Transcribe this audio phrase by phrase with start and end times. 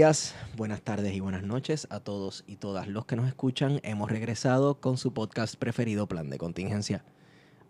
[0.00, 3.80] días, buenas tardes y buenas noches a todos y todas los que nos escuchan.
[3.82, 7.04] Hemos regresado con su podcast preferido, Plan de Contingencia.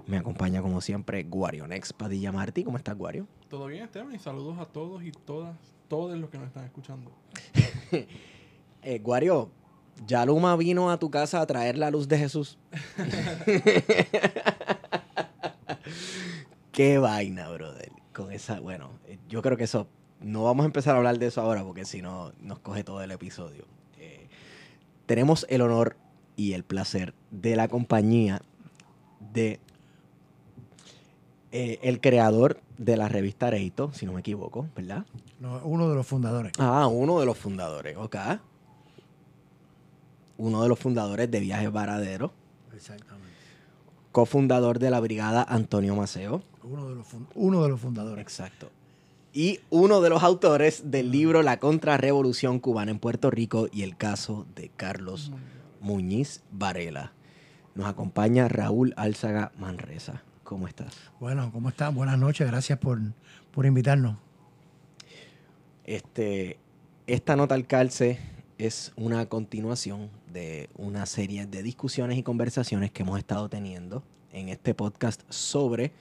[0.06, 2.62] Me acompaña como siempre Guario Nex Padilla Martí.
[2.62, 3.26] ¿Cómo estás, Guario?
[3.48, 5.56] Todo bien, Esteban, y saludos a todos y todas,
[5.88, 7.10] todos los que nos están escuchando.
[8.82, 9.50] Eh, Guario,
[10.06, 12.58] ya Luma vino a tu casa a traer la luz de Jesús.
[16.70, 17.90] Qué vaina, brother.
[18.14, 19.88] Con esa, bueno, eh, yo creo que eso,
[20.20, 23.02] no vamos a empezar a hablar de eso ahora porque si no nos coge todo
[23.02, 23.64] el episodio.
[23.98, 24.28] Eh,
[25.06, 25.96] tenemos el honor
[26.36, 28.42] y el placer de la compañía
[29.32, 29.60] de
[31.52, 35.04] eh, el creador de la revista Areito, si no me equivoco, ¿verdad?
[35.40, 36.52] No, uno de los fundadores.
[36.58, 38.16] Ah, uno de los fundadores, ok.
[40.38, 42.32] Uno de los fundadores de Viajes Varadero,
[42.74, 43.28] Exactamente.
[44.12, 46.42] cofundador de la brigada Antonio Maceo.
[46.62, 48.22] Uno de los, uno de los fundadores.
[48.22, 48.70] Exacto.
[49.32, 53.96] Y uno de los autores del libro La Contrarrevolución Cubana en Puerto Rico y el
[53.96, 55.30] caso de Carlos
[55.80, 57.12] Muñiz Varela.
[57.76, 60.24] Nos acompaña Raúl Álzaga Manresa.
[60.42, 60.96] ¿Cómo estás?
[61.20, 61.94] Bueno, ¿cómo están?
[61.94, 62.44] Buenas noches.
[62.44, 62.98] Gracias por,
[63.52, 64.16] por invitarnos.
[65.84, 66.58] Este,
[67.06, 68.18] esta nota al calce
[68.58, 74.48] es una continuación de una serie de discusiones y conversaciones que hemos estado teniendo en
[74.48, 75.92] este podcast sobre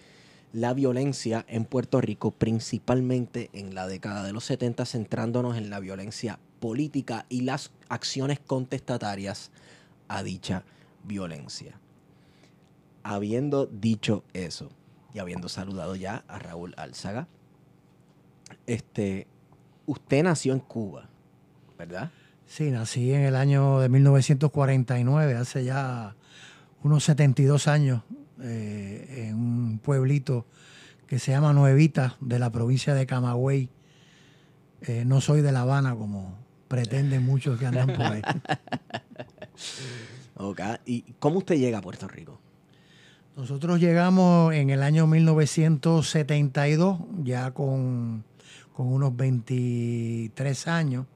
[0.53, 5.80] la violencia en Puerto Rico, principalmente en la década de los 70, centrándonos en la
[5.80, 9.52] violencia política y las acciones contestatarias
[10.08, 10.64] a dicha
[11.04, 11.80] violencia.
[13.04, 14.70] Habiendo dicho eso
[15.14, 17.27] y habiendo saludado ya a Raúl Álzaga,
[18.66, 19.27] este,
[19.86, 21.10] usted nació en Cuba,
[21.77, 22.11] ¿verdad?
[22.45, 26.16] Sí, nací en el año de 1949, hace ya
[26.81, 28.02] unos 72 años,
[28.42, 30.45] eh, en un pueblito
[31.08, 33.70] que se llama Nuevita, de la provincia de Camagüey.
[34.82, 38.22] Eh, no soy de La Habana, como pretenden muchos que andan por ahí.
[40.42, 40.61] Ok.
[40.86, 42.39] ¿Y cómo usted llega a Puerto Rico?
[43.36, 48.23] Nosotros llegamos en el año 1972, ya con,
[48.72, 51.08] con unos 23 años,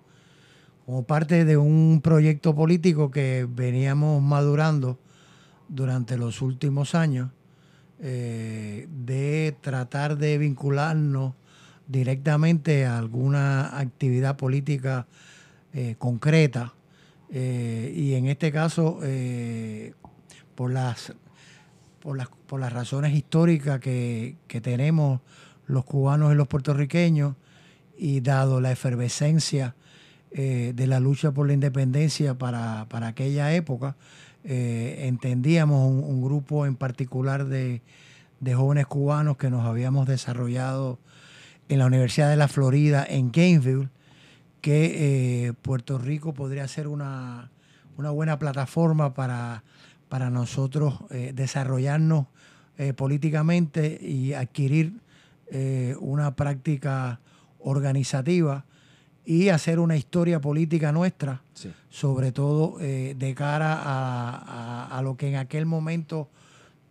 [0.85, 4.99] como parte de un proyecto político que veníamos madurando
[5.73, 7.31] durante los últimos años,
[7.99, 11.33] eh, de tratar de vincularnos
[11.87, 15.07] directamente a alguna actividad política
[15.73, 16.73] eh, concreta.
[17.31, 18.99] eh, y en este caso,
[20.55, 21.13] por las
[22.01, 25.21] por las, por las razones históricas que, que tenemos
[25.65, 27.35] los cubanos y los puertorriqueños
[27.97, 29.75] y dado la efervescencia
[30.31, 33.95] de la lucha por la independencia para, para aquella época,
[34.43, 37.81] eh, entendíamos un, grupo en particular de,
[38.53, 40.99] jóvenes cubanos que nos habíamos desarrollado
[41.69, 43.89] en la Universidad de la Florida en Gainesville,
[44.59, 47.51] que eh, Puerto Rico podría ser una,
[47.95, 49.63] buena plataforma para,
[50.29, 52.27] nosotros eh, desarrollarnos
[52.95, 54.93] políticamente y adquirir
[55.99, 57.19] una práctica
[57.59, 58.65] organizativa
[59.25, 61.71] y hacer una historia política nuestra, Sí.
[61.89, 64.35] sobre todo eh, de cara a,
[64.87, 66.29] a- a lo que en aquel momento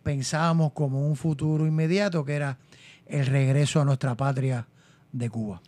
[0.03, 2.57] pensábamos como un futuro inmediato, que era
[3.05, 4.67] el regreso a nuestra patria
[5.11, 5.61] de Cuba.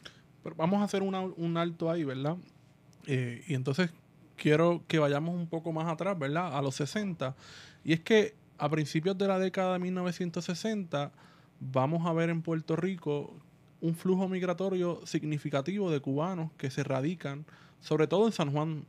[0.44, 2.38] Pero vamos a hacer una- un alto ahí, ¿verdad?
[3.08, 3.92] Eh, y entonces
[4.36, 6.58] quiero que vayamos un poco más atrás, ¿verdad?
[6.58, 7.36] A los 60.
[7.84, 11.12] Y es que a principios de la década de 1960
[11.60, 13.34] vamos a ver en Puerto Rico
[13.86, 17.46] un flujo migratorio significativo de cubanos que se radican,
[17.82, 18.84] sobre todo en San Juan.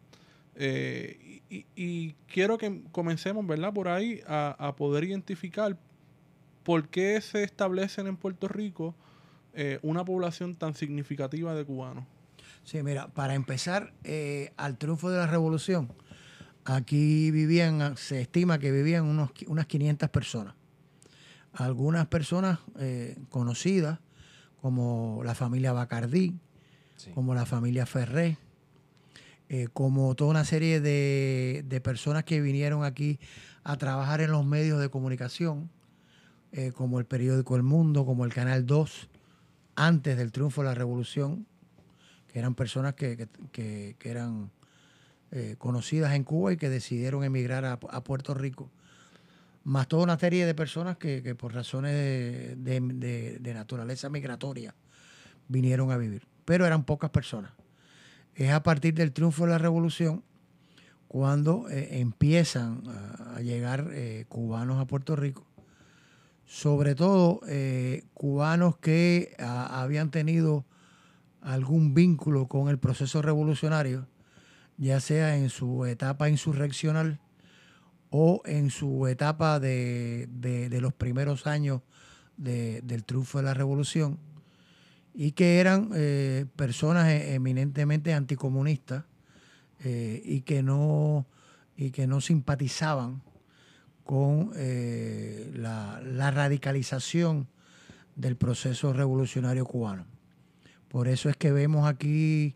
[0.54, 3.74] Eh, y, quiero que comencemos, ¿verdad?
[3.74, 5.76] Por ahí a, poder identificar
[6.62, 8.94] por qué se establecen en Puerto Rico
[9.52, 12.04] eh, una población tan significativa de cubanos.
[12.64, 15.92] Sí, mira, para empezar, eh, al triunfo de la revolución,
[16.64, 20.54] aquí vivían, se estima que vivían unos, unas 500 personas.
[21.52, 22.58] Algunas personas
[23.30, 23.98] conocidas,
[24.66, 26.34] como la familia Bacardí,
[26.96, 27.12] Sí.
[27.12, 28.36] como la familia Ferré,
[29.48, 33.20] eh, como toda una serie de, de, personas que vinieron aquí
[33.62, 35.70] a trabajar en los medios de comunicación,
[36.50, 39.08] eh, como el periódico El Mundo, como el Canal 2,
[39.76, 41.46] antes del triunfo de la revolución,
[42.26, 44.50] que eran personas que, que, que eran
[45.30, 48.68] eh, conocidas en Cuba y que decidieron emigrar a, a, Puerto Rico,
[49.66, 54.76] más toda una serie de personas que, que por razones de, de, naturaleza migratoria
[55.48, 57.50] vinieron a vivir, pero eran pocas personas.
[58.36, 60.22] Es a partir del triunfo de la revolución
[61.08, 65.44] cuando eh, empiezan a, llegar eh, cubanos a Puerto Rico,
[66.44, 70.64] sobre todo eh, cubanos que habían tenido
[71.40, 74.06] algún vínculo con el proceso revolucionario,
[74.76, 77.18] ya sea en su etapa insurreccional
[78.10, 81.82] o en su etapa de, de, los primeros años
[82.36, 84.18] de, del triunfo de la revolución
[85.14, 89.04] y que eran eh, personas e-, eminentemente anticomunistas
[89.80, 91.26] eh, y, que no,
[91.76, 93.22] y que no simpatizaban
[94.04, 97.48] con eh, la, la, radicalización
[98.14, 100.06] del proceso revolucionario cubano.
[100.88, 102.54] Por eso es que vemos aquí,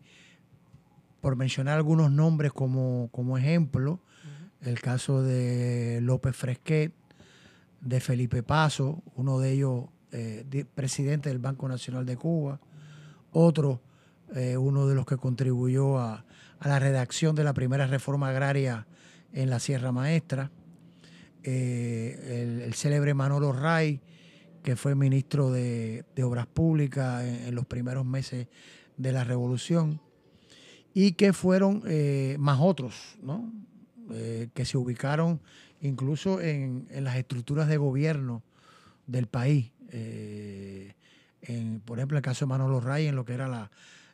[1.19, 3.99] por mencionar algunos nombres como, como ejemplo.
[4.61, 6.93] El caso de López Fresquet,
[7.81, 12.59] de Felipe Paso, uno de ellos eh, presidente del Banco Nacional de Cuba,
[13.31, 13.81] otro,
[14.35, 16.25] eh, uno de los que contribuyó a,
[16.63, 18.85] la redacción de la primera reforma agraria
[19.33, 20.51] en la Sierra Maestra,
[21.43, 23.99] eh, el, célebre Manolo Ray,
[24.61, 28.47] que fue ministro de, Obras Públicas en, los primeros meses
[28.97, 29.99] de la Revolución,
[30.93, 31.83] y que fueron
[32.37, 33.51] más otros, ¿no?
[34.11, 35.41] Que se ubicaron
[35.81, 38.43] incluso en, en las estructuras de gobierno
[39.07, 40.93] del país, eh,
[41.85, 43.71] por ejemplo, el caso de Manolo Ray, en lo que era la,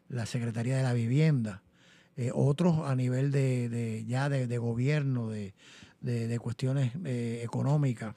[0.10, 1.62] la Secretaría de la Vivienda,
[2.16, 5.54] eh, otros a nivel de, de ya de, de, gobierno, de,
[6.02, 8.16] de cuestiones eh, económicas.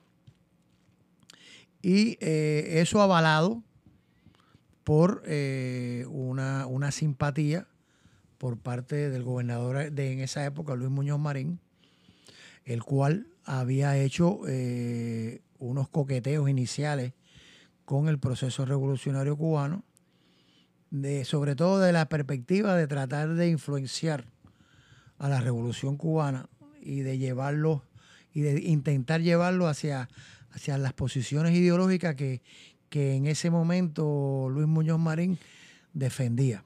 [1.83, 3.63] Y eh, eso avalado
[4.85, 7.67] por eh, una, una, simpatía
[8.39, 11.61] por parte del gobernador de en esa época, Luis Muñoz Marín,
[12.65, 17.13] el cual había hecho eh, unos coqueteos iniciales
[17.85, 19.85] con el proceso revolucionario cubano,
[20.91, 24.27] de, sobre todo de la perspectiva de tratar de influenciar
[25.19, 26.49] a la revolución cubana
[26.81, 27.85] y de llevarlo
[28.33, 30.09] y de intentar llevarlo hacia,
[30.51, 32.43] hacia las posiciones ideológicas que,
[32.89, 35.39] que en ese momento Luis Muñoz Marín
[35.93, 36.65] defendía.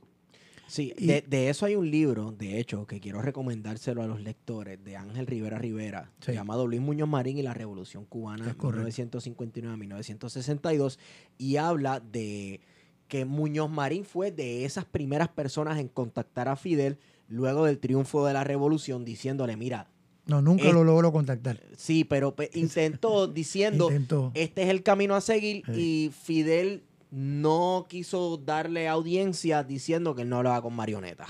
[0.66, 4.20] Sí, y, de, de, eso hay un libro, de hecho, que quiero recomendárselo a los
[4.20, 6.32] lectores, de Ángel Rivera Rivera, sí.
[6.32, 10.98] llamado Luis Muñoz Marín y la Revolución Cubana de 1959 a 1962,
[11.38, 12.60] y habla de
[13.08, 18.26] que Muñoz Marín fue de esas primeras personas en contactar a Fidel luego del triunfo
[18.26, 19.88] de la revolución, diciéndole, mira,
[20.26, 21.60] no, nunca es, lo logró contactar.
[21.76, 24.32] Sí, pero intentó diciendo, intentó.
[24.34, 26.08] este es el camino a seguir sí.
[26.08, 26.82] y Fidel
[27.14, 31.28] no quiso darle audiencia diciendo que él no hablaba con marionetas.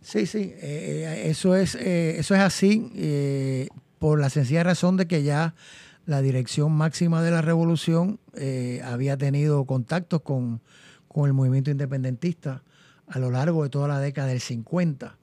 [0.00, 3.68] Sí, sí, eh, eso, es, eh, eso es así eh,
[3.98, 5.54] por la sencilla razón de que ya
[6.06, 8.18] la dirección máxima de la revolución
[8.84, 10.60] había tenido contactos con,
[11.06, 12.64] con, el movimiento independentista
[13.06, 15.16] a lo largo de toda la década del 50.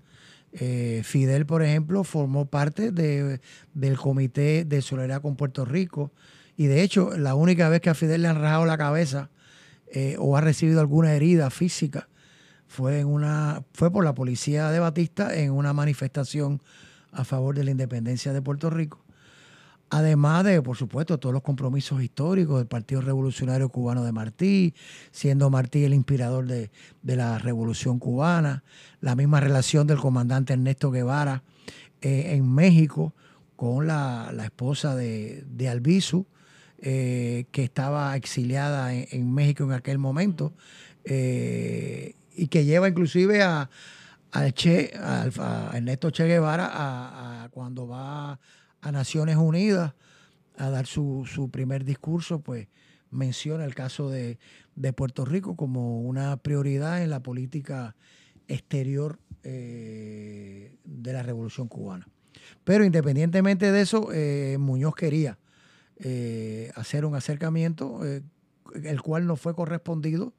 [1.03, 3.41] Fidel, por ejemplo, formó parte de,
[3.73, 6.13] del Comité de Solidaridad con Puerto Rico
[6.55, 9.29] y de hecho la única vez que a Fidel le han rajado la cabeza
[9.91, 12.07] eh, o ha recibido alguna herida física
[12.67, 16.61] fue en una fue por la policía de Batista en una manifestación
[17.11, 19.03] a favor de la independencia de Puerto Rico.
[19.89, 24.75] Además de por supuesto todos los compromisos históricos del Partido Revolucionario Cubano de Martí
[25.11, 26.69] siendo Martí el inspirador de,
[27.01, 28.63] de la revolución cubana
[29.01, 31.41] la misma relación del comandante Ernesto Guevara
[32.01, 33.15] eh, en México
[33.55, 36.27] con la, la esposa de, de Albizu
[36.81, 40.53] eh, que estaba exiliada en, México en aquel momento
[41.03, 43.69] eh, y que lleva inclusive a,
[44.31, 48.39] a, che, a, Ernesto Che Guevara a, cuando va
[48.79, 49.93] a Naciones Unidas
[50.55, 52.69] a dar su, su primer discurso, pues
[53.11, 54.39] menciona el caso de,
[54.75, 57.97] de, Puerto Rico como una prioridad en la política
[58.47, 62.07] exterior eh, de la revolución cubana.
[62.63, 64.09] Pero independientemente de eso,
[64.59, 65.37] Muñoz quería
[66.01, 68.21] eh, hacer un acercamiento, eh,
[68.83, 70.33] el cual no fue correspondido.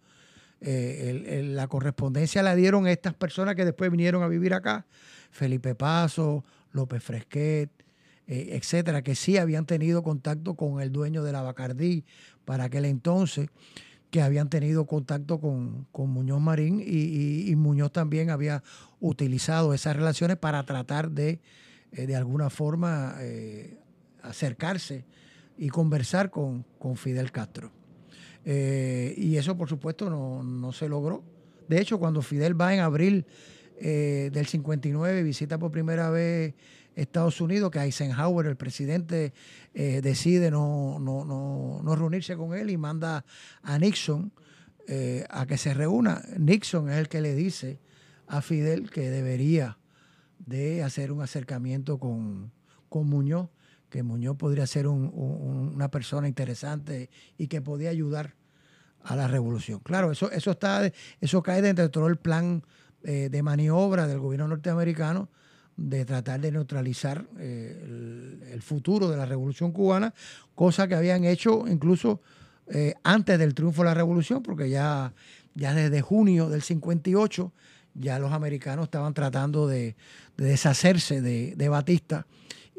[0.63, 4.87] Eh, la correspondencia la dieron estas personas que después vinieron a vivir acá,
[5.31, 7.71] Felipe Paso, López Fresquet,
[8.27, 12.05] etcétera, que sí habían tenido contacto con el dueño de la Bacardí
[12.45, 13.49] para aquel entonces,
[14.11, 18.63] que habían tenido contacto con, Muñoz Marín y, Muñoz también había
[19.01, 21.41] utilizado esas relaciones para tratar de,
[21.91, 23.17] de alguna forma,
[24.23, 25.05] acercarse
[25.61, 26.65] y conversar con,
[26.97, 27.71] Fidel Castro.
[28.45, 31.23] Eh, y eso, por supuesto, no, se logró.
[31.69, 33.27] De hecho, cuando Fidel va en abril
[33.81, 36.55] del 59, visita por primera vez
[36.95, 39.33] Estados Unidos, que Eisenhower, el presidente,
[39.75, 43.25] eh, decide no, no, reunirse con él y manda
[43.63, 44.33] a Nixon
[44.87, 46.23] eh, a que se reúna.
[46.39, 47.79] Nixon es el que le dice
[48.27, 49.79] a Fidel que debería
[50.39, 52.53] de hacer un acercamiento con,
[52.93, 53.49] Muñoz,
[53.91, 58.35] que Muñoz podría ser una persona interesante y que podía ayudar
[59.03, 59.81] a la revolución.
[59.81, 62.63] Claro, eso, eso, está, eso cae dentro de todo el plan
[63.03, 65.29] eh, de maniobra del gobierno norteamericano
[65.77, 70.13] de tratar de neutralizar eh, el, futuro de la revolución cubana,
[70.55, 72.21] cosa que habían hecho incluso
[72.67, 75.15] eh, antes del triunfo de la revolución, porque ya,
[75.55, 77.53] ya desde junio del 58
[77.95, 79.97] ya los americanos estaban tratando de,
[80.37, 82.27] deshacerse de, Batista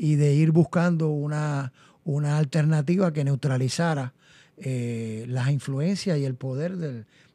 [0.01, 1.74] y de ir buscando una,
[2.05, 4.15] una alternativa que neutralizara
[4.58, 6.75] eh, las influencias y el poder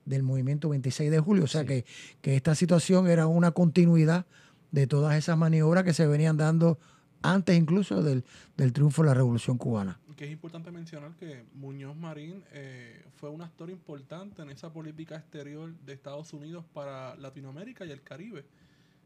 [0.04, 1.44] del, movimiento 26 de julio.
[1.44, 1.84] O sea que,
[2.20, 4.26] que esta situación era una continuidad
[4.72, 6.80] de todas esas maniobras que se venían dando
[7.22, 8.24] antes incluso del,
[8.72, 10.00] triunfo de la Revolución Cubana.
[10.16, 15.14] Que es importante mencionar que Muñoz Marín eh, fue un actor importante en esa política
[15.14, 18.44] exterior de Estados Unidos para Latinoamérica y el Caribe,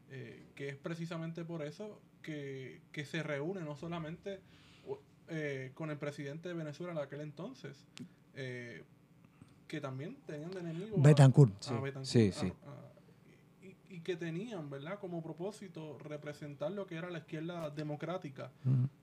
[0.09, 4.39] eh, que es precisamente por eso que, se reúne no solamente
[5.29, 7.85] eh, con el presidente de Venezuela en aquel entonces,
[8.33, 11.53] que también tenían de enemigo Betancourt.
[12.03, 12.51] sí, sí
[13.91, 18.49] y que tenían, ¿verdad?, como propósito representar lo que era la izquierda democrática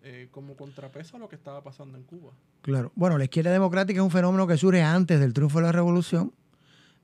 [0.03, 2.33] eh, como contrapeso a lo que estaba pasando en Cuba.
[2.63, 2.91] Claro.
[2.95, 6.33] Bueno, la izquierda democrática es un fenómeno que surge antes del triunfo de la revolución,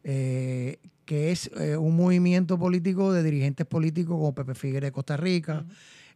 [0.03, 5.19] eh, que es eh, un movimiento político de dirigentes políticos como Pepe Figueres de Costa
[5.19, 5.67] Rica,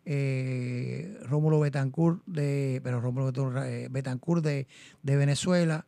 [0.04, 3.32] Rómulo Betancourt de, pero Rómulo
[3.90, 4.66] Betancourt de,
[5.02, 5.86] de Venezuela,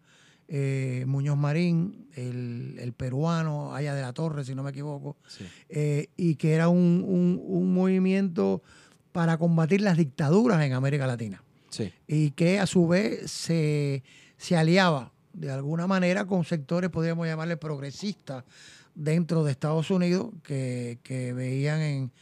[0.52, 5.17] eh, Muñoz Marín, el, peruano, Aya de la Torre, si no me equivoco,
[5.69, 8.61] eh, y que era un, movimiento
[9.12, 11.45] para combatir las dictaduras en América Latina.
[12.09, 14.02] Y que a su vez se,
[14.57, 18.43] aliaba de alguna manera con sectores, podríamos llamarle progresistas,
[18.97, 20.99] dentro de Estados Unidos, que,
[21.37, 22.12] veían en,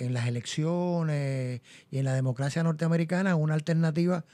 [0.00, 4.24] en las elecciones y en la democracia norteamericana una alternativa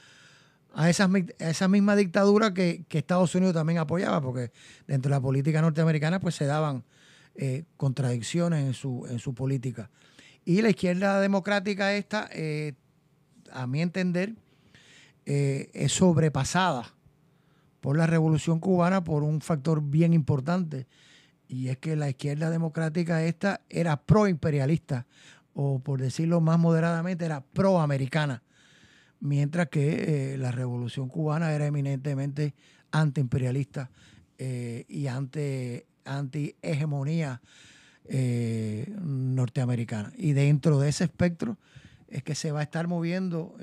[0.73, 1.09] a esa,
[1.39, 4.51] esa misma dictadura que, Estados Unidos también apoyaba, porque
[4.87, 6.83] dentro de la política norteamericana pues se daban
[7.35, 9.89] eh, contradicciones en su, en su política.
[10.45, 12.73] Y la izquierda democrática esta, eh,
[13.51, 14.33] a mi entender,
[15.25, 16.93] eh, es sobrepasada
[17.81, 20.87] por la revolución cubana por un factor bien importante,
[21.47, 25.05] y es que la izquierda democrática esta era pro-imperialista,
[25.59, 28.43] o por decirlo más moderadamente, era pro-americana
[29.19, 32.53] mientras que eh, la revolución cubana era eminentemente
[32.91, 33.89] antiimperialista
[34.37, 37.41] eh, y anti, anti-hegemonía
[38.05, 40.13] eh, norteamericana.
[40.15, 41.57] Y dentro de ese espectro
[42.07, 43.57] es que se va a estar moviendo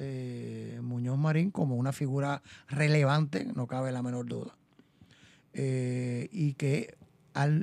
[0.82, 4.56] Muñoz Marín como una figura relevante, no cabe la menor duda.
[5.54, 6.98] y, que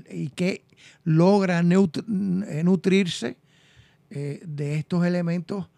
[0.10, 0.66] y que
[1.04, 3.38] logra nutrirse
[4.12, 5.70] de estos elementos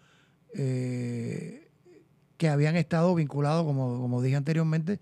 [0.52, 5.00] que habían estado vinculados, como, como dije anteriormente,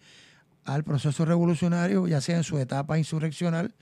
[0.65, 3.75] al proceso revolucionario, ya sea en su etapa insurreccional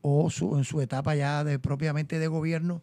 [0.00, 2.82] o en su etapa ya de propiamente de gobierno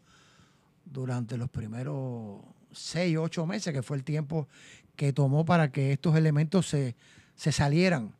[0.85, 2.41] durante los primeros
[2.71, 4.47] seis, ocho meses, que fue el tiempo
[4.95, 6.95] que tomó para que estos elementos se,
[7.35, 8.13] salieran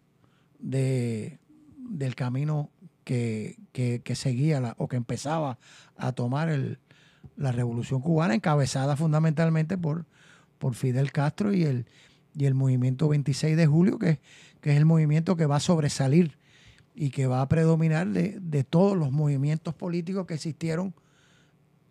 [0.60, 1.40] de,
[1.78, 2.70] del camino
[3.04, 3.58] que,
[4.16, 5.58] seguía o que empezaba
[5.98, 6.80] a tomar el,
[7.38, 10.06] la revolución cubana, encabezada fundamentalmente por
[10.62, 11.88] por Fidel Castro y el,
[12.36, 14.20] y el movimiento 26 de julio, que,
[14.62, 16.38] que es el movimiento que va a sobresalir
[16.94, 20.94] y que va a predominar de, todos los movimientos políticos que existieron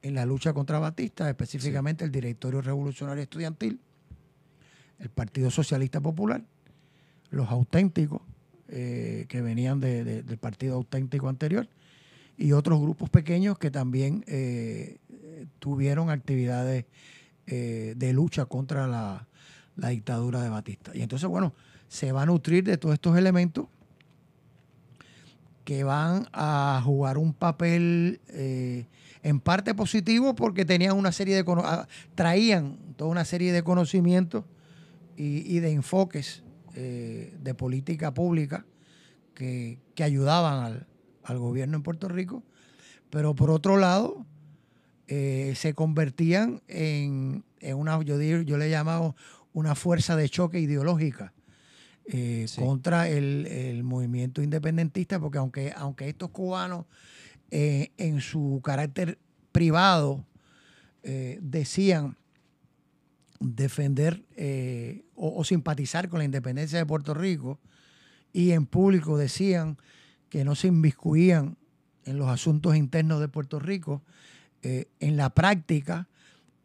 [0.02, 3.80] en la lucha contra Batista, específicamente el Directorio Revolucionario Estudiantil,
[5.00, 6.44] el Partido Socialista Popular,
[7.30, 8.22] los auténticos
[8.68, 11.68] eh, que venían del Partido Auténtico anterior
[12.36, 14.99] y otros grupos pequeños que también eh,
[15.58, 16.84] tuvieron actividades
[17.46, 19.26] eh, de lucha contra la,
[19.76, 20.92] dictadura de Batista.
[20.94, 21.54] Y entonces, bueno,
[21.88, 23.66] se va a nutrir de todos estos elementos
[25.64, 28.86] que van a jugar un papel eh,
[29.22, 31.44] en parte positivo porque tenían una serie de
[32.14, 34.44] traían toda una serie de conocimientos
[35.16, 36.42] y, de enfoques
[36.74, 38.64] eh, de política pública
[39.34, 40.86] que, que ayudaban al,
[41.24, 42.42] al gobierno en Puerto Rico,
[43.10, 44.24] pero por otro lado,
[45.12, 49.16] eh, se convertían en, en una, yo, digo- yo le he llamado
[49.52, 51.32] una fuerza de choque ideológica
[52.06, 52.60] eh, Sí.
[52.60, 56.86] contra el, el movimiento independentista, porque aunque, aunque estos cubanos
[57.50, 59.18] eh, en su carácter
[59.52, 60.24] privado
[61.40, 62.16] decían
[63.40, 64.22] defender
[65.14, 67.58] o, o simpatizar con la independencia de Puerto Rico
[68.32, 69.78] y en público decían
[70.28, 71.56] que no se inmiscuían
[72.04, 74.02] en los asuntos internos de Puerto Rico,
[74.62, 76.08] eh, en la práctica,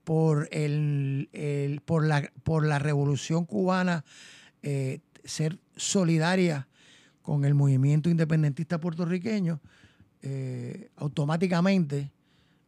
[0.03, 4.03] por, el, el- por, la, por la revolución cubana,
[4.61, 6.67] eh, ser solidaria
[7.21, 9.59] con el movimiento independentista puertorriqueño,
[10.21, 12.11] eh, automáticamente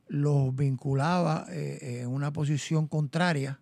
[0.07, 3.59] los vinculaba eh, en una posición contraria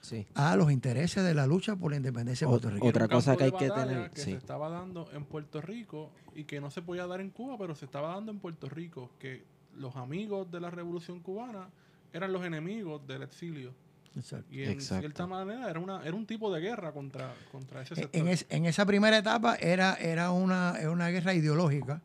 [0.00, 0.26] Sí.
[0.34, 2.86] a los intereses de la lucha por la independencia de O- Puerto Rico.
[2.88, 4.30] otra cosa que hay que tener, que sí.
[4.32, 7.76] se estaba dando en Puerto Rico y que no se podía dar en Cuba, pero
[7.76, 9.44] se estaba dando en Puerto Rico, que
[9.76, 11.68] los amigos de la Revolución Cubana
[12.12, 13.72] eran los enemigos del exilio.
[14.14, 14.46] Exacto.
[14.52, 15.00] Y en Exacto.
[15.00, 18.20] cierta manera era, una, era un tipo de guerra contra, contra ese En- sector.
[18.20, 22.02] En, es- en esa primera etapa era, era, una, era una guerra ideológica,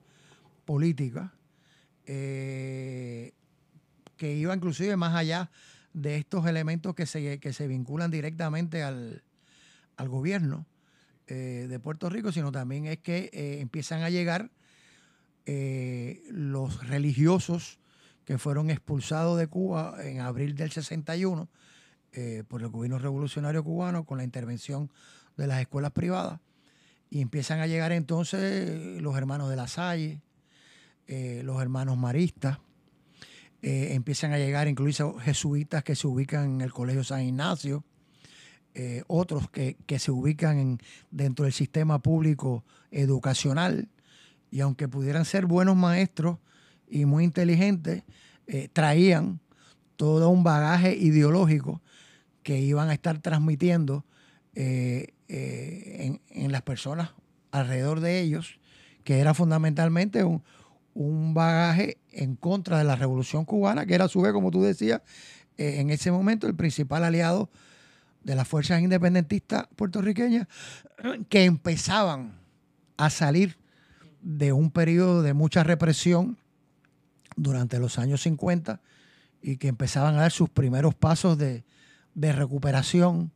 [0.65, 1.33] política,
[2.05, 3.33] eh,
[4.15, 5.49] que iba inclusive más allá
[5.93, 9.23] de estos elementos que se, que se vinculan directamente al,
[9.97, 10.65] al gobierno
[11.27, 14.49] eh, de Puerto Rico, sino también es que eh, empiezan a llegar
[15.47, 17.79] eh, los religiosos
[18.25, 21.47] que fueron expulsados de Cuba en abril del 61
[22.11, 24.91] eh, por el gobierno revolucionario cubano con la intervención
[25.37, 26.39] de las escuelas privadas.
[27.09, 30.21] Y empiezan a llegar entonces los hermanos de la Salle,
[31.07, 32.59] eh, los hermanos maristas,
[33.61, 37.85] eh, empiezan a llegar incluso jesuitas que se ubican en el Colegio San Ignacio,
[38.73, 43.87] eh, otros que, que se ubican en- dentro del sistema público educacional,
[44.51, 46.37] y aunque pudieran ser buenos maestros
[46.89, 48.03] y muy inteligentes,
[48.47, 49.39] eh, traían
[49.95, 51.81] todo un bagaje ideológico
[52.43, 54.05] que iban a estar transmitiendo
[54.55, 57.11] eh, eh, en, en las personas
[57.51, 58.59] alrededor de ellos,
[59.03, 60.43] que era fundamentalmente un,
[60.93, 64.61] un bagaje en contra de la revolución cubana, que era a su vez, como tú
[64.61, 65.01] decías,
[65.57, 67.49] en ese momento el principal aliado
[68.23, 70.47] de las fuerzas independentistas puertorriqueñas,
[71.29, 72.39] que empezaban
[72.97, 73.57] a salir
[74.27, 76.37] de un periodo de mucha represión
[77.37, 78.81] durante los años 50
[79.41, 81.63] y que empezaban a dar sus primeros pasos de,
[82.13, 83.31] de recuperación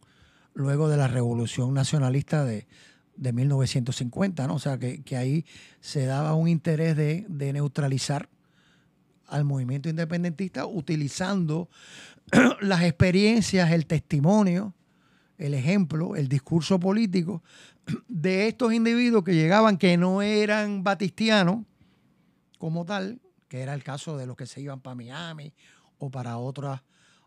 [0.53, 2.67] luego de la revolución nacionalista de,
[3.15, 4.55] de 1950, ¿no?
[4.55, 5.45] O sea, que, que ahí
[5.79, 8.27] se daba un interés de, de neutralizar
[9.27, 11.69] al movimiento independentista utilizando
[12.59, 14.73] las experiencias, el testimonio,
[15.41, 17.41] el ejemplo, el discurso político
[18.07, 21.65] de estos individuos que llegaban que no eran batistianos
[22.59, 25.51] como tal, que era el caso de los que se iban para Miami
[25.97, 26.81] o para otras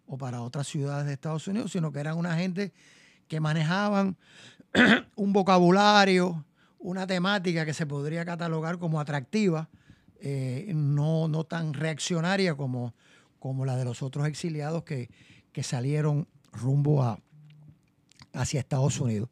[0.07, 2.73] o para otras ciudades de Estados Unidos, sino que eran una gente
[3.27, 4.17] que manejaban
[5.17, 6.45] un vocabulario,
[6.79, 9.71] una temática que se podría catalogar como atractiva,
[10.21, 12.95] eh, no, no tan reaccionaria como,
[13.41, 15.11] como la de los otros exiliados que,
[15.53, 17.19] que salieron rumbo a,
[18.35, 19.31] hacia Estados Unidos.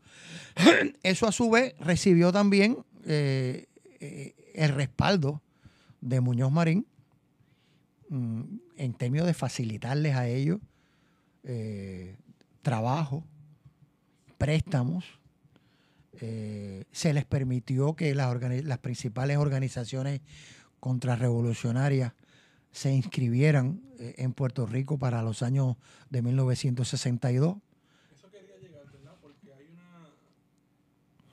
[1.02, 3.66] Eso a su vez recibió también eh,
[4.00, 5.42] eh, el respaldo
[6.00, 6.86] de Muñoz Marín
[8.08, 8.42] mm,
[8.76, 10.60] en términos de facilitarles a ellos
[11.44, 12.16] eh,
[12.62, 13.24] trabajo,
[14.38, 15.04] préstamos.
[16.20, 20.20] se les permitió que las, principales organizaciones
[20.78, 22.12] contrarrevolucionarias
[22.70, 25.76] se inscribieran en Puerto Rico para los años
[26.10, 27.56] de 1962.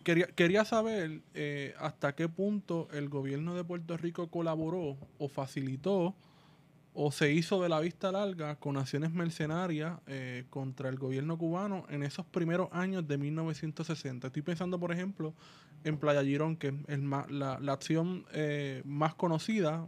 [0.09, 6.15] Quería, quería saber eh, hasta qué punto el gobierno de Puerto Rico colaboró o facilitó
[6.95, 11.85] o se hizo de la vista larga con acciones mercenarias eh, contra el gobierno cubano
[11.89, 14.25] en esos primeros años de 1960.
[14.25, 15.35] Estoy pensando, por ejemplo,
[15.83, 19.85] en Playa Girón, que es la acción eh, más conocida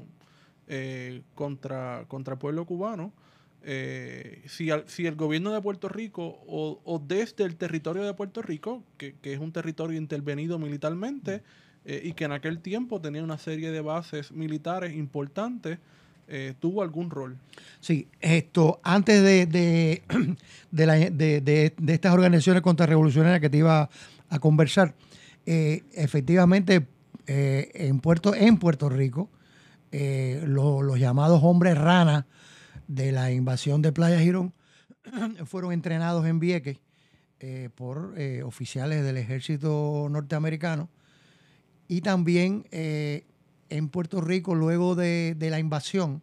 [0.67, 3.11] eh, contra, contra el pueblo cubano.
[3.63, 8.13] Eh, si, al- si el gobierno de Puerto Rico o, o desde el territorio de
[8.13, 11.43] Puerto Rico, que, que es un territorio intervenido militarmente
[11.85, 15.77] eh, y que en aquel tiempo tenía una serie de bases militares importantes,
[16.27, 17.37] eh, tuvo algún rol.
[17.81, 20.01] Sí, esto, antes de, de,
[20.71, 23.89] de de- estas organizaciones contrarrevolucionarias que te iba
[24.29, 24.95] a conversar,
[25.45, 26.85] efectivamente,
[27.27, 29.29] en, Puerto, en Puerto Rico,
[29.91, 32.25] lo- los llamados hombres rana
[32.95, 34.53] de la invasión de Playa Girón
[35.45, 36.79] fueron entrenados en Vieques
[37.39, 40.89] eh, por eh, oficiales del ejército norteamericano
[41.87, 43.25] Y también eh,
[43.69, 46.21] en Puerto Rico, luego de, de la invasión,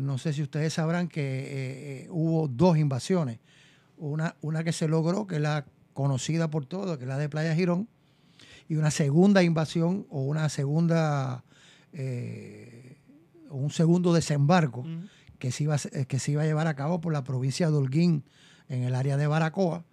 [0.00, 3.40] no sé si ustedes sabrán que hubo dos invasiones.
[3.96, 7.30] Una, una que se logró, que es la conocida por todos, que es la de
[7.30, 7.88] Playa Girón,
[8.68, 11.42] y una segunda invasión o una segunda,
[13.50, 14.84] un segundo desembarco
[15.38, 17.70] que se, iba, a se- que se iba a llevar a cabo por la provincia
[17.70, 18.24] de Holguín,
[18.68, 19.84] en el área de Baracoa,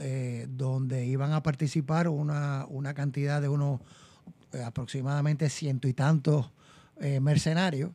[0.00, 3.80] eh, donde iban a participar una, una cantidad de unos
[4.52, 6.50] eh, aproximadamente ciento y tantos
[7.00, 7.92] eh, mercenarios.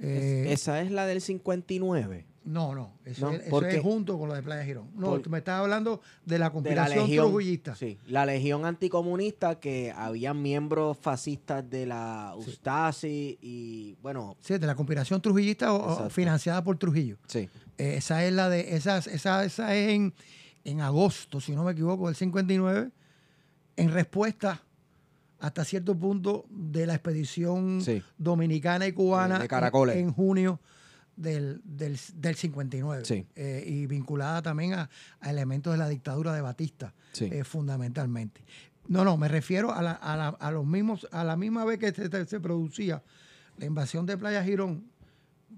[0.00, 2.26] Eh, Es- esa es la del 59.
[2.46, 4.88] No, no, eso, No, es, eso porque- es junto con lo de Playa Girón.
[4.94, 7.74] No, Por- tú me estás hablando de la conspiración trujillista.
[7.74, 14.66] Sí, la legión anticomunista que había miembros fascistas de la Ustasi y bueno, Sí, de
[14.66, 17.18] la conspiración trujillista o- financiada por Trujillo.
[17.26, 17.48] sí.
[17.78, 20.14] Eh, esa es la de, esa, esa, esa es en,
[20.64, 22.90] en agosto, si no me equivoco, del 59,
[23.76, 24.62] en respuesta
[25.40, 28.02] hasta cierto punto de la expedición Sí.
[28.16, 29.96] dominicana y cubana De- de Caracoles.
[29.96, 30.58] En, en junio
[31.16, 33.04] del, del, del 59.
[33.04, 33.26] Sí.
[33.34, 37.28] Eh, y vinculada también a, a elementos de la dictadura de Batista, Sí.
[37.32, 38.42] eh, fundamentalmente.
[38.88, 41.78] No, no, me refiero a la, a la- a los mismos, a la misma vez
[41.78, 43.02] que se, se- producía
[43.56, 44.84] la invasión de Playa Girón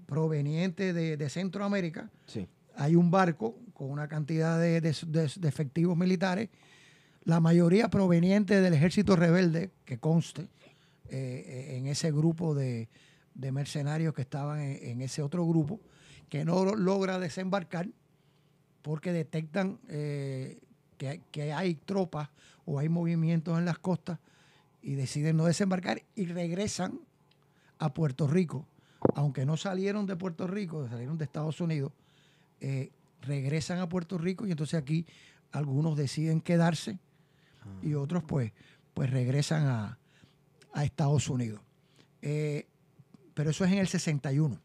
[0.05, 2.47] proveniente de, de Centroamérica, Sí.
[2.75, 6.49] hay un barco con una cantidad de, de- de- efectivos militares,
[7.23, 10.47] la mayoría proveniente del ejército rebelde, que conste,
[11.09, 12.87] eh, en ese grupo de,
[13.39, 15.79] de mercenarios que estaban en, ese otro grupo,
[16.29, 17.87] que no lo- logra desembarcar
[18.81, 20.59] porque detectan eh,
[20.97, 22.29] que, que hay tropas
[22.65, 24.19] o hay movimientos en las costas
[24.81, 26.99] y deciden no desembarcar y regresan
[27.77, 28.65] a Puerto Rico,
[29.15, 31.91] aunque no salieron de Puerto Rico, salieron de Estados Unidos,
[32.59, 35.05] eh, regresan a Puerto Rico y entonces aquí
[35.51, 36.99] algunos deciden quedarse
[37.81, 38.51] y otros pues,
[38.93, 39.97] pues regresan a,
[40.73, 41.61] a Estados Unidos.
[42.21, 42.67] Eh,
[43.39, 44.59] pero eso es en el 61.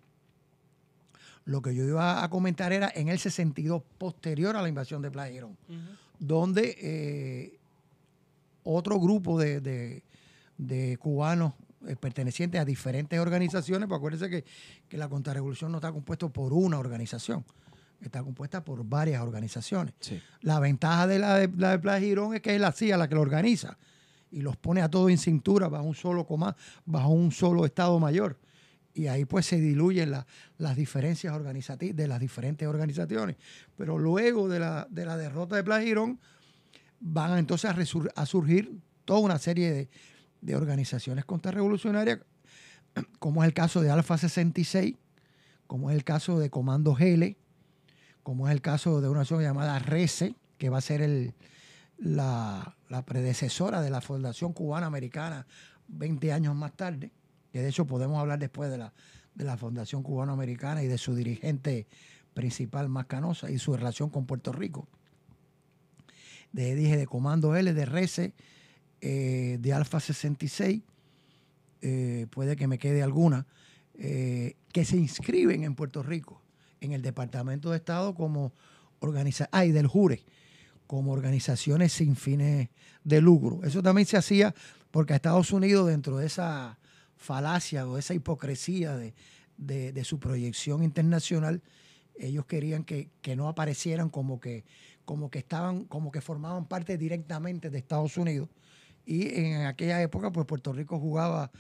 [1.45, 5.13] Lo que yo iba a comentar era en el 62, posterior a la invasión de
[5.13, 5.57] Playa Girón,
[6.19, 7.59] donde eh,
[8.65, 10.03] otro grupo de, de-
[10.59, 11.53] de cubanos
[11.87, 14.45] eh, pertenecientes a diferentes organizaciones, pues acuérdense que,
[14.89, 17.45] que la contrarrevolución no está compuesta por una organización,
[18.01, 19.95] está compuesta por varias organizaciones.
[20.01, 20.21] Sí.
[20.41, 23.07] La ventaja de la de, la de Playa Girón es que es la CIA la
[23.09, 23.79] que lo organiza
[24.33, 28.01] y los pone a todos en cintura bajo un solo coma, bajo un solo Estado
[28.01, 28.37] Mayor.
[28.95, 30.27] Y ahí pues se diluyen la-
[30.59, 33.37] las diferencias organizativas de las diferentes organizaciones.
[33.77, 36.21] Pero luego de la, de la derrota de Playa Girón,
[37.01, 37.77] van entonces a,
[38.23, 39.89] a surgir toda una serie de,
[40.41, 42.21] de organizaciones contrarrevolucionarias,
[43.19, 44.95] como es el caso de Alfa 66,
[45.67, 47.37] como es el caso de Comando GL,
[48.23, 51.35] como es el caso de una organización llamada RECE, que va a ser el,
[51.99, 55.47] la, la predecesora de la Fundación Cubana Americana
[55.89, 57.11] 20 años más tarde,
[57.55, 58.93] que de hecho podemos hablar después de la,
[59.37, 61.87] de la Fundación Cubana Americana y de su dirigente
[62.35, 64.89] principal más canosa y su relación con Puerto Rico.
[66.51, 68.33] De, dije de Comando L, de RECE,
[69.01, 70.83] eh, de Alfa 66,
[71.83, 73.47] eh, puede que me quede alguna,
[73.95, 76.43] eh, que se inscriben en Puerto Rico,
[76.81, 78.53] en el Departamento de Estado como
[78.99, 80.25] organización, ay, del JURE,
[80.89, 82.71] como organizaciones sin fines
[83.05, 83.61] de lucro.
[83.63, 84.53] Eso también se hacía
[84.91, 86.81] porque a Estados Unidos, dentro de esa
[87.25, 89.15] falacia o esa hipocresía de,
[89.57, 91.63] de- de su proyección internacional,
[92.17, 94.65] ellos querían que, que no aparecieran como que,
[95.05, 98.49] como que estaban, como que formaban parte directamente de Estados Unidos.
[99.07, 101.51] Y en aquella época, pues Puerto Rico jugaba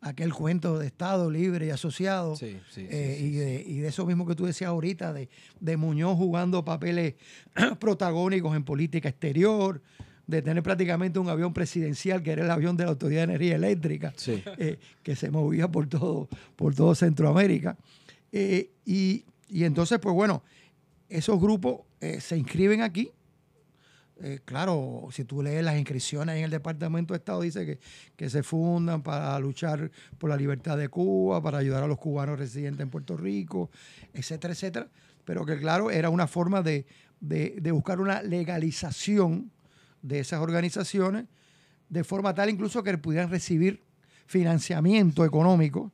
[0.00, 2.36] aquel cuento de Estado libre y asociado.
[2.36, 5.12] Sí, sí, sí, eh, sí, y, de, y de eso mismo que tú decías ahorita,
[5.12, 5.28] de,
[5.60, 7.14] de Muñoz jugando papeles
[7.80, 9.82] protagónicos en política exterior,
[10.26, 13.54] de tener prácticamente un avión presidencial, que era el avión de la Autoridad de Energía
[13.56, 14.42] Eléctrica, Sí.
[14.58, 17.76] eh, que se movía por todo, por todo Centroamérica.
[18.32, 20.42] Eh, y, y entonces, pues bueno,
[21.08, 23.10] esos grupos eh, se inscriben aquí.
[24.46, 27.78] Claro, si tú lees las inscripciones en el Departamento de Estado, dice que,
[28.16, 32.38] que se fundan para luchar por la libertad de Cuba, para ayudar a los cubanos
[32.38, 33.70] residentes en Puerto Rico,
[34.14, 34.88] etcétera, etcétera.
[35.26, 36.86] Pero que claro, era una forma de,
[37.20, 39.50] de- de buscar una legalización
[40.06, 41.26] de esas organizaciones,
[41.88, 43.82] de forma tal incluso que pudieran recibir
[44.26, 45.92] financiamiento económico,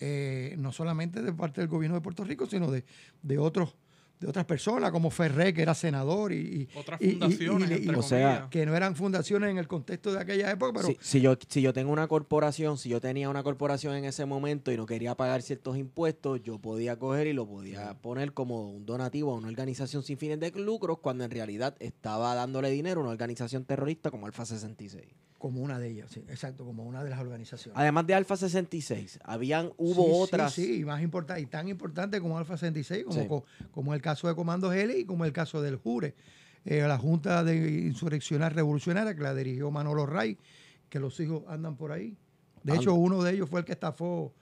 [0.00, 2.84] eh, no solamente de parte del gobierno de Puerto Rico, sino de,
[3.22, 3.74] de otros
[4.20, 7.74] de otras personas, como Ferré, que era senador, y, Otras y- y- y- fundaciones, y-
[7.74, 10.96] entre o sea, que no eran fundaciones en el contexto de aquella época, pero si,
[11.00, 14.72] si yo, si yo tengo una corporación, si yo tenía una corporación en ese momento
[14.72, 18.86] y no quería pagar ciertos impuestos, yo podía coger y lo podía poner como un
[18.86, 23.04] donativo a una organización sin fines de lucros cuando en realidad estaba dándole dinero a
[23.04, 25.04] una organización terrorista como Alfa 66.
[25.38, 27.78] Como una de ellas, sí, exacto, como una de las organizaciones.
[27.78, 30.52] Además de Alfa 66, habían, hubo Sí, sí, otras.
[30.52, 33.28] Sí, y más importante, y tan importante como Alfa 66, como, Sí.
[33.28, 36.14] co- como el caso de Comando Heli y como el caso del Jure.
[36.64, 40.36] Eh, la Junta de Insurreccional Revolucionaria, que la dirigió Manolo Ray,
[40.90, 42.16] que los hijos andan por ahí.
[42.64, 44.34] De hecho, uno de ellos fue el que estafó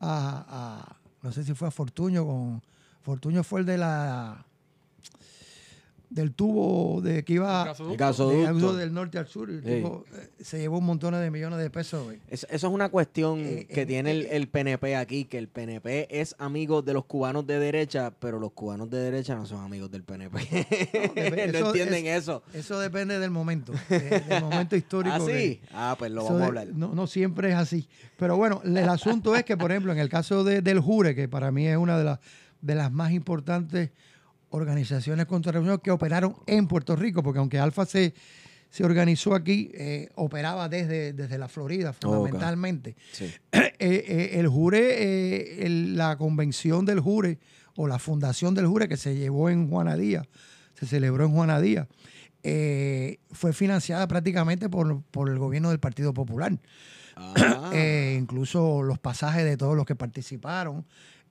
[0.00, 2.62] a, a- no sé si fue a Fortuño con,
[3.02, 4.44] Fortuño fue el de la,
[6.10, 7.92] del tubo de que iba El gasoducto.
[7.92, 8.38] El gasoducto.
[8.40, 9.48] de algo del norte al sur.
[9.48, 9.70] y el Sí.
[9.76, 12.04] tipo, eh, se llevó un montón de millones de pesos.
[12.04, 12.18] güey.
[12.28, 15.38] Es- eso es una cuestión Eh, que eh, tiene el, eh, el PNP aquí, que
[15.38, 19.46] el PNP es amigo de los cubanos de derecha, pero los cubanos de derecha no
[19.46, 20.36] son amigos del PNP.
[21.16, 22.42] no eso entienden es- eso.
[22.54, 25.14] Eso depende del momento, de- del momento histórico.
[25.16, 25.60] ¿Ah, que-?
[25.72, 26.66] Ah, pues lo vamos a hablar.
[26.74, 27.88] No, no siempre es así.
[28.18, 31.28] Pero bueno, el asunto es que, por ejemplo, en el caso de- del Jure, que
[31.28, 32.18] para mí es una de, las
[32.62, 33.90] de las más importantes
[34.50, 38.14] organizaciones contrarrevolucionarias que operaron en Puerto Rico, porque aunque Alfa se,
[38.68, 42.96] se organizó aquí, eh, operaba desde, desde la Florida fundamentalmente.
[43.12, 43.32] Sí.
[43.82, 47.38] Eh, eh, el Jure, el- la convención del Jure
[47.76, 50.22] o la fundación del Jure que se llevó en Juanadía,
[50.74, 51.88] se celebró en Juanadía,
[52.42, 56.58] eh, fue financiada prácticamente por, por el gobierno del Partido Popular.
[57.16, 57.72] Ah,
[58.18, 60.84] incluso los pasajes de todos los que participaron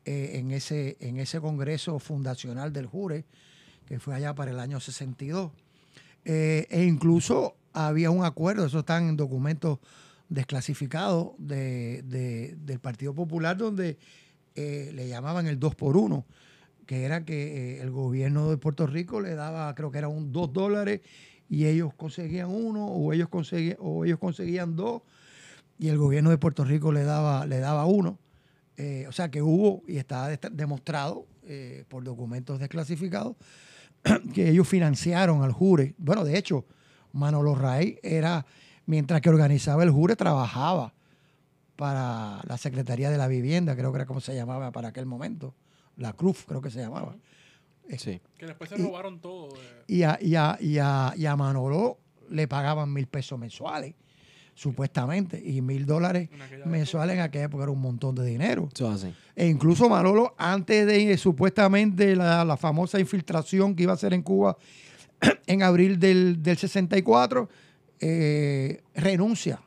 [0.06, 3.26] eh, en, ese, en ese congreso fundacional del Jure,
[3.86, 5.52] que fue allá para el año 62.
[6.26, 9.80] Eh, e incluso había un acuerdo, eso está en documentos
[10.28, 13.98] desclasificados de, de- del Partido Popular, donde
[14.56, 16.26] eh, le llamaban el 2 por 1
[16.86, 20.32] que era que eh, el gobierno de Puerto Rico le daba, creo que era un
[20.32, 21.02] 2 dólares,
[21.48, 25.04] y ellos conseguían uno, o ellos conseguían, o ellos conseguían dos,
[25.78, 28.18] y el gobierno de Puerto Rico le daba, le daba uno.
[28.82, 33.36] Eh, o sea que hubo, y está demostrado eh, por documentos desclasificados,
[34.34, 35.96] que ellos financiaron al Jure.
[35.98, 36.66] Bueno, de hecho,
[37.12, 38.46] Manolo Ray era,
[38.86, 40.94] mientras que organizaba el Jure, trabajaba
[41.76, 45.54] para la Secretaría de la Vivienda, creo que era como se llamaba para aquel momento.
[45.98, 47.16] La Cruz, creo que se llamaba.
[47.98, 48.22] sí.
[48.38, 49.50] Que después se y- robaron todo.
[49.56, 49.84] eh.
[49.88, 51.98] Y a, y a- y a- y a Manolo
[52.30, 53.96] le pagaban mil pesos mensuales,
[54.60, 56.28] supuestamente, y mil dólares
[56.66, 58.68] mensuales en aquella época era un montón de dinero.
[58.74, 59.14] Eso es así.
[59.34, 64.22] E incluso Manolo, antes de supuestamente la, la famosa infiltración que iba a hacer en
[64.22, 64.58] Cuba
[65.48, 67.48] en abril del, del 64,
[68.02, 69.62] eh, renuncia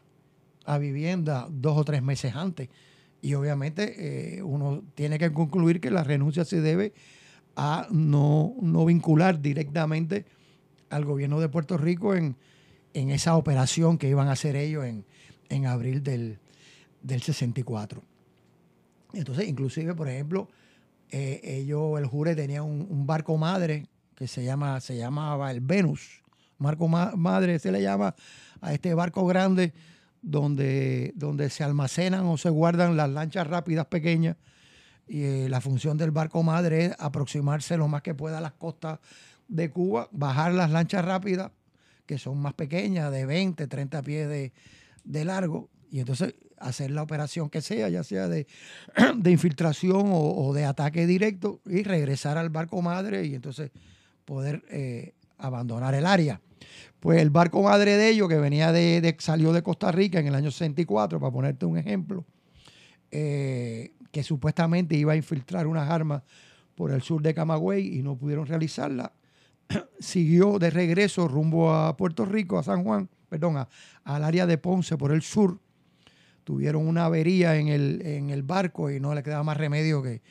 [0.67, 2.69] a vivienda dos o tres meses antes.
[3.23, 6.93] Y obviamente eh, uno tiene que concluir que la renuncia se debe
[7.57, 10.27] a no, no vincular directamente
[10.91, 12.37] al gobierno de Puerto Rico en,
[12.95, 15.05] en esa operación que iban a hacer ellos en,
[15.49, 16.39] en abril del,
[17.03, 18.03] del 64.
[19.13, 20.49] Entonces, inclusive, por ejemplo,
[21.11, 26.23] eh, ellos, el Jure tenía un, barco madre que se, llama, se llamaba el Venus.
[26.59, 28.15] Marco ma- madre se le llama
[28.61, 29.73] a este barco grande
[30.23, 34.37] donde, donde se almacenan o se guardan las lanchas rápidas pequeñas.
[35.09, 38.53] Y eh, la función del barco madre es aproximarse lo más que pueda a las
[38.53, 39.01] costas
[39.49, 41.51] de Cuba, bajar las lanchas rápidas,
[42.13, 44.53] que son más pequeñas, de 20, 30 pies de,
[45.05, 48.47] de largo, y entonces hacer la operación que sea, ya sea de,
[49.17, 53.71] de infiltración o, de ataque directo, y regresar al barco madre y entonces
[54.27, 56.43] poder eh, abandonar el área.
[57.01, 60.27] Pues el barco madre de ellos, que venía de, de- salió de Costa Rica en
[60.27, 62.27] el año 64, para ponerte un ejemplo,
[63.11, 66.23] eh, que supuestamente iba a infiltrar unas armas
[66.75, 69.13] por el sur de Camagüey y no pudieron realizarla,
[69.99, 73.67] siguió de regreso rumbo a Puerto Rico, a San Juan, perdón,
[74.05, 75.59] al área de Ponce por el sur.
[76.45, 80.23] Tuvieron una avería en el, en el barco y no le quedaba más remedio que,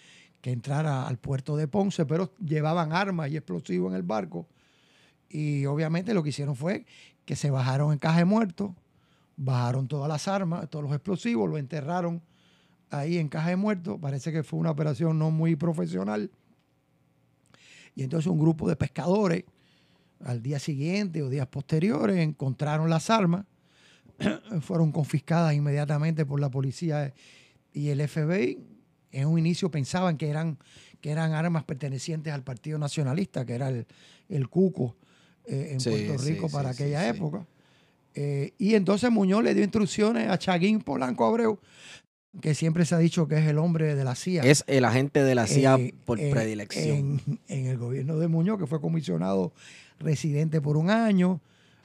[0.42, 4.48] que entrar al puerto de Ponce, pero llevaban armas y explosivos en el barco.
[5.30, 6.86] Y obviamente lo que hicieron fue
[7.26, 8.72] que se bajaron en caja de muertos,
[9.38, 12.22] bajaron todas las armas, todos los explosivos, lo enterraron
[12.90, 13.98] ahí en caja de muertos.
[14.02, 16.30] Parece que fue una operación no muy profesional.
[17.96, 19.44] Y entonces un grupo de pescadores
[20.24, 23.46] al día siguiente o días posteriores encontraron las armas,
[24.62, 27.14] fueron confiscadas inmediatamente por la policía
[27.74, 28.60] y el FBI.
[29.12, 30.58] En un inicio pensaban que eran,
[31.02, 33.86] que eran armas pertenecientes al Partido Nacionalista, que era el,
[34.30, 34.96] el Cuco
[35.46, 37.46] eh, en Sí, Puerto Rico sí, para sí, aquella época.
[38.14, 41.60] Eh, y entonces Muñoz le dio instrucciones a Chaguín Polanco Abreu
[42.39, 44.44] que siempre se ha dicho que es el hombre de la CIA.
[44.44, 47.20] Es el agente de la CIA eh, por en- predilección.
[47.28, 49.52] En, en el gobierno de Muñoz, que fue comisionado
[50.00, 51.41] residente por un año.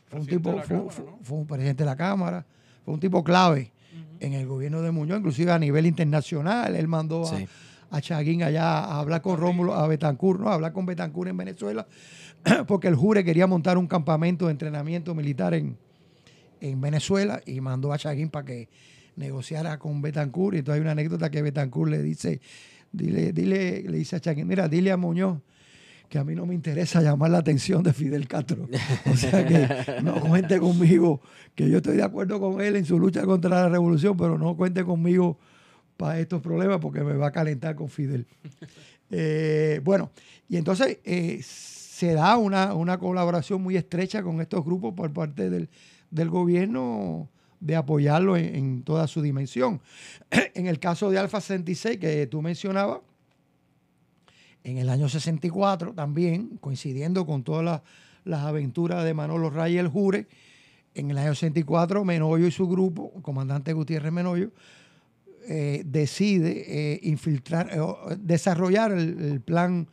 [0.09, 1.19] Fue un tipo, fue, Cámara, fue- ¿no?
[1.23, 2.47] fue un presidente de la Cámara,
[2.85, 3.73] fue un tipo clave
[4.21, 6.77] en el gobierno de Muñoz, inclusive a nivel internacional.
[6.77, 7.49] Él mandó a, Sí.
[7.91, 10.49] a Chaguín allá a hablar con Rómulo, a Betancourt, ¿no?
[10.49, 11.87] A hablar con Betancourt en Venezuela,
[12.69, 15.77] porque el Jure quería montar un campamento de entrenamiento militar en,
[16.61, 18.69] en Venezuela y mandó a Chaguín para que
[19.17, 20.55] negociara con Betancourt.
[20.55, 22.41] Y entonces hay una anécdota que Betancourt le dice,
[22.93, 25.41] dile, dile, le dice a Chaguín, mira, dile a Muñoz
[26.09, 28.69] que a mí no me interesa llamar la atención de Fidel Castro.
[29.11, 31.21] O sea que no cuente conmigo,
[31.55, 34.57] que yo estoy de acuerdo con él en su lucha contra la revolución, pero no
[34.57, 35.39] cuente conmigo
[35.97, 38.27] para estos problemas porque me va a calentar con Fidel.
[39.11, 40.11] Eh, bueno,
[40.49, 45.49] y entonces eh, se da una, una colaboración muy estrecha con estos grupos por parte
[45.49, 45.69] del,
[46.11, 47.31] del gobierno
[47.67, 49.81] de apoyarlo en, en toda su dimensión.
[50.55, 53.01] En el caso de Alfa 66 que tú mencionabas,
[54.65, 57.83] en el año 64 también, coincidiendo con todas las,
[58.25, 60.27] las aventuras de Manolo Ray y el Jure,
[60.95, 64.51] en el año 64 Menoyo y su grupo, comandante Gutiérrez Menoyo,
[65.49, 69.87] eh, decide eh, infiltrar, eh, desarrollar el, el plan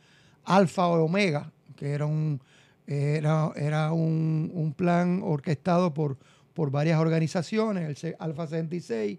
[0.44, 2.40] Alfa o Omega, que era un,
[2.86, 6.18] era, era un, un plan orquestado por,
[6.54, 9.18] por varias organizaciones, el Alfa 66,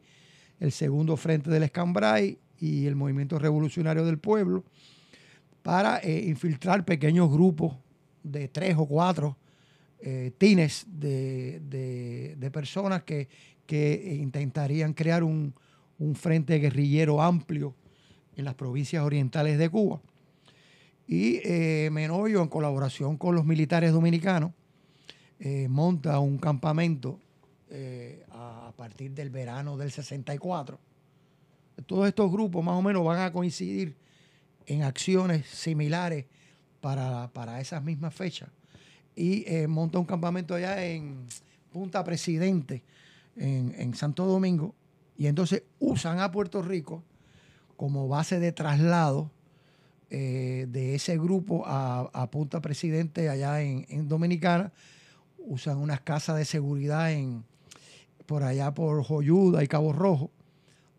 [0.59, 4.63] el Segundo Frente del Escambray y el Movimiento Revolucionario del Pueblo,
[5.61, 7.75] para eh, infiltrar pequeños grupos
[8.23, 9.37] de tres o cuatro
[9.99, 11.59] eh, tines de,
[12.39, 13.27] de- personas que,
[13.65, 15.53] que intentarían crear un,
[15.99, 17.75] un frente guerrillero amplio
[18.37, 20.01] en las provincias orientales de Cuba.
[21.07, 24.51] Y eh, Menoyo, en colaboración con los militares dominicanos,
[25.39, 27.19] eh, monta un campamento
[27.77, 30.79] eh, a, partir del verano del 64.
[31.85, 33.97] Todos estos grupos más o menos van a coincidir
[34.65, 36.25] en acciones similares
[36.79, 38.47] para, para esas mismas fechas.
[39.13, 41.27] Y eh, monta un campamento allá en
[41.73, 42.81] Punta Presidente,
[43.35, 44.73] en, en Santo Domingo,
[45.17, 47.03] y entonces usan a Puerto Rico
[47.75, 49.31] como base de traslado
[50.09, 54.71] eh, de ese grupo a, a Punta Presidente allá en, en Dominicana.
[55.39, 57.43] Usan unas casas de seguridad en,
[58.25, 60.31] por allá por Joyuda y Cabo Rojo,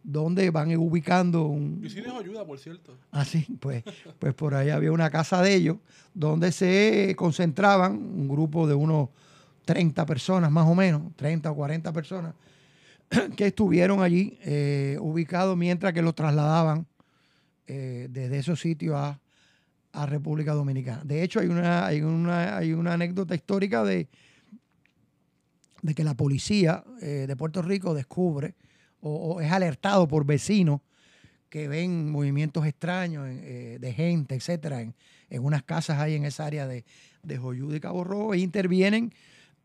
[0.02, 2.96] donde van ubicando un, Vicines ayuda, por cierto.
[3.10, 3.82] Así, pues,
[4.18, 5.78] pues por ahí había una casa de ellos
[6.14, 9.08] donde se concentraban un grupo de unos
[9.64, 12.34] 30 personas más o menos, 30 o 40 personas,
[13.36, 16.86] que estuvieron allí eh, ubicados mientras que los trasladaban
[17.66, 19.20] eh, desde esos sitios a,
[19.92, 21.02] a República Dominicana.
[21.04, 24.08] De hecho, hay una, hay una, hay una anécdota histórica de,
[25.86, 28.56] de que la policía eh, de Puerto Rico descubre
[29.00, 30.80] o, es alertado por vecinos
[31.48, 34.94] que ven movimientos extraños eh, de gente, etcétera, en,
[35.30, 36.84] unas casas ahí en esa área de,
[37.22, 39.14] de Joyuda y Cabo Rojo, e intervienen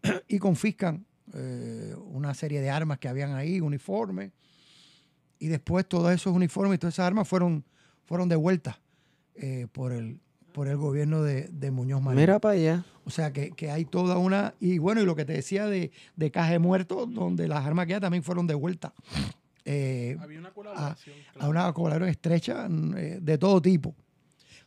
[0.28, 4.32] y confiscan eh, una serie de armas que habían ahí, uniformes,
[5.40, 7.66] y después todos esos uniformes y todas esas armas fueron,
[8.06, 8.80] fueron devueltas
[9.72, 10.20] por, el,
[10.54, 12.20] por el gobierno de, de Muñoz Marín.
[12.20, 12.86] Mira para allá.
[13.06, 14.54] O sea que, que hay toda una.
[14.60, 18.00] Y bueno, y lo que te decía de, de Caje Muerto, donde las armas que
[18.00, 18.92] también fueron devueltas.
[19.66, 21.16] eh, Había una colaboración.
[21.30, 21.50] a claro.
[21.50, 23.96] una colaboración estrecha eh, de todo tipo.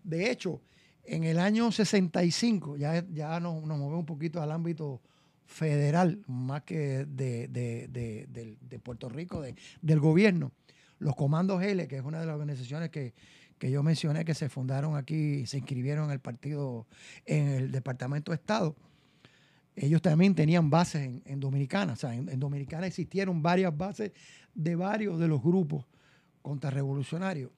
[0.02, 0.60] De hecho,
[1.04, 5.00] en el año 65, ya, ya nos, nos movemos un poquito al ámbito
[5.46, 10.52] federal, más que de, de- de- de Puerto Rico, de- del gobierno.
[10.98, 13.12] Los comandos L, que es una de las organizaciones que,
[13.58, 16.86] que yo mencioné que se fundaron aquí se inscribieron en el partido,
[17.24, 18.76] en el Departamento de Estado,
[19.76, 21.94] ellos también tenían bases en, en Dominicana.
[21.94, 24.12] O sea, en, Dominicana existieron varias bases
[24.54, 25.84] de varios de los grupos
[26.42, 27.50] contrarrevolucionarios.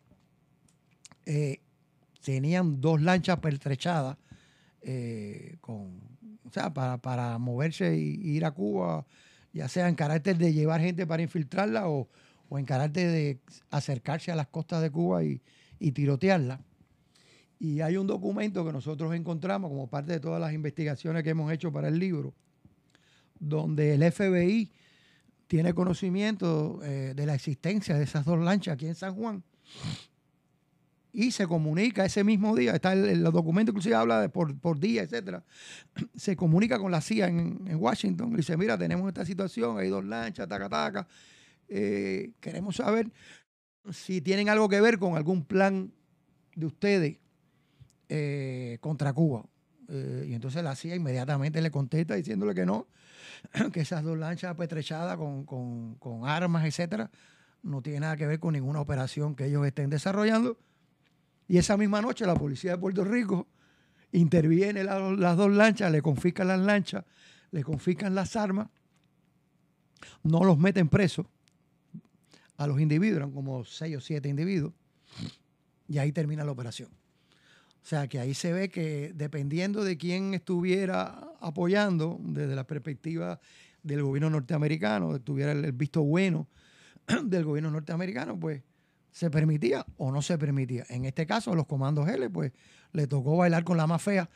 [1.26, 1.60] Eh,
[2.24, 4.16] tenían dos lanchas pertrechadas
[4.80, 6.00] eh, con,
[6.44, 9.04] o sea, para, para moverse y ir a Cuba,
[9.52, 12.08] ya sea en carácter de llevar gente para infiltrarla o,
[12.48, 15.42] o en carácter de acercarse a las costas de Cuba y,
[15.78, 16.60] y tirotearla.
[17.58, 21.50] Y hay un documento que nosotros encontramos como parte de todas las investigaciones que hemos
[21.52, 22.34] hecho para el libro,
[23.38, 24.70] donde el FBI
[25.46, 29.42] tiene conocimiento eh, de la existencia de esas dos lanchas aquí en San Juan.
[31.12, 35.02] Y se comunica ese mismo día, está el, documento inclusive habla de por, por día,
[35.02, 35.42] etcétera,
[36.14, 39.88] se comunica con la CIA en, en Washington y dice, mira, tenemos esta situación, hay
[39.88, 41.08] dos lanchas, taca, taca,
[41.68, 43.10] eh, queremos saber
[43.92, 45.92] si tienen algo que ver con algún plan
[46.54, 47.18] de ustedes
[48.08, 49.44] eh, contra Cuba.
[49.88, 52.86] Eh, y entonces la CIA inmediatamente le contesta diciéndole que no,
[53.72, 57.10] que esas dos lanchas apetrechadas con, con- con armas, etcétera,
[57.62, 60.58] no tiene nada que ver con ninguna operación que ellos estén desarrollando.
[61.48, 63.46] Y esa misma noche la policía de Puerto Rico
[64.12, 67.04] interviene las dos lanchas, le confiscan las lanchas,
[67.50, 68.68] le confiscan las armas,
[70.22, 71.26] no los meten presos
[72.56, 74.72] a los individuos, eran como seis o siete individuos,
[75.88, 76.90] y ahí termina la operación.
[76.90, 83.38] O sea que ahí se ve que dependiendo de quién estuviera apoyando desde la perspectiva
[83.84, 86.48] del gobierno norteamericano, tuviera el visto bueno
[87.24, 88.62] del gobierno norteamericano, pues
[89.12, 90.84] se permitía o no se permitía.
[90.88, 92.52] En este caso, los comandos L, pues
[92.92, 94.28] le tocó bailar con la más fea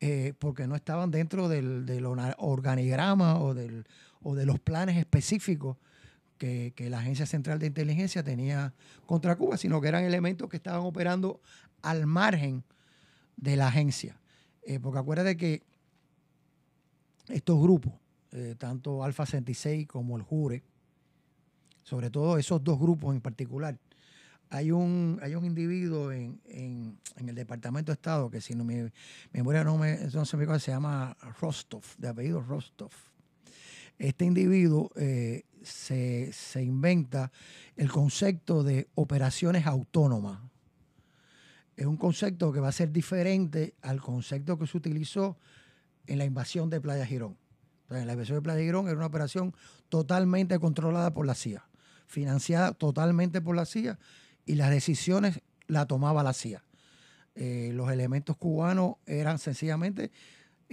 [0.00, 1.86] eh, porque no estaban dentro del,
[2.38, 3.86] organigrama o, del,
[4.22, 5.76] o de los planes específicos
[6.74, 8.74] que, la Agencia Central de Inteligencia tenía
[9.06, 11.40] contra Cuba, sino que eran elementos que estaban operando
[11.82, 12.64] al margen
[13.36, 14.20] de la agencia.
[14.62, 15.62] Eh, porque acuérdate que
[17.28, 17.92] estos grupos,
[18.32, 20.62] eh, tanto Alfa 66 como el Jure,
[21.82, 23.78] sobre todo esos dos grupos en particular,
[24.50, 26.40] hay un, hay un individuo en,
[27.16, 28.90] el Departamento de Estado que si no mi
[29.32, 32.92] memoria no, me, no se me se llama Rostov, de apellido Rostov.
[33.98, 37.30] Este individuo eh, se, se inventa
[37.76, 40.40] el concepto de operaciones autónomas
[41.76, 45.38] es un concepto que va a ser diferente al concepto que se utilizó
[46.06, 47.36] en la invasión de Playa Girón.
[47.90, 49.54] en la invasión de Playa Girón era una operación
[49.88, 51.68] totalmente controlada por la CIA,
[52.06, 53.98] financiada totalmente por la CIA
[54.46, 56.62] y las decisiones la tomaba la CIA.
[57.34, 60.12] Eh, los elementos cubanos eran sencillamente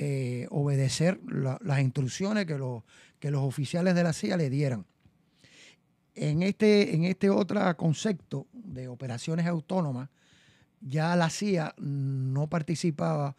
[0.03, 2.81] eh, obedecer las instrucciones que los,
[3.19, 4.87] que los oficiales de la CIA le dieran.
[6.15, 10.09] En este, en este otro concepto de operaciones autónomas,
[10.79, 13.35] ya la CIA no participaba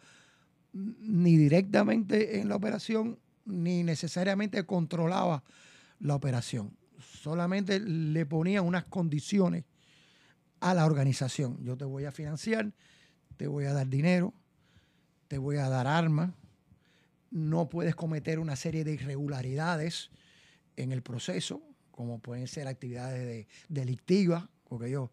[0.71, 5.43] ni directamente en la operación, ni necesariamente controlaba
[5.99, 6.77] la operación.
[6.97, 9.65] Solamente le ponía unas condiciones
[10.61, 11.61] a la organización.
[11.61, 12.71] Yo te voy a financiar,
[13.35, 14.33] te voy a dar dinero,
[15.27, 16.31] te voy a dar armas,
[17.33, 20.11] no puedes cometer una serie de irregularidades
[20.77, 21.61] en el proceso,
[21.91, 25.11] como pueden ser actividades delictivas, porque yo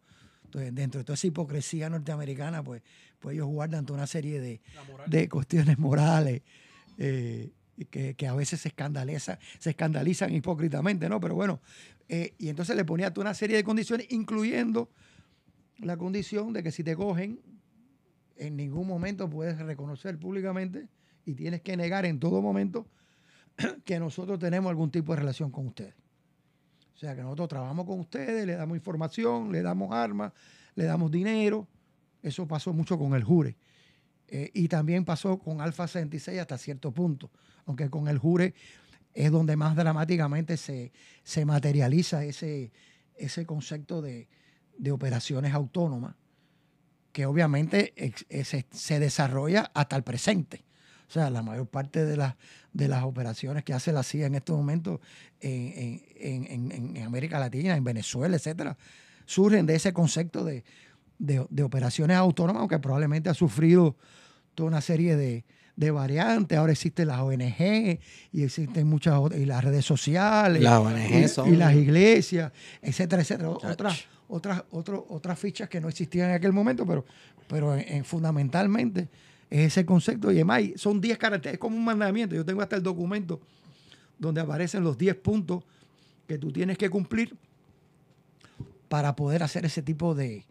[0.50, 2.82] entonces, dentro de toda esa hipocresía norteamericana, pues,
[3.20, 4.60] pues ellos guardan toda una serie de,
[5.06, 6.42] de cuestiones morales
[6.98, 7.52] eh,
[7.88, 11.20] que, que, a veces se, escandaliza, se escandalizan hipócritamente, ¿no?
[11.20, 11.60] Pero bueno,
[12.08, 14.90] eh, y entonces le ponía toda una serie de condiciones, incluyendo
[15.78, 17.40] la condición de que si te cogen,
[18.36, 20.88] en ningún momento puedes reconocer públicamente
[21.24, 22.86] y tienes que negar en todo momento
[23.84, 25.94] que nosotros tenemos algún tipo de relación con ustedes.
[26.94, 30.32] O sea que nosotros trabajamos con ustedes, le damos información, le damos armas,
[30.74, 31.66] le damos dinero.
[32.22, 33.56] Eso pasó mucho con el Jure.
[34.28, 37.30] Eh, y también pasó con Alfa 66 hasta cierto punto.
[37.64, 38.54] Aunque con el Jure
[39.14, 40.92] es donde más dramáticamente se,
[41.22, 42.70] se materializa ese,
[43.16, 44.28] ese concepto de,
[44.90, 46.16] operaciones autónomas,
[47.12, 47.92] que obviamente
[48.70, 50.64] se desarrolla hasta el presente.
[51.10, 52.36] O sea, la mayor parte de, las
[52.72, 55.00] de las operaciones que hace la CIA en estos momentos
[55.40, 58.78] en, América Latina, en Venezuela, etcétera,
[59.26, 60.62] surgen de ese concepto de,
[61.64, 63.96] operaciones autónomas, aunque probablemente ha sufrido
[64.54, 65.44] toda una serie de,
[65.90, 66.56] variantes.
[66.56, 67.98] Ahora existen las ONG
[68.30, 72.52] y existen muchas y las redes sociales las ONG y, las iglesias,
[72.82, 73.48] etcétera, etcétera.
[73.48, 77.04] Otras, otras, otras fichas que no existían en aquel momento, pero,
[77.48, 79.08] pero fundamentalmente
[79.50, 80.30] es ese concepto.
[80.30, 82.34] Y además, son 10 caracteres, es como un mandamiento.
[82.34, 83.40] Yo tengo hasta el documento
[84.18, 85.64] donde aparecen los 10 puntos
[86.26, 87.36] que tú tienes que cumplir
[88.88, 90.44] para poder hacer ese tipo de,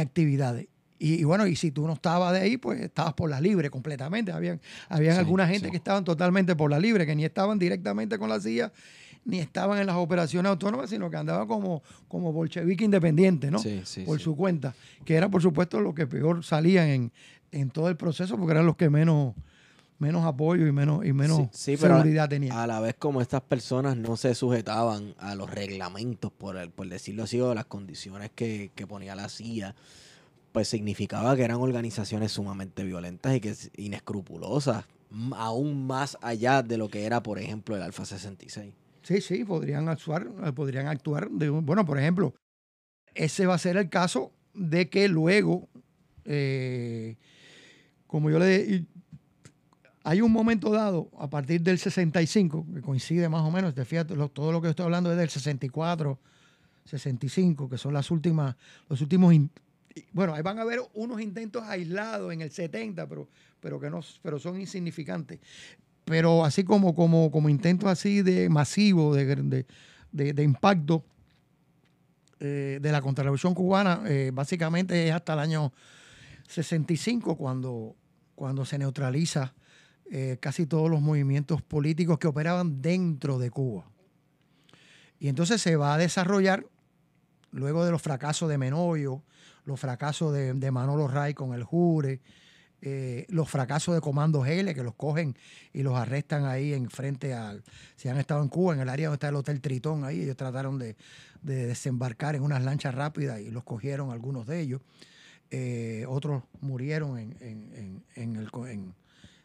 [0.00, 0.68] actividades.
[0.98, 4.30] Y, bueno, y si tú no estabas de ahí, pues estabas por la libre completamente.
[4.30, 8.28] Habían, habían alguna gente que estaban totalmente por la libre, que ni estaban directamente con
[8.28, 8.72] la CIA,
[9.24, 13.60] ni estaban en las operaciones autónomas, sino que andaban como, como bolchevique independiente, ¿no?
[14.04, 14.74] por su cuenta.
[15.04, 17.12] Que era, por supuesto, lo que peor salían en,
[17.52, 19.34] en todo el proceso porque eran los que menos
[20.02, 22.56] menos apoyo y menos, y menos seguridad tenían.
[22.56, 26.88] A la vez como estas personas no se sujetaban a los reglamentos, por, el, por
[26.88, 29.76] decirlo así, o las condiciones que, ponía la CIA,
[30.50, 34.86] pues significaba que eran organizaciones sumamente violentas y que inescrupulosas,
[35.36, 38.74] aún más allá de lo que era, por ejemplo, el Alfa 66.
[39.04, 42.34] Sí, sí, podrían actuar, podrían actuar de, bueno, por ejemplo,
[43.14, 45.68] ese va a ser el caso de que luego
[46.24, 47.16] eh,
[48.12, 48.84] como yo le
[50.04, 54.14] hay un momento dado a partir del 65, que coincide más o menos, te fíjate,
[54.34, 56.18] todo lo que estoy hablando es del 64,
[56.84, 58.54] 65, que son las últimas,
[58.90, 59.34] los últimos,
[60.12, 64.00] bueno, ahí van a haber unos intentos aislados en el 70, pero, pero que no,
[64.20, 65.40] pero son insignificantes.
[66.04, 69.64] Pero así como, como, como intentos así de masivo, de,
[70.10, 71.02] de, de impacto,
[72.40, 75.72] eh, de la contrarrevolución cubana eh, básicamente es hasta el año
[76.48, 77.94] 65 cuando,
[78.34, 79.54] cuando se neutraliza
[80.10, 83.84] eh, casi todos los movimientos políticos que operaban dentro de Cuba.
[85.18, 86.66] Y entonces se va a desarrollar,
[87.50, 89.22] luego de los fracasos de Menoyo,
[89.64, 92.20] los fracasos de, de Manolo Ray con el Jure,
[92.84, 95.36] eh, los fracasos de Comando L, que los cogen
[95.72, 97.62] y los arrestan ahí en frente al.
[97.94, 100.36] Si han estado en Cuba, en el área donde está el Hotel Tritón, ahí ellos
[100.36, 100.96] trataron de,
[101.42, 104.80] de desembarcar en unas lanchas rápidas y los cogieron algunos de ellos.
[105.54, 108.02] Eh, otros murieron en, en-
[108.38, 108.48] el,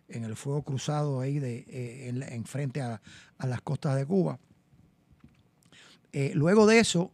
[0.07, 3.01] en- el fuego cruzado ahí de, eh, en, en frente a,
[3.37, 4.39] a las costas de Cuba.
[6.13, 7.11] Eh, luego de eso,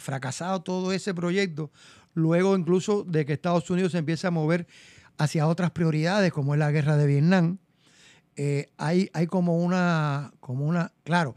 [0.00, 1.70] fracasado todo ese proyecto,
[2.14, 4.66] luego incluso de que Estados Unidos se empieza a mover
[5.18, 7.58] hacia otras prioridades, como es la guerra de Vietnam,
[8.78, 11.34] hay, hay como una, como una, claro,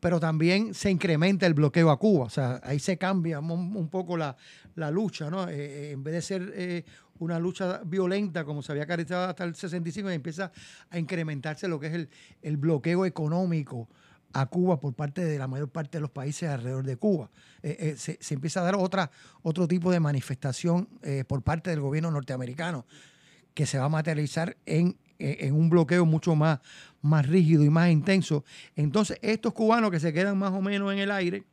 [0.00, 4.16] pero también se incrementa el bloqueo a Cuba, o sea, ahí se cambia un, poco
[4.16, 4.36] la,
[4.74, 5.48] la lucha, ¿no?
[5.48, 6.84] Eh, eh, en vez de ser eh,
[7.18, 10.52] una lucha violenta como se había caracterizado hasta el 65, empieza
[10.90, 12.08] a incrementarse lo que es el,
[12.42, 13.88] el bloqueo económico
[14.32, 17.30] a Cuba por parte de la mayor parte de los países alrededor de Cuba.
[17.62, 19.10] Se, se empieza a dar otra,
[19.42, 20.88] otro tipo de manifestación
[21.26, 22.84] por parte del gobierno norteamericano
[23.54, 26.60] que se va a materializar en, en un bloqueo mucho más,
[27.02, 28.44] más rígido y más intenso.
[28.74, 31.44] Entonces, estos cubanos que se quedan más o menos en el aire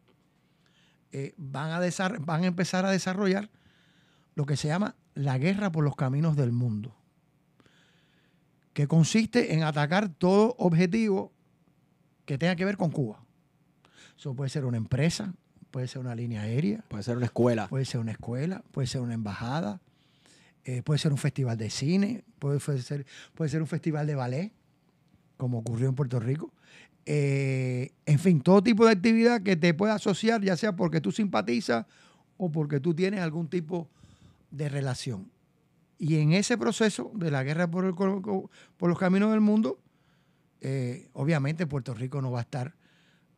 [1.11, 1.79] eh, van, a
[2.21, 3.49] van a empezar a desarrollar
[4.35, 6.95] lo que se llama la guerra por los caminos del mundo,
[8.73, 11.31] que consiste en atacar todo objetivo
[12.25, 13.23] que tenga que ver con Cuba.
[14.17, 15.33] Eso puede ser una empresa,
[15.69, 17.67] puede ser una línea aérea, Puede ser una escuela.
[17.67, 19.81] puede ser una escuela, puede ser una embajada,
[20.65, 24.51] eh, puede ser un festival de cine, puede ser, puede ser un festival de ballet,
[25.37, 26.53] como ocurrió en Puerto Rico.
[27.05, 31.11] Eh, en fin, todo tipo de actividad que te pueda asociar, ya sea porque tú
[31.11, 31.85] simpatizas
[32.37, 33.89] o porque tú tienes algún tipo
[34.51, 35.29] de relación.
[35.97, 39.79] Y en ese proceso de la guerra por, el por los caminos del mundo,
[40.61, 42.75] eh, obviamente Puerto Rico no va a estar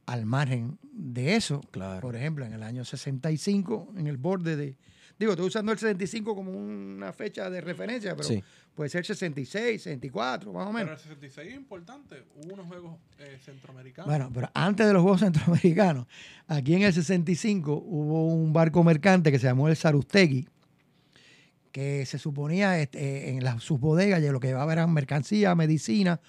[0.05, 1.61] al margen de eso.
[1.71, 2.01] Claro.
[2.01, 4.77] Por ejemplo, en el año 65, en el borde de...
[5.17, 8.43] Digo, estoy usando el 65 como una fecha de referencia, pero Sí.
[8.75, 10.91] puede ser 66, 64, más o Pero menos.
[11.01, 12.23] el 66 es importante.
[12.35, 14.07] Hubo unos juegos eh, centroamericanos.
[14.09, 16.07] Bueno, pero antes de los Juegos Centroamericanos,
[16.47, 20.49] aquí en el 65 hubo un barco mercante que se llamó el Sarustegui,
[21.71, 26.19] que se suponía este, en las, sus bodegas lo que llevaba eran mercancía, medicina,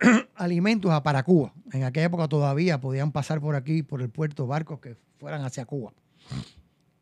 [0.36, 1.52] alimentos a para Cuba.
[1.72, 5.64] En aquella época todavía podían pasar por aquí, por el puerto, barcos que fueran hacia
[5.64, 5.92] Cuba.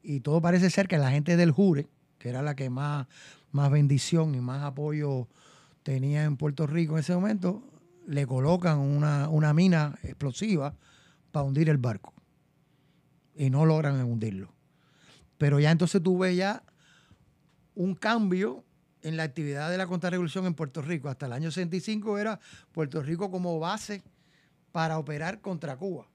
[0.02, 1.88] Y todo parece ser que la gente del Jure,
[2.18, 3.06] que era la que más,
[3.52, 5.28] más bendición y más apoyo
[5.82, 7.62] tenía en Puerto Rico en ese momento,
[8.06, 10.74] le colocan una, una mina explosiva
[11.30, 12.12] para hundir el barco.
[13.34, 14.52] Y no logran hundirlo.
[15.36, 16.62] Pero ya entonces tú ves ya
[17.74, 18.64] un cambio
[19.02, 21.08] en la actividad de la contrarrevolución en Puerto Rico.
[21.08, 22.40] Hasta el año 65 era
[22.72, 24.02] Puerto Rico como base
[24.72, 26.08] para operar contra Cuba.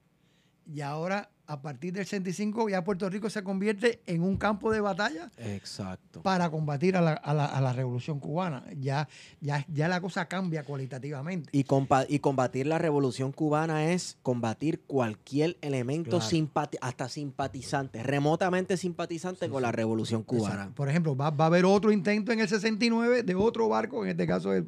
[0.66, 4.80] Y ahora, a partir del 65, ya Puerto Rico se convierte en un campo de
[4.80, 6.22] batalla Exacto.
[6.22, 8.64] para combatir a la, a la- a la revolución cubana.
[8.78, 9.08] Ya,
[9.40, 11.50] ya, ya la cosa cambia cualitativamente.
[11.52, 16.24] Y, compa- y combatir la revolución cubana es combatir cualquier elemento Claro.
[16.24, 20.54] simpati- hasta simpatizante, remotamente simpatizante con la revolución cubana.
[20.54, 20.74] Exacto.
[20.76, 24.10] Por ejemplo, va, va a haber otro intento en el 69 de otro barco, en
[24.12, 24.66] este caso el,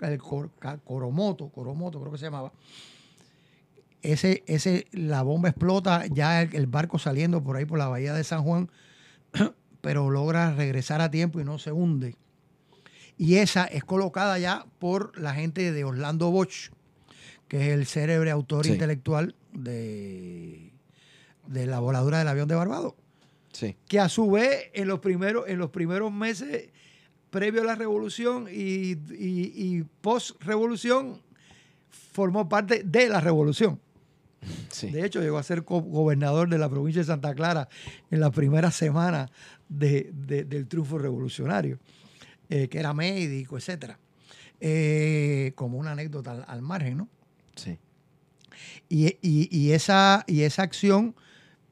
[0.00, 0.50] el Cor-
[0.84, 2.52] Coromoto, Coromoto creo que se llamaba.
[4.02, 8.12] Ese, ese, la bomba explota, ya el, el barco saliendo por ahí por la bahía
[8.14, 8.70] de San Juan,
[9.80, 12.16] pero logra regresar a tiempo y no se hunde.
[13.16, 16.70] Y esa es colocada ya por la gente de Orlando Bosch,
[17.46, 18.72] que es el célebre autor Sí.
[18.72, 20.72] intelectual de,
[21.46, 22.94] de la voladura del avión de Barbados
[23.52, 23.76] Sí.
[23.86, 26.70] que a su vez en los primeros, en los primeros meses
[27.30, 31.20] previo a la revolución y, y- y post-revolución
[32.12, 33.78] formó parte de la revolución.
[34.70, 34.90] Sí.
[34.90, 37.68] De hecho, llegó a ser gobernador de la provincia de Santa Clara
[38.10, 39.30] en la primera semana
[39.68, 41.78] de- de- del triunfo revolucionario,
[42.48, 43.98] eh, que era médico, etcétera.
[44.60, 47.08] Eh, como una anécdota al, al margen, ¿no?
[47.56, 47.78] sí.
[48.88, 51.14] Y, y- y esa, y esa acción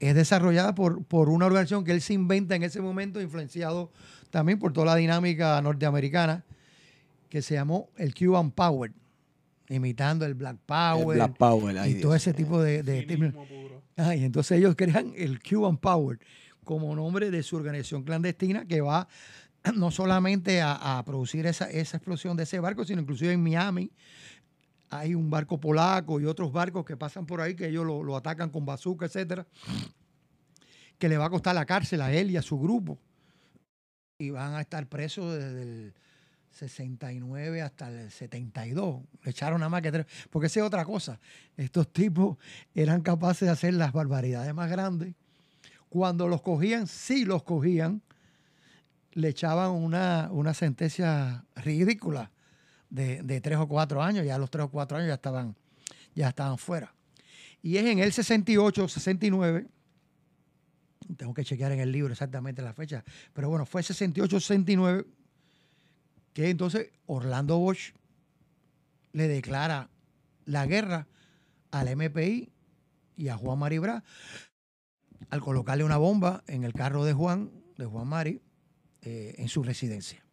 [0.00, 3.92] es desarrollada por, por una organización que él se inventa en ese momento, influenciado
[4.30, 6.44] también por toda la dinámica norteamericana,
[7.28, 8.92] que se llamó el Cuban Power,
[9.70, 13.32] imitando el Black Power, El Black Power, y todo ese tipo de, de.
[13.96, 16.18] Ah, y entonces ellos crean el Cuban Power
[16.64, 19.08] como nombre de su organización clandestina que va
[19.74, 23.90] no solamente a, a producir esa, esa explosión de ese barco, sino inclusive en Miami
[24.90, 28.16] hay un barco polaco y otros barcos que pasan por ahí que ellos lo, lo
[28.16, 29.46] atacan con bazooka, etcétera.
[30.98, 32.98] que le va a costar la cárcel a él y a su grupo.
[34.18, 35.94] Y van a estar presos desde el
[36.50, 39.02] 69 hasta el 72.
[39.22, 40.06] Le echaron nada más que tres.
[40.30, 41.18] Porque esa es otra cosa.
[41.56, 42.36] Estos tipos
[42.74, 45.14] eran capaces de hacer las barbaridades más grandes.
[45.88, 48.02] Cuando los cogían, sí los cogían,
[49.12, 52.30] le echaban una, una sentencia ridícula
[52.90, 54.24] de, de, tres o cuatro años.
[54.24, 55.56] Ya los tres o cuatro años ya estaban,
[56.14, 56.94] ya estaban fuera.
[57.62, 59.66] Y es en el 68, 69
[61.16, 65.06] tengo que chequear en el libro exactamente la fecha, pero bueno, fue 68-69
[66.32, 67.92] que entonces Orlando Bosch
[69.12, 69.90] le declara
[70.44, 71.06] la guerra
[71.70, 72.52] al MPI
[73.16, 74.04] y a Juan Maribra
[75.28, 78.40] al colocarle una bomba en el carro de Juan, de Juan Mari,
[79.02, 80.24] eh, en su residencia.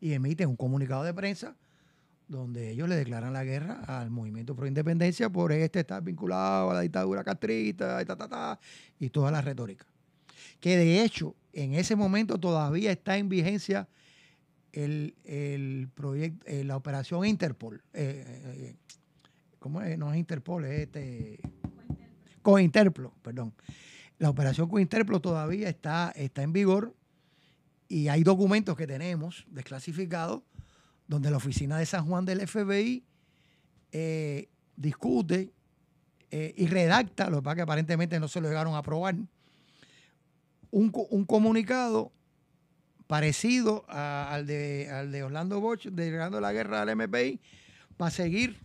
[0.00, 1.56] Y emite un comunicado de prensa
[2.28, 6.74] donde ellos le declaran la guerra al movimiento pro independencia por este estar vinculado a
[6.74, 8.60] la dictadura castrista y, ta, ta, ta,
[9.00, 9.86] y toda la retórica
[10.60, 13.88] que de hecho en ese momento todavía está en vigencia
[14.72, 17.82] el, proyecto, eh, la operación Interpol.
[17.92, 18.76] Eh, eh,
[19.58, 19.98] ¿Cómo es?
[19.98, 21.40] No es Interpol, es este.
[22.42, 23.52] Cointerplo, perdón.
[24.18, 26.94] La operación Cointerplo todavía está, está en vigor
[27.88, 30.42] y hay documentos que tenemos desclasificados
[31.06, 33.04] donde la oficina de San Juan del FBI
[34.76, 35.52] discute
[36.30, 39.16] y redacta, lo que pasa que aparentemente no se lo llegaron a aprobar,
[40.70, 40.90] un,
[41.26, 42.12] comunicado
[43.10, 47.40] parecido al, de, al de Orlando Bosch, declarando la guerra al MPI,
[47.96, 48.60] para seguir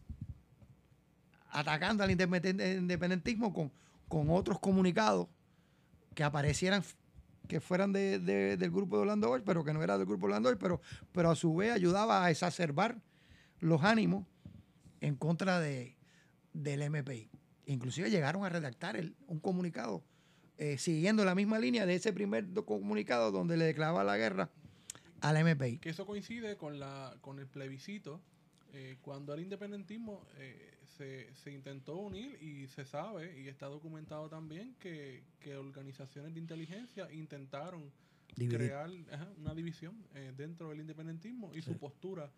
[1.49, 3.71] atacando al independentismo con,
[4.07, 5.27] con otros comunicados
[6.13, 6.83] que aparecieran
[7.47, 10.49] que fueran del grupo de Orlando Bosch, pero que no era del grupo de Orlando
[10.49, 10.79] Bosch, pero,
[11.11, 13.01] pero a su vez ayudaba a exacerbar
[13.61, 14.27] los ánimos
[15.01, 15.97] en contra de,
[16.53, 17.31] del MPI.
[17.65, 20.03] Inclusive llegaron a redactar un comunicado
[20.57, 24.49] eh, siguiendo la misma línea de ese primer comunicado donde le declaraba la guerra
[25.21, 25.79] al MPI.
[25.79, 28.21] Que eso coincide con, la, con el plebiscito,
[28.73, 34.75] eh, cuando el independentismo eh, se, intentó unir y se sabe, y está documentado también,
[34.79, 35.23] que,
[35.57, 37.91] organizaciones de inteligencia intentaron
[38.35, 38.89] crear
[39.37, 39.95] una división
[40.35, 42.29] dentro del independentismo y su postura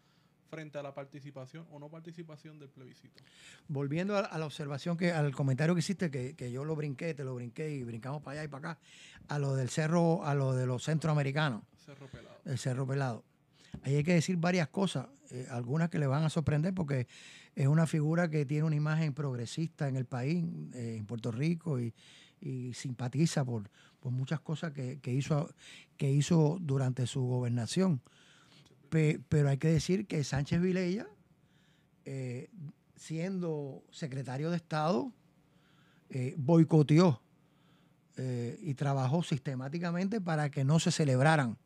[0.48, 3.24] frente a la participación o no participación del plebiscito.
[3.68, 7.36] Volviendo a, la observación, que al comentario que hiciste, que, yo lo brinqué, te lo
[7.36, 8.80] brinqué y brincamos para allá y para acá,
[9.28, 11.64] a lo del cerro, a lo de los centroamericanos.
[11.86, 12.38] Cerro Pelado.
[12.46, 13.24] El Cerro Pelado.
[13.84, 17.08] Ahí hay que decir varias cosas, eh, algunas que le van a sorprender porque
[17.56, 20.44] es una figura que tiene una imagen progresista en el país,
[20.74, 21.94] eh, en Puerto Rico, y,
[22.74, 23.68] simpatiza por,
[24.00, 25.50] por muchas cosas que, hizo,
[25.98, 28.00] que hizo durante su gobernación
[28.90, 31.08] pero hay que decir que Sánchez Vilella,
[32.06, 32.50] eh,
[32.96, 35.12] siendo secretario de Estado,
[36.10, 37.22] eh, boicoteó
[38.16, 41.58] eh, y trabajó sistemáticamente para que no se celebraran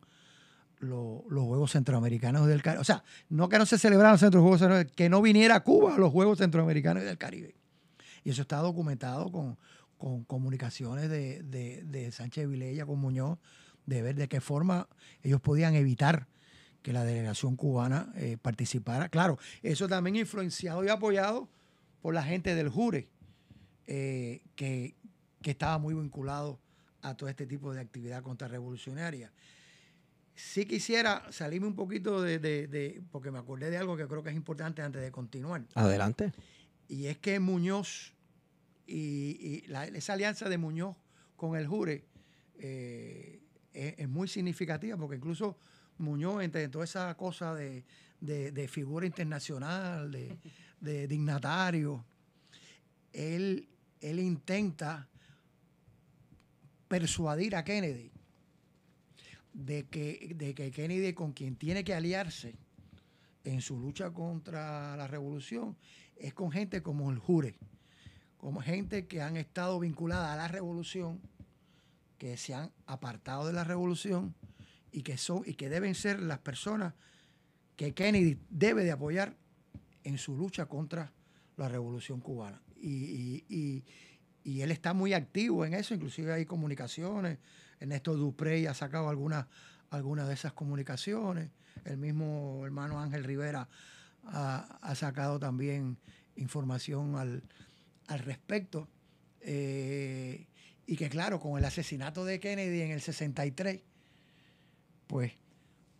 [0.80, 2.80] los Juegos Centroamericanos del Caribe.
[2.80, 6.10] O sea, no que no se celebraran los Juegos que no viniera Cuba a los
[6.10, 7.54] Juegos Centroamericanos del Caribe.
[8.24, 9.56] Y eso está documentado con,
[10.26, 13.38] comunicaciones de, de Sánchez Vilella con Muñoz,
[13.86, 14.88] de ver de qué forma
[15.22, 16.26] ellos podían evitar
[16.82, 19.08] que la delegación cubana eh, participara.
[19.08, 21.48] Claro, eso también influenciado y apoyado
[22.00, 23.08] por la gente del Jure,
[23.86, 24.96] eh, que,
[25.44, 26.60] estaba muy vinculado
[27.00, 29.32] a todo este tipo de actividad contrarrevolucionaria.
[30.34, 34.36] Sí quisiera salirme un poquito de, porque me acordé de algo que creo que es
[34.36, 35.64] importante antes de continuar.
[35.74, 36.32] Adelante.
[36.88, 38.14] Y es que Muñoz
[38.86, 39.64] y,
[39.94, 40.96] esa alianza de Muñoz
[41.36, 42.04] con el Jure
[42.58, 43.40] eh,
[43.72, 45.58] es, muy significativa porque incluso
[46.02, 47.84] Muñoz, entre toda esa cosa de,
[48.68, 52.04] figura internacional, de, dignatario,
[53.12, 53.68] él,
[54.00, 55.08] él intenta
[56.88, 58.10] persuadir a Kennedy
[59.52, 62.54] de que, de que Kennedy con quien tiene que aliarse
[63.44, 65.76] en su lucha contra la revolución
[66.16, 67.56] es con gente como el Jure,
[68.38, 71.20] como gente que han estado vinculada a la revolución,
[72.18, 74.34] que se han apartado de la revolución
[74.92, 76.94] y que, son, y que deben ser las personas
[77.76, 79.36] que Kennedy debe de apoyar
[80.04, 81.12] en su lucha contra
[81.56, 82.60] la revolución cubana.
[82.76, 83.84] Y,
[84.44, 87.38] él está muy activo en eso, inclusive hay comunicaciones.
[87.80, 89.46] Ernesto Duprey ha sacado algunas
[89.90, 91.50] alguna de esas comunicaciones.
[91.84, 93.68] El mismo hermano Ángel Rivera
[94.24, 95.98] ha, sacado también
[96.36, 97.42] información al,
[98.24, 98.88] respecto.
[99.40, 100.46] Eh,
[100.86, 103.82] y que claro, con el asesinato de Kennedy en el 63,
[105.12, 105.32] pues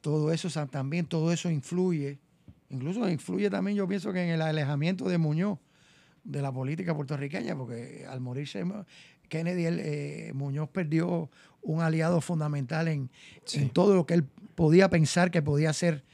[0.01, 2.19] todo eso también, todo eso influye.
[2.71, 5.59] Incluso influye también, yo pienso que en el alejamiento de Muñoz
[6.25, 8.65] de la política puertorriqueña, porque al morirse
[9.29, 11.29] Kennedy, eh, Muñoz perdió
[11.61, 13.11] un aliado fundamental en,
[13.53, 16.05] en, todo lo que él podía pensar que podía hacer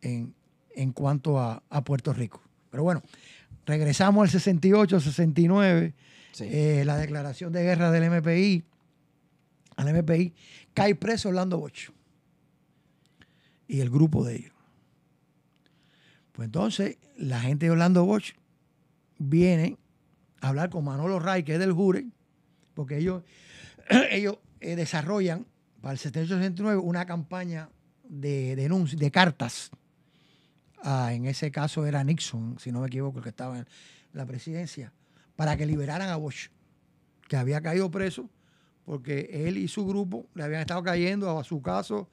[0.00, 0.34] en,
[0.74, 2.40] en cuanto a, Puerto Rico.
[2.70, 3.02] Pero bueno,
[3.66, 5.94] regresamos al 68, 69,
[6.40, 8.64] eh, la declaración de guerra del MPI,
[9.76, 10.32] al MPI,
[10.72, 11.90] cae preso Orlando Bosch
[13.68, 14.52] y el grupo de ellos.
[16.32, 18.34] Pues entonces la gente de Orlando Bosch
[19.18, 19.76] viene
[20.40, 22.06] a hablar con Manolo Ray, que es del Jure,
[22.74, 23.22] porque ellos,
[24.10, 25.46] ellos eh, desarrollan
[25.80, 27.68] para el 78-69 una campaña
[28.08, 29.70] de denuncias, de cartas.
[30.82, 33.66] Ah, en ese caso era Nixon, si no me equivoco, el que estaba en
[34.12, 34.92] la presidencia,
[35.36, 36.50] para que liberaran a Bosch,
[37.28, 38.30] que había caído preso
[38.88, 42.08] porque él y su grupo le habían estado cayendo a su caso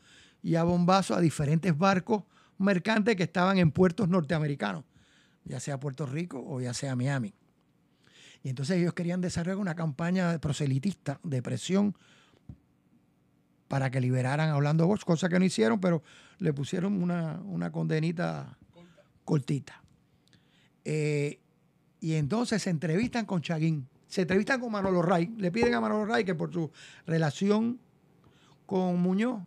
[0.46, 2.24] y a bombazo a diferentes barcos
[2.60, 4.84] mercantes que estaban en puertos norteamericanos,
[5.44, 7.34] ya sea Puerto Rico o ya sea Miami.
[8.44, 11.98] Y entonces ellos querían desarrollar una campaña proselitista de presión
[13.68, 16.04] para que liberaran a Orlando Bosch, cosa que no hicieron, pero
[16.38, 18.56] le pusieron una, una condenita
[19.24, 19.82] cortita.
[20.84, 21.40] Eh,
[22.00, 26.06] y entonces se entrevistan con Chaguín, se entrevistan con Manolo Ray, le piden a Manolo
[26.06, 26.70] Ray que por su
[27.08, 27.80] relación
[28.68, 29.42] con Muñoz,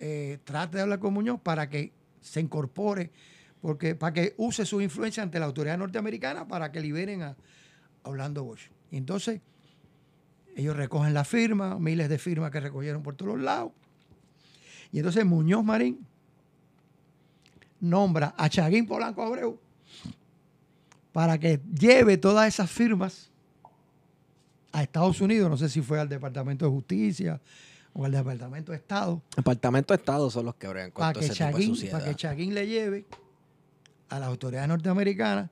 [0.00, 3.10] eh, trate de hablar con Muñoz para que se incorpore,
[3.60, 7.36] porque, para que use su influencia ante la autoridad norteamericana para que liberen a,
[8.04, 8.70] Orlando Bosch.
[8.90, 9.40] Y entonces
[10.56, 13.72] ellos recogen la firma, miles de firmas que recogieron por todos lados.
[14.92, 16.06] Y entonces Muñoz Marín
[17.80, 19.58] nombra a Chaguín Polanco Abreu
[21.12, 23.30] para que lleve todas esas firmas
[24.72, 25.50] a Estados Unidos.
[25.50, 27.40] No sé si fue al Departamento de Justicia
[27.98, 29.20] o al Departamento de Estado.
[29.36, 33.06] Departamento de Estado son los que bregan con que Chaguín, Para que Chaguín le lleve
[34.08, 35.50] a las autoridades norteamericanas,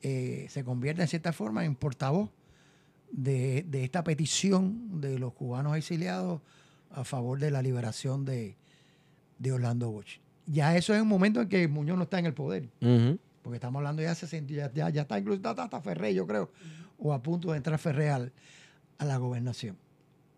[0.00, 2.30] eh, se convierta en cierta forma en portavoz
[3.12, 6.40] de, esta petición de los cubanos exiliados
[6.92, 8.56] a favor de la liberación de,
[9.52, 10.18] Orlando Bosch.
[10.46, 12.70] Ya eso es un momento en que Muñoz no está en el poder.
[13.42, 16.50] Porque estamos hablando ya, de ya, ya, está incluso hasta Ferré, yo creo,
[16.98, 18.30] o a punto de entrar Ferré a
[19.04, 19.76] la gobernación.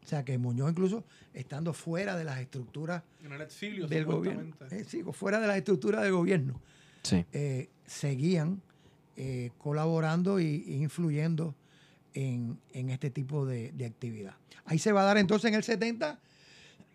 [0.08, 1.04] O sea que Muñoz incluso
[1.34, 6.62] estando fuera de las estructuras del gobierno, eh, fuera de las estructuras del gobierno,
[7.12, 8.62] eh, seguían
[9.16, 11.54] eh, colaborando e influyendo
[12.14, 14.34] en, este tipo de, actividad.
[14.64, 16.18] Ahí se va a dar entonces en el 70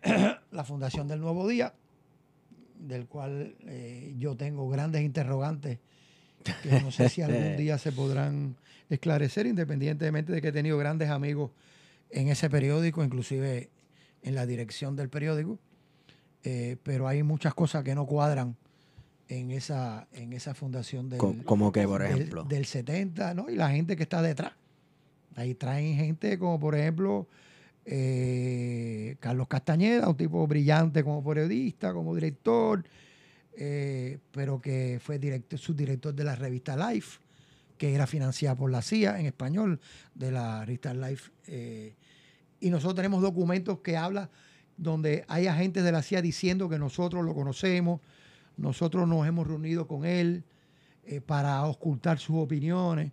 [0.50, 1.72] la Fundación del Nuevo Día,
[2.80, 5.78] del cual eh, yo tengo grandes interrogantes
[6.64, 8.56] que no sé si algún día se podrán
[8.90, 11.52] esclarecer, independientemente de que he tenido grandes amigos
[12.14, 13.70] en ese periódico, inclusive
[14.22, 15.58] en la dirección del periódico,
[16.44, 18.56] eh, pero hay muchas cosas que no cuadran
[19.28, 22.44] en esa, en esa fundación del, como que, por ejemplo?
[22.44, 23.50] del 70, ¿no?
[23.50, 24.52] Y la gente que está detrás.
[25.34, 27.26] Ahí traen gente como, por ejemplo,
[27.84, 32.84] eh, Carlos Castañeda, un tipo brillante como periodista, como director,
[33.56, 37.18] eh, pero que fue director, subdirector de la revista Life,
[37.76, 39.80] que era financiada por la CIA en español,
[40.14, 41.32] de la revista Life.
[41.48, 41.94] Eh,
[42.64, 44.30] y nosotros tenemos documentos que hablan
[44.76, 48.00] donde hay agentes de la CIA diciendo que nosotros lo conocemos,
[48.56, 50.44] nosotros nos hemos reunido con él
[51.26, 53.12] para ocultar sus opiniones,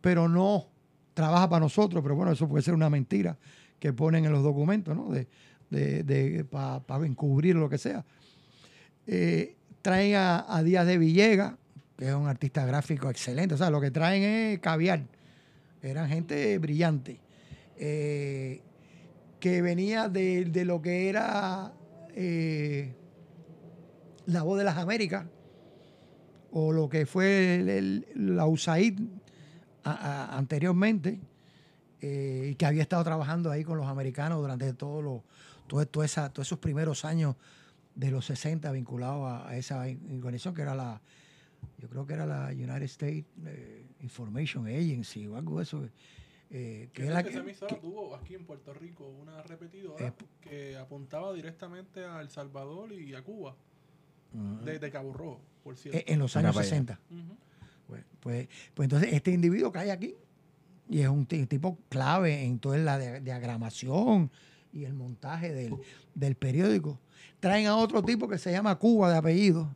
[0.00, 0.66] pero no
[1.14, 3.38] trabaja para nosotros, pero bueno, eso puede ser una mentira
[3.78, 5.10] que ponen en los documentos, ¿no?
[5.10, 5.26] De,
[5.70, 8.04] de, para encubrir lo que sea.
[9.06, 11.56] Eh, traen a, Díaz de Villega,
[11.96, 13.54] que es un artista gráfico excelente.
[13.54, 15.02] O sea, lo que traen es caviar.
[15.82, 17.18] Eran gente brillante.
[17.78, 18.60] Eh,
[19.42, 21.72] que venía de, lo que era
[22.14, 22.94] eh,
[24.26, 25.26] la voz de las Américas,
[26.52, 29.00] o lo que fue la USAID
[29.82, 31.20] anteriormente
[32.00, 35.22] eh, y que había estado trabajando ahí con los americanos durante todos los,
[35.66, 37.34] todo, todo todos esos primeros años
[37.96, 41.02] de los 60 vinculados a, esa organización que era la,
[41.78, 45.88] yo creo que era la United States eh, Information Agency o algo de eso.
[46.54, 47.30] Eh, que la que,
[47.80, 53.22] tuvo aquí en Puerto Rico una repetidora que apuntaba directamente a El Salvador y a
[53.22, 53.56] Cuba,
[54.62, 55.98] de, Cabo Rojo, por cierto.
[56.06, 57.00] En los años 60.
[57.86, 60.14] Pues, pues, pues, entonces este individuo cae aquí
[60.90, 64.30] y es un tipo clave en toda la diagramación
[64.74, 65.70] y el montaje
[66.14, 67.00] del, periódico.
[67.40, 69.74] Traen a otro tipo que se llama Cuba de apellido,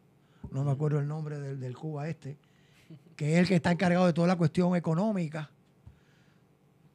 [0.51, 2.37] no me acuerdo el nombre del, Cuba este,
[3.17, 5.51] que es el que está encargado de toda la cuestión económica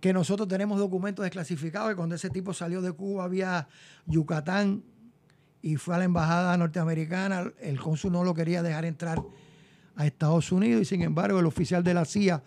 [0.01, 3.67] que nosotros tenemos documentos desclasificados y cuando ese tipo salió de Cuba había
[4.07, 4.83] Yucatán
[5.61, 9.21] y fue a la embajada norteamericana, el cónsul no lo quería dejar entrar
[9.95, 12.43] a Estados Unidos y sin embargo el oficial de la CIA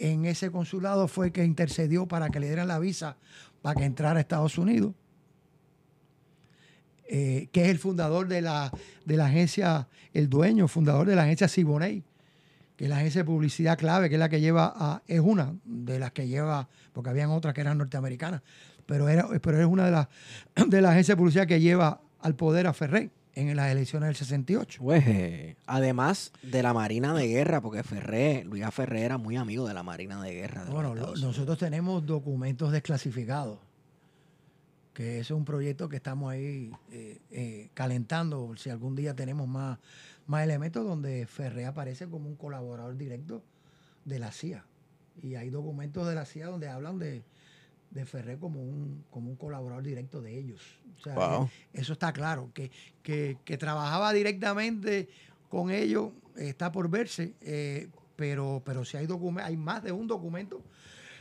[0.00, 3.16] en ese consulado fue que intercedió para que le dieran la visa
[3.62, 4.92] para que entrara a Estados Unidos.
[7.10, 8.70] Eh, que es el fundador de la,
[9.06, 12.04] de la agencia, el dueño, fundador de la agencia Siboney,
[12.78, 15.54] que es la agencia de publicidad clave, que es la que lleva a, es una
[15.64, 18.40] de las que lleva, porque habían otras que eran norteamericanas,
[18.86, 20.08] pero, era, pero es una de las
[20.68, 24.16] de la agencias de publicidad que lleva al poder a Ferré en las elecciones del
[24.16, 24.80] 68.
[24.82, 28.70] Pues, eh, además de la Marina de Guerra, porque Ferré, Luis A.
[28.70, 30.64] Ferré era muy amigo de la Marina de Guerra.
[30.64, 33.58] de Bueno, lo- nosotros tenemos documentos desclasificados,
[34.92, 39.78] que es un proyecto que estamos ahí eh, eh, calentando, si algún día tenemos más,
[40.28, 43.42] más elementos donde Ferré aparece como un colaborador directo
[44.04, 44.64] de la CIA.
[45.22, 47.22] Y hay documentos de la CIA donde hablan de,
[47.90, 50.60] de Ferré como un, como un colaborador directo de ellos.
[50.98, 51.48] O sea, Wow.
[51.72, 52.70] eso está claro, que,
[53.02, 55.08] que, que trabajaba directamente
[55.48, 59.08] con ellos, está por verse, eh, pero, pero si hay
[59.42, 60.62] hay más de un documento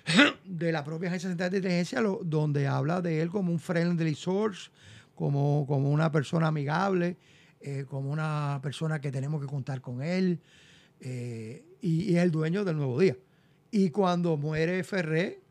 [0.45, 4.15] de la propia Agencia Central de Inteligencia lo- donde habla de él como un friendly
[4.15, 4.69] source,
[5.15, 7.17] como, como una persona amigable,
[7.69, 10.39] eh, como una persona que tenemos que contar con él,
[11.01, 13.17] eh, y, y es el dueño del Nuevo Día.
[13.71, 15.41] Y cuando muere Ferré,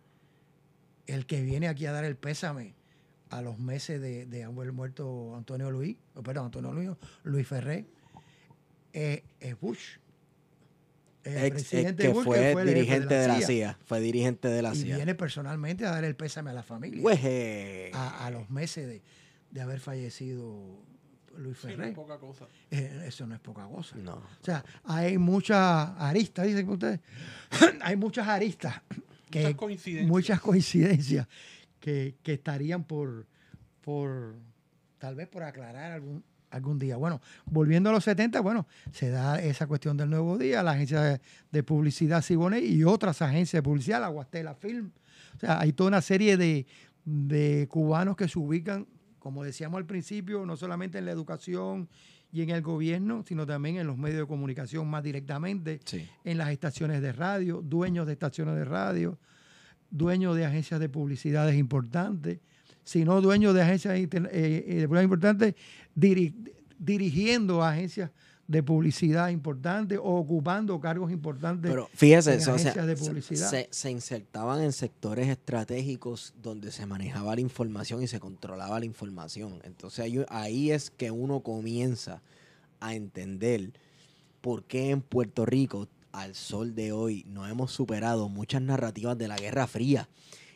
[1.07, 2.75] el que viene aquí a dar el pésame
[3.31, 6.91] a los meses de, de haber muerto Antonio Luis, oh, perdón, Antonio Luis,
[7.25, 7.85] Luis Ferré,
[8.93, 9.99] eh, es Bush.
[11.25, 13.79] El Ex- ex- presidente que Bush, fue, el jefe dirigente de la, CIA.
[13.85, 14.97] Fue dirigente de la y CIA.
[14.97, 17.21] viene personalmente a dar el pésame a la familia Pues,
[17.95, 19.03] a, a los meses de,
[19.51, 20.79] de haber fallecido
[21.39, 22.47] Luis Sí, no es poca cosa.
[22.71, 23.97] Eh, eso no es poca cosa.
[23.97, 24.15] no.
[24.17, 27.01] O sea, hay muchas aristas, dicen ustedes.
[27.83, 28.83] hay muchas aristas.
[29.31, 30.09] Que, Muchas coincidencias.
[30.09, 31.29] Muchas coincidencias
[31.81, 33.27] que, que estarían por,
[33.81, 34.37] por,
[34.99, 36.97] tal vez por aclarar algún, algún día.
[36.97, 41.01] Bueno, volviendo a los 70, bueno, se da esa cuestión del nuevo día, la agencia
[41.01, 41.21] de,
[41.51, 44.91] de publicidad Siboney y otras agencias de publicidad, la Guastela Film.
[45.37, 46.67] O sea, hay toda una serie de,
[47.05, 48.87] de cubanos que se ubican,
[49.27, 51.89] como decíamos al principio, no solamente en la educación
[52.31, 56.09] y en el gobierno, sino también en los medios de comunicación más directamente, Sí.
[56.23, 59.19] en las estaciones de radio, dueños de estaciones de radio,
[59.91, 62.39] dueños de agencias de publicidades importantes,
[62.85, 65.55] sino dueños de agencias eh, eh, de publicidad importantes,
[65.97, 66.33] diri-
[66.79, 68.13] dirigiendo agencias
[68.49, 71.71] de publicidad importantes o ocupando cargos importantes.
[71.71, 73.51] Pero fíjese, en o sea, agencias de publicidad.
[73.51, 78.87] Se, se insertaban en sectores estratégicos donde se manejaba la información y se controlaba la
[78.87, 79.61] información.
[79.65, 82.23] Entonces ahí, ahí es que uno comienza
[82.81, 83.73] a entender
[84.41, 89.29] por qué en Puerto Rico, al sol de hoy, no hemos superado muchas narrativas de
[89.29, 90.09] la Guerra Fría.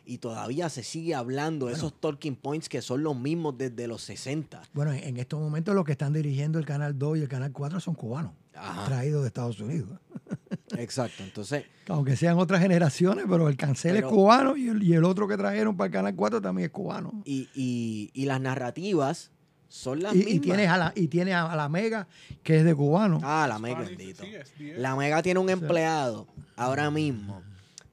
[0.07, 4.03] Y todavía se sigue hablando de esos talking points que son los mismos desde los
[4.03, 4.63] 60.
[4.73, 7.79] Bueno, en estos momentos los que están dirigiendo el Canal 2 y el Canal 4
[7.81, 8.87] son cubanos, Ajá.
[8.87, 9.91] traídos de Estados Unidos.
[10.77, 11.23] Exacto.
[11.23, 15.05] Entonces, Aunque sean otras generaciones, pero el cancel Pero- es cubano y el, y el
[15.05, 17.23] otro que trajeron para el Canal 4 también es cubano.
[17.25, 19.31] y, y, y las narrativas
[19.69, 20.35] son las Y, mismas.
[20.35, 22.09] y tienes a la, y tiene a la Mega,
[22.43, 23.21] que es de cubano.
[23.23, 24.25] Ah, la Mega, bendito.
[24.57, 24.73] sí.
[24.77, 26.27] La Mega tiene un empleado
[26.57, 27.43] ahora mismo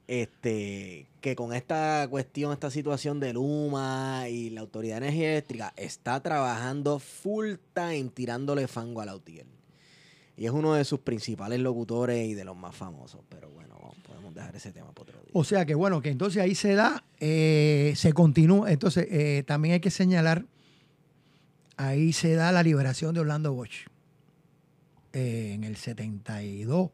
[0.08, 5.74] este que con esta cuestión, esta situación de Luma y la Autoridad de Energía Eléctrica
[5.76, 9.46] está trabajando full time tirándole fango a la UTIER.
[10.38, 13.22] Y es uno de sus principales locutores y de los más famosos.
[13.28, 15.32] Pero bueno, podemos dejar ese tema para otro día.
[15.34, 18.72] O sea que bueno, que entonces ahí se da, eh, se continúa.
[18.72, 20.46] Entonces eh, también hay que señalar,
[21.76, 23.88] ahí se da la liberación de Orlando Bosch
[25.14, 26.92] eh, en el 72,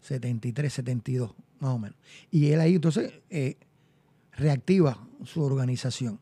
[0.00, 1.96] 73, 72, más o menos.
[2.30, 3.56] Y él ahí entonces eh,
[4.32, 6.18] reactiva su organización.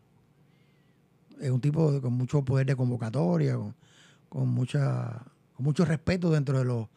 [1.41, 3.75] Es un tipo de- con mucho poder de convocatoria, con,
[4.29, 5.25] con mucha,
[5.55, 6.89] con mucho respeto dentro de los,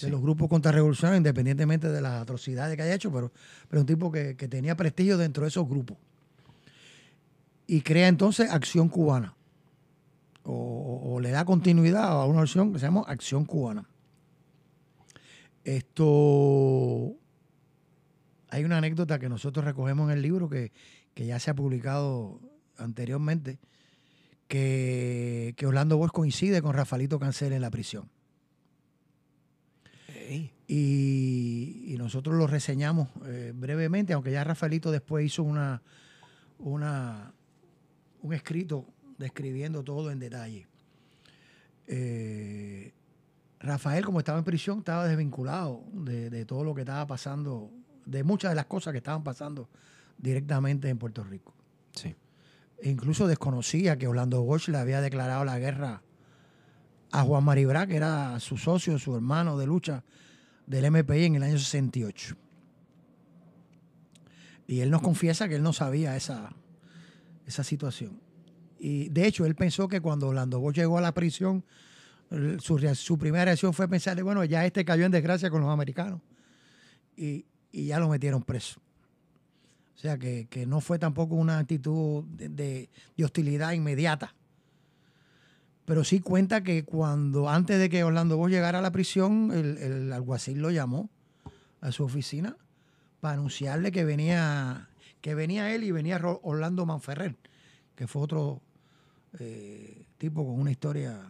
[0.00, 3.32] de los grupos contrarrevolucionarios, independientemente de las atrocidades que haya hecho, pero,
[3.68, 5.96] pero un tipo que, que tenía prestigio dentro de esos grupos.
[7.66, 9.34] Y crea entonces Acción Cubana.
[10.44, 13.88] O, o- o le da continuidad a una acción que se llama Acción Cubana.
[15.64, 17.16] Esto.
[18.48, 20.72] Hay una anécdota que nosotros recogemos en el libro que,
[21.14, 22.40] que ya se ha publicado
[22.76, 23.58] anteriormente,
[24.48, 28.08] que, que Orlando Bosch coincide con Rafaelito Cancel en la prisión.
[30.68, 35.82] Y nosotros lo reseñamos eh, brevemente, aunque ya Rafaelito después hizo una,
[36.58, 37.32] una,
[38.22, 38.86] un escrito
[39.18, 40.66] describiendo todo en detalle.
[41.86, 42.92] Eh,
[43.60, 47.70] Rafael, como estaba en prisión, estaba desvinculado de, de todo lo que estaba pasando,
[48.06, 49.68] de muchas de las cosas que estaban pasando
[50.16, 51.54] directamente en Puerto Rico.
[51.92, 52.14] sí.
[52.78, 56.02] E incluso desconocía que Orlando Bosch le había declarado la guerra
[57.10, 60.04] a Juan Maribra, que era su socio, su hermano de lucha
[60.66, 62.36] del MPI en el año 68.
[64.66, 66.50] Y él nos confiesa que él no sabía esa,
[67.46, 68.20] esa situación.
[68.78, 71.64] Y de hecho, él pensó que cuando Orlando Bosch llegó a la prisión,
[72.58, 76.20] su, su primera reacción fue pensar, bueno, ya este cayó en desgracia con los americanos.
[77.16, 77.46] Y,
[77.76, 78.80] y ya lo metieron preso.
[79.94, 82.88] O sea que, que no fue tampoco una actitud de,
[83.22, 84.34] hostilidad inmediata.
[85.84, 90.10] Pero sí cuenta que cuando, antes de que Orlando Bosch llegara a la prisión, el,
[90.10, 91.10] alguacil lo llamó
[91.82, 92.56] a su oficina
[93.20, 94.88] para anunciarle que venía,
[95.20, 97.36] que venía él y venía Orlando Manferrer,
[97.94, 98.62] que fue otro
[99.38, 101.20] eh, tipo con una historia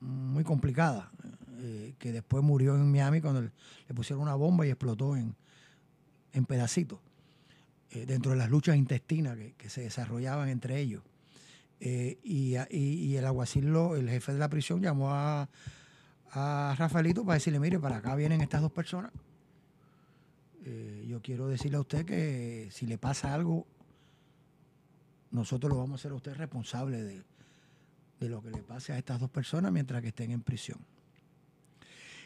[0.00, 1.12] muy complicada,
[1.60, 5.36] eh, que después murió en Miami cuando le pusieron una bomba y explotó en,
[6.38, 6.98] en pedacitos,
[7.90, 11.02] eh, dentro de las luchas intestinas que, se desarrollaban entre ellos.
[11.80, 12.76] Eh, y, y-
[13.06, 15.48] y el alguacil, lo- el jefe de la prisión, llamó a,
[16.32, 19.12] a Rafaelito para decirle, mire, para acá vienen estas dos personas.
[20.64, 23.66] Eh, yo quiero decirle a usted que si le pasa algo,
[25.30, 27.22] nosotros lo vamos a hacer a usted responsable de,
[28.20, 30.78] de lo que le pase a estas dos personas mientras que estén en prisión.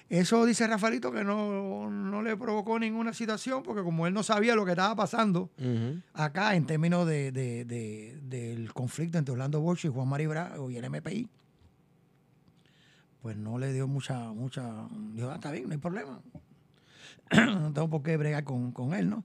[0.09, 4.55] Eso dice Rafaelito que no, no le provocó ninguna situación, porque como él no sabía
[4.55, 5.51] lo que estaba pasando,
[6.13, 10.71] acá en términos de, de- de- del conflicto entre Orlando Bosch y Juan Mari Bravo
[10.71, 11.29] y el MPI,
[13.23, 16.21] pues no le dio mucha, mucha, dijo, "Ah, está bien, no hay problema.
[17.33, 19.25] no tengo por qué bregar con, con él, ¿no?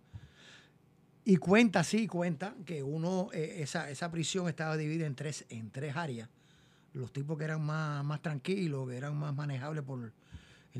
[1.26, 5.72] Y cuenta, sí, cuenta que uno, eh, esa, esa prisión estaba dividida en tres, en
[5.72, 6.30] tres áreas.
[6.94, 10.14] Los tipos que eran más, más tranquilos, que eran más manejables por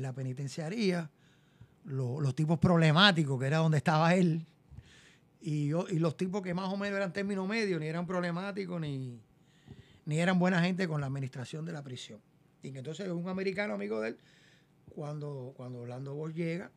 [0.00, 1.10] la penitenciaría,
[1.84, 4.46] lo- los tipos problemáticos, que era donde estaba él,
[5.40, 9.20] y, los tipos que más o menos eran término medio, ni eran problemáticos, ni,
[10.04, 12.20] ni eran buena gente con la administración de la prisión.
[12.62, 14.18] Y que entonces un americano amigo de él,
[14.88, 16.72] cuando, cuando Orlando Bosch llega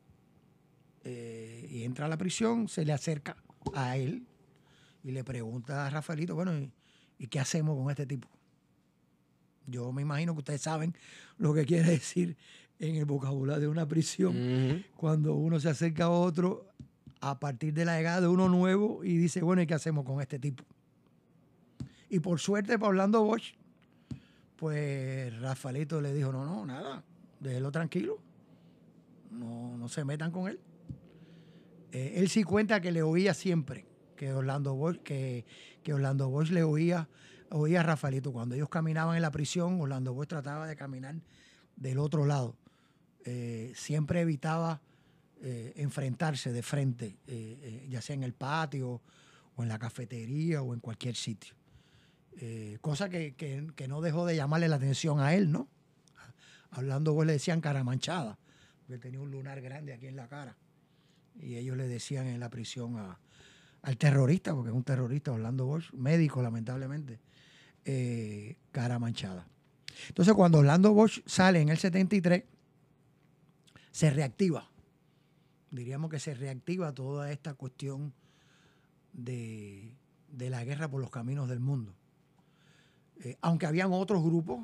[1.03, 3.35] eh, y entra a la prisión, se le acerca
[3.73, 4.27] a él
[5.03, 6.71] y le pregunta a Rafaelito, bueno, ¿y,
[7.17, 8.27] y qué hacemos con este tipo?
[9.65, 10.95] Yo me imagino que ustedes saben
[11.37, 12.37] lo que quiere decir
[12.81, 16.65] en el vocabulario de una prisión cuando uno se acerca a otro
[17.21, 20.19] a partir de la llegada de uno nuevo y dice, bueno, ¿y qué hacemos con
[20.19, 20.63] este tipo?
[22.09, 23.53] Y por suerte, para Orlando Bosch,
[24.55, 27.03] pues Rafaelito le dijo, no, no, nada,
[27.39, 28.17] déjelo tranquilo,
[29.29, 30.59] no, no se metan con él.
[31.91, 35.45] Eh, él sí cuenta que le oía siempre, que Orlando Bosch, que,
[35.83, 37.07] que Orlando Bosch le oía,
[37.51, 38.33] oía a Rafaelito.
[38.33, 41.15] Cuando ellos caminaban en la prisión, Orlando Bosch trataba de caminar
[41.75, 42.55] del otro lado.
[43.25, 44.81] Eh, siempre evitaba
[45.43, 49.01] eh, enfrentarse de frente, eh, ya sea en el patio
[49.55, 51.55] o en la cafetería o en cualquier sitio.
[52.81, 55.67] Cosa que, que- no dejó de llamarle la atención a él, ¿no?
[56.71, 58.39] Hablando, pues le decían cara manchada,
[58.87, 60.55] porque tenía un lunar grande aquí en la cara.
[61.39, 63.19] Y ellos le decían en la prisión a-
[63.83, 67.19] al terrorista, porque es un terrorista, Orlando Bosch, médico lamentablemente,
[68.71, 69.45] cara manchada.
[70.07, 72.43] Entonces cuando Orlando Bosch sale en el 73,
[73.91, 74.67] se reactiva.
[75.69, 78.13] Diríamos que se reactiva toda esta cuestión
[79.13, 79.93] de,
[80.29, 81.93] de la guerra por los caminos del mundo.
[83.23, 84.59] Eh, aunque habían otros grupos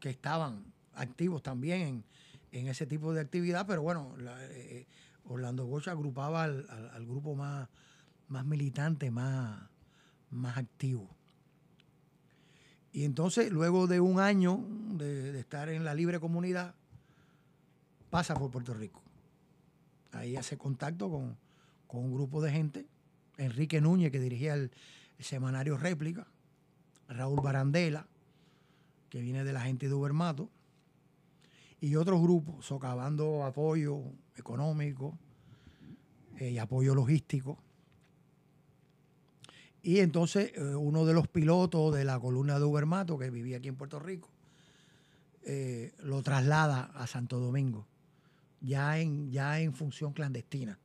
[0.00, 2.04] que estaban activos también en,
[2.52, 4.86] en ese tipo de actividad, pero bueno, eh,
[5.26, 7.68] Orlando Bosch agrupaba al, al- grupo más,
[8.28, 9.60] más militante, más,
[10.30, 11.08] más activo.
[12.92, 16.74] Y entonces, luego de un año de estar en la libre comunidad,
[18.14, 19.02] pasa por Puerto Rico.
[20.12, 21.36] Ahí hace contacto con,
[21.88, 22.86] con un grupo de gente,
[23.38, 24.70] Enrique Núñez, que dirigía el,
[25.18, 26.24] semanario Réplica,
[27.08, 28.06] Raúl Barandela,
[29.10, 30.48] que viene de la gente de Ubermato,
[31.80, 34.02] y otros grupos socavando apoyo
[34.36, 35.18] económico
[36.38, 37.58] eh, y apoyo logístico.
[39.82, 43.66] Y entonces eh, uno de los pilotos de la columna de Ubermato, que vivía aquí
[43.66, 44.28] en Puerto Rico,
[45.42, 47.88] eh, lo traslada a Santo Domingo,
[48.64, 50.78] ya en, ya en función clandestina,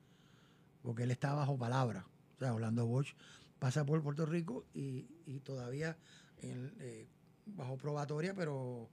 [0.82, 2.06] porque él está bajo palabra.
[2.36, 3.14] O sea, Orlando Bosch
[3.58, 5.98] pasa por Puerto Rico y, y todavía
[6.42, 7.08] eh,
[7.46, 8.90] bajo probatoria, pero,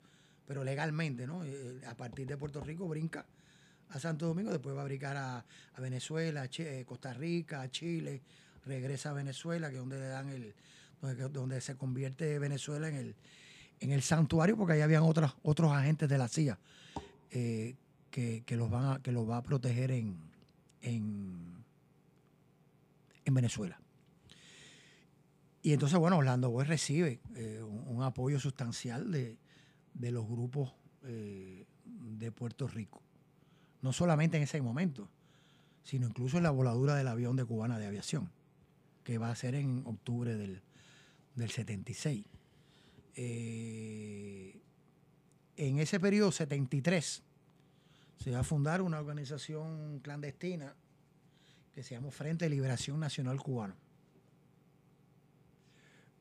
[0.47, 1.45] pero legalmente, ¿no?
[1.45, 3.27] Eh, a partir de Puerto Rico brinca
[3.91, 5.45] a Santo Domingo, después va a brincar a,
[5.79, 8.23] Venezuela, a eh, Costa Rica, a Chile,
[8.65, 10.55] regresa a Venezuela, que es donde le dan el,
[11.33, 13.17] donde, se convierte Venezuela en el,
[13.81, 16.59] en el santuario, porque ahí habían otras, otros agentes de la CIA
[18.17, 20.17] que, los van a, que los va a proteger en,
[20.81, 21.65] en,
[23.27, 23.79] en Venezuela.
[25.63, 29.37] Y entonces, bueno, Orlando Boy recibe eh, un, un apoyo sustancial de,
[29.93, 30.73] de los grupos
[31.05, 33.03] eh, de Puerto Rico.
[33.83, 35.11] No solamente en ese momento,
[35.83, 38.31] sino incluso en la voladura del avión de Cubana de Aviación.
[39.05, 40.63] que va a ser en octubre del,
[41.35, 42.25] del 76.
[43.15, 44.59] Eh,
[45.59, 47.26] en ese periodo 73
[48.17, 50.75] se va a fundar una organización clandestina
[51.75, 53.75] que se llama Frente de Liberación Nacional Cubano,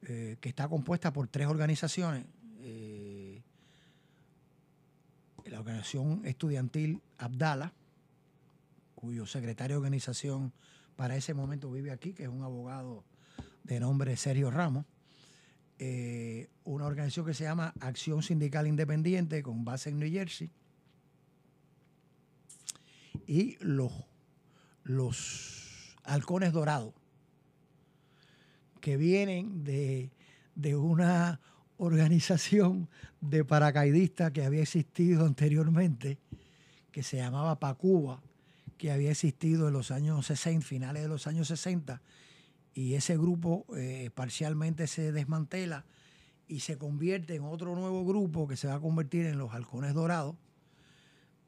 [0.03, 2.25] eh, que está compuesta por tres organizaciones.
[2.59, 3.41] eh,
[5.45, 7.73] la organización estudiantil Abdala,
[8.95, 10.51] cuyo secretario de organización
[10.95, 13.03] para ese momento vive aquí, que es un abogado
[13.63, 14.85] de nombre Sergio Ramos.
[15.77, 20.49] Eh, una organización que se llama Acción Sindical Independiente con base en New Jersey.
[23.27, 23.91] Y los,
[24.83, 26.93] los halcones dorados,
[28.81, 30.11] que vienen de,
[30.53, 31.39] de una
[31.77, 36.19] organización de paracaidistas que había existido anteriormente,
[36.91, 38.21] que se llamaba Pacuba,
[38.77, 42.01] que había existido en los años 60, finales de los años 60,
[42.73, 45.85] y ese grupo eh, parcialmente se desmantela
[46.47, 49.93] y se convierte en otro nuevo grupo que se va a convertir en los halcones
[49.93, 50.35] dorados,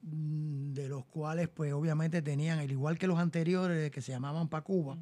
[0.09, 4.97] de los cuales pues obviamente tenían, al igual que los anteriores que se llamaban Pacuba,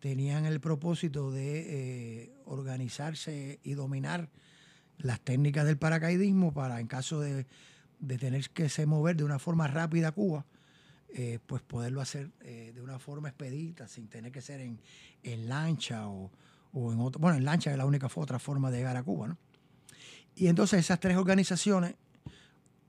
[0.00, 4.30] tenían el propósito de eh, organizarse y dominar
[4.98, 7.46] las técnicas del paracaidismo para en caso de,
[7.98, 10.46] de tener que se mover de una forma rápida a Cuba,
[11.14, 14.80] eh, pues poderlo hacer eh, de una forma expedita, sin tener que ser en,
[15.22, 16.30] en lancha o,
[16.72, 17.20] o en otro.
[17.20, 19.38] Bueno, en lancha es la única otra forma de llegar a Cuba, ¿no?
[20.34, 21.94] Y entonces esas tres organizaciones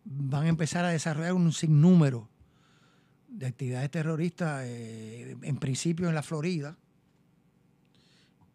[0.09, 2.29] van a empezar a desarrollar un sinnúmero
[3.27, 6.77] de actividades terroristas, eh, en principio en la Florida,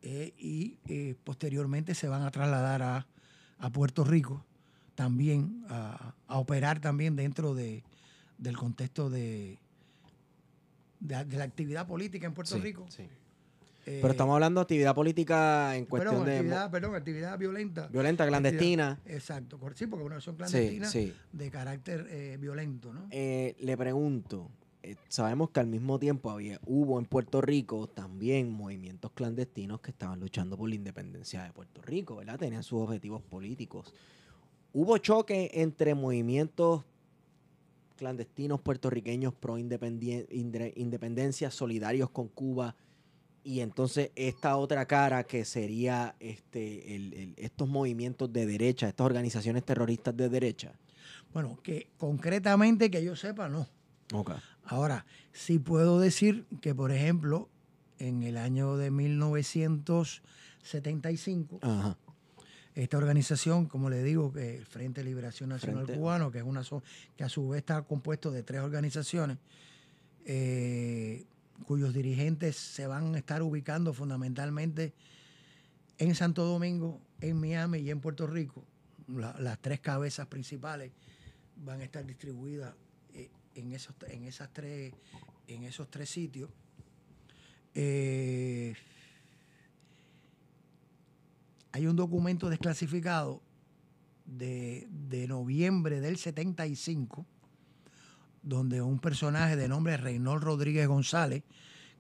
[0.03, 3.07] eh, y eh, posteriormente se van a trasladar a,
[3.59, 4.45] a Puerto Rico
[4.95, 7.85] también, a, a operar también dentro de,
[8.39, 9.59] del contexto de,
[11.01, 12.87] de, de la actividad política en Puerto Sí, Rico.
[12.89, 13.07] sí.
[13.85, 17.89] Eh, Pero estamos hablando de actividad política en cuestión perdón, de actividad, perdón, actividad violenta.
[17.89, 18.91] violenta, clandestina.
[18.93, 21.13] Actividad- exacto, sí, porque una acción Sí, clandestina sí.
[21.33, 23.09] de carácter eh, violento, ¿no?
[23.11, 24.51] Eh, le pregunto,
[24.85, 29.91] eh, sabemos que al mismo tiempo había, hubo en Puerto Rico también movimientos clandestinos que
[29.91, 32.39] estaban luchando por la independencia de Puerto Rico, ¿verdad?
[32.39, 33.93] Tenían sus objetivos políticos.
[34.73, 36.85] Hubo choque entre movimientos
[37.97, 42.75] clandestinos puertorriqueños pro independencia, solidarios con Cuba,
[43.45, 49.05] y entonces esta otra cara que sería este, el- el- estos movimientos de derecha, estas
[49.05, 50.73] organizaciones terroristas de derecha.
[51.33, 53.67] Bueno, que concretamente que yo sepa, no.
[54.65, 57.49] Ahora, sí puedo decir que, por ejemplo,
[57.99, 61.97] en el año de 1975, Ajá.
[62.75, 66.01] esta organización, como le digo, que el Frente de Liberación Nacional Frente.
[66.01, 66.63] Cubano, que es una
[67.17, 69.39] que a su vez está compuesto de tres organizaciones,
[70.25, 71.25] eh,
[71.63, 74.93] cuyos dirigentes se van a estar ubicando fundamentalmente
[75.99, 78.65] en Santo Domingo, en Miami y en Puerto Rico.
[79.09, 80.93] La- las tres cabezas principales
[81.57, 82.75] van a estar distribuidas
[83.15, 84.95] eh, en esos, en esas tres,
[85.47, 86.51] en esos tres sitios.
[87.75, 88.75] Eh,
[91.73, 93.43] hay un documento desclasificado
[94.27, 97.27] de, de noviembre del 75,
[98.43, 101.43] donde un personaje de nombre Reynold Rodríguez González,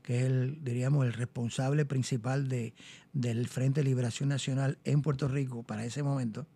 [0.02, 2.74] que es el, diríamos, el responsable principal de,
[3.12, 6.46] del Frente de Liberación Nacional en Puerto Rico para ese momento,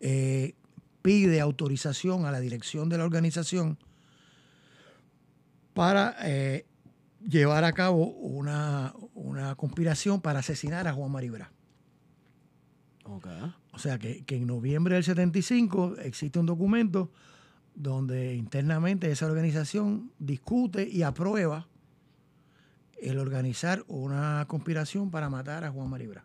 [0.00, 0.54] eh,
[1.02, 3.78] pide autorización a la dirección de la organización
[5.72, 6.66] para eh,
[7.26, 11.50] llevar a cabo una, una conspiración para asesinar a Juan Maribra.
[13.04, 13.26] Ok.
[13.72, 17.12] O sea que, que en noviembre del 75 existe un documento
[17.76, 21.68] donde internamente esa organización discute y aprueba
[23.00, 26.24] el organizar una conspiración para matar a Juan Maribra.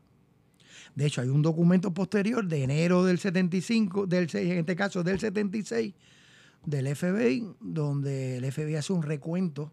[0.95, 5.19] De hecho, hay un documento posterior de enero del 75, del, en este caso del
[5.19, 5.93] 76,
[6.65, 9.71] del FBI, donde el FBI hace un recuento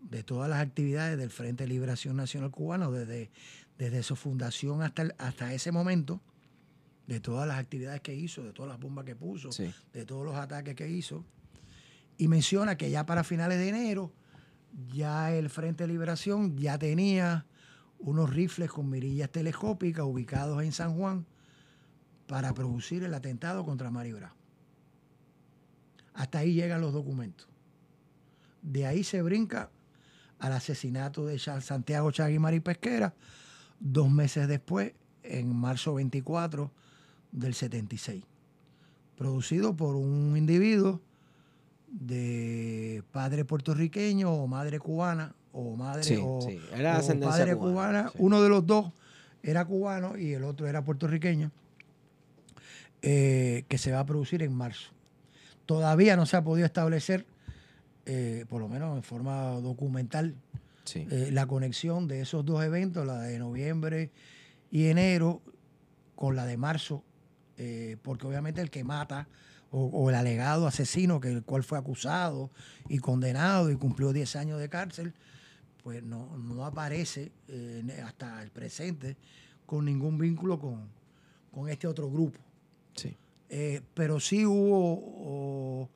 [0.00, 3.30] de todas las actividades del Frente de Liberación Nacional Cubano desde,
[3.76, 6.20] desde su fundación hasta, hasta ese momento,
[7.06, 9.72] de todas las actividades que hizo, de todas las bombas que puso, Sí.
[9.92, 11.24] de todos los ataques que hizo,
[12.18, 14.12] y menciona que ya para finales de enero,
[14.92, 17.46] ya el Frente de Liberación ya tenía
[17.98, 21.26] unos rifles con mirillas telescópicas ubicados en San Juan
[22.26, 24.34] para producir el atentado contra Maribra.
[26.14, 27.48] Hasta ahí llegan los documentos.
[28.62, 29.70] De ahí se brinca
[30.38, 33.14] al asesinato de Santiago Chagui Pesquera,
[33.78, 34.92] dos meses después,
[35.22, 36.70] en marzo 24
[37.32, 38.24] del 76.
[39.16, 41.00] Producido por un individuo
[41.88, 46.60] de padre puertorriqueño o madre cubana o madre Sí, o, sí.
[46.74, 48.08] Era de o ascendencia padre cubana, cubana.
[48.10, 48.18] sí.
[48.20, 48.92] Uno de los dos
[49.42, 51.50] era cubano y el otro era puertorriqueño,
[53.02, 54.90] eh, que se va a producir en marzo.
[55.64, 57.26] Todavía no se ha podido establecer,
[58.04, 60.34] eh, por lo menos en forma documental,
[60.94, 64.10] eh, la conexión de esos dos eventos, la de noviembre
[64.70, 65.42] y enero,
[66.14, 67.04] con la de marzo,
[67.58, 69.26] eh, porque obviamente el que mata
[69.70, 72.50] o, o el alegado asesino, que el cual fue acusado
[72.88, 75.12] y condenado y cumplió 10 años de cárcel,
[75.82, 79.16] pues no, no aparece eh, hasta el presente
[79.66, 80.88] con ningún vínculo con,
[81.52, 82.38] con este otro grupo.
[82.94, 83.16] Sí.
[83.48, 85.90] Eh, pero sí hubo, o-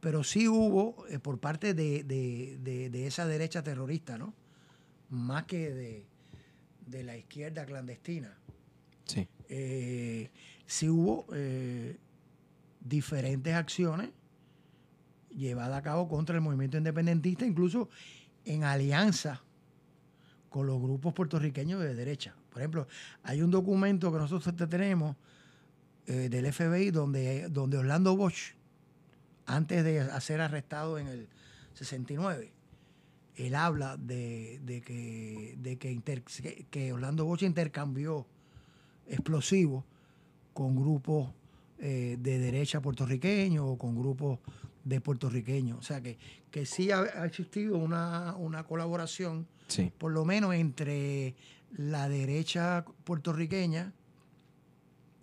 [0.00, 4.34] pero sí hubo eh, por parte de, de- de- de esa derecha terrorista, ¿no?
[5.10, 6.06] Más que de,
[6.86, 8.36] de la izquierda clandestina.
[9.04, 9.28] Sí.
[9.48, 10.30] Eh,
[10.72, 11.98] sí hubo eh,
[12.80, 14.08] diferentes acciones
[15.28, 17.90] llevadas a cabo contra el movimiento independentista, incluso
[18.46, 19.42] en alianza
[20.48, 22.34] con los grupos puertorriqueños de derecha.
[22.50, 22.88] Por ejemplo,
[23.22, 25.14] hay un documento que nosotros te- tenemos
[26.06, 28.54] eh, del FBI donde, donde Orlando Bosch,
[29.44, 31.28] antes de ser arrestado en el
[31.74, 32.50] 69,
[33.36, 38.26] él habla de, de que, de que- que Orlando Bosch intercambió
[39.06, 39.84] explosivos
[40.52, 41.30] con grupos
[41.78, 44.38] eh, de derecha puertorriqueños o con grupos
[44.84, 45.78] de puertorriqueños.
[45.78, 46.18] O sea que,
[46.50, 49.90] que sí ha, ha existido una, una colaboración, Sí.
[49.96, 51.34] por lo menos entre
[51.76, 53.92] la derecha puertorriqueña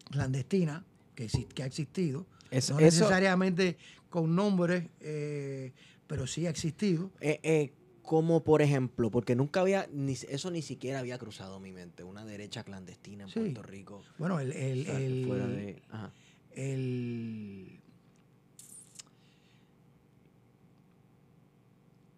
[0.10, 0.84] clandestina,
[1.16, 3.78] que, que ha existido, Es- no eso- necesariamente
[4.10, 5.72] con nombres, eh,
[6.08, 7.12] pero sí ha existido.
[7.22, 7.72] Eh,
[8.10, 12.26] como por ejemplo, porque nunca había, ni, eso ni siquiera había cruzado mi mente, una
[12.26, 13.40] derecha clandestina en Sí.
[13.40, 14.02] Puerto Rico.
[14.18, 16.12] Bueno, el, el- O sea, el- fuera de- ajá.
[16.56, 17.80] el-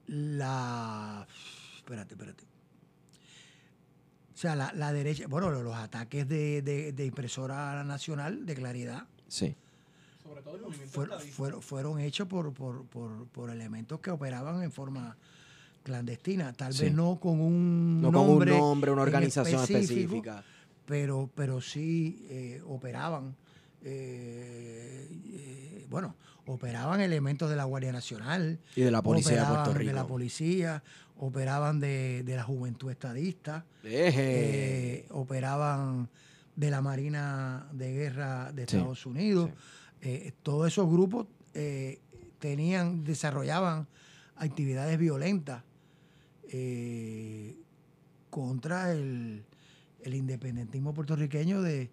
[0.07, 1.27] la
[1.77, 2.43] espérate, espérate.
[4.33, 9.07] O sea, la, la derecha, bueno, los ataques de, de- de impresora nacional de claridad
[9.27, 9.55] Sí.
[10.23, 14.63] Sobre todo el movimiento fueron, fueron, fueron hechos por, por, por, por elementos que operaban
[14.63, 15.17] en forma
[15.83, 16.83] clandestina, tal Sí.
[16.85, 20.43] vez no con un No con un nombre, nombre, una organización específica.
[20.85, 23.35] pero, pero sí eh, operaban,
[23.83, 29.73] eh, eh, bueno, operaban elementos de la Guardia Nacional, Y de la policía de Puerto
[29.73, 29.87] Rico.
[29.89, 30.83] de la policía,
[31.17, 36.09] operaban de, de la juventud estadista, eh, operaban
[36.55, 39.49] de la Marina de Guerra de Sí, Estados Unidos.
[40.01, 40.33] sí.
[40.43, 41.27] Todos esos grupos
[42.39, 43.87] tenían, desarrollaban
[44.35, 45.63] actividades violentas
[46.51, 47.55] eh,
[48.29, 49.43] contra el,
[50.03, 51.89] el independentismo puertorriqueño de,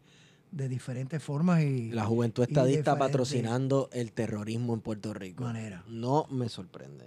[0.52, 5.44] de diferentes formas y la juventud estadista patrocinando el terrorismo en Puerto Rico.
[5.44, 5.82] maneras.
[5.88, 7.06] No me sorprende.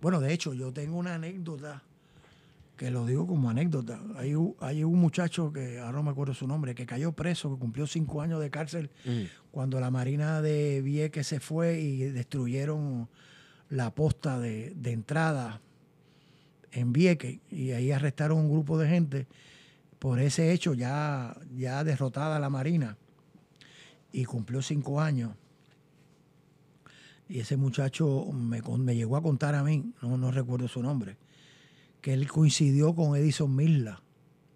[0.00, 1.82] Bueno, de hecho, yo tengo una anécdota
[2.76, 4.00] que lo digo como anécdota.
[4.16, 7.52] Hay, un- hay un muchacho que ahora no me acuerdo su nombre, que cayó preso,
[7.52, 9.22] que cumplió cinco años de cárcel Mm.
[9.50, 13.08] cuando la Marina de Vieques se fue y destruyeron
[13.68, 15.60] la posta de, de entrada
[16.72, 19.26] en Vieques y ahí arrestaron un grupo de gente
[19.98, 22.96] por ese hecho ya, ya derrotada la Marina
[24.12, 25.32] y cumplió cinco años.
[27.28, 31.16] Y ese muchacho me, me llegó a contar a mí, no, no recuerdo su nombre,
[32.00, 34.00] que él coincidió con Edison Misla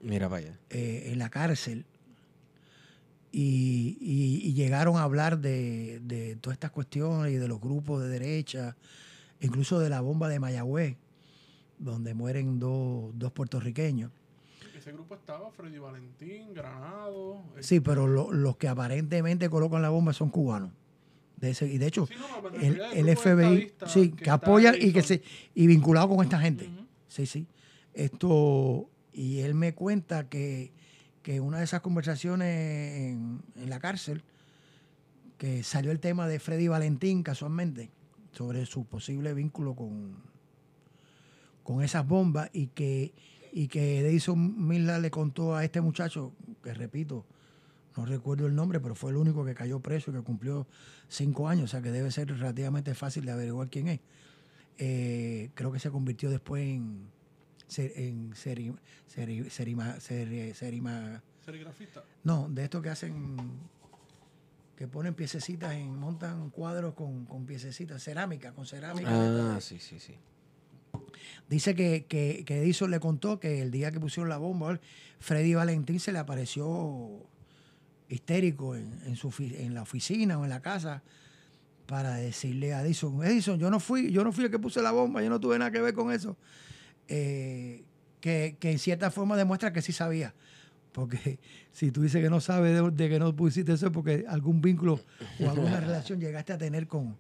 [0.01, 0.59] Mira allá.
[0.71, 1.85] eh, en la cárcel
[3.31, 8.03] y, y- y llegaron a hablar de, de todas estas cuestiones y de los grupos
[8.03, 8.77] de derecha,
[9.41, 10.97] incluso de la bomba de Mayagüez,
[11.83, 14.11] donde mueren dos, dos puertorriqueños.
[14.77, 17.45] Ese grupo estaba Freddy Valentín, Granado.
[17.57, 20.71] eh, Sí, pero lo- los que aparentemente colocan la bomba son cubanos.
[21.37, 24.93] De ese, y de hecho, Sí, no, el, el FBI, sí, que, apoyan ahí y
[24.93, 25.23] que se
[25.55, 26.71] y vinculado con esta gente.
[27.09, 27.47] Sí, sí.
[27.95, 30.73] Esto, y él me cuenta que,
[31.23, 32.49] que una de esas conversaciones
[33.01, 34.23] en, en la cárcel,
[35.39, 37.91] que salió el tema de Freddy Valentín casualmente,
[38.33, 40.17] sobre su posible vínculo con,
[41.63, 43.13] con esas bombas, y que,
[43.53, 46.33] y que Edison Miller le contó a este muchacho,
[46.63, 47.25] que repito,
[47.97, 50.67] no recuerdo el nombre, pero fue el único que cayó preso y que cumplió
[51.09, 54.01] cinco años, o sea que debe ser relativamente fácil de averiguar quién es.
[54.79, 57.07] Eh, creo que se convirtió después en,
[57.69, 58.75] ser- en seri-
[59.15, 62.03] seri- serima- seri- serima- Serigrafista.
[62.25, 63.37] no, de estos que hacen,
[64.77, 69.11] que ponen piececitas, en, montan cuadros con, con piececitas, cerámica, con cerámica.
[69.57, 70.15] Ah, sí, sí, sí.
[71.49, 74.81] Dice que, que, que Edison le contó que el día que pusieron la bomba,
[75.19, 77.11] Freddy Valentín se le apareció
[78.09, 81.03] histérico en, en su, en la oficina o en la casa,
[81.87, 84.93] para decirle a Edison, Edison, yo no fui, yo no fui el que puse la
[84.93, 86.37] bomba, yo no tuve nada que ver con eso.
[87.09, 87.85] Eh,
[88.21, 90.35] que, en cierta forma demuestra que sí sabía.
[90.93, 91.39] Porque
[91.73, 95.01] si tú dices que no sabes de, que no pusiste eso, es porque algún vínculo
[95.41, 97.17] o alguna relación llegaste a tener con,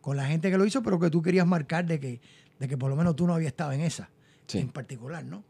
[0.00, 2.20] con la gente que lo hizo, pero que tú querías marcar de que,
[2.58, 4.10] de que por lo menos tú no habías estado en esa,
[4.52, 5.44] en particular, ¿no?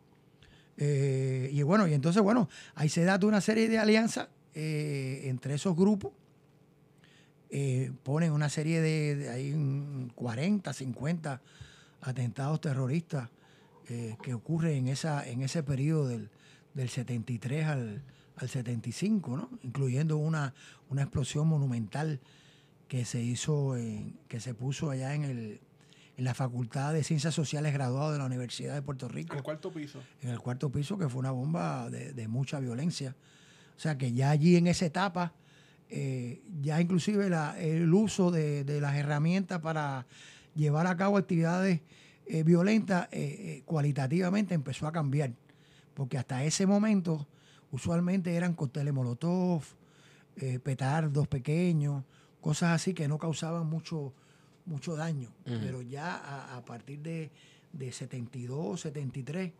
[0.79, 5.55] Eh, y bueno, y entonces, bueno, ahí se da una serie de alianzas eh, entre
[5.55, 6.13] esos grupos.
[7.49, 11.41] Eh, ponen una serie de, de hay 40, 50
[12.03, 13.31] atentados terroristas
[14.21, 16.29] que ocurren en, esa, en ese periodo del,
[16.75, 18.03] del 73 al,
[18.35, 19.49] al 75, ¿no?
[19.63, 20.55] incluyendo una,
[20.91, 22.19] una explosión monumental
[22.89, 25.61] que se hizo, en, que se puso allá en el,
[26.17, 29.33] en la Facultad de Ciencias Sociales graduado de la Universidad de Puerto Rico.
[29.35, 30.01] En el cuarto piso.
[30.23, 33.15] En el cuarto piso, que fue una bomba de, mucha violencia.
[33.77, 35.35] O sea que ya allí en esa etapa,
[35.91, 37.29] eh, ya inclusive
[37.59, 40.07] el uso de, las herramientas para
[40.55, 41.83] llevar a cabo actividades
[42.27, 45.33] eh, violentas eh, cualitativamente empezó a cambiar.
[45.93, 47.27] Porque hasta ese momento
[47.71, 49.63] usualmente eran cócteles molotov,
[50.63, 52.05] petardos pequeños,
[52.43, 54.13] cosas así que no causaban mucho
[54.67, 55.31] mucho daño.
[55.45, 57.31] Pero ya a, partir de,
[57.73, 59.53] de, 72, 73,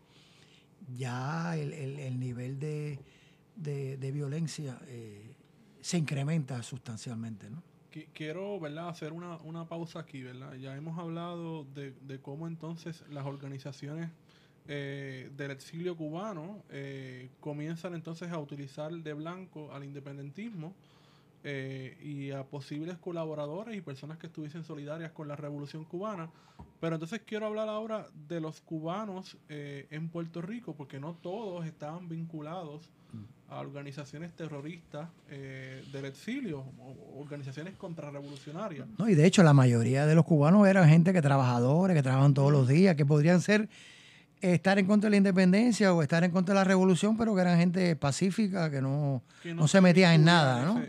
[0.95, 2.99] ya el, nivel de,
[4.13, 5.33] violencia eh,
[5.81, 7.49] se incrementa sustancialmente.
[7.49, 7.63] ¿no?
[8.13, 8.89] Quiero ¿verdad?
[8.89, 10.21] hacer una, pausa aquí.
[10.21, 10.53] ¿verdad?
[10.55, 14.11] Ya hemos hablado de, cómo entonces las organizaciones
[14.69, 20.75] eh, del exilio cubano eh, comienzan entonces a utilizar de blanco al independentismo
[21.43, 26.29] eh, y a posibles colaboradores y personas que estuviesen solidarias con la revolución cubana.
[26.79, 31.65] Pero entonces quiero hablar ahora de los cubanos eh, en Puerto Rico, porque no todos
[31.65, 32.89] estaban vinculados
[33.49, 36.65] a organizaciones terroristas eh, del exilio,
[37.15, 38.87] organizaciones contrarrevolucionarias.
[38.97, 42.33] No, y de hecho la mayoría de los cubanos eran gente que trabajadores, que trabajan
[42.33, 43.69] todos los días, que podrían ser
[44.41, 47.41] estar en contra de la independencia o estar en contra de la revolución, pero que
[47.41, 50.83] eran gente pacífica, que no, no, se metía en nada, ¿no?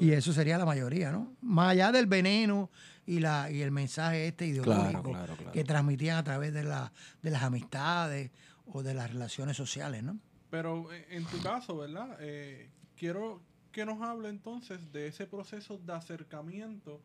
[0.00, 1.32] y, eso sería la mayoría, ¿no?
[1.42, 2.70] Más allá del veneno
[3.06, 5.12] y la y el mensaje este ideológico
[5.52, 6.92] que transmitían a través de, la,
[7.22, 8.30] de las amistades
[8.66, 10.18] o de las relaciones sociales, ¿no?
[10.50, 12.16] Pero eh, en tu caso, ¿verdad?
[12.20, 13.40] Eh, quiero
[13.72, 17.00] que nos hable entonces de ese proceso de acercamiento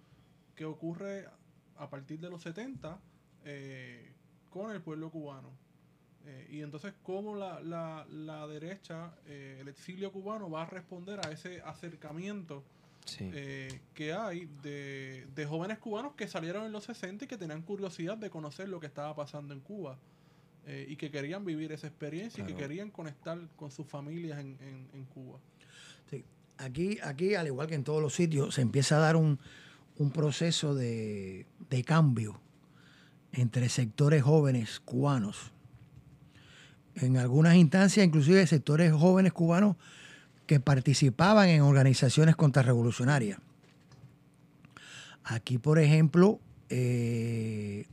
[0.56, 1.28] que ocurre
[1.78, 3.00] a partir de los 70
[3.46, 4.14] eh,
[4.50, 5.50] con el pueblo cubano.
[6.26, 7.60] Eh, y entonces, ¿cómo la,
[8.10, 12.64] la, derecha, eh, el exilio cubano, va a responder a ese acercamiento
[13.20, 18.18] eh, que hay de, jóvenes cubanos que salieron en los 60 y que tenían curiosidad
[18.18, 19.98] de conocer lo que estaba pasando en Cuba?
[20.66, 24.58] y que querían vivir esa experiencia y que querían conectar con sus familias en,
[24.94, 25.38] en, Cuba.
[26.10, 26.24] Sí,
[26.58, 29.40] aquí, aquí, al igual que en todos los sitios, se empieza a dar un,
[29.98, 32.40] un proceso de, de cambio
[33.34, 35.52] entre sectores jóvenes cubanos
[36.96, 39.76] en algunas instancias, inclusive sectores jóvenes cubanos
[40.46, 43.40] que participaban en organizaciones contrarrevolucionarias.
[45.24, 46.40] Aquí, por ejemplo,
[46.70, 47.86] eh,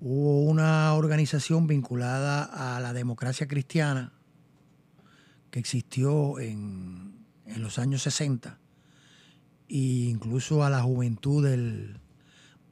[0.00, 4.12] hubo una organización vinculada a la democracia cristiana
[5.50, 7.14] que existió en,
[7.56, 8.58] los años 60
[9.68, 12.00] e incluso a la juventud del,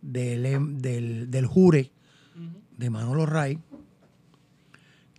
[0.03, 1.93] del, del, Jure
[2.77, 3.61] de Manolo Ray,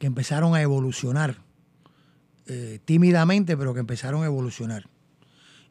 [0.05, 1.41] empezaron a evolucionar
[2.47, 4.87] eh, tímidamente, pero que empezaron a evolucionar.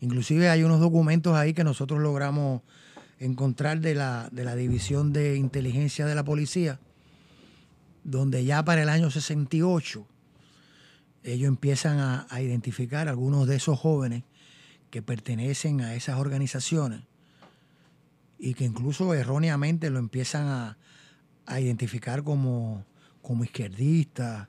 [0.01, 2.63] Inclusive hay unos documentos ahí que nosotros logramos
[3.19, 6.81] encontrar de la, de la División de Inteligencia de la Policía,
[8.03, 10.07] donde ya para el año 68
[11.23, 14.25] ellos empiezan a, identificar algunos de esos jóvenes
[14.91, 17.01] que pertenecen a esas organizaciones
[18.39, 20.77] y que incluso erróneamente lo empiezan a,
[21.47, 22.85] a identificar como
[23.25, 24.49] como izquierdistas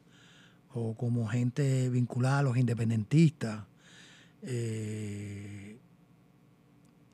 [0.73, 3.64] o como gente vinculada a los independentistas.
[4.43, 5.80] Eh,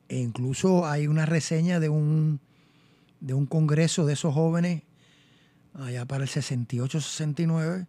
[0.08, 2.40] e incluso hay una reseña de un,
[3.20, 4.82] de un congreso de esos jóvenes
[5.74, 7.86] allá para el 68-69,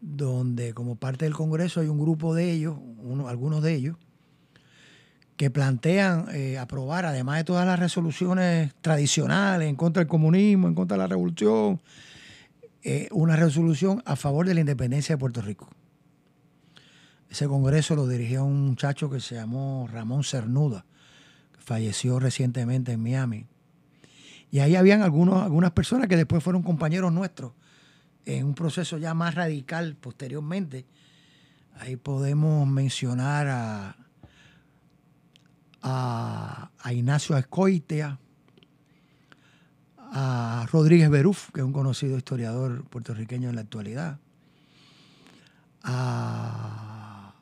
[0.00, 3.96] donde como parte del congreso hay un grupo de ellos, uno, algunos de ellos,
[5.36, 10.74] que plantean eh, aprobar, además de todas las resoluciones tradicionales en contra del comunismo, en
[10.74, 11.80] contra de la revolución,
[12.82, 15.68] eh, una resolución a favor de la independencia de Puerto Rico.
[17.28, 20.84] Ese congreso lo dirigía un muchacho que se llamó Ramón Cernuda,
[21.52, 23.46] que falleció recientemente en Miami.
[24.50, 27.52] Y ahí habían algunos, algunas personas que después fueron compañeros nuestros
[28.24, 30.86] en un proceso ya más radical posteriormente.
[31.78, 33.96] Ahí podemos mencionar a
[35.82, 38.18] a, a Ignacio Escoitea,
[40.12, 44.18] a Rodríguez Beruf, que es un conocido historiador puertorriqueño en la actualidad,
[45.82, 47.34] a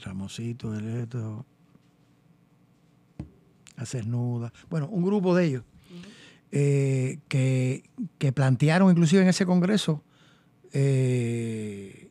[0.00, 1.44] Ramosito, Eleto,
[3.76, 5.64] a Cernuda, bueno, un grupo de ellos
[6.50, 7.84] eh, que,
[8.18, 10.02] que plantearon inclusive en ese congreso
[10.72, 12.10] eh,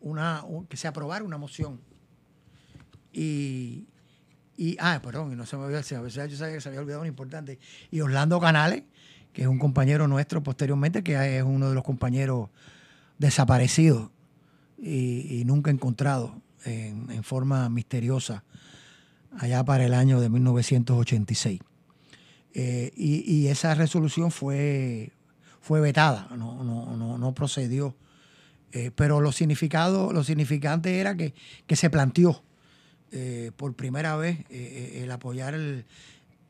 [0.00, 1.80] una, un- que se aprobara una moción.
[3.16, 3.86] Y,
[4.58, 6.80] y, ah, perdón, y no se me olvidó, se me- yo sabía que se había
[6.80, 7.58] olvidado una importante.
[7.90, 8.82] Y Orlando Canales,
[9.32, 12.50] que es un compañero nuestro posteriormente, que es uno de los compañeros
[13.18, 14.10] desaparecidos
[14.78, 16.32] y, nunca encontrados
[16.66, 18.44] en, forma misteriosa
[19.38, 21.60] allá para el año de 1986.
[22.52, 25.12] Eh, y, y esa resolución fue,
[25.62, 27.96] fue vetada, no, no, no, no procedió.
[28.72, 31.32] Eh, pero lo significado, lo significante era que,
[31.66, 32.42] que se planteó
[33.16, 35.84] eh, por primera vez eh, eh, el apoyar el,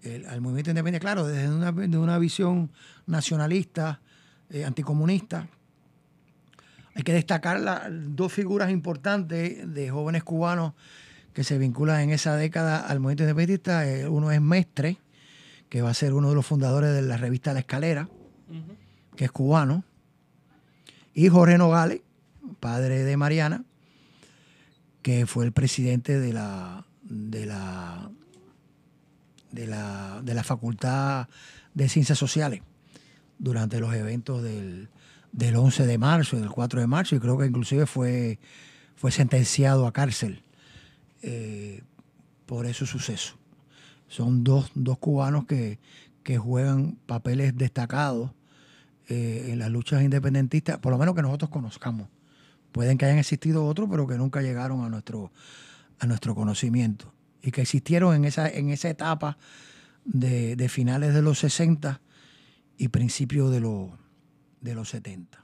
[0.03, 2.71] el- al movimiento independiente, claro, desde una, de una visión
[3.07, 4.01] nacionalista,
[4.51, 5.49] eh, anticomunista.
[6.95, 10.73] Hay que destacar la- dos figuras importantes de jóvenes cubanos
[11.33, 13.85] que se vinculan en esa década al movimiento independentista.
[14.11, 14.97] Uno es Mestre,
[15.69, 18.09] que va a ser uno de los fundadores de la revista La Escalera,
[19.17, 19.85] que es cubano,
[21.15, 22.01] y Jorge Nogales,
[22.61, 23.65] padre de Mariana,
[25.07, 28.11] que fue el presidente de la, de la,
[29.53, 31.29] de la, de la Facultad
[31.75, 32.63] de Ciencias Sociales
[33.39, 34.89] durante los eventos del,
[35.31, 38.41] del 11 de marzo y del 4 de marzo, y creo que inclusive fue,
[38.97, 40.43] fue sentenciado a cárcel
[41.23, 41.85] eh,
[42.45, 43.37] por esos sucesos.
[44.09, 45.79] Son dos, dos cubanos que,
[46.25, 48.33] que juegan papeles destacados
[49.09, 52.09] eh, en las luchas independentistas, por lo menos que nosotros conozcamos.
[52.77, 55.33] Pueden que hayan existido otros, pero que nunca llegaron a nuestro,
[55.99, 57.11] a nuestro conocimiento.
[57.41, 59.39] Y que existieron en esa, en esa etapa
[60.05, 62.03] de, de finales de los 60
[62.77, 63.93] y principios de, los
[64.61, 65.43] de los 70.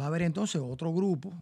[0.00, 1.32] Va a haber entonces otro grupo.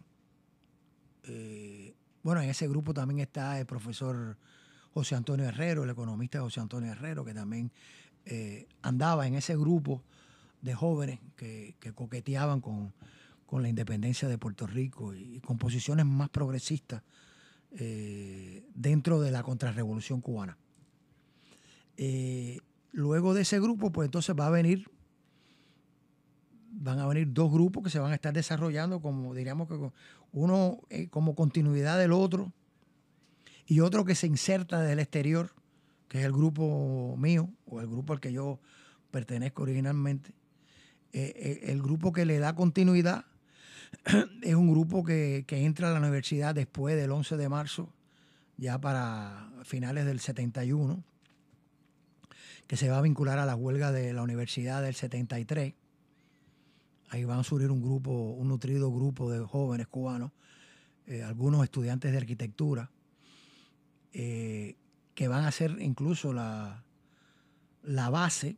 [1.25, 1.93] eh,
[2.23, 4.39] bueno, en ese grupo también está el profesor
[4.95, 7.71] José Antonio Herrero, el economista José Antonio Herrero, que también
[8.25, 10.01] eh, andaba en ese grupo
[10.63, 12.91] de jóvenes que, que coqueteaban con,
[13.55, 17.03] con la independencia de Puerto Rico y, con posiciones más progresistas
[17.71, 20.57] eh, dentro de la contrarrevolución cubana.
[21.95, 22.59] Eh,
[22.91, 24.91] luego de ese grupo, pues entonces va a venir,
[26.69, 29.79] van a venir dos grupos que se van a estar desarrollando como, diríamos que
[30.33, 32.51] uno eh, como continuidad del otro
[33.65, 35.53] y otro que se inserta del exterior,
[36.09, 38.59] que es el grupo mío o el grupo al que yo
[39.11, 40.33] pertenezco originalmente.
[41.13, 43.23] El grupo que le da continuidad
[44.41, 47.93] es un grupo que, que entra a la universidad después del 11 de marzo,
[48.57, 51.03] ya para finales del 71,
[52.67, 55.73] que se va a vincular a la huelga de la universidad del 73.
[57.09, 60.31] Ahí van a surgir un grupo, un nutrido grupo de jóvenes cubanos,
[61.07, 62.89] eh, algunos estudiantes de arquitectura,
[64.13, 64.75] eh,
[65.13, 66.83] que van a ser incluso la,
[67.83, 68.57] la base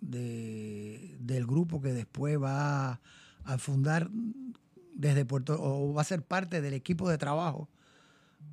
[0.00, 3.00] de- del grupo que después va
[3.44, 4.08] a fundar
[4.98, 7.70] desde Puerto o va a ser parte del equipo de trabajo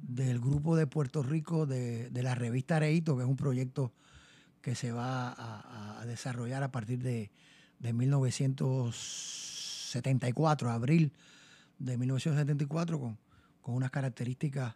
[0.02, 3.92] del grupo de Puerto Rico de, de la revista Areito, que es un proyecto
[4.62, 7.32] que se va a, a desarrollar a partir de,
[7.80, 11.14] de 1974, abril
[11.80, 13.18] de 1974, con,
[13.62, 14.76] con unas características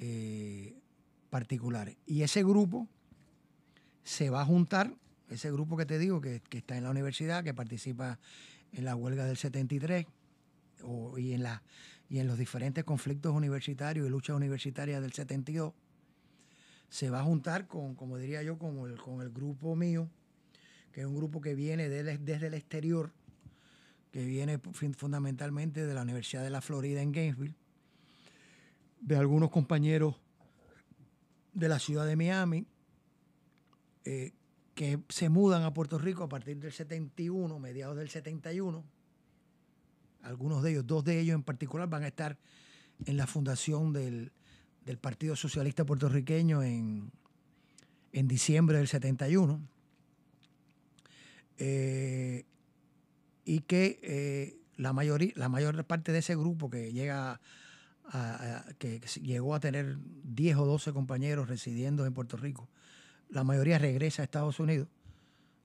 [0.00, 0.74] eh,
[1.30, 1.96] particulares.
[2.06, 2.88] Y ese grupo
[4.02, 4.92] se va a juntar,
[5.30, 8.18] ese grupo que te digo, que, que está en la universidad, que participa
[8.72, 10.06] en la huelga del 73
[11.16, 11.62] y, en la,
[12.08, 15.72] y en los diferentes conflictos universitarios y luchas universitarias del 72,
[16.88, 20.08] se va a juntar con, como diría yo, con el, con el grupo mío,
[20.92, 23.12] que es un grupo que viene desde el exterior,
[24.10, 24.58] que viene
[24.96, 27.54] fundamentalmente de la Universidad de la Florida en Gainesville,
[29.00, 30.16] de algunos compañeros
[31.52, 32.66] de la ciudad de Miami,
[34.04, 34.32] eh,
[34.74, 38.84] que se mudan a Puerto Rico a partir del 71, mediados del 71.
[40.22, 42.38] Algunos de ellos, dos de ellos en particular, van a estar
[43.06, 44.32] en la fundación del,
[44.84, 47.10] del Partido Socialista Puertorriqueño en,
[48.12, 49.60] en diciembre del 71.
[51.58, 52.44] Eh,
[53.44, 57.40] y que eh, la, mayoría, la mayor parte de ese grupo que llega
[58.78, 62.66] que llegó a tener 10 o 12 compañeros residiendo en Puerto Rico,
[63.28, 64.88] la mayoría regresa a Estados Unidos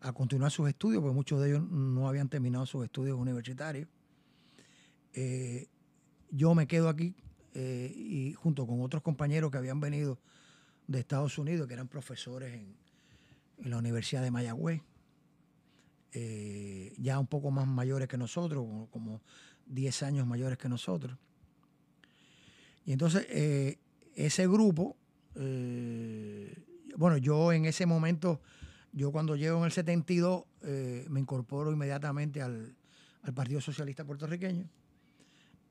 [0.02, 3.88] a continuar sus estudios, porque muchos de ellos no habían terminado sus estudios universitarios.
[5.14, 5.68] Eh,
[6.32, 7.16] yo me quedo aquí
[7.54, 10.20] eh, y junto con otros compañeros que habían venido
[10.88, 12.76] de Estados Unidos, que eran profesores en,
[13.70, 14.82] la Universidad de Mayagüez,
[16.12, 19.22] eh, ya un poco más mayores que nosotros, como, como
[19.68, 21.18] 10 años mayores que nosotros.
[22.86, 23.26] Y entonces
[24.16, 24.98] ese grupo,
[26.98, 28.42] bueno, yo en ese momento,
[28.92, 32.76] yo cuando llego en el 72, eh, me incorporo inmediatamente al,
[33.22, 34.70] al Partido Socialista Puertorriqueño.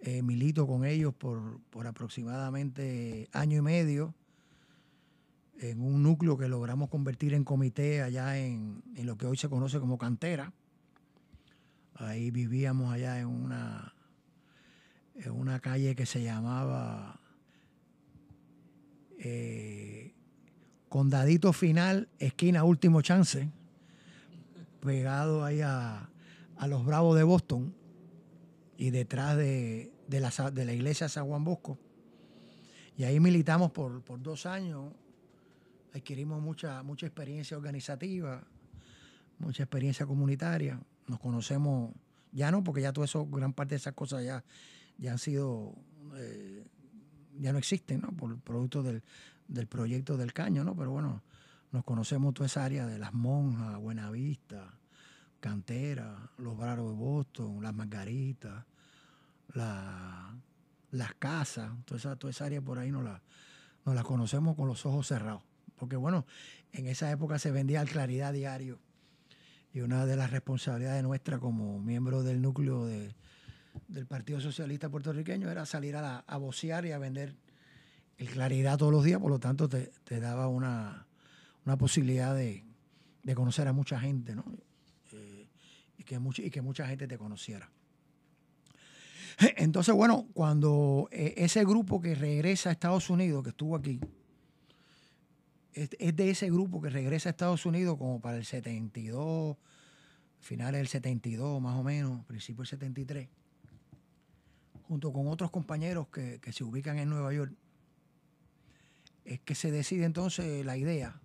[0.05, 4.15] Eh, milito con ellos por, por aproximadamente año y medio
[5.61, 9.49] en un núcleo que logramos convertir en comité allá en, en lo que hoy se
[9.49, 10.53] conoce como cantera.
[11.95, 13.95] Ahí vivíamos allá en una,
[15.15, 17.21] en una calle que se llamaba
[19.21, 20.15] eh,
[20.89, 23.53] Condadito Final, esquina Último Chance,
[24.81, 26.11] pegado ahí a,
[26.57, 27.73] a los Bravos de Boston
[28.77, 31.79] y detrás de, de la, de la iglesia San Juan Bosco.
[32.99, 34.93] Y ahí militamos por, por dos años,
[35.95, 38.45] adquirimos mucha, mucha experiencia organizativa,
[39.39, 40.79] mucha experiencia comunitaria.
[41.09, 41.95] Nos conocemos,
[42.31, 44.45] ya no, porque ya todo eso, gran parte de esas cosas ya,
[44.99, 45.75] ya han sido,
[46.17, 46.67] eh,
[47.39, 48.13] ya no existen, ¿no?
[48.13, 49.03] Por producto del,
[49.49, 50.77] del proyecto del caño, ¿no?
[50.77, 51.23] Pero bueno,
[51.71, 54.79] nos conocemos toda esa área de las monjas, Buenavista,
[55.41, 58.67] Cantera, los Bravos de Boston, las Margaritas,
[59.55, 60.35] la-
[60.91, 63.23] las casas, toda esa, toda esa área por ahí nos la,
[63.87, 65.43] la conocemos con los ojos cerrados.
[65.77, 66.27] Porque bueno,
[66.73, 68.79] en esa época se vendía al Claridad Diario
[69.73, 73.15] y una de las responsabilidades nuestras como miembro del núcleo de-
[73.89, 77.35] del Partido Socialista Puertorriqueño era salir a, la- a vocear y a vender
[78.19, 81.07] el Claridad todos los días, por lo tanto te, te daba una,
[81.65, 82.65] una posibilidad de,
[83.23, 84.45] de conocer a mucha gente, ¿no?
[85.13, 85.49] Eh,
[85.97, 87.71] y, que y que mucha gente te conociera.
[89.57, 94.01] Entonces, bueno, cuando eh, ese grupo que regresa a Estados Unidos, que estuvo aquí,
[95.73, 99.57] es, de ese grupo que regresa a Estados Unidos como para el 72,
[100.41, 103.29] finales del 72 más o menos, principio del 73,
[104.89, 107.53] junto con otros compañeros que, se ubican en Nueva York,
[109.25, 111.21] es que se decide entonces la idea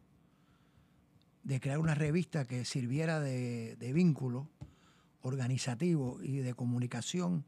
[1.44, 4.48] de crear una revista que sirviera de vínculo
[5.22, 7.44] organizativo y de comunicación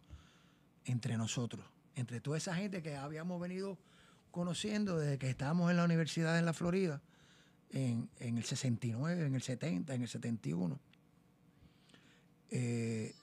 [0.85, 1.65] entre nosotros,
[1.95, 3.77] entre toda esa gente que habíamos venido
[4.31, 7.01] conociendo desde que estábamos en la universidad en la Florida,
[7.71, 10.79] en, en el 69, en el 70, en el 71.
[12.51, 13.13] Eh,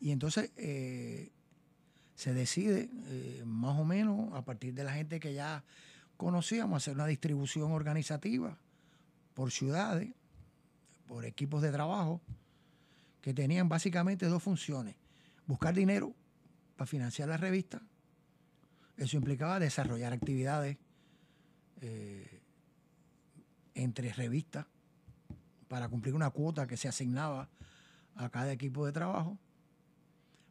[0.00, 1.30] y entonces eh,
[2.14, 5.64] se decide, eh, más o menos, a partir de la gente que ya
[6.16, 8.58] conocíamos, hacer una distribución organizativa
[9.34, 10.10] por ciudades,
[11.06, 12.20] por equipos de trabajo,
[13.20, 14.94] que tenían básicamente dos funciones.
[15.46, 16.14] Buscar dinero
[16.76, 17.82] para financiar la revista.
[18.96, 20.76] Eso implicaba desarrollar actividades
[21.80, 22.40] eh,
[23.74, 24.66] entre revistas
[25.68, 27.48] para cumplir una cuota que se asignaba
[28.14, 29.38] a cada equipo de trabajo.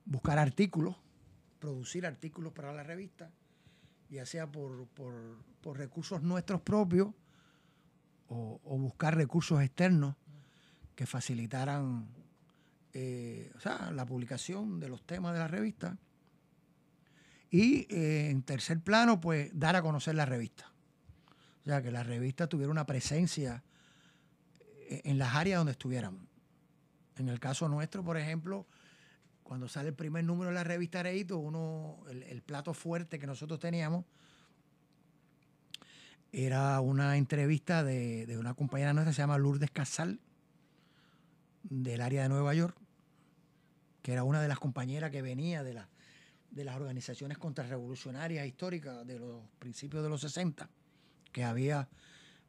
[0.05, 0.95] Buscar artículos,
[1.59, 3.31] producir artículos para la revista,
[4.09, 7.07] ya sea por, por- por recursos nuestros propios
[8.27, 10.15] o, buscar recursos externos
[10.95, 12.07] que facilitaran
[12.93, 15.97] eh, o sea, la publicación de los temas de la revista.
[17.55, 20.69] Y eh, en tercer plano, pues dar a conocer la revista.
[21.61, 23.63] O sea, que la revista tuviera una presencia
[24.89, 26.19] eh, en las áreas donde estuviéramos.
[27.15, 28.67] En el caso nuestro, por ejemplo,
[29.41, 33.57] cuando sale el primer número de la revista Areito, uno, el, plato fuerte que nosotros
[33.57, 34.03] teníamos
[36.33, 40.19] era una entrevista de, de una compañera nuestra se llama Lourdes Casal,
[41.63, 42.75] del área de Nueva York,
[44.01, 45.87] que era una de las compañeras que venía de, la,
[46.55, 50.69] de las organizaciones contrarrevolucionarias históricas de los principios de los 60,
[51.31, 51.89] que había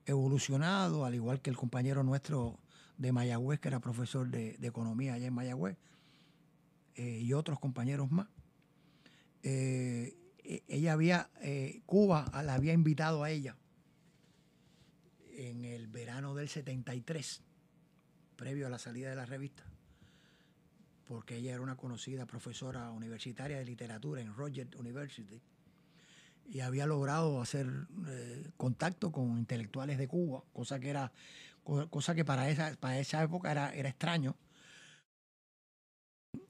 [0.07, 2.61] evolucionado, al igual que el compañero nuestro
[2.99, 5.77] de Mayagüez, que era profesor de, economía allá en Mayagüez,
[6.95, 8.29] eh, y otros compañeros más.
[9.43, 13.57] Eh, e- ella había, eh, Cuba la había invitado a ella
[15.35, 17.43] en el verano del 73,
[18.37, 19.65] previo a la salida de la revista,
[21.07, 25.41] porque ella era una conocida profesora universitaria de literatura en Rogers University
[26.49, 27.67] y había logrado hacer
[28.09, 31.13] eh, contacto con intelectuales de Cuba, cosa que era
[31.65, 34.37] co- cosa que para esa, para esa época era, era extraño.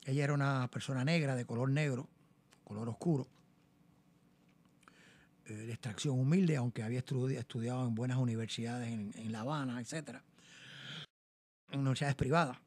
[0.05, 2.09] Ella era una persona negra, de color negro,
[2.65, 3.27] color oscuro,
[5.47, 9.81] eh, de extracción humilde, aunque había estudi- estudiado en buenas universidades en, en La Habana,
[9.81, 10.23] etcétera,
[11.71, 12.59] en universidades privadas.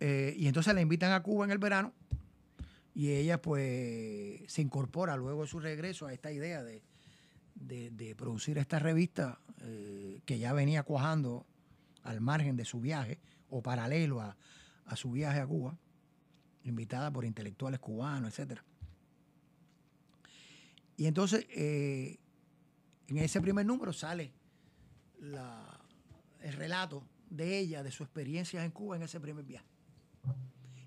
[0.00, 1.92] Eh, y entonces la invitan a Cuba en el verano
[2.94, 6.82] Y ella pues se incorpora luego de su regreso a esta idea de,
[7.56, 11.46] de, producir esta revista eh, que ya venía cuajando
[12.04, 13.18] al margen de su viaje
[13.50, 14.36] o paralelo a,
[14.86, 15.76] a su viaje a Cuba,
[16.64, 18.64] invitada por intelectuales cubanos, etcétera.
[20.96, 22.18] Y entonces, eh,
[23.06, 24.32] en ese primer número sale
[25.20, 29.66] el relato de ella, de su experiencia en Cuba en ese primer viaje.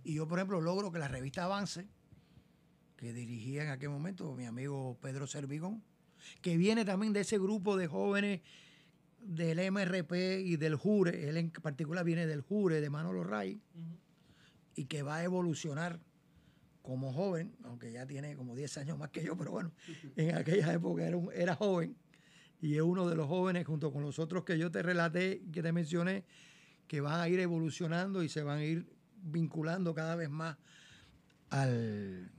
[0.03, 1.87] Y yo, por ejemplo, logro que la revista Avance,
[2.97, 5.83] que dirigía en aquel momento mi amigo Pedro Servigón,
[6.41, 8.41] que viene también de ese grupo de jóvenes
[9.19, 13.59] del MRP y del Jure, él en particular viene del Jure de Manolo Ray,
[14.75, 15.99] y que va a evolucionar
[16.81, 19.71] como joven, aunque ya tiene como 10 años más que yo, pero bueno,
[20.15, 21.95] en aquella época era, un- era joven
[22.59, 25.61] y es uno de los jóvenes junto con los otros que yo te relaté, que
[25.61, 26.23] te mencioné,
[26.87, 28.87] que van a ir evolucionando y se van a ir
[29.21, 30.57] vinculando cada vez más
[31.49, 32.29] al,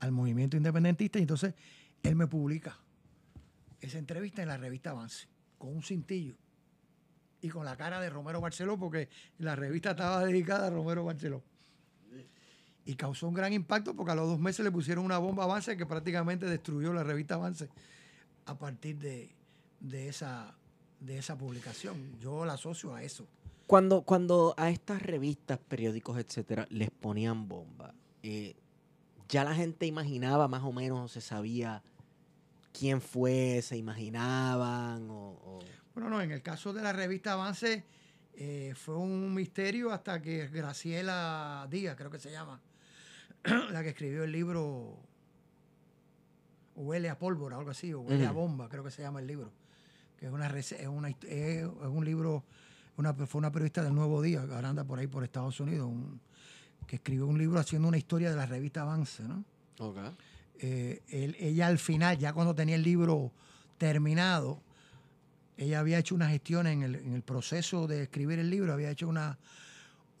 [0.00, 1.18] al movimiento independentista.
[1.18, 1.54] Y entonces
[2.02, 2.76] él me publica
[3.80, 5.26] esa entrevista en la revista Avance,
[5.58, 6.34] con un cintillo
[7.42, 11.42] y con la cara de Romero Barceló, porque la revista estaba dedicada a Romero Barceló.
[12.84, 15.76] Y causó un gran impacto porque a los dos meses le pusieron una bomba Avance
[15.76, 17.68] que prácticamente destruyó la revista Avance
[18.46, 19.30] a partir de,
[19.80, 20.54] de esa,
[20.98, 22.18] de esa publicación.
[22.18, 23.26] Yo la asocio a eso.
[23.70, 27.94] Cuando, cuando a estas revistas, periódicos, etcétera, les ponían bomba,
[28.24, 28.56] eh,
[29.28, 31.80] ya la gente imaginaba más o menos, se sabía
[32.76, 35.30] quién fue, se imaginaban o...
[35.30, 35.58] o-
[35.94, 37.84] Bueno, no, en el caso de la revista Avance
[38.34, 42.60] eh, fue un misterio hasta que Graciela Díaz, creo que se llama,
[43.70, 44.98] la que escribió el libro
[46.74, 49.52] Huele a pólvora, algo así, o Huele a bomba, creo que se llama el libro,
[50.16, 52.42] que es, una, es un libro,
[53.00, 55.86] una, fue una periodista del Nuevo Día, que ahora anda por ahí por Estados Unidos,
[55.88, 56.20] un-
[56.86, 59.44] que escribió un libro haciendo una historia de la revista Avance, ¿no?
[60.62, 63.32] eh, él- ella al final, ya cuando tenía el libro
[63.78, 64.60] terminado,
[65.56, 68.90] ella había hecho una gestión en el, en el proceso de escribir el libro, había
[68.90, 69.38] hecho una,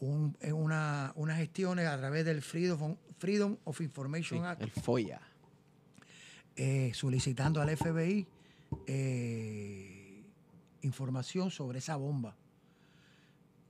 [0.00, 4.70] un- eh, una, unas gestiones a través del Freedom, Freedom of Sí, Information Act, el
[4.70, 5.20] FOIA.
[6.56, 8.26] eh, solicitando al FBI
[8.86, 10.22] eh,
[10.82, 12.34] información sobre esa bomba.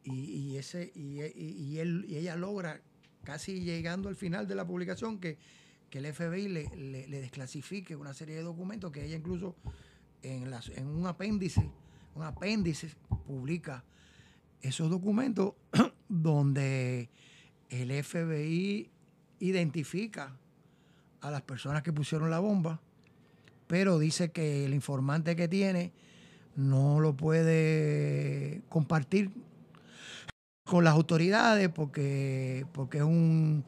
[0.04, 2.80] Y, y ese, y, y- él, y ella logra,
[3.24, 5.36] casi llegando al final de la publicación, que,
[5.90, 9.56] que el FBI le desclasifique una serie de documentos que ella incluso
[10.22, 11.68] en, las, en un apéndice,
[12.14, 12.90] un apéndice
[13.26, 13.84] publica
[14.62, 15.54] esos documentos
[16.08, 17.08] donde
[17.68, 18.90] el FBI
[19.40, 20.36] identifica
[21.20, 22.80] a las personas que pusieron la bomba,
[23.66, 25.92] pero dice que el informante que tiene
[26.56, 29.30] no lo puede compartir
[30.70, 33.64] con las autoridades porque, porque es un,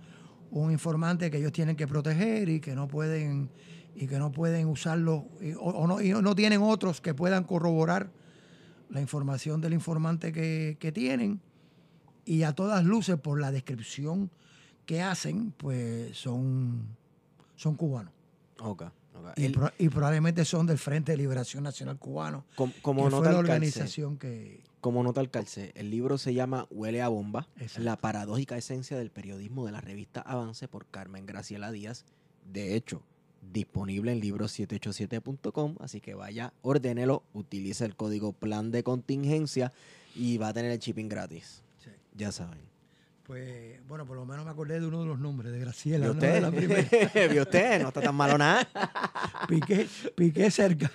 [0.53, 3.51] un informante que ellos tienen que proteger y que no pueden
[3.97, 7.43] y que no pueden usarlo y- o, o no, y no tienen otros que puedan
[7.43, 8.11] corroborar
[8.89, 11.41] la información del informante que, que tienen.
[12.25, 14.31] Y a todas luces por la descripción
[14.87, 16.87] que hacen pues son
[17.57, 18.13] son cubanos.
[18.61, 18.83] Ok,
[19.15, 19.27] ok.
[19.37, 23.11] y, El- pro- y probablemente son del Frente de Liberación Nacional Cubano com- como que
[23.11, 27.47] fue la organización que como nota al calce, el libro se llama Huele a bomba,
[27.55, 27.85] Exacto.
[27.85, 32.05] la paradójica esencia del periodismo de la revista Avance por Carmen Graciela Díaz.
[32.53, 33.01] De hecho,
[33.53, 39.73] disponible en libro787.com, así que vaya, ordénelo, utilice el código plan de contingencia
[40.17, 41.63] y va a tener el shipping gratis.
[42.17, 42.59] Ya saben.
[43.23, 46.51] Pues, bueno, por lo menos me acordé de uno de los nombres, de Graciela, ¿Vio.
[47.31, 47.81] ¿Vio usted?
[47.81, 48.69] No está tan malo nada.
[49.49, 49.87] Piqué,
[50.17, 50.91] piqué cerca.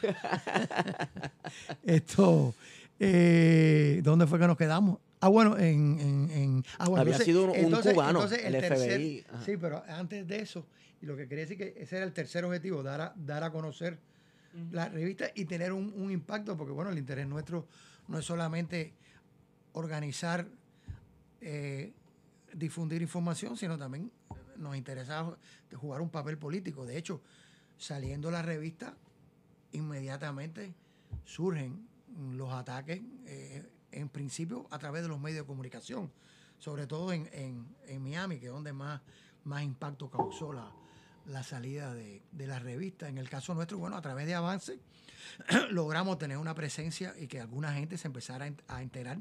[1.86, 2.54] Esto,
[3.00, 5.00] eh, ¿dónde fue que nos quedamos?
[5.20, 6.00] Ah, bueno, en...
[6.00, 9.44] en, en- ah, bueno, Había sido un- un cubano, entonces el FBI, ajá.
[9.46, 10.66] sí, pero antes de eso,
[11.02, 13.52] y lo que quería decir que ese era el tercer objetivo, dar a, dar a
[13.52, 14.00] conocer
[14.72, 17.68] la revista y tener un, un impacto, porque bueno, el interés nuestro
[18.08, 18.94] no es solamente
[19.74, 20.48] organizar,
[21.42, 21.94] eh,
[22.54, 24.12] difundir información, sino también
[24.56, 25.36] nos interesa
[25.76, 26.86] jugar un papel político.
[26.86, 27.22] De hecho,
[27.78, 28.96] saliendo la revista,
[29.74, 30.74] inmediatamente
[31.26, 31.88] surgen
[32.18, 36.12] los ataques, eh, en principio a través de los medios de comunicación,
[36.58, 39.02] sobre todo en, en- en Miami, que es donde más,
[39.44, 40.72] más impacto causó la,
[41.26, 43.08] la salida de, de la revista.
[43.08, 44.80] En el caso nuestro, bueno, a través de Avance,
[45.72, 49.20] logramos tener una presencia y que alguna gente se empezara a ent- a enterar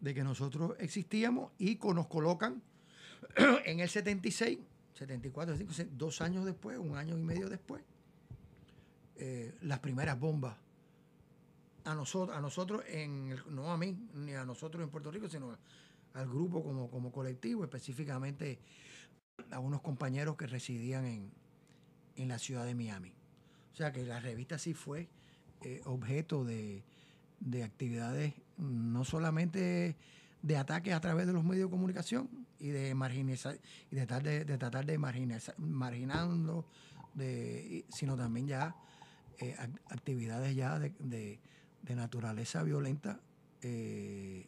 [0.00, 2.62] de que nosotros existíamos y co- nos colocan
[3.66, 4.58] en el 76,
[4.94, 7.82] 74, 75, dos años después, un año y medio después,
[9.16, 10.56] eh, las primeras bombas
[11.84, 15.28] a nosotros, a nosotros en el- no a mí, ni a nosotros en Puerto Rico,
[15.28, 15.56] sino
[16.14, 18.58] al grupo como, como colectivo, específicamente
[19.50, 21.30] a unos compañeros que residían en,
[22.16, 23.12] en la ciudad de Miami.
[23.72, 25.08] O sea que la revista sí fue
[25.62, 26.82] eh, objeto de,
[27.40, 29.96] de actividades no solamente
[30.42, 32.28] de ataques a través de los medios de comunicación
[32.58, 33.58] y de marginizar
[33.90, 36.66] y de tratar de, de tratar de marginalizar, marginando
[37.14, 38.74] de, sino también ya
[39.38, 41.40] eh, ac- actividades ya de-
[41.82, 43.20] de naturaleza violenta
[43.62, 44.46] eh,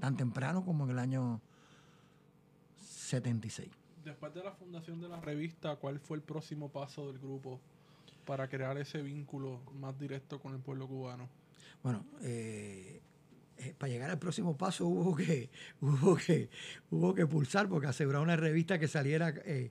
[0.00, 1.40] tan temprano como en el año
[2.80, 3.68] 76.
[4.04, 7.60] Después de la fundación de la revista, ¿cuál fue el próximo paso del grupo
[8.26, 11.28] para crear ese vínculo más directo con el pueblo cubano?
[11.82, 13.00] Bueno, eh,
[13.58, 15.48] eh, para llegar al próximo paso hubo que,
[15.80, 16.50] hubo que,
[16.90, 19.70] hubo que pulsar porque asegurar una revista que saliera eh,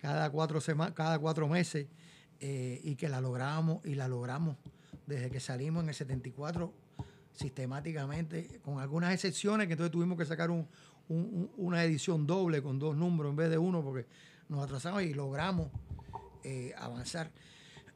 [0.00, 1.86] cada cuatro sema- cada cuatro meses
[2.40, 4.56] eh, y que la lográbamos y la logramos
[5.06, 6.72] desde que salimos en el 74
[7.32, 10.66] sistemáticamente, con algunas excepciones que entonces tuvimos que sacar un-
[11.08, 14.06] un- un- una edición doble con dos números en vez de uno porque
[14.48, 15.68] nos atrasamos y logramos
[16.46, 17.30] eh, avanzar.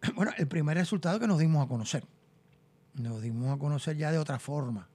[0.14, 2.05] Bueno, el primer resultado es que nos dimos a conocer.
[2.94, 4.89] Nos dimos a conocer ya de otra forma.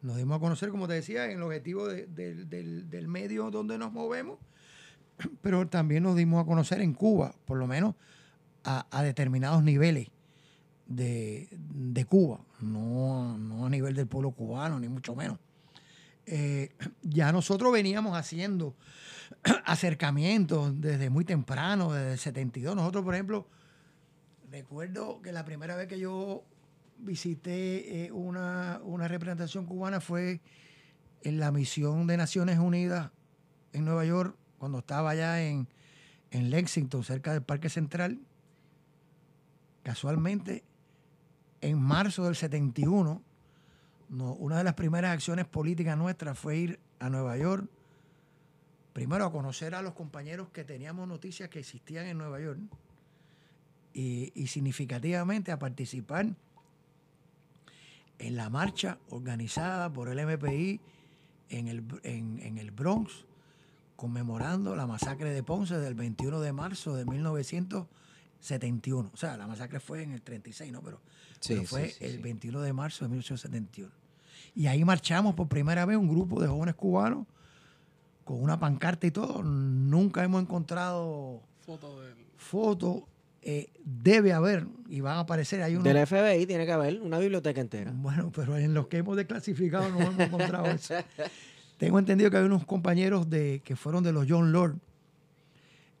[0.00, 3.50] Nos dimos a conocer, como te decía, en el objetivo de- del- del, del medio
[3.50, 4.38] donde nos movemos,
[5.42, 7.94] pero también nos dimos a conocer en Cuba, por lo menos
[8.64, 10.08] a, a determinados niveles
[10.94, 15.38] de, de Cuba, no, no a nivel del pueblo cubano, ni mucho menos.
[16.26, 16.70] Eh,
[17.02, 18.76] ya nosotros veníamos haciendo
[19.64, 22.76] acercamientos desde muy temprano, desde el 72.
[22.76, 23.48] Nosotros, por ejemplo,
[24.50, 26.44] recuerdo que la primera vez que yo
[26.98, 30.40] visité eh, una, una representación cubana fue
[31.22, 33.10] en la misión de Naciones Unidas
[33.72, 35.68] en Nueva York, cuando estaba allá en,
[36.30, 38.20] en Lexington, cerca del Parque Central.
[39.82, 40.62] Casualmente,
[41.62, 43.22] en marzo del 71,
[44.10, 47.66] no, una de las primeras acciones políticas nuestras fue ir a Nueva York,
[48.92, 52.58] primero a conocer a los compañeros que teníamos noticias que existían en Nueva York
[53.94, 56.34] y, significativamente a participar
[58.18, 60.80] en la marcha organizada por el MPI
[61.48, 63.24] en el, en el Bronx,
[63.96, 69.10] conmemorando la masacre de Ponce del 21 de marzo de 1971.
[69.12, 70.80] O sea, la masacre fue en el 36, ¿no?
[70.82, 71.00] Pero,
[71.42, 72.18] Sí, pero fue sí, sí, el sí.
[72.18, 73.92] 21 de marzo de 1871.
[74.54, 77.26] Y ahí marchamos por primera vez un grupo de jóvenes cubanos
[78.24, 79.42] con una pancarta y todo.
[79.42, 83.12] Nunca hemos encontrado Foto del...
[83.44, 85.82] Eh, debe haber, y van a aparecer, hay unos...
[85.82, 87.90] Del FBI tiene que haber una biblioteca entera.
[87.92, 90.94] Bueno, pero en los que hemos desclasificado no hemos encontrado eso.
[91.76, 94.76] Tengo entendido que hay unos compañeros de, que fueron de los John Lord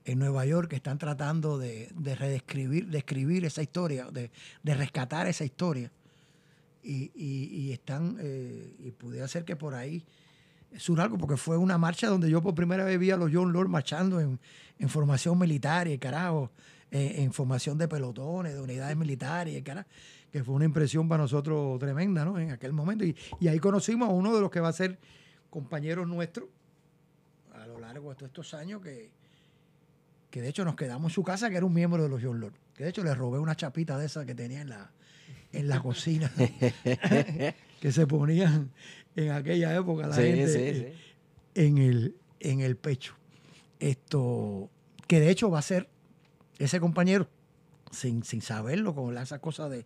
[0.04, 4.30] en Nueva York que están tratando de, de redescribir, de escribir esa historia, de,
[4.62, 5.90] de rescatar esa historia.
[6.82, 10.04] Y, y- y están, eh, y pudiera ser que por ahí
[10.76, 13.52] surja algo, porque fue una marcha donde yo por primera vez vi a los John
[13.52, 14.40] Lord marchando en,
[14.78, 16.50] en formación militar y carajo,
[16.90, 19.88] eh, en formación de pelotones, de unidades militares y carajo,
[20.32, 22.38] que fue una impresión para nosotros tremenda, ¿no?
[22.38, 23.04] En aquel momento.
[23.04, 24.98] Y, y ahí conocimos a uno de los que va a ser
[25.50, 26.48] compañeros nuestros
[27.54, 29.10] a lo largo de todos estos años que,
[30.32, 32.40] que de hecho nos quedamos en su casa, que era un miembro de los John
[32.40, 32.54] Lord.
[32.74, 34.90] Que de hecho le robé una chapita de esa que tenía en la,
[35.52, 36.32] en la cocina,
[37.80, 38.70] que se ponían
[39.14, 40.86] en aquella época la Sí, gente sí, sí.
[41.54, 43.14] En, el, en el pecho.
[43.78, 44.70] Esto,
[45.06, 45.88] que de hecho va a ser
[46.58, 47.28] ese compañero,
[47.90, 49.84] sin, sin saberlo, con esas cosas de,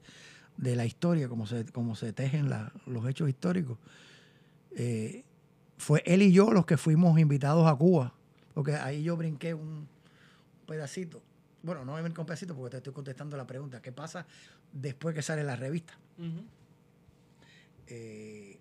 [0.58, 3.78] de la historia, como se, como se tejen la- los hechos históricos.
[4.76, 5.24] eh,
[5.78, 8.14] fue él y yo los que fuimos invitados a Cuba,
[8.54, 9.88] porque ahí yo brinqué un
[10.66, 11.22] pedacito.
[11.62, 13.80] Bueno, no me brinqué un pedacito porque te estoy contestando la pregunta.
[13.82, 14.26] ¿Qué pasa
[14.72, 15.98] después que sale la revista?
[17.88, 18.58] Eh,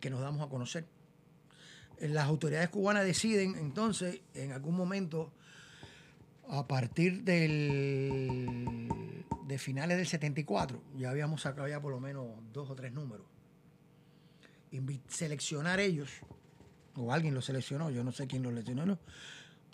[0.00, 0.84] que nos damos a conocer.
[1.98, 5.32] Eh, Las autoridades cubanas deciden entonces, en algún momento,
[6.48, 8.88] a partir del,
[9.46, 13.26] de finales del 74, ya habíamos sacado ya por lo menos dos o tres números,
[15.08, 16.10] seleccionar ellos,
[16.94, 18.98] o alguien lo seleccionó, yo no sé quién lo seleccionó, ¿no?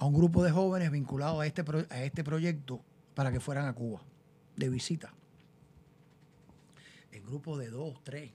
[0.02, 2.82] A un grupo de jóvenes vinculados a este, a este proyecto
[3.14, 4.02] para que fueran a Cuba,
[4.56, 5.14] de visita
[7.12, 8.32] en grupos de dos, tres.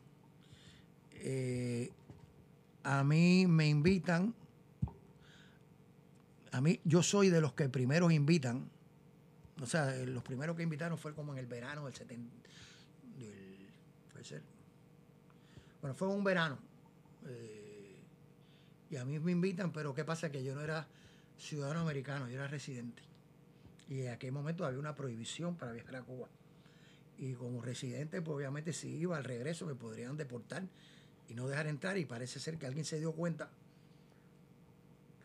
[1.12, 1.92] Eh,
[2.84, 4.34] a mí me invitan,
[6.54, 8.70] a mí, yo soy de los que primeros invitan,
[9.62, 12.34] o sea, los primeros que invitaron fue como en el verano del 70,
[13.20, 13.68] del,
[14.14, 14.42] puede ser,
[15.82, 16.60] bueno, fue un verano,
[17.26, 17.98] eh,
[18.90, 20.32] y a mí me invitan, pero ¿qué pasa?
[20.32, 20.88] Que yo no era
[21.38, 23.02] ciudadano americano, yo era residente,
[23.90, 26.28] y en aquel momento había una prohibición para viajar a Cuba
[27.18, 30.64] y como residente, pues obviamente si iba al regreso me podrían deportar
[31.30, 33.50] y no dejar entrar y parece ser que alguien se dio cuenta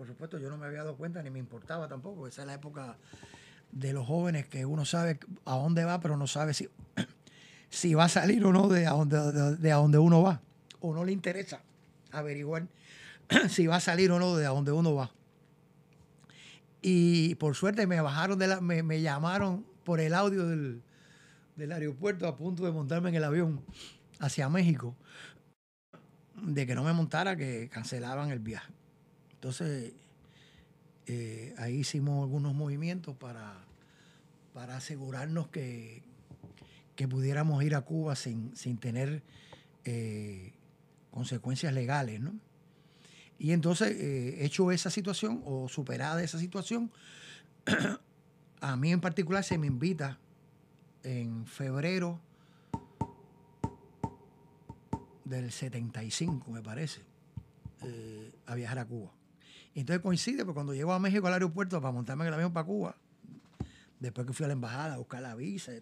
[0.02, 2.26] por supuesto yo no me había dado cuenta ni me importaba tampoco.
[2.26, 2.96] Esa es la época
[3.70, 6.68] de los jóvenes que uno sabe a dónde va, pero no sabe si,
[7.70, 10.40] si va a salir o no de a donde, de, a donde uno va.
[10.80, 11.60] O no le interesa
[12.10, 12.66] averiguar
[13.48, 15.12] si va a salir o no de a donde uno va.
[16.82, 20.82] Y por suerte me bajaron de la, me, llamaron por el audio del,
[21.56, 23.64] del aeropuerto a punto de montarme en el avión
[24.18, 24.96] hacia México,
[26.42, 28.72] de que no me montara, que cancelaban el viaje.
[29.34, 29.92] Entonces,
[31.06, 33.64] eh, ahí hicimos algunos movimientos para,
[34.52, 36.02] para asegurarnos que,
[36.96, 39.22] que pudiéramos ir a Cuba sin, sin tener
[39.84, 40.52] eh,
[41.10, 42.34] consecuencias legales, ¿no?
[43.42, 46.92] Y entonces, eh, hecho esa situación o superada esa situación,
[48.60, 50.16] a mí en particular se me invita
[51.02, 52.20] en febrero
[55.24, 57.00] del 75, me parece,
[57.82, 59.10] eh, a viajar a Cuba.
[59.74, 62.52] Y entonces coincide, porque cuando llego a México al aeropuerto para montarme en el avión
[62.52, 62.94] para Cuba,
[63.98, 65.72] después que fui a la embajada a buscar la visa,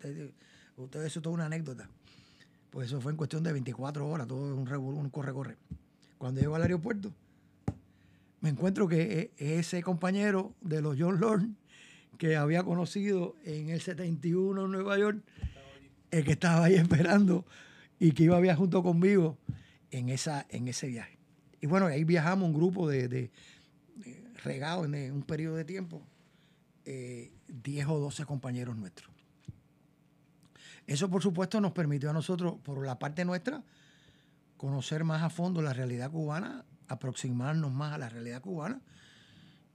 [0.77, 1.91] ustedes, eso es toda una anécdota.
[2.71, 5.59] Pues eso fue en cuestión de 24 horas, todo un, un corre-corre.
[6.17, 7.13] Cuando llego al aeropuerto,
[8.41, 11.47] me encuentro que e, ese compañero de los John Lord
[12.19, 15.23] que había conocido en el 71 en Nueva York,
[16.11, 17.47] el que estaba ahí esperando
[17.99, 19.39] y que iba a viajar junto conmigo
[19.91, 21.19] en, esa, en ese viaje.
[21.63, 23.31] Y bueno, ahí viajamos un grupo de,
[24.45, 26.03] regados en un periodo de tiempo,
[26.85, 29.11] 10 eh, o 12 compañeros nuestros.
[30.87, 33.63] Eso, por supuesto, nos permitió a nosotros, por la parte nuestra,
[34.57, 38.81] conocer más a fondo la realidad cubana, aproximarnos más a la realidad cubana.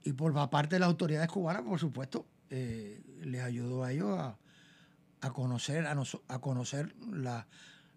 [0.04, 4.18] Y por la parte de las autoridades cubanas, por supuesto, eh, les ayudó a ellos
[4.18, 6.94] a, conocer, a, a conocer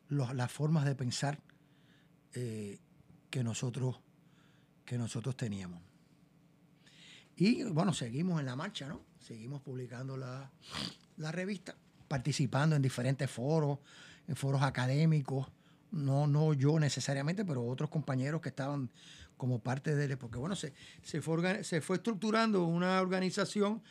[0.09, 1.39] las formas de pensar
[2.33, 2.79] eh,
[3.29, 3.99] que, nosotros,
[4.85, 5.81] que nosotros teníamos.
[7.35, 9.01] Y bueno, seguimos en la marcha, ¿no?
[9.19, 10.49] Seguimos publicando la,
[11.17, 11.75] la revista,
[12.07, 13.79] participando en diferentes foros,
[14.27, 15.47] en foros académicos,
[15.91, 18.89] no, no yo necesariamente, pero otros compañeros que estaban
[19.37, 23.81] como parte de él, porque bueno, se, se, fue, se fue estructurando una organización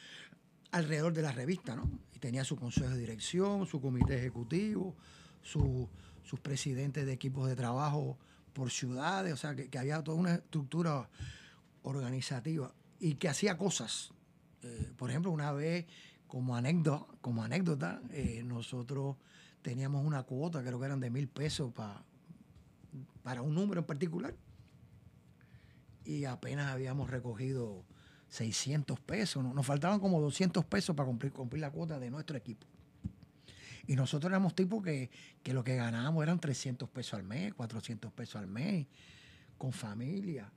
[0.71, 1.91] alrededor de la revista, ¿no?
[2.15, 4.95] Y tenía su consejo de dirección, su comité ejecutivo,
[5.43, 8.19] sus presidentes de equipos de trabajo
[8.53, 11.09] por ciudades, o sea, que, había toda una estructura
[11.83, 14.13] organizativa y que hacía cosas.
[14.63, 15.87] Eh, por ejemplo, una vez,
[16.27, 19.17] como anécdota, como anécdota eh, nosotros
[19.69, 21.75] teníamos una cuota, creo que eran de mil pesos
[23.23, 24.35] para un número en particular,
[26.07, 27.85] y apenas habíamos recogido
[28.29, 32.67] 600 pesos, nos faltaban como 200 pesos para cumplir, cumplir la cuota de nuestro equipo.
[33.87, 35.11] Y nosotros éramos tipos que,
[35.45, 38.87] lo que ganábamos eran 300 pesos al mes, 400 pesos al mes,
[39.59, 40.51] con familia,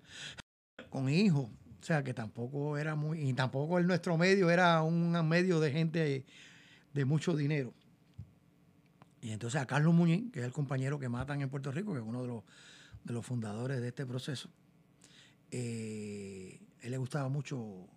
[0.89, 1.47] con hijos.
[1.47, 3.27] O sea, que tampoco era muy...
[3.27, 6.25] Y tampoco el nuestro medio era un medio de gente
[6.93, 7.73] de mucho dinero.
[9.21, 11.99] Y entonces a Carlos Muñiz, que es el compañero que matan en Puerto Rico, que
[11.99, 12.43] es uno de los,
[13.03, 14.49] de los fundadores de este proceso,
[15.51, 17.87] eh, él le gustaba mucho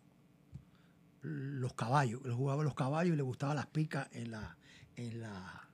[1.22, 4.56] los caballos, él jugaba los caballos y le gustaban las picas en, la,
[4.96, 5.68] en, la,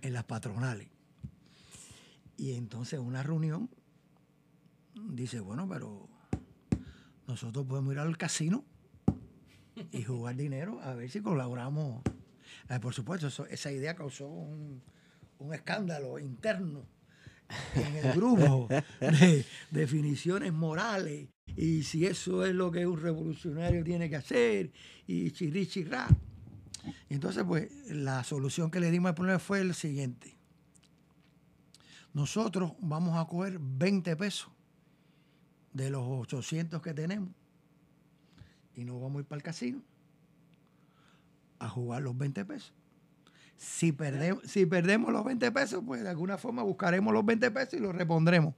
[0.00, 0.88] en las patronales.
[2.38, 3.68] Y entonces una reunión
[4.94, 6.08] dice, bueno, pero
[7.26, 8.64] nosotros podemos ir al casino
[9.92, 12.02] y jugar dinero a ver si colaboramos.
[12.68, 14.82] Eh, por supuesto, esa idea causó un,
[15.52, 16.86] escándalo interno
[17.74, 18.68] en el grupo
[19.00, 24.72] de definiciones morales y si eso es lo que un revolucionario tiene que hacer
[25.06, 26.08] y chirri chirrá.
[27.08, 30.36] Entonces, pues la solución que le dimos al problema fue el siguiente.
[32.14, 34.50] Nosotros vamos a coger 20 pesos
[35.72, 37.30] de los 800 que tenemos
[38.74, 39.82] y nos vamos a ir para el casino
[41.58, 42.72] a jugar los 20 pesos.
[43.56, 47.74] Si perdemos, si perdemos los 20 pesos, pues de alguna forma buscaremos los 20 pesos
[47.74, 48.54] y los repondremos.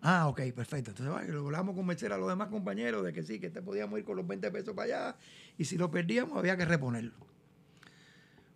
[0.00, 0.90] Ah, ok, perfecto.
[0.90, 4.16] Entonces logramos convencer a los demás compañeros de que sí, que este podíamos ir con
[4.16, 5.16] los 20 pesos para allá
[5.56, 7.14] y si lo perdíamos había que reponerlo.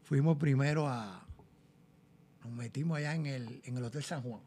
[0.04, 1.26] Fuimos primero a...
[2.44, 4.40] Nos metimos allá en el, en el Hotel San Juan.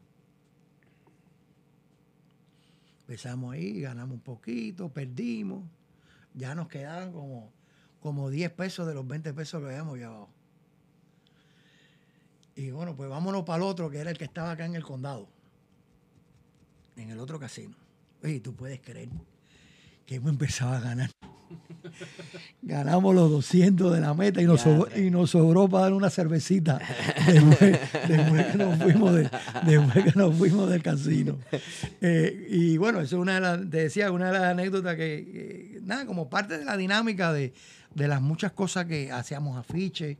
[3.00, 5.64] Empezamos ahí, ganamos un poquito, perdimos.
[6.34, 7.52] Ya nos quedaban como,
[8.00, 10.28] como 10 pesos de los 20 pesos que habíamos llevado.
[12.54, 14.82] Y bueno, pues vámonos para el otro, que era el que estaba acá en el
[14.82, 15.28] condado,
[16.96, 17.74] en el otro casino.
[18.22, 19.10] Y tú puedes creer
[20.06, 21.10] que hemos empezado a ganar.
[22.62, 26.10] Ganamos los 200 de la meta y nos, sobró, y nos sobró para dar una
[26.10, 26.80] cervecita
[27.26, 27.78] después,
[28.08, 29.30] después que, nos fuimos de-
[29.64, 31.38] después que nos fuimos del casino.
[32.00, 35.72] Eh, y bueno, eso es una de las, te decía, una de las anécdotas que,
[35.74, 37.52] que, nada, como parte de la dinámica de,
[37.96, 40.18] de las muchas cosas que hacíamos afiches,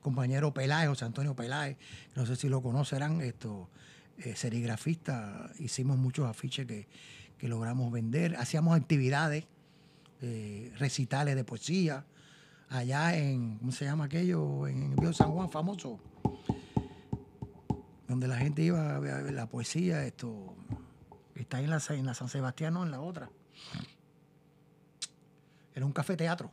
[0.00, 1.76] compañero Peláez, José Antonio Peláez,
[2.16, 3.68] no sé si lo conocerán, esto,
[4.18, 6.88] eh, serigrafista, hicimos muchos afiches que,
[7.38, 9.44] que logramos vender, hacíamos actividades,
[10.20, 12.04] eh, recitales de poesía,
[12.68, 14.66] allá en, ¿cómo se llama aquello?
[14.66, 16.00] En el Bío San Juan, famoso,
[18.08, 20.56] donde la gente iba a ver la poesía, esto,
[21.36, 23.30] está ahí en la, en la San Sebastián, no, en la otra.
[25.72, 26.50] Era un café teatro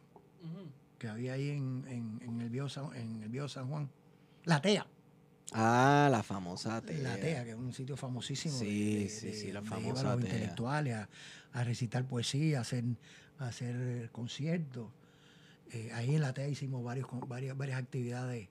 [1.00, 3.90] que había ahí en, en, en el, Bío San, en el Bío San Juan.
[4.46, 4.86] La TEA.
[5.54, 7.00] Ah, la famosa TEA.
[7.02, 8.54] La TEA, que es un sitio famosísimo.
[8.60, 10.30] Sí, de- sí, de- sí, la famosa iban los TEA.
[10.30, 11.10] intelectuales a,
[11.54, 12.84] a recitar poesía, a hacer,
[13.40, 14.90] a hacer eh, conciertos.
[15.72, 18.48] Eh, ahí en la TEA hicimos varios, varias, varias actividades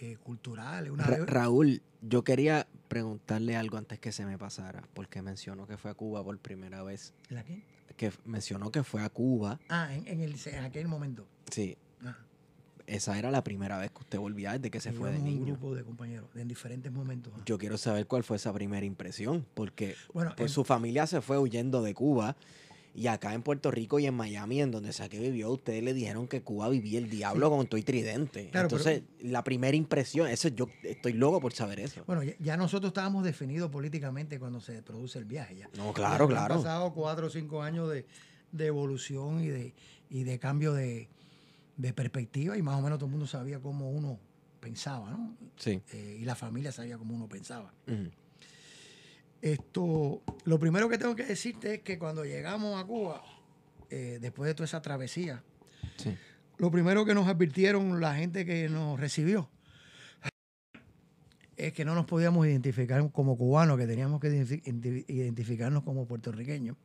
[0.00, 0.90] eh, culturales.
[0.90, 5.66] Una Ra- vez- Raúl, yo quería preguntarle algo antes que se me pasara, porque mencionó
[5.66, 7.12] que fue a Cuba por primera vez.
[7.28, 7.62] ¿La qué?
[7.98, 9.58] Que mencionó que fue a Cuba.
[9.68, 11.26] Ah, en, en el, en aquel momento.
[11.50, 12.16] Sí, Ajá.
[12.86, 15.44] esa era la primera vez que usted volvía desde que se fue de un niño.
[15.56, 17.32] grupo de compañeros en diferentes momentos.
[17.34, 17.42] ajá.
[17.44, 21.20] Yo quiero saber cuál fue esa primera impresión, porque Bueno, pues en- su familia se
[21.20, 22.36] fue huyendo de Cuba
[22.94, 25.94] y acá en Puerto Rico y en Miami, en donde sea que vivió, ustedes le
[25.94, 28.48] dijeron que Cuba vivía el diablo con y tridente.
[28.50, 32.02] Claro, pero- Entonces, la primera impresión, eso yo estoy loco por saber eso.
[32.06, 35.56] Bueno, ya, ya nosotros estábamos definidos políticamente cuando se produce el viaje.
[35.56, 35.70] Ya.
[35.76, 36.54] No, claro, Ya claro.
[36.54, 38.06] Han pasado cuatro o cinco años de,
[38.52, 39.74] de evolución y de,
[40.10, 41.08] y de cambio de,
[41.76, 44.18] de perspectiva y más o menos todo el mundo sabía cómo uno
[44.60, 45.36] pensaba, ¿no?
[45.56, 45.80] Sí.
[45.92, 47.72] Eh, y la familia sabía cómo uno pensaba.
[49.40, 53.22] Esto, lo primero que tengo que decirte es que cuando llegamos a Cuba,
[53.90, 55.42] eh, después de toda esa travesía,
[55.96, 56.14] Sí.
[56.58, 59.48] lo primero que nos advirtieron la gente que nos recibió
[61.56, 66.06] es que no nos podíamos identificar como cubanos, que teníamos que identi- identi- identificarnos como
[66.06, 66.76] puertorriqueños,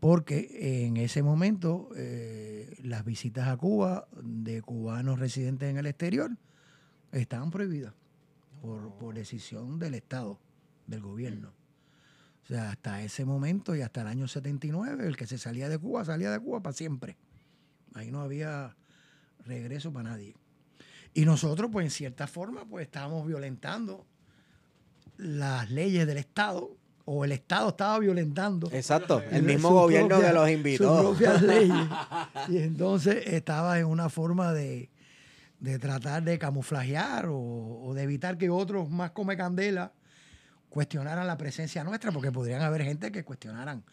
[0.00, 6.30] porque en ese momento eh, las visitas a Cuba de cubanos residentes en el exterior
[7.12, 7.92] estaban prohibidas
[8.62, 10.38] por, por decisión del Estado,
[10.86, 11.52] del gobierno.
[12.44, 15.78] O sea, hasta ese momento y hasta el año 79, el que se salía de
[15.78, 17.16] Cuba salía de Cuba para siempre.
[17.94, 18.76] Ahí no había
[19.46, 20.34] regreso para nadie.
[21.14, 24.06] Y nosotros, pues en cierta forma, pues estábamos violentando
[25.18, 30.32] las leyes del Estado, o el Estado estaba violentando Exacto, el sus mismo gobierno que
[30.32, 31.00] los sus invitó.
[31.00, 31.86] propias leyes.
[32.48, 34.90] Y entonces estaba en una forma de,
[35.60, 39.92] de tratar de camuflajear o, o de evitar que otros más come candela
[40.72, 43.84] cuestionaran la presencia nuestra, porque podrían haber gente que cuestionaran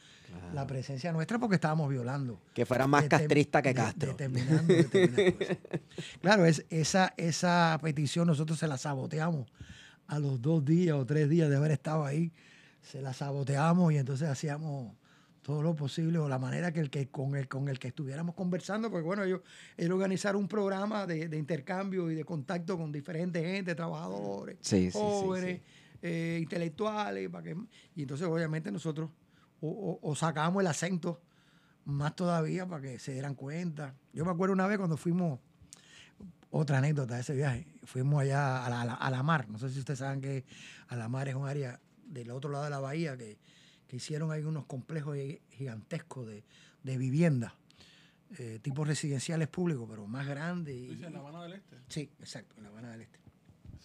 [0.53, 2.39] la presencia nuestra porque estábamos violando.
[2.53, 4.11] Que fuera más castrista que de- Castro.
[4.11, 5.57] determinando determinadas cosas.
[6.21, 9.47] Claro, es, esa, esa petición nosotros se la saboteamos
[10.07, 12.31] a los dos días o tres días de haber estado ahí.
[12.81, 14.93] Se la saboteamos y entonces hacíamos
[15.41, 18.35] todo lo posible o la manera que el que con el con el que estuviéramos
[18.35, 19.41] conversando, porque bueno, ellos,
[19.77, 24.89] ellos organizaron un programa de, de intercambio y de contacto con diferentes gente, trabajadores, Sí,
[24.93, 25.63] jóvenes, sí.
[26.01, 27.55] Eh, intelectuales, para que,
[27.95, 29.09] y entonces obviamente nosotros
[29.61, 31.21] o, o- o sacábamos el acento
[31.85, 33.95] más todavía para que se dieran cuenta.
[34.13, 35.39] Yo me acuerdo una vez cuando fuimos,
[36.51, 39.57] otra anécdota de ese viaje, fuimos allá a la, a la- a la mar, no
[39.59, 40.45] sé si ustedes saben que
[40.87, 43.37] a la mar es un área del otro lado de la bahía que,
[43.87, 46.43] que hicieron ahí unos complejos gi- gigantescos de,
[46.83, 47.53] de viviendas,
[48.37, 50.75] eh, tipos residenciales públicos, pero más grandes.
[50.75, 51.75] ¿Tú y- dices en La Habana del Este?
[51.87, 53.18] sí, exacto, en la Habana del Este.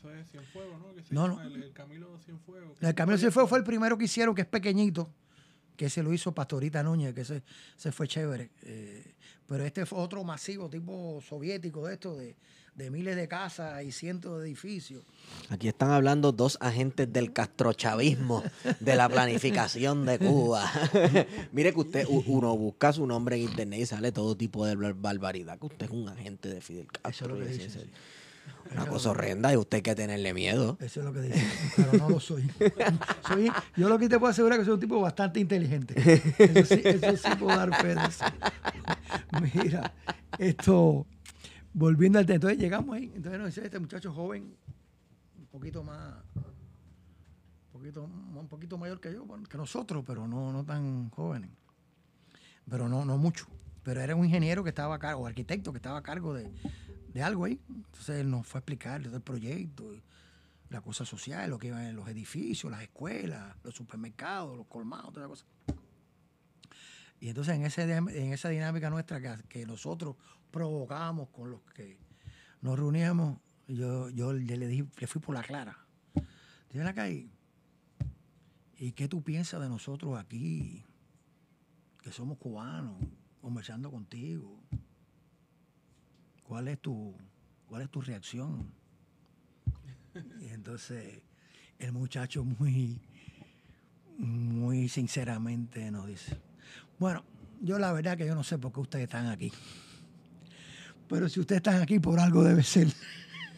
[0.09, 0.95] Eso es Cienfuegos, ¿no?
[0.95, 1.55] Que se No, llama no.
[1.55, 2.77] El, el Camilo Cienfuegos.
[2.83, 5.09] El Camino Cienfuegos fue el primero que hicieron, que es pequeñito,
[5.77, 7.43] que se lo hizo Pastorita Núñez, que ese,
[7.77, 8.51] ese fue chévere.
[8.63, 9.15] Eh,
[9.47, 12.35] pero este fue otro masivo, tipo soviético de esto, de,
[12.75, 15.05] de miles de casas y cientos de edificios.
[15.51, 18.43] Aquí están hablando dos agentes del castrochavismo
[18.81, 20.71] de la planificación de Cuba.
[21.53, 24.95] Mire que usted, uno busca su nombre en internet y sale todo tipo de bar-
[24.95, 27.29] barbaridad, que usted es un agente de Fidel Eso es Castro.
[27.37, 27.53] lo que
[28.73, 30.77] Una cosa horrenda y usted hay que tenerle miedo.
[30.81, 32.51] Eso es lo que dicen, pero no lo soy.
[33.77, 35.95] Yo lo que te puedo asegurar es que soy un tipo bastante inteligente.
[35.97, 37.95] Eso sí, eso sí puedo dar fe.
[39.55, 39.93] Mira,
[40.39, 41.07] esto,
[41.73, 44.57] volviendo al tema, entonces llegamos ahí, entonces nos dice este muchacho joven,
[45.39, 50.65] un poquito más, un poquito, un poquito mayor que yo, que nosotros, pero no, no
[50.65, 51.51] tan jóvenes.
[52.69, 53.47] Pero no, no mucho.
[53.83, 56.51] Pero era un ingeniero que estaba a cargo, o arquitecto que estaba a cargo de,
[57.15, 57.59] de algo ahí.
[57.69, 59.91] Entonces él nos fue a explicar todo el proyecto,
[60.69, 65.12] la cosa social, lo que iba en los edificios, las escuelas, los supermercados, los colmados,
[65.12, 65.47] toda la cosa.
[67.20, 70.16] Y entonces en, ese, en esa dinámica nuestra que, nosotros
[70.51, 71.99] provocábamos con los que
[72.61, 73.39] nos reuníamos,
[73.69, 75.78] yo, yo le, dije, le fui por la clara.
[76.70, 77.31] Dime acá y,
[78.77, 80.85] ¿y qué tú piensas de nosotros aquí?
[82.03, 83.01] Que somos cubanos,
[83.41, 84.61] conversando contigo.
[86.55, 87.13] ¿Cuál es tu,
[87.67, 88.73] cuál es tu reacción?
[90.41, 91.21] Y entonces
[91.81, 93.01] el muchacho muy,
[94.19, 96.39] muy sinceramente nos dice,
[97.01, 97.25] bueno,
[97.61, 99.51] yo la verdad que yo no sé por qué ustedes están aquí.
[101.09, 102.87] Pero si ustedes están aquí por algo debe ser.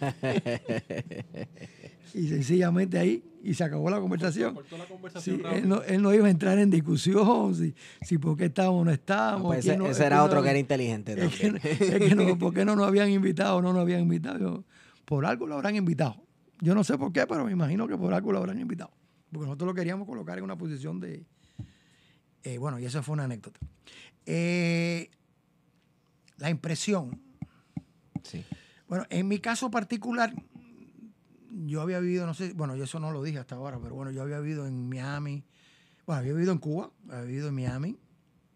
[2.14, 4.54] y sencillamente ahí, y se acabó la conversación.
[4.54, 8.18] Cortó la conversación Sí, él, no, él no iba a entrar en discusión, si, si
[8.18, 9.46] por qué estábamos o no estábamos.
[9.46, 11.60] Pues ese, no- era no- otro que era inteligente es que, también.
[11.80, 13.62] es que no, ¿por qué no nos habían invitado?
[13.62, 14.38] No nos habían invitado.
[14.38, 14.64] Yo,
[15.04, 16.16] por algo lo habrán invitado.
[16.60, 18.90] Yo no sé por qué, pero me imagino que por algo lo habrán invitado.
[19.30, 21.24] Porque nosotros lo queríamos colocar en una posición de...
[22.44, 23.60] eh, bueno, y eso fue una anécdota.
[24.24, 25.10] Eh,
[26.38, 27.20] la impresión.
[28.22, 28.44] Sí.
[28.88, 30.32] Bueno, en mi caso particular,
[31.64, 34.10] yo había vivido, no sé, bueno, yo eso no lo dije hasta ahora, pero bueno,
[34.10, 35.44] yo había vivido en Miami,
[36.06, 37.98] bueno, había vivido en Cuba, había vivido en Miami,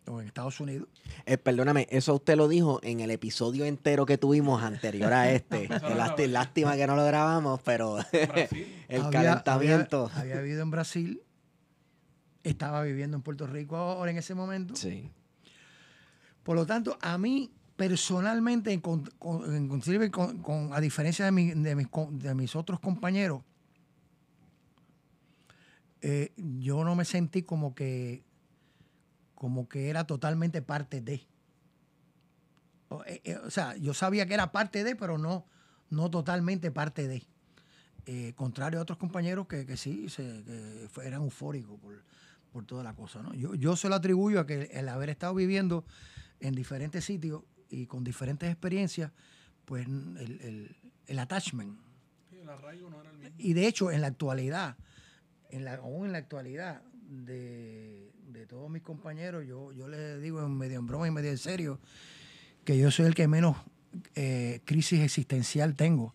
[0.07, 0.89] o en Estados Unidos.
[1.25, 5.69] Eh, perdóname, eso usted lo dijo en el episodio entero que tuvimos anterior a este.
[5.97, 7.99] Lásti- lástima que no lo grabamos, pero
[8.89, 10.11] el Había- calentamiento.
[10.15, 11.23] Había, había vivido en Brasil,
[12.43, 14.75] estaba viviendo en Puerto Rico ahora en ese momento.
[14.77, 15.11] Sí.
[16.43, 18.79] Por lo tanto, a mí personalmente,
[20.73, 23.43] a diferencia de, mi- de mis, otros compañeros,
[26.03, 28.23] eh, yo no me sentí como que
[29.35, 31.27] como que era totalmente parte de.
[32.91, 35.47] O, eh, eh, o sea, yo sabía que era parte de, pero no,
[35.89, 37.23] no totalmente parte de.
[38.35, 42.03] Contrario a otros compañeros que, que sí se, que eran eufóricos por,
[42.53, 43.23] por toda la cosa.
[43.23, 43.33] ¿no?
[43.33, 45.85] Yo, yo se lo atribuyo a que el haber estado viviendo
[46.41, 49.11] en diferentes sitios y con diferentes experiencias,
[49.65, 50.77] pues el, el-
[51.07, 51.77] el attachment.
[52.31, 53.35] Sí, el arraigo no era el mismo.
[53.39, 54.77] Y de hecho, en la actualidad,
[55.51, 60.45] en la, aún en la actualidad de, de todos mis compañeros, yo, yo les digo
[60.45, 61.81] en medio en broma y medio en serio,
[62.65, 63.57] que yo soy el que menos
[64.15, 66.15] eh, crisis existencial tengo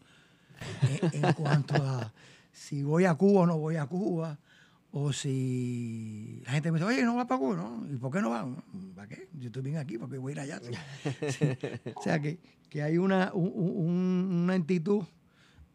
[1.12, 2.14] en, en cuanto a
[2.54, 4.40] si voy a Cuba o no voy a Cuba,
[4.98, 7.86] o si la gente me dice, oye, no va para Cuba, ¿no?
[7.94, 8.48] ¿Y por qué no va?
[8.96, 9.28] ¿Para qué?
[9.38, 10.62] Yo estoy bien aquí, porque voy a ir allá.
[11.96, 12.40] O sea, que,
[12.70, 15.04] que hay una, un- un- una actitud,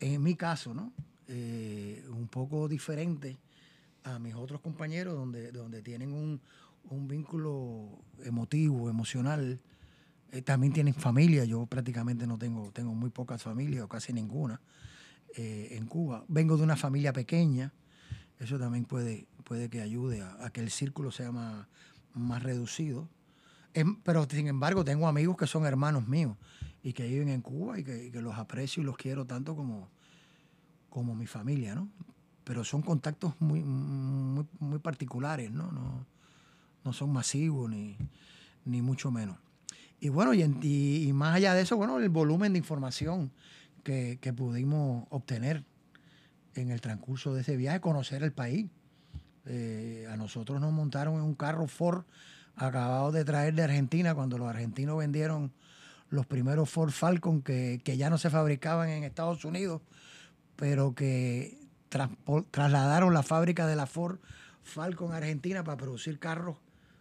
[0.00, 0.90] en mi caso, ¿no?
[1.28, 3.36] Eh, un poco diferente
[4.04, 6.40] a mis otros compañeros, donde, donde tienen un,
[6.88, 9.60] un vínculo emotivo, emocional.
[10.32, 14.62] Eh, también tienen familia, yo prácticamente no tengo, tengo muy pocas familias, o casi ninguna,
[15.36, 16.24] eh, en Cuba.
[16.28, 17.74] Vengo de una familia pequeña,
[18.40, 21.66] eso también puede, puede que ayude a, que el círculo sea más,
[22.14, 23.06] más reducido.
[23.74, 26.36] Em, pero sin embargo, tengo amigos que son hermanos míos
[26.82, 29.90] y que viven en Cuba y que, los aprecio y los quiero tanto como,
[30.88, 31.88] como mi familia, ¿no?
[32.42, 35.70] Pero son contactos muy, muy, particulares, ¿no?
[35.70, 36.06] No,
[36.82, 37.98] no son masivos ni,
[38.64, 39.36] ni mucho menos.
[40.00, 43.30] Y bueno, y, más allá de eso, bueno, el volumen de información
[43.84, 45.64] que pudimos obtener
[46.60, 48.70] en el transcurso de ese viaje, conocer el país.
[49.46, 52.04] Eh, a nosotros nos montaron en un carro Ford
[52.56, 55.52] acabado de traer de Argentina cuando los argentinos vendieron
[56.10, 59.80] los primeros Ford Falcon que, que ya no se fabricaban en Estados Unidos,
[60.56, 61.58] pero que
[62.50, 64.18] trasladaron la fábrica de la Ford
[64.62, 66.58] Falcon a Argentina para producir carros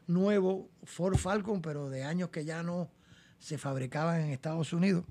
[0.07, 2.89] nuevos, Ford Falcon, pero de años que ya no
[3.37, 5.05] se fabricaban en Estados Unidos.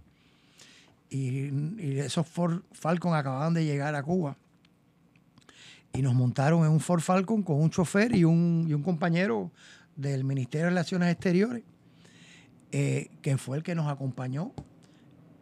[1.10, 1.48] Y,
[1.80, 4.36] y esos Ford Falcon acababan de llegar a Cuba.
[5.93, 9.51] Y nos montaron en un Ford Falcon con un chofer y un, y un compañero
[9.97, 11.64] del Ministerio de Relaciones Exteriores,
[12.70, 14.52] eh, que fue el que nos acompañó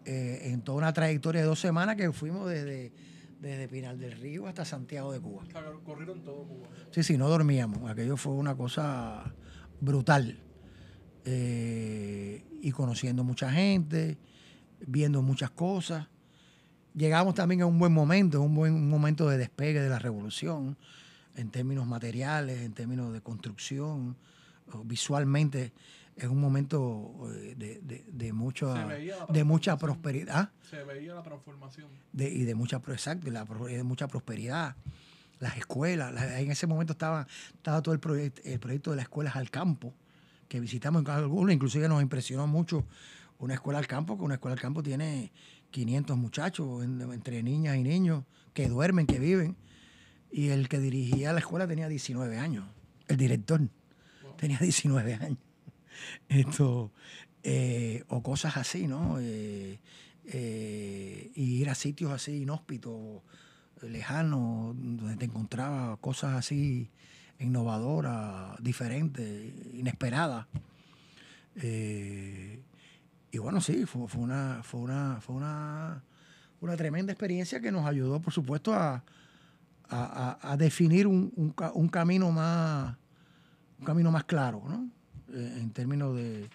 [0.05, 2.93] eh, en toda una trayectoria de dos semanas que fuimos desde,
[3.41, 5.43] desde Pinal del Río hasta Santiago de Cuba.
[5.85, 6.69] Corrieron todo Cuba.
[6.93, 7.91] Sí, sí, no dormíamos.
[7.91, 9.35] Aquello fue una cosa
[9.81, 10.39] brutal.
[11.25, 14.17] Eh, y conociendo mucha gente,
[14.81, 16.07] viendo muchas cosas.
[16.95, 20.77] Llegamos también a un buen momento, un buen momento de despegue de la revolución,
[21.35, 24.17] en términos materiales, en términos de construcción,
[24.73, 25.73] o visualmente
[26.17, 28.33] es un momento eh, de, de- de la
[29.29, 31.89] de mucha prosperidad Se veía la transformación.
[32.13, 34.77] de- y de mucha, exacto, la de mucha prosperidad.
[35.39, 39.03] Las escuelas, la- en ese momento estaba, estaba todo el, proyecto el proyecto de las
[39.05, 39.93] escuelas al campo,
[40.49, 42.87] que visitamos en algunos, inclusive nos impresionó mucho
[43.39, 45.33] una escuela al campo, que una escuela al campo tiene
[45.71, 49.57] 500 muchachos, en- entre niñas y niños, que duermen, que viven,
[50.31, 52.65] y el que dirigía la escuela tenía 19 años,
[53.09, 53.61] el director
[54.37, 55.39] tenía 19 años.
[56.29, 56.93] Esto,
[57.43, 59.19] eh, o cosas así, ¿no?
[59.21, 59.79] Eh,
[60.27, 63.23] eh, y ir a sitios así inhóspitos,
[63.83, 66.91] lejanos, donde te encontraba cosas así
[67.39, 70.47] innovadoras, diferentes, inesperadas.
[71.57, 72.61] Eh,
[73.37, 76.03] y bueno, sí, fue, fue una, fue una, fue una,
[76.61, 79.05] una tremenda experiencia que nos ayudó, por supuesto, a,
[79.91, 82.97] a- a- definir un, un un camino más
[83.79, 84.89] un camino más claro, ¿no?
[85.35, 86.49] Eh, en términos de,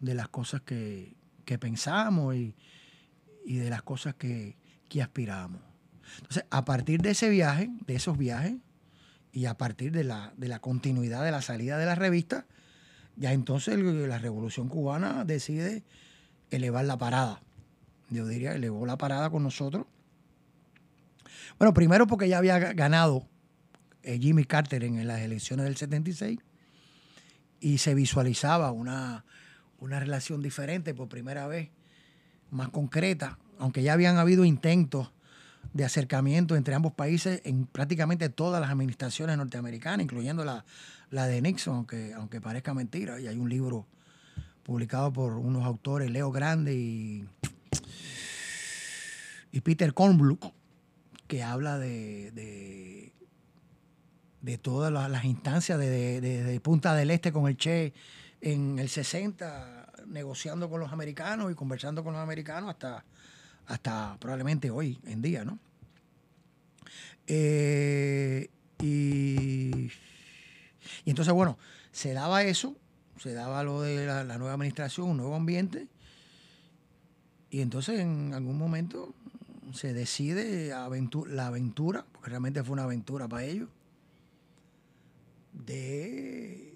[0.00, 1.14] de las cosas que,
[1.44, 2.54] que pensamos y,
[3.44, 4.56] y de las cosas que,
[4.88, 5.60] que aspiramos.
[6.16, 8.54] Entonces, a partir de ese viaje, de esos viajes,
[9.30, 12.46] y a partir de la, de la continuidad de la salida de la revista,
[13.16, 15.84] ya entonces la Revolución Cubana decide
[16.56, 17.40] elevar la parada.
[18.10, 19.86] Yo diría, elevó la parada con nosotros.
[21.58, 23.26] Bueno, primero porque ya había ga- ganado
[24.02, 26.38] eh, Jimmy Carter en las elecciones del 76
[27.60, 29.24] y se visualizaba una,
[29.78, 31.70] una relación diferente por primera vez,
[32.50, 35.10] más concreta, aunque ya habían habido intentos
[35.72, 40.64] de acercamiento entre ambos países en prácticamente todas las administraciones norteamericanas, incluyendo la,
[41.10, 43.18] la de Nixon, aunque, aunque parezca mentira.
[43.18, 43.86] Y hay un libro
[44.64, 47.24] publicado por unos autores, Leo Grande y,
[49.52, 50.52] y Peter Kornbluth,
[51.28, 53.12] que habla de, de,
[54.42, 57.92] de todas las, instancias de- de Punta del Este con el Che
[58.40, 63.04] en el 60, negociando con los americanos y conversando con los americanos hasta,
[63.66, 65.58] hasta probablemente hoy en día, ¿no?
[67.26, 68.50] Eh,
[68.82, 69.90] y,
[71.04, 71.56] y entonces, bueno,
[71.90, 72.76] se daba eso,
[73.18, 75.88] se daba lo de la, la nueva administración, un nuevo ambiente,
[77.50, 79.14] y entonces en algún momento
[79.72, 83.68] se decide la aventura, porque realmente fue una aventura para ellos,
[85.52, 86.74] de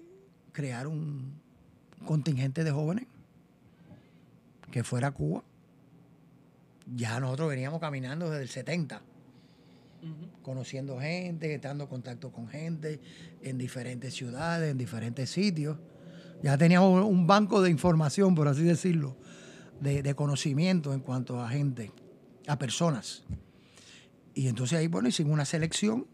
[0.53, 1.33] crear un
[2.05, 3.07] contingente de jóvenes
[4.71, 5.43] que fuera a Cuba.
[6.95, 9.01] Ya nosotros veníamos caminando desde el 70,
[10.43, 12.99] conociendo gente, estando en contacto con gente
[13.41, 15.77] en diferentes ciudades, en diferentes sitios.
[16.41, 19.15] Ya teníamos un banco de información, por así decirlo,
[19.81, 21.91] de, de conocimiento en cuanto a gente,
[22.47, 23.23] a personas.
[24.33, 26.07] Y entonces ahí, bueno, hicimos una selección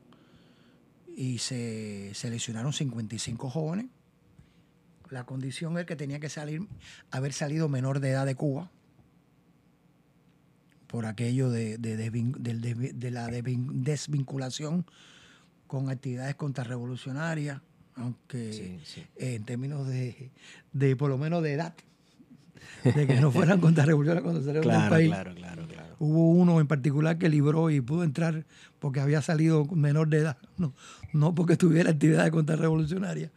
[1.16, 3.86] y se seleccionaron 55 jóvenes.
[5.12, 6.68] La condición es que tenía que salir,
[7.12, 8.72] haber salido menor de edad de Cuba
[10.88, 14.86] por aquello de, de- de la desvin- desvinculación
[15.68, 17.62] con actividades contrarrevolucionarias,
[17.96, 19.02] aunque Sí, sí.
[19.18, 20.32] eh, en términos de,
[20.74, 21.74] de por lo menos de edad,
[22.84, 25.08] de que no fueran contrarrevolucionarias cuando salieron del Claro, país.
[25.10, 25.96] claro, claro, claro.
[26.00, 28.46] Hubo uno en particular que libró y pudo entrar
[28.80, 30.74] porque había salido menor de edad, no,
[31.14, 33.32] no porque tuviera actividades contrarrevolucionarias.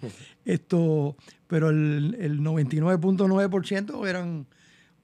[0.44, 1.16] Esto,
[1.46, 4.46] pero el, el 99.9% eran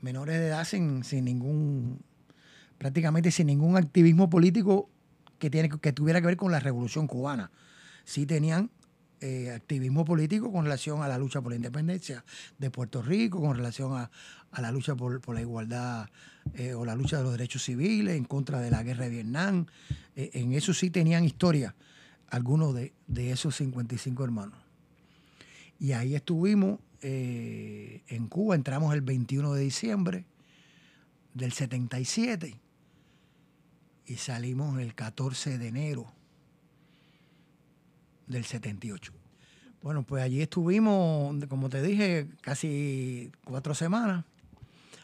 [0.01, 2.01] menores de edad sin, sin ningún,
[2.79, 4.89] prácticamente sin ningún activismo político
[5.39, 7.51] que, tiene, que tuviera que ver con la revolución cubana.
[8.05, 8.71] Sí tenían
[9.23, 12.25] eh, activismo político con relación a la lucha por la independencia
[12.59, 14.11] de Puerto Rico, con relación a,
[14.51, 16.09] a la lucha por, la igualdad
[16.55, 19.67] eh, o la lucha de los derechos civiles, en contra de la guerra de Vietnam.
[20.17, 21.75] Eh, en eso sí tenían historia
[22.29, 24.59] algunos de, de esos 55 hermanos.
[25.79, 30.27] Y ahí estuvimos en Cuba, entramos el 21 de diciembre
[31.33, 32.61] del 77
[34.05, 36.13] y salimos el 14 de enero
[38.31, 39.13] del 78.
[39.83, 44.25] Bueno, pues allí estuvimos, como te dije, casi cuatro semanas.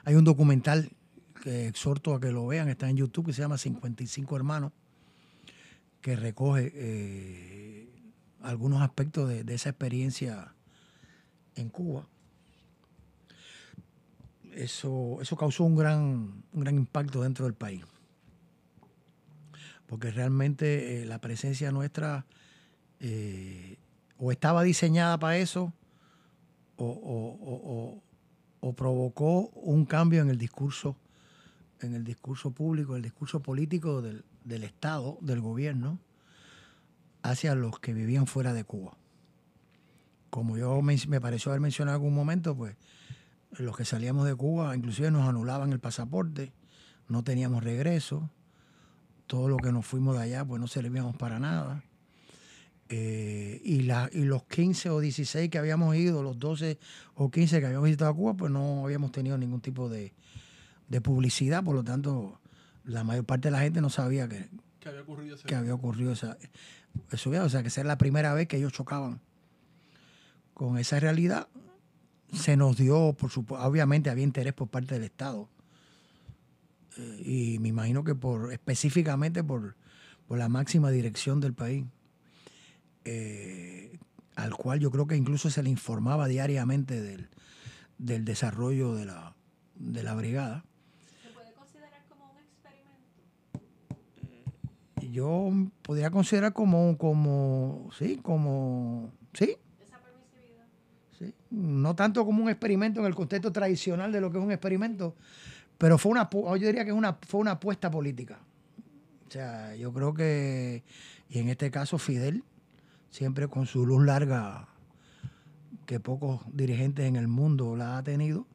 [0.04, 0.90] Hay un documental
[1.42, 4.72] que exhorto a que lo vean, está en YouTube, que se llama 55 Hermanos,
[6.00, 7.88] que recoge eh,
[8.42, 10.52] algunos aspectos de, esa experiencia
[11.54, 12.06] en Cuba.
[14.52, 17.82] Eso, eso causó un gran, un gran impacto dentro del país.
[19.86, 22.26] Porque realmente eh, la presencia nuestra
[23.00, 23.78] eh,
[24.18, 25.72] o estaba diseñada para eso
[26.76, 28.02] o,
[28.76, 30.96] provocó un cambio en el discurso
[31.80, 34.24] en el discurso público, el discurso político del,
[34.64, 35.98] Estado, del gobierno,
[37.22, 38.96] hacia los que vivían fuera de Cuba.
[40.30, 42.76] Como yo me, me pareció haber mencionado en algún momento, pues
[43.50, 46.52] los que salíamos de Cuba inclusive nos anulaban el pasaporte,
[47.08, 48.30] no teníamos regreso,
[49.26, 51.84] todo lo que nos fuimos de allá pues no servíamos para nada.
[52.88, 56.78] Eh, y, la, y los 15 o 16 que habíamos ido, los 12
[57.14, 60.12] o 15 que habíamos visitado Cuba, pues no habíamos tenido ningún tipo de,
[60.88, 62.40] de publicidad, por lo tanto,
[62.84, 64.48] la mayor parte de la gente no sabía que,
[64.78, 66.38] Que había ocurrido ese que había ocurrido esa,
[67.10, 67.30] eso.
[67.30, 69.20] O sea, que esa era la primera vez que ellos chocaban
[70.54, 71.48] con esa realidad
[72.32, 75.48] se nos dio, por supuesto, obviamente había interés por parte del Estado.
[76.96, 79.76] Eh, y me imagino que por específicamente por,
[80.26, 81.84] por la máxima dirección del país,
[83.06, 83.98] eh,
[84.34, 87.28] al cual yo creo que incluso se le informaba diariamente del,
[87.98, 89.34] del desarrollo de la,
[89.76, 90.64] de la brigada.
[91.22, 93.62] ¿Se puede considerar como un experimento?
[95.12, 95.50] Yo
[95.82, 100.66] podría considerar como, como, sí, como, sí, Esa permisividad.
[101.18, 104.52] Sí, No tanto como un experimento en el contexto tradicional de lo que es un
[104.52, 105.14] experimento,
[105.78, 108.40] pero fue una, yo diría que una, fue una apuesta política.
[109.28, 110.82] O sea, yo creo que,
[111.30, 112.44] y en este caso Fidel,
[113.10, 114.68] siempre con su luz larga,
[115.86, 118.46] que pocos dirigentes en el mundo la ha tenido,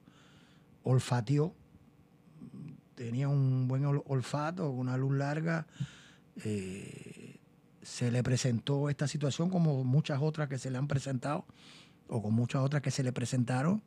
[0.83, 1.53] olfateó,
[2.95, 5.65] tenía un buen ol- olfato, una luz larga,
[6.43, 7.39] eh,
[7.81, 11.45] se le presentó esta situación como muchas otras que se le han presentado
[12.07, 13.81] o con muchas otras que se le presentaron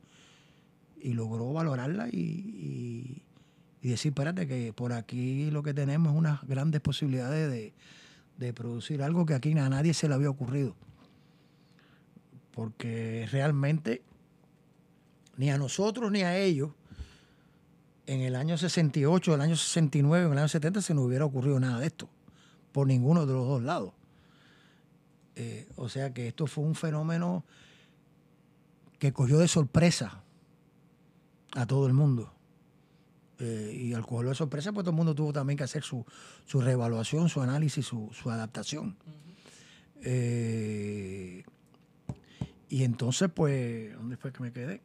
[1.01, 3.23] y logró valorarla y, y-
[3.83, 7.75] y decir, espérate, que por aquí lo que tenemos es unas grandes posibilidades de,
[8.39, 10.75] de producir algo que aquí a nadie se le había ocurrido.
[12.53, 14.03] Porque realmente
[15.37, 16.71] ni a nosotros ni a ellos
[18.07, 21.59] en el año 68, el año 69, en el año 70 se nos hubiera ocurrido
[21.59, 22.09] nada de esto,
[22.73, 23.93] por ninguno de los dos lados.
[25.37, 27.45] Eh, o sea que esto fue un fenómeno
[28.99, 30.23] que cogió de sorpresa
[31.53, 32.34] a todo el mundo.
[33.41, 36.05] Eh, y al cogerlo de sorpresa, pues todo el mundo tuvo también que hacer su,
[36.47, 38.97] su reevaluación, su análisis, su, su adaptación.
[40.03, 41.43] Eh,
[42.69, 44.81] y entonces, pues, ¿dónde fue que me quedé?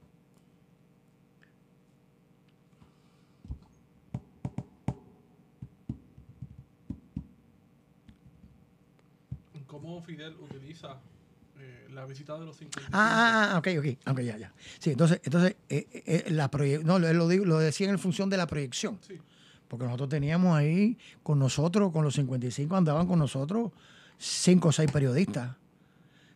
[9.67, 10.99] ¿Cómo Fidel utiliza
[11.99, 12.91] la visita de los 55?
[12.97, 14.53] Ah, ah, ah, ok, ok, ok, ya, ya.
[14.79, 18.29] Sí, entonces, entonces eh, eh, la proye- no, lo, lo digo- lo decía en función
[18.29, 18.97] de la proyección.
[19.05, 19.19] Sí.
[19.67, 23.71] Porque nosotros teníamos ahí con nosotros, con los 55, andaban con nosotros
[24.17, 25.55] cinco o seis periodistas,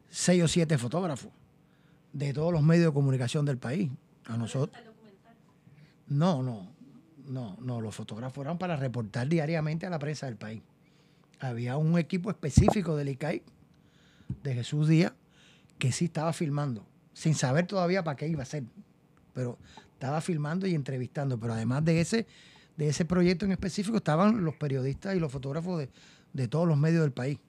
[0.09, 1.31] seis o siete fotógrafos
[2.11, 3.89] de todos los medios de comunicación del país.
[4.25, 4.77] A nosotros.
[4.79, 5.33] El documental.
[6.07, 6.71] No, no,
[7.27, 7.81] no, no.
[7.81, 10.61] Los fotógrafos eran para reportar diariamente a la prensa del país.
[11.39, 13.41] Había un equipo específico del ICAI,
[14.43, 15.11] de Jesús Díaz,
[15.77, 18.63] que sí estaba filmando, sin saber todavía para qué iba a ser.
[19.33, 19.57] Pero
[19.93, 21.39] estaba filmando y entrevistando.
[21.39, 22.27] Pero además de ese,
[22.77, 25.89] de ese proyecto en específico, estaban los periodistas y los fotógrafos de,
[26.33, 27.39] de todos los medios del país.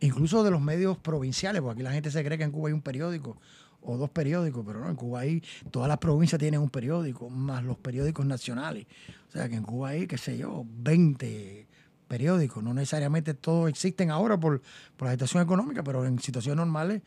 [0.00, 2.74] Incluso de los medios provinciales, porque aquí la gente se cree que en Cuba hay
[2.74, 3.38] un periódico
[3.86, 7.64] o dos periódicos, pero no, en Cuba hay, todas las provincias tienen un periódico, más
[7.64, 8.86] los periódicos nacionales.
[9.28, 11.65] O sea que en Cuba hay, qué sé yo, 20
[12.08, 12.62] periódicos.
[12.62, 14.62] No necesariamente todos existen ahora por,
[14.96, 17.02] por la situación económica, pero en situaciones normales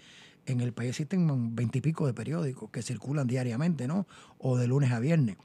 [0.45, 4.07] en el país existen veintipico de periódicos que circulan diariamente, ¿no?
[4.39, 5.37] O de lunes a viernes.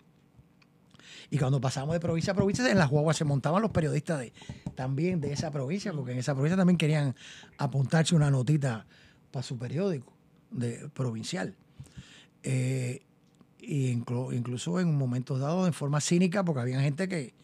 [1.31, 4.33] Y cuando pasamos de provincia a provincia, en las guaguas se montaban los periodistas de,
[4.75, 7.15] también de esa provincia, porque en esa provincia también querían
[7.59, 8.87] apuntarse una notita
[9.31, 10.13] para su periódico
[10.51, 11.55] de, provincial.
[12.43, 13.03] Eh,
[13.59, 17.35] y inclu- incluso en momentos dados, en forma cínica, porque había gente que,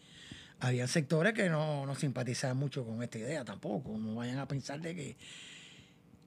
[0.61, 3.97] había sectores que no, no simpatizaban mucho con esta idea tampoco.
[3.97, 5.17] No vayan a pensar de que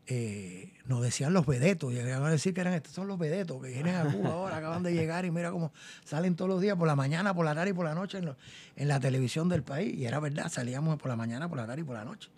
[0.07, 3.71] eh, nos decían los vedetos, llegaron a decir que eran estos son los vedetos que
[3.71, 5.73] vienen a Cuba ahora, acaban de llegar y mira cómo
[6.05, 8.89] salen todos los días, por la mañana, por la tarde y por la noche en,
[8.89, 9.95] la televisión del país.
[9.95, 12.29] Y era verdad, salíamos por la mañana, por la tarde y por la noche.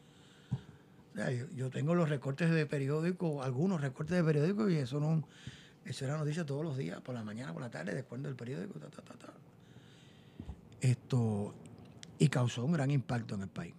[0.53, 5.27] O sea, yo, tengo los recortes de periódico, algunos recortes de periódico, y eso no
[5.87, 8.79] eso era noticia todos los días, por la mañana, por la tarde, después del periódico,
[8.79, 9.33] ta, ta, ta.
[10.81, 11.55] Esto,
[12.19, 13.75] y causó un gran impacto en el país.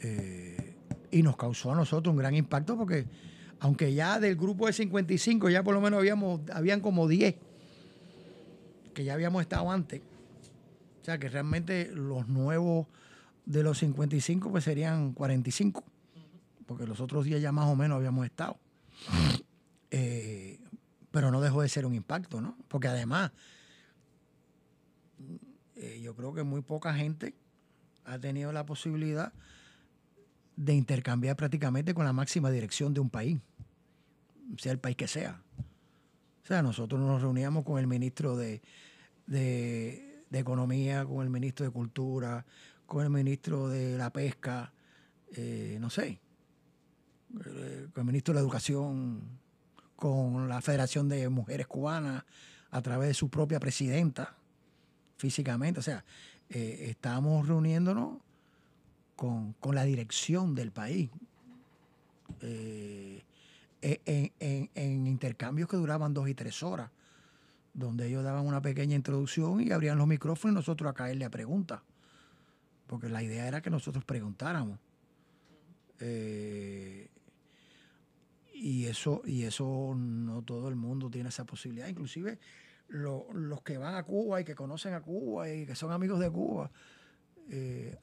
[0.00, 0.76] Eh,
[1.10, 3.06] y nos causó a nosotros un gran impacto porque,
[3.60, 7.36] aunque ya del grupo de 55 ya por lo menos habíamos, habían como 10
[8.92, 10.00] que ya habíamos estado antes.
[11.00, 12.86] O sea que realmente los nuevos
[13.44, 15.84] de los 55 pues serían 45,
[16.66, 18.58] porque los otros 10 ya más o menos habíamos estado.
[19.90, 20.58] Eh,
[21.10, 22.56] pero no dejó de ser un impacto, ¿no?
[22.68, 23.32] Porque además,
[25.76, 27.34] eh, yo creo que muy poca gente
[28.04, 29.32] ha tenido la posibilidad
[30.56, 33.38] de intercambiar prácticamente con la máxima dirección de un país,
[34.58, 35.40] sea el país que sea.
[36.42, 38.60] O sea, nosotros nos reuníamos con el ministro de,
[39.26, 42.44] de- Economía, con el ministro de Cultura,
[42.86, 44.72] con el ministro de la Pesca,
[45.36, 46.18] eh, no sé,
[47.46, 49.20] eh, con el ministro de la Educación,
[49.94, 52.24] con la Federación de Mujeres Cubanas,
[52.70, 54.34] a través de su propia presidenta,
[55.22, 55.78] físicamente.
[55.78, 56.04] O sea,
[56.50, 58.18] eh, estábamos reuniéndonos
[59.14, 61.10] con, con la dirección del país.
[62.40, 63.22] Eh,
[63.84, 64.30] eh,
[64.74, 66.90] en intercambios que duraban dos y tres horas,
[67.72, 71.30] donde ellos daban una pequeña introducción y abrían los micrófonos y nosotros a caerle a
[71.30, 71.80] preguntas.
[72.88, 74.78] Porque la idea era que nosotros preguntáramos.
[76.00, 77.08] Eh,
[78.54, 81.86] y eso, y eso no todo el mundo tiene esa posibilidad.
[81.88, 82.38] Inclusive
[82.92, 86.20] lo- los que van a Cuba y que conocen a Cuba y que son amigos
[86.20, 86.70] de Cuba,
[87.50, 87.98] eh,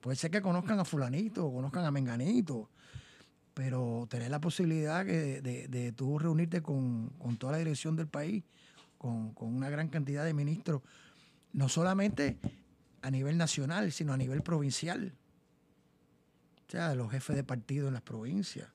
[0.00, 2.68] puede ser que conozcan a fulanito conozcan a menganito,
[3.54, 8.08] pero tener la posibilidad que de, de tú reunirte con, con toda la dirección del
[8.08, 8.42] país,
[8.98, 10.82] con, con una gran cantidad de ministros,
[11.52, 12.38] no solamente
[13.02, 15.12] a nivel nacional, sino a nivel provincial.
[16.68, 18.68] O sea, los jefes de partido en las provincias.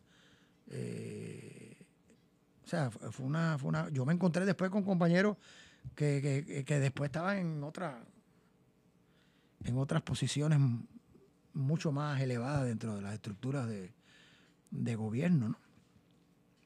[0.70, 1.57] Eh,
[2.68, 3.88] o sea, fue una, fue una.
[3.90, 5.38] Yo me encontré después con compañeros
[5.96, 8.04] que, que- que después estaban en otra,
[9.64, 10.60] en otras posiciones
[11.54, 13.94] mucho más elevadas dentro de las estructuras de,
[14.72, 15.58] de gobierno, ¿no?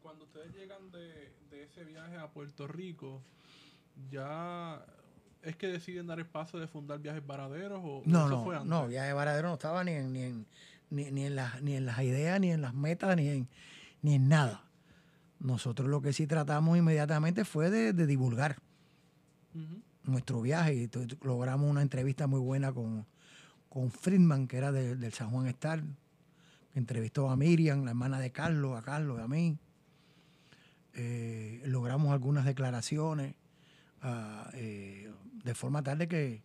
[0.01, 3.21] Cuando ustedes llegan de, de ese viaje a Puerto Rico,
[4.09, 4.83] ya
[5.43, 8.55] es que deciden dar el paso de fundar viajes varaderos o No, eso no, fue
[8.55, 8.69] antes?
[8.69, 10.45] no, Viaje Varadero no estaba ni en, ni en,
[10.89, 13.47] ni, ni en las, ni en las ideas, ni en las metas, ni en,
[14.01, 14.63] ni en nada.
[15.41, 18.57] Nosotros lo que sí tratamos inmediatamente fue de, de divulgar
[20.03, 20.73] nuestro viaje.
[20.75, 20.89] Y
[21.25, 23.05] logramos una entrevista muy buena con,
[23.69, 25.81] con Friedman, que era de- del San Juan Star,
[26.71, 29.57] que entrevistó a Miriam, la hermana de Carlos, a Carlos y a mí.
[30.93, 33.33] Eh, logramos algunas declaraciones
[34.01, 35.09] ah, eh,
[35.43, 36.41] de forma tal de que,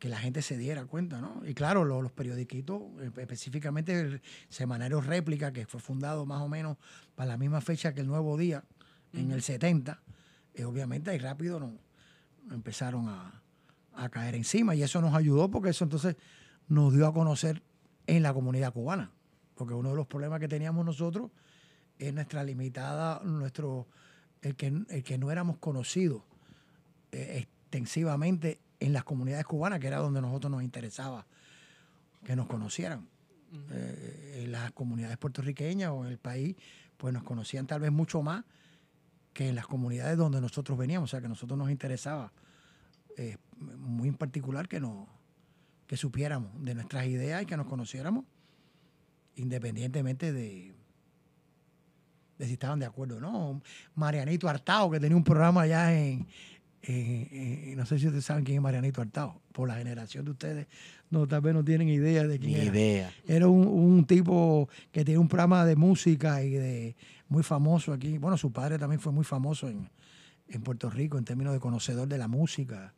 [0.00, 1.42] que la gente se diera cuenta, ¿no?
[1.46, 6.48] Y claro, lo- los periodiquitos, eh, específicamente el semanario Réplica, que fue fundado más o
[6.48, 6.78] menos
[7.14, 8.64] para la misma fecha que el Nuevo Día,
[9.12, 10.00] en el 70,
[10.54, 11.74] eh, obviamente ahí rápido no,
[12.50, 13.42] empezaron a,
[13.94, 14.74] a caer encima.
[14.74, 16.16] Y eso nos ayudó porque eso entonces
[16.66, 17.62] nos dio a conocer
[18.06, 19.10] en la comunidad cubana,
[19.54, 21.30] porque uno de los problemas que teníamos nosotros
[21.98, 23.86] es nuestra limitada, nuestro,
[24.40, 26.22] el que, el que no éramos conocidos
[27.12, 31.26] eh, extensivamente en las comunidades cubanas, que era donde nosotros nos interesaba
[32.24, 33.06] que nos conocieran.
[33.72, 36.56] Eh, en las comunidades puertorriqueñas o en el país,
[36.96, 38.44] pues nos conocían tal vez mucho más
[39.32, 42.32] que en las comunidades donde nosotros veníamos, o sea que a nosotros nos interesaba
[43.16, 45.08] eh, muy en particular que nos
[45.86, 48.24] que supiéramos de nuestras ideas y que nos conociéramos
[49.34, 50.72] independientemente de,
[52.38, 53.60] de si estaban de acuerdo o no.
[53.96, 56.28] Marianito Artao, que tenía un programa allá en,
[56.82, 57.28] en-
[57.70, 60.66] en- no sé si ustedes saben quién es Marianito Artao, por la generación de ustedes,
[61.10, 62.64] no, tal vez no tienen idea de quién Ni era.
[62.66, 63.12] idea.
[63.26, 66.96] Era un, un tipo que tenía un programa de música y de
[67.28, 68.18] muy famoso aquí.
[68.18, 69.88] Bueno, su padre también fue muy famoso en,
[70.48, 72.94] en Puerto Rico en términos de conocedor de la música.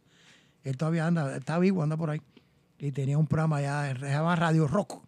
[0.62, 2.20] Él todavía anda, está vivo, anda por ahí.
[2.78, 5.02] Y tenía un programa allá, se llama Radio Rock.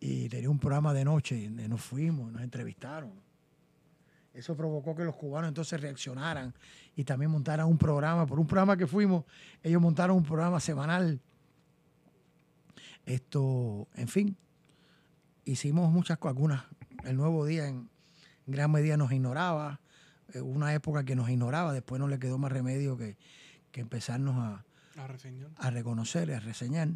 [0.00, 3.10] Y tenía un programa de noche y nos fuimos, nos entrevistaron.
[4.34, 6.52] Eso provocó que los cubanos entonces reaccionaran
[6.96, 8.26] y también montaran un programa.
[8.26, 9.24] Por un programa que fuimos,
[9.62, 11.20] ellos montaron un programa semanal
[13.06, 14.36] esto, en fin,
[15.44, 16.36] hicimos muchas cosas.
[16.36, 16.64] Algunas,
[17.04, 17.88] el nuevo día en
[18.46, 19.80] gran medida nos ignoraba.
[20.32, 23.16] eh, una época que nos ignoraba, después no le quedó más remedio que,
[23.70, 24.64] que empezarnos a,
[24.96, 25.50] A reseñar.
[25.56, 26.88] a reconocer a reseñar.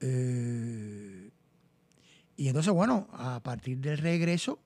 [0.00, 1.30] Eh,
[2.36, 4.58] y entonces, bueno, a partir del regreso,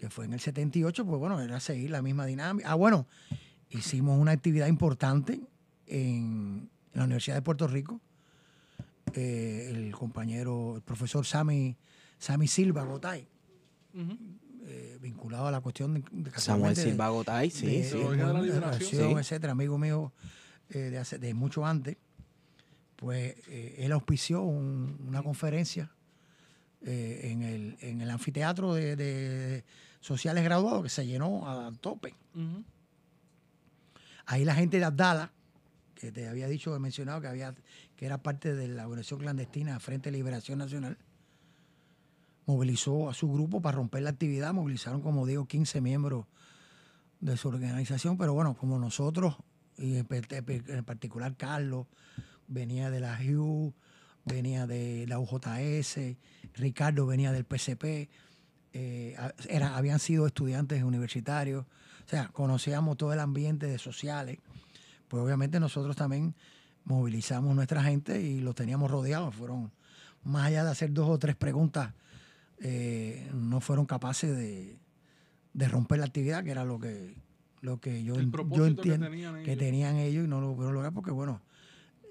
[0.00, 2.70] que fue en el 78, pues bueno, era seguir la misma dinámica.
[2.70, 3.06] Ah, bueno,
[3.68, 5.42] hicimos una actividad importante
[5.86, 8.00] en, en la Universidad de Puerto Rico.
[9.12, 11.76] Eh, el compañero, el profesor Sammy,
[12.18, 13.28] Sammy Silva Gotay,
[14.66, 17.98] eh, vinculado a la cuestión de, de Samuel de- Silva Gotay, sí, de, sí.
[18.16, 18.96] La Sí.
[18.96, 20.14] etcétera, amigo mío
[20.70, 21.98] eh, de, hace- de mucho antes,
[22.96, 25.90] pues eh, él auspició un- una conferencia
[26.86, 29.64] eh, en, el, en el anfiteatro de, de
[30.00, 32.14] sociales graduados que se llenó a tope.
[34.26, 35.32] Ahí la gente de Abdala,
[35.94, 37.54] que te había dicho, he mencionado que había
[37.96, 40.96] que era parte de la organización clandestina Frente de Liberación Nacional,
[42.46, 46.24] movilizó a su grupo para romper la actividad, movilizaron como digo 15 miembros
[47.20, 49.36] de su organización, pero bueno, como nosotros,
[49.76, 51.86] y en particular Carlos,
[52.48, 53.74] venía de la HU,
[54.24, 56.16] venía de la UJS,
[56.54, 58.08] Ricardo venía del PCP,
[58.72, 59.16] eh,
[59.48, 64.38] era- habían sido estudiantes universitarios, o sea, conocíamos todo el ambiente de sociales,
[65.08, 66.34] pues obviamente nosotros también
[66.84, 69.70] movilizamos nuestra gente y los teníamos rodeados, fueron,
[70.24, 71.92] más allá de hacer dos o tres preguntas,
[72.60, 74.78] eh, no fueron capaces de,
[75.54, 77.14] de romper la actividad, que era lo que,
[77.60, 78.14] lo que yo,
[78.56, 81.40] yo que entiendo tenían que tenían ellos y no lo pudieron lograr porque, bueno,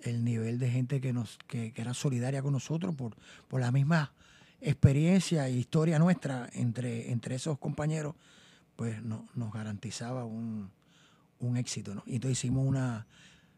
[0.03, 3.15] el nivel de gente que nos que, que era solidaria con nosotros por,
[3.47, 4.13] por la misma
[4.61, 8.15] experiencia e historia nuestra entre, entre esos compañeros,
[8.75, 10.69] pues no- nos garantizaba un,
[11.39, 11.95] un éxito.
[11.95, 12.03] ¿no?
[12.05, 13.07] Y entonces hicimos una,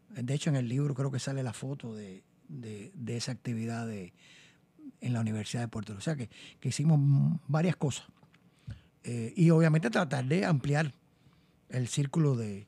[0.09, 4.13] de hecho en el libro creo que sale la foto de, de- esa actividad de,
[5.01, 5.99] en la Universidad de Puerto Rico.
[5.99, 6.29] O sea que,
[6.59, 6.99] que hicimos
[7.47, 8.05] varias cosas.
[9.03, 10.93] Eh, y obviamente tratar de ampliar
[11.69, 12.67] el círculo de,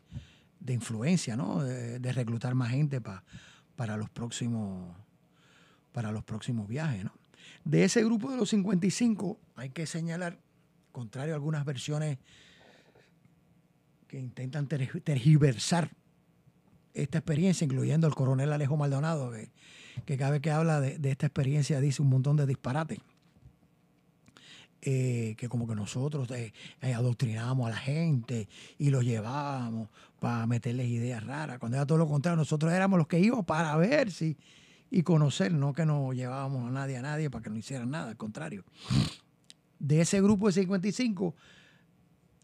[0.60, 1.64] de influencia, ¿no?
[1.64, 3.24] De, de reclutar más gente pa-
[3.76, 4.96] para los próximos
[5.92, 7.12] para los próximos viajes, ¿no?
[7.66, 10.40] De ese grupo de los 55 hay que señalar,
[10.92, 12.18] contrario a algunas versiones
[14.08, 15.92] que intentan ter- tergiversar
[16.94, 19.32] esta experiencia, incluyendo el coronel Alejo Maldonado,
[20.06, 23.00] que, cada vez que habla de, de esta experiencia dice un montón de disparates.
[24.86, 29.88] Eh, que como que nosotros eh, eh, adoctrinábamos a la gente y los llevábamos
[30.20, 33.78] para meterles ideas raras, cuando era todo lo contrario, nosotros éramos los que íbamos para
[33.78, 34.36] ver si
[34.96, 38.10] y conocer, no que no llevábamos a nadie a nadie para que no hicieran nada,
[38.12, 38.64] al contrario.
[39.80, 41.36] De ese grupo de 55,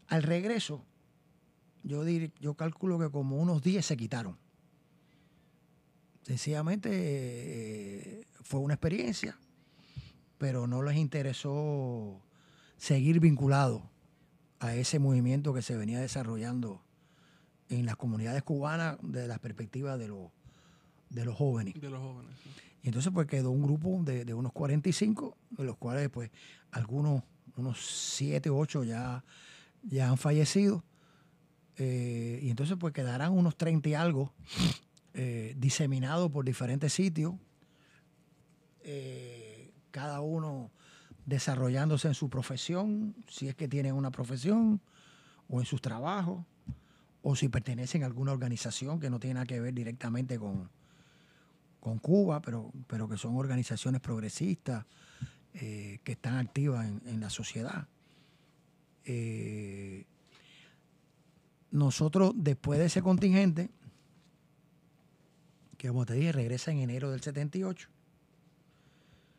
[0.08, 0.84] al regreso,
[1.84, 4.36] yo, dir- yo calculo que como unos 10 se quitaron.
[6.22, 9.38] Sencillamente eh, fue una experiencia,
[10.38, 12.20] pero no les interesó
[12.76, 13.82] seguir vinculados
[14.58, 16.82] a ese movimiento que se venía desarrollando
[17.68, 20.30] en las comunidades cubanas desde la perspectiva de los,
[21.10, 21.74] de los jóvenes.
[21.74, 22.34] De los jóvenes.
[22.42, 22.50] sí.
[22.82, 26.30] Y entonces pues quedó un grupo de, de unos 45, de los cuales pues
[26.70, 27.22] algunos,
[27.56, 27.78] unos
[28.16, 29.24] 7 o 8 ya,
[29.82, 30.84] ya han fallecido.
[31.76, 34.32] Eh, y entonces pues quedarán unos 30 y algo
[35.14, 37.34] eh, diseminados por diferentes sitios,
[38.82, 40.70] eh, cada uno
[41.26, 44.80] desarrollándose en su profesión, si es que tienen una profesión,
[45.48, 46.44] o en sus trabajos,
[47.22, 50.70] o si pertenecen a alguna organización que no tiene nada que ver directamente con,
[51.80, 54.84] con Cuba, pero, pero que son organizaciones progresistas
[55.54, 57.88] eh, que están activas en, la sociedad.
[59.04, 60.04] Eh,
[61.70, 63.70] nosotros, después de ese contingente,
[65.78, 67.88] que como te dije, regresa en enero del 78,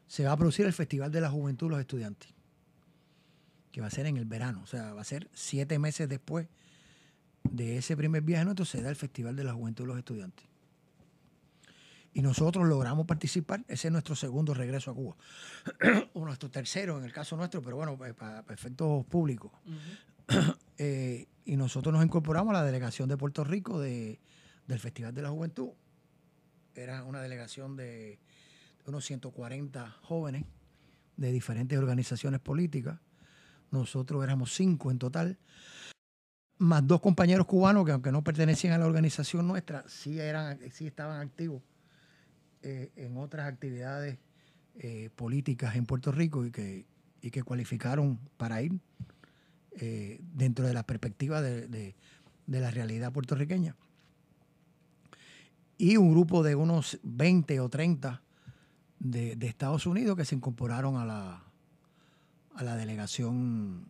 [0.07, 2.33] se va a producir el Festival de la Juventud de los Estudiantes,
[3.71, 6.47] que va a ser en el verano, o sea, va a ser siete meses después
[7.43, 10.50] de ese primer viaje nuestro, se da el Festival de la Juventud de los Estudiantes
[12.13, 13.63] y nosotros logramos participar.
[13.67, 15.15] Ese es nuestro segundo regreso a Cuba.
[16.13, 19.51] o nuestro tercero en el caso nuestro, pero bueno, para, para efectos públicos.
[20.77, 24.19] Eh, y nosotros nos incorporamos a la delegación de Puerto Rico de-
[24.65, 25.69] del Festival de la Juventud.
[26.73, 28.17] Era una delegación de
[28.87, 30.45] unos 140 jóvenes
[31.17, 32.99] de diferentes organizaciones políticas.
[33.69, 35.37] Nosotros éramos cinco en total
[36.57, 40.87] más dos compañeros cubanos que aunque no pertenecían a la organización nuestra, sí, eran, sí
[40.87, 41.61] estaban activos
[42.63, 44.17] eh, en otras actividades
[44.75, 46.85] eh, políticas en Puerto Rico y que,
[47.21, 48.79] y que cualificaron para ir
[49.73, 51.95] eh, dentro de la perspectiva de, de-
[52.47, 53.75] de la realidad puertorriqueña.
[55.77, 58.21] Y un grupo de unos 20 o 30
[58.99, 61.43] de, de Estados Unidos que se incorporaron a la,
[62.55, 63.85] a la delegación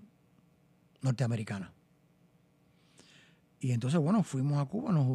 [1.01, 1.71] norteamericana.
[3.59, 5.07] Y entonces, bueno, fuimos a Cuba, nos,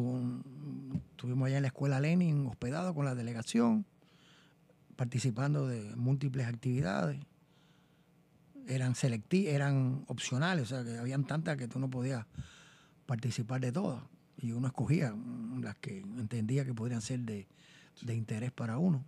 [1.17, 3.85] estuvimos allá en la escuela Lenin, hospedados con la delegación,
[4.95, 7.19] participando de múltiples actividades.
[8.67, 12.25] Eran selectivas, eran opcionales, o sea, que habían tantas que tú no podías
[13.07, 14.03] participar de todas.
[14.39, 15.15] Y uno escogía
[15.59, 17.47] las que entendía que podrían ser de,
[18.01, 19.03] de interés para uno.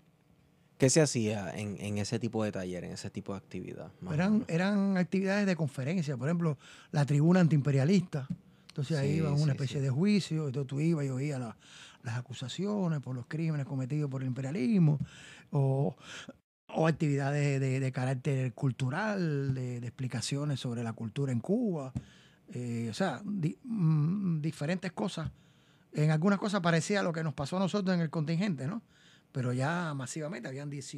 [0.80, 3.91] ¿Qué se hacía en, en ese tipo de taller, en ese tipo de actividad?
[4.11, 6.57] Eran, eran actividades de conferencia, por ejemplo,
[6.91, 8.27] la tribuna antiimperialista.
[8.69, 9.84] Entonces ahí Sí, iba sí, una especie sí.
[9.84, 11.57] de juicio, entonces tú ibas y oías la-
[12.04, 15.00] las acusaciones por los crímenes cometidos por el imperialismo,
[15.52, 15.96] o,
[16.68, 21.94] o actividades de, de carácter cultural, de, de explicaciones sobre la cultura en Cuba.
[22.54, 25.32] Eh, o sea, di- mm, diferentes cosas.
[25.94, 28.82] En algunas cosas parecía lo que nos pasó a nosotros en el contingente, ¿no?
[29.32, 30.96] Pero ya masivamente habían 10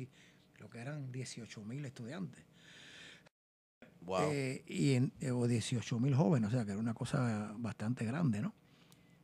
[0.53, 2.45] creo que eran 18 mil estudiantes.
[4.01, 4.29] Wow.
[4.31, 8.05] Eh, y en, eh, o 18 mil jóvenes, o sea que era una cosa bastante
[8.05, 8.53] grande, ¿no?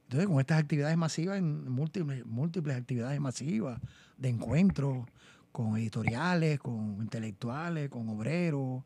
[0.07, 3.81] Entonces, con estas actividades masivas, en múltiples, múltiples actividades masivas
[4.17, 5.05] de encuentros
[5.51, 8.85] con editoriales, con intelectuales, con obreros,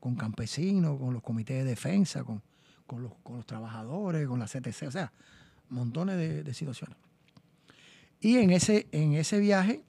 [0.00, 2.40] con campesinos, con los comités de defensa, con,
[2.86, 5.12] con los, con los trabajadores, con la CTC, o sea,
[5.68, 6.96] montones de, situaciones.
[8.18, 9.82] Y en ese, en ese viaje,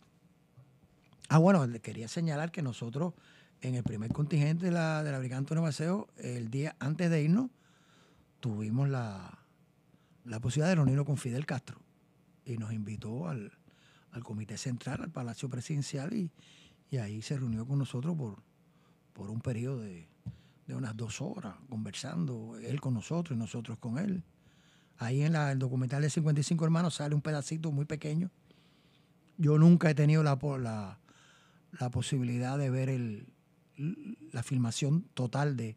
[1.29, 3.13] ah, bueno, quería señalar que nosotros
[3.61, 7.23] en el primer contingente de la, de la Brigada Antonio Maceo, el día antes de
[7.23, 7.49] irnos,
[8.41, 9.42] tuvimos la,
[10.25, 11.79] la posibilidad de reunirnos con Fidel Castro
[12.45, 13.51] y nos invitó al,
[14.11, 16.31] al Comité Central, al Palacio Presidencial y,
[16.89, 18.41] y ahí se reunió con nosotros por,
[19.13, 20.07] por un periodo de,
[20.67, 24.23] de unas dos horas, conversando, él con nosotros y nosotros con él.
[24.97, 28.29] Ahí en el documental de 55 hermanos sale un pedacito muy pequeño.
[29.37, 30.99] Yo nunca he tenido la, la,
[31.79, 33.27] la posibilidad de ver el,
[34.31, 35.75] la filmación total de,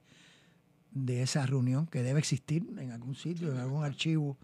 [1.05, 4.39] de esa reunión que debe existir en algún sitio, en algún archivo,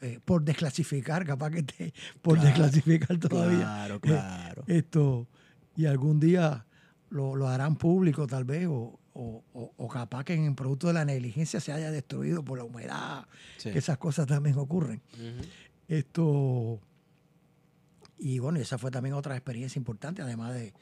[0.00, 1.92] eh, por desclasificar, capaz que esté
[2.22, 3.58] por Claro, desclasificar todavía.
[3.60, 4.64] Claro, claro.
[4.66, 5.28] Esto,
[5.76, 6.64] y algún día
[7.10, 9.44] lo, lo harán público tal vez, o, o-
[9.76, 13.26] o- capaz que en producto de la negligencia se haya destruido por la humedad,
[13.58, 13.70] Sí.
[13.70, 15.02] que esas cosas también ocurren.
[15.88, 16.80] Esto,
[18.18, 20.72] y bueno, esa fue también otra experiencia importante, además de,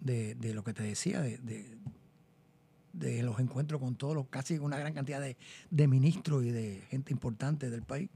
[0.00, 1.76] de- de lo que te decía, de, de-
[2.92, 5.36] de los encuentros con todos los, casi una gran cantidad de,
[5.70, 8.10] de ministros y de gente importante del país.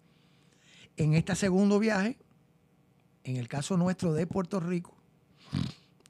[0.97, 2.19] En este segundo viaje,
[3.25, 4.97] en el caso nuestro de Puerto Rico,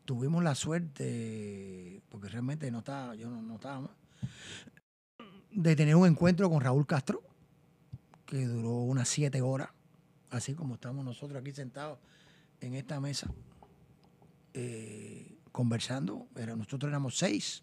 [0.04, 3.90] tuvimos la suerte, porque realmente no estaba, yo no, no estaba más,
[5.50, 7.22] de tener un encuentro con Raúl Castro,
[8.26, 9.70] que duró unas siete horas,
[10.30, 11.98] así como estamos nosotros aquí sentados
[12.60, 13.30] en esta mesa,
[14.54, 16.26] eh, conversando.
[16.36, 17.62] Era, nosotros éramos seis,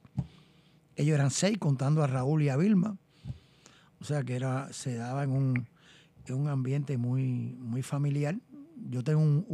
[0.95, 2.97] ellos eran seis, contando a Raúl y a Vilma.
[3.99, 5.67] O sea que era, se daba en un,
[6.25, 8.35] en un ambiente muy, muy familiar.
[8.89, 9.45] Yo tengo un,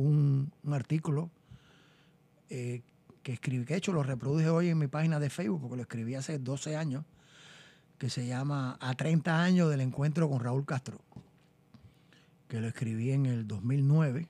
[0.64, 1.30] un- artículo
[2.50, 2.82] eh,
[3.24, 5.82] que escribí, que de hecho lo reproduje hoy en mi página de Facebook, porque lo
[5.84, 7.06] escribí hace 12 años,
[7.98, 11.00] que se llama A 30 años del encuentro con Raúl Castro,
[12.48, 14.28] que lo escribí en el 2009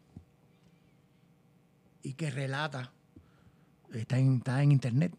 [2.03, 2.91] y que relata,
[3.94, 5.14] está en, está en internet,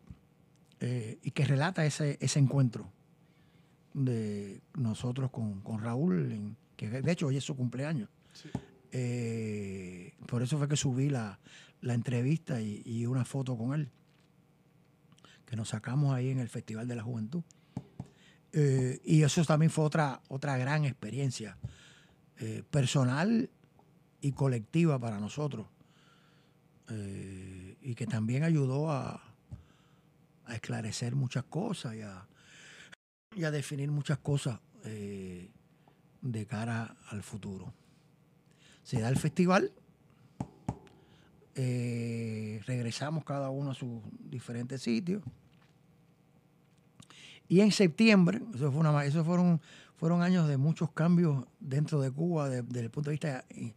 [0.81, 2.91] eh, y que relata ese, ese encuentro
[3.95, 8.09] de nosotros con, con Raúl, en- que de hecho hoy es su cumpleaños.
[8.33, 8.49] Sí.
[8.93, 11.39] Eh, por eso fue que subí la,
[11.81, 13.91] la entrevista y, y una foto con él,
[15.47, 17.43] que nos sacamos ahí en el Festival de la Juventud.
[18.53, 21.57] Eh, y eso también fue otra, otra gran experiencia
[22.39, 23.51] eh, personal
[24.21, 25.67] y colectiva para nosotros.
[27.83, 29.23] Y que también ayudó a,
[30.51, 35.51] a esclarecer muchas cosas y a, definir muchas cosas eh,
[36.21, 37.73] de cara al futuro.
[38.83, 39.73] Se da el festival,
[41.55, 45.23] eh, regresamos cada uno a sus diferentes sitios.
[47.49, 49.61] Y en septiembre, eso, fue una, fueron,
[49.97, 53.75] fueron años de muchos cambios dentro de Cuba de- desde el punto de vista eh,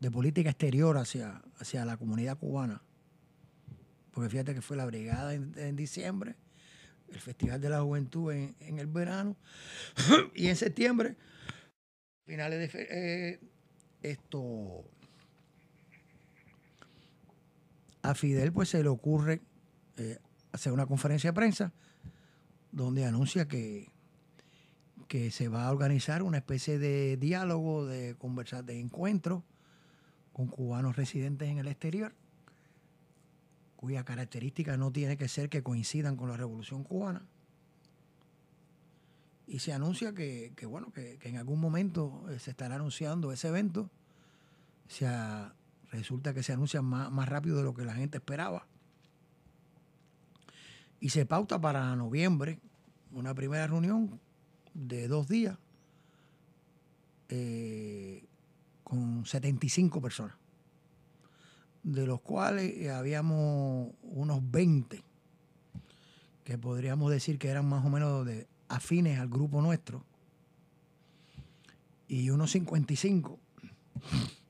[0.00, 2.82] de política exterior hacia, hacia la comunidad cubana.
[4.12, 6.34] Porque fíjate que fue la brigada en, diciembre,
[7.08, 9.36] el Festival de la Juventud en, en el verano,
[10.34, 11.16] y en septiembre,
[12.26, 13.40] finales de fe- eh,
[14.02, 14.84] esto,
[18.02, 19.40] a Fidel pues se le ocurre
[19.96, 20.18] eh,
[20.52, 21.72] hacer una conferencia de prensa
[22.72, 23.90] donde anuncia que,
[25.08, 29.44] que se va a organizar una especie de diálogo, de conversar, de encuentro
[30.32, 32.14] con cubanos residentes en el exterior,
[33.80, 37.22] cuya característica no tiene que ser que coincidan con la revolución cubana.
[39.46, 43.88] Y se anuncia que, bueno, que, en algún momento eh, se estará anunciando ese evento.
[44.86, 45.54] O sea,
[45.90, 48.66] resulta que se anuncia más, más rápido de lo que la gente esperaba.
[51.00, 52.60] Y se pauta para noviembre
[53.12, 54.20] una primera reunión
[54.74, 55.56] de dos días
[57.30, 58.26] eh,
[58.84, 60.36] con 75 personas,
[61.82, 65.02] de los cuales eh, habíamos unos 20
[66.44, 68.26] que podríamos decir que eran más o menos
[68.68, 70.04] afines al grupo nuestro
[72.08, 73.38] y unos 55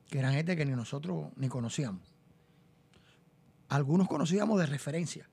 [0.09, 2.01] que eran gente que ni nosotros ni conocíamos.
[3.69, 5.29] Algunos conocíamos de referencia,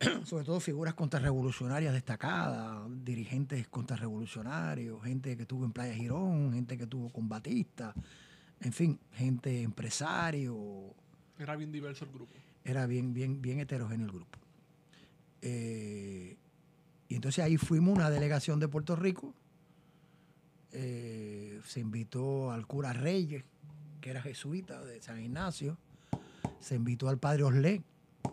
[0.24, 6.84] sobre todo figuras contrarrevolucionarias destacadas, dirigentes contrarrevolucionarios, gente que estuvo en Playa Girón, gente que
[6.84, 7.94] estuvo con Batista,
[8.60, 10.96] en fin, gente empresario,
[11.38, 12.32] Era bien diverso el grupo.
[12.64, 14.38] era bien, bien, bien heterogéneo el grupo.
[15.42, 16.36] Eh,
[17.08, 19.34] y entonces ahí fuimos una delegación de Puerto Rico.
[20.72, 23.44] Eh, se invitó al cura Reyes,
[24.00, 25.78] que era jesuita de San Ignacio.
[26.60, 27.82] Se invitó al padre Oslé,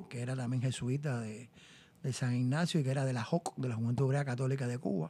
[0.09, 1.49] que era también jesuita de,
[2.11, 5.09] San Ignacio y que era de la JOC, de la Juventud Obrera Católica de Cuba.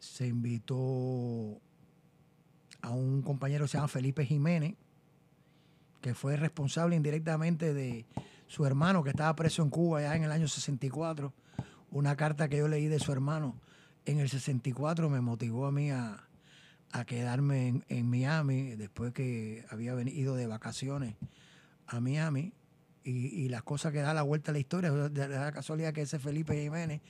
[0.00, 1.60] Se invitó
[2.80, 4.74] a un compañero que se llama Felipe Jiménez,
[6.02, 8.04] que fue responsable indirectamente de
[8.48, 11.32] su hermano que estaba preso en Cuba ya en el año 64.
[11.90, 13.56] Una carta que yo leí de su hermano
[14.04, 16.26] en el 64 me motivó a mí a,
[17.06, 21.14] quedarme en, Miami después que había venido de vacaciones
[21.86, 22.52] a Miami
[23.02, 24.90] y, y las cosas que da la vuelta a la historia.
[24.90, 27.00] De, de la casualidad que ese Felipe Jiménez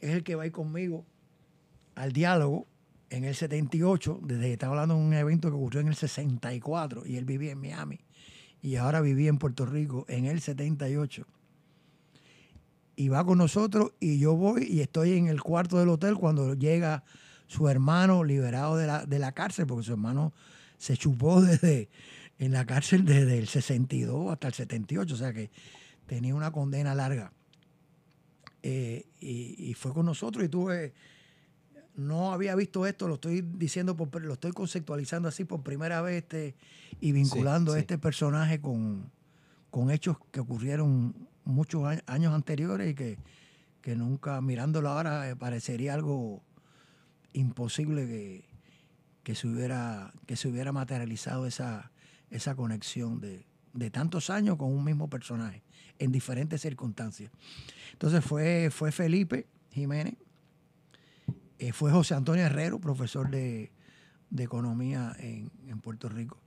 [0.00, 1.04] es el que va a ir conmigo
[1.96, 2.68] al diálogo
[3.10, 7.06] en el 78, desde que estaba hablando de un evento que ocurrió en el 64
[7.06, 8.00] y él vivía en Miami
[8.62, 11.26] y ahora vivía en Puerto Rico en el 78.
[12.96, 16.54] Y va con nosotros y yo voy y estoy en el cuarto del hotel cuando
[16.54, 17.04] llega
[17.46, 20.32] su hermano liberado de la, de la cárcel, porque su hermano
[20.78, 21.88] se chupó desde
[22.38, 25.50] en la cárcel desde el 62 hasta el 78, o sea que
[26.06, 27.32] tenía una condena larga.
[28.62, 30.92] Eh, y, y fue con nosotros y tuve
[31.96, 36.22] no había visto esto, lo estoy diciendo, por, lo estoy conceptualizando así por primera vez
[36.22, 36.54] este,
[37.00, 37.78] y vinculando sí.
[37.78, 39.10] a este personaje con,
[39.70, 43.18] con hechos que ocurrieron muchos años anteriores y que,
[43.80, 46.42] que nunca, mirándolo ahora, eh, parecería algo
[47.32, 48.44] imposible que,
[49.22, 51.90] que, se, hubiera, que se hubiera materializado esa,
[52.30, 55.62] esa conexión de, de tantos años con un mismo personaje,
[55.98, 57.30] en diferentes circunstancias.
[57.92, 60.14] Entonces fue, fue Felipe Jiménez,
[61.58, 63.72] eh, fue José Antonio Herrero, profesor de,
[64.30, 66.38] de economía en, en Puerto Rico.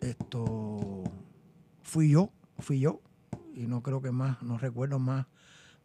[0.00, 1.04] Esto
[1.82, 3.00] fui yo, fui yo,
[3.54, 5.26] y no creo que más, no recuerdo más,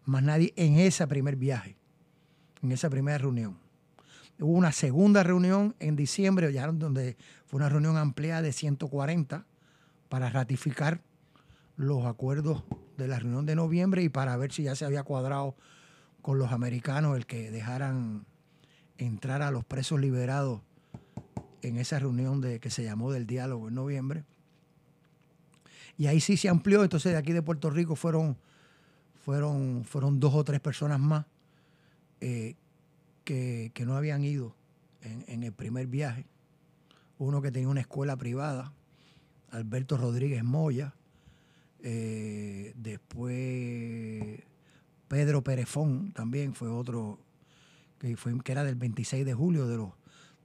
[0.05, 1.77] más nadie en ese primer viaje,
[2.61, 3.57] en esa primera reunión.
[4.39, 9.45] Hubo una segunda reunión en diciembre, ya donde fue una reunión ampliada de 140
[10.09, 11.01] para ratificar
[11.77, 12.63] los acuerdos
[12.97, 15.55] de la reunión de noviembre y para ver si ya se había cuadrado
[16.25, 18.25] con los americanos el que dejaran
[18.97, 20.59] entrar a los presos liberados
[21.61, 24.23] en esa reunión de, que se llamó del diálogo en noviembre.
[25.99, 28.37] Y ahí sí se amplió, entonces de aquí de Puerto Rico fueron,
[29.23, 31.27] fueron, fueron dos o tres personas más
[32.21, 32.55] eh,
[33.23, 34.55] que, que no habían ido
[35.03, 36.25] en, el primer viaje.
[37.19, 38.73] Uno que tenía una escuela privada,
[39.51, 40.95] Alberto Rodríguez Moya,
[41.83, 44.41] eh, después
[45.07, 47.19] Pedro Perefón también fue otro
[47.99, 49.89] que, fue, que era del 26 de julio, de los,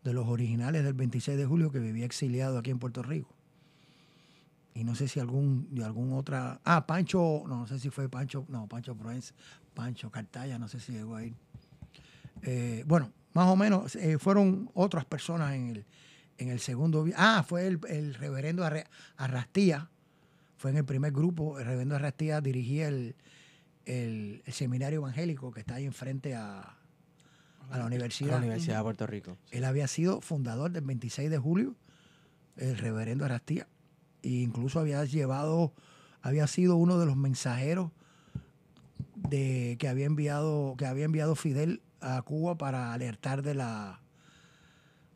[0.04, 3.34] de los originales del 26 de julio que vivía exiliado aquí en Puerto Rico.
[4.74, 6.60] Y no sé si algún, de algún otra.
[6.64, 9.34] Ah, Pancho, no, no sé si fue Pancho, no, Pancho Provenza,
[9.74, 11.34] Pancho Cartaya, no sé si llegó a ir.
[12.42, 15.84] Eh, bueno, más o menos eh, fueron otras personas en el,
[16.38, 17.04] en el segundo.
[17.16, 18.64] Ah, fue el, el reverendo
[19.16, 19.90] Arrastía,
[20.56, 21.58] fue en el primer grupo.
[21.58, 23.16] El reverendo Arrastía dirigía el,
[23.86, 26.76] el, el seminario evangélico que está ahí enfrente a, a
[27.70, 28.38] la La universidad.
[28.38, 29.36] Universidad de Puerto Rico.
[29.50, 31.76] Él había sido fundador del 26 de julio,
[32.56, 33.68] el reverendo Arastía,
[34.22, 35.72] e incluso había llevado,
[36.22, 37.90] había sido uno de los mensajeros
[39.14, 44.00] de que había enviado, que había enviado Fidel a Cuba para alertar de la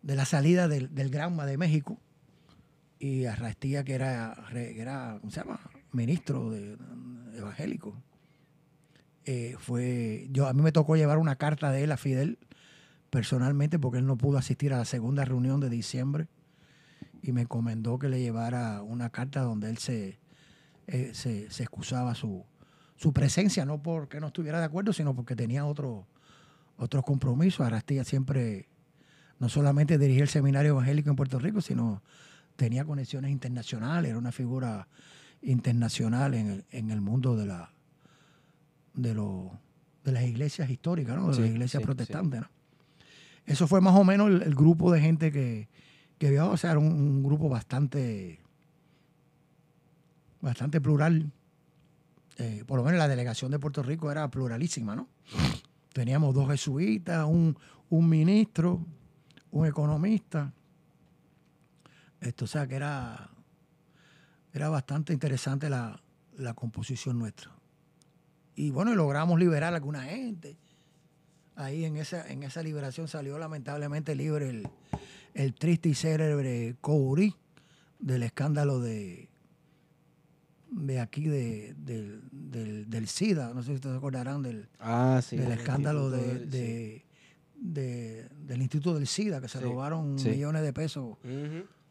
[0.03, 1.99] de la salida del, del Granma de México.
[2.99, 5.61] Y Arrastía, que era, que era ¿cómo se llama?
[5.93, 6.77] ministro de,
[7.37, 7.97] evangélico.
[9.27, 12.39] Eh, fue, yo, a mí me tocó llevar una carta de él a Fidel
[13.11, 16.29] personalmente porque él no pudo asistir a la segunda reunión de diciembre
[17.23, 20.19] y me encomendó que le llevara una carta donde él se,
[20.87, 22.45] eh, se, excusaba su,
[22.97, 26.07] su presencia, no porque no estuviera de acuerdo, sino porque tenía otro,
[26.77, 27.67] otros compromisos.
[27.67, 28.69] Arastilla siempre
[29.39, 32.03] no solamente dirigía el seminario evangélico en Puerto Rico, sino
[32.57, 34.89] tenía conexiones internacionales, era una figura
[35.41, 37.74] internacional en el, en el mundo de la
[38.95, 39.59] de, lo-
[40.05, 41.29] de las iglesias históricas, ¿no?
[41.29, 42.41] de Sí, las iglesias sí, protestantes.
[42.43, 42.49] ¿no?
[43.47, 45.69] Eso fue más o menos el, el grupo de gente que,
[46.19, 48.41] que viajó, o sea, era un, un grupo bastante,
[50.41, 51.31] bastante plural.
[52.39, 55.09] Eh, por lo menos la delegación de Puerto Rico era pluralísima, ¿no?
[55.93, 57.57] Teníamos dos jesuitas, un,
[57.91, 58.85] un ministro,
[59.53, 60.53] un economista.
[62.21, 63.31] Esto, o sea, que era,
[64.53, 66.01] era bastante interesante la,
[66.39, 67.53] la composición nuestra.
[68.57, 70.57] Y bueno, y logramos liberar a alguna gente.
[71.57, 74.69] Ahí en esa, en esa liberación salió lamentablemente libre el,
[75.35, 77.35] el triste y célebre Couri
[78.01, 79.29] del escándalo de,
[80.71, 83.55] de aquí de, del, del, del SIDA.
[83.55, 85.37] No sé si ustedes se acordarán del, Ah, sí.
[85.37, 87.05] del el escándalo de, del- de-
[87.57, 91.17] de- del Instituto del SIDA, que se Sí, robaron millones de pesos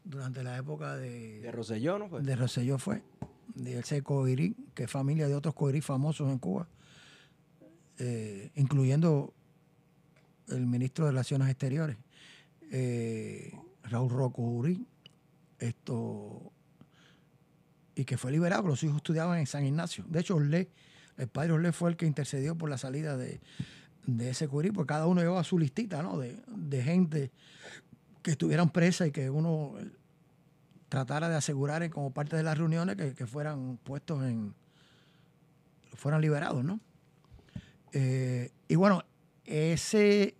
[0.04, 2.22] durante la época de, De Rosselló, ¿no fue?
[2.22, 3.02] de Rosselló fue,
[3.54, 6.68] de ese coirí, que es familia de otros coirí famosos en Cuba,
[7.98, 9.32] eh, incluyendo
[10.48, 11.96] el ministro de Relaciones Exteriores,
[12.70, 13.52] eh,
[13.84, 14.86] Raúl Rocouri,
[15.58, 16.52] esto,
[17.94, 20.04] y que fue liberado, los hijos estudiaban en San Ignacio.
[20.08, 20.70] De hecho, Orlé,
[21.16, 23.40] el padre Orlé fue el que intercedió por la salida de,
[24.06, 26.18] de ese coirí, porque cada uno llevaba su listita, ¿no?
[26.18, 27.30] De, de gente
[28.22, 29.74] que estuvieran presa y que uno
[30.88, 34.54] tratara de asegurar como parte de las reuniones que, que fueran puestos en,
[35.94, 36.80] fueran liberados, ¿no?
[37.92, 39.04] Eh, y bueno,
[39.44, 40.34] ese,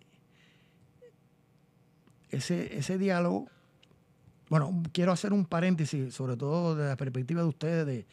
[2.29, 3.47] ese, ese diálogo,
[4.49, 8.05] bueno, quiero hacer un paréntesis, sobre todo desde la perspectiva de ustedes, de,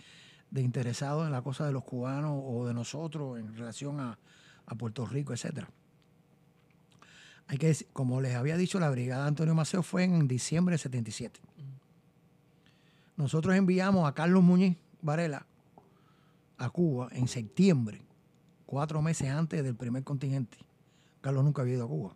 [0.51, 4.19] de interesados en la cosa de los cubanos o de nosotros en relación a,
[4.67, 5.69] a Puerto Rico, etcétera.
[7.49, 10.79] Hay que decir, como les había dicho, la brigada Antonio Maceo fue en diciembre de
[10.79, 11.41] 77.
[13.17, 15.47] Nosotros enviamos a Carlos Muñiz Varela
[16.59, 18.03] a Cuba en septiembre,
[18.67, 20.59] cuatro meses antes del primer contingente.
[21.21, 22.15] Carlos nunca había ido a Cuba.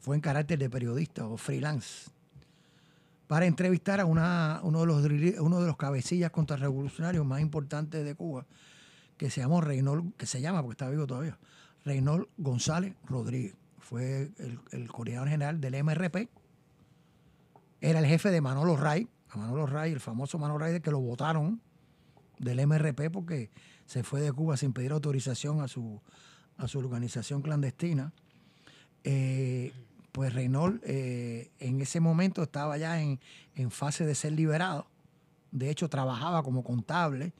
[0.00, 2.10] Fue en carácter de periodista o freelance
[3.32, 8.14] para entrevistar a una, uno, de los, uno de los cabecillas contrarrevolucionarios más importantes de
[8.14, 8.44] Cuba,
[9.16, 11.38] que se llamó Reynold, que se llama porque está vivo todavía,
[11.84, 13.54] Reynold González Rodríguez.
[13.78, 16.28] Fue el, el coordinador general del MRP.
[17.80, 21.00] Era el jefe de Manolo Ray, a Manolo Ray, el famoso Manolo Ray, que lo
[21.00, 21.60] votaron
[22.38, 23.50] del MRP porque
[23.86, 26.00] se fue de Cuba sin pedir autorización a su,
[26.58, 28.12] a su organización clandestina.
[29.04, 29.72] Eh,
[30.12, 33.18] pues Reynold eh, en ese momento estaba ya en,
[33.54, 34.86] en fase de ser liberado.
[35.50, 37.32] De hecho, trabajaba como contable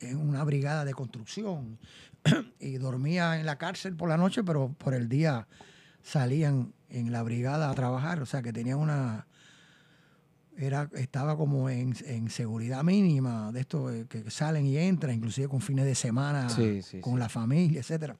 [0.00, 1.78] en una brigada de construcción
[2.60, 5.46] y dormía en la cárcel por la noche, pero por el día
[6.02, 8.22] salían en la brigada a trabajar.
[8.22, 9.26] O sea, que tenía una...
[10.60, 15.46] Era, estaba como en, en seguridad mínima de esto eh, que salen y entran, inclusive
[15.48, 17.18] con fines de semana, Sí, sí, con sí.
[17.20, 18.16] la familia, etcétera.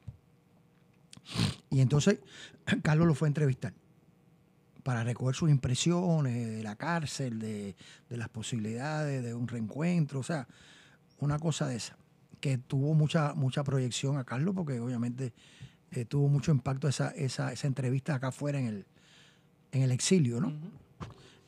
[1.71, 2.21] Y entonces
[2.83, 3.73] Carlos lo fue a entrevistar
[4.85, 7.75] para recoger sus impresiones de la cárcel, de,
[8.09, 10.47] de las posibilidades de un reencuentro, o sea,
[11.19, 11.97] una cosa de esa,
[12.41, 15.35] que tuvo mucha, mucha proyección a Carlos, porque obviamente
[15.91, 18.87] eh, tuvo mucho impacto esa, esa, esa entrevista acá afuera en el,
[19.73, 20.53] en el exilio, ¿no?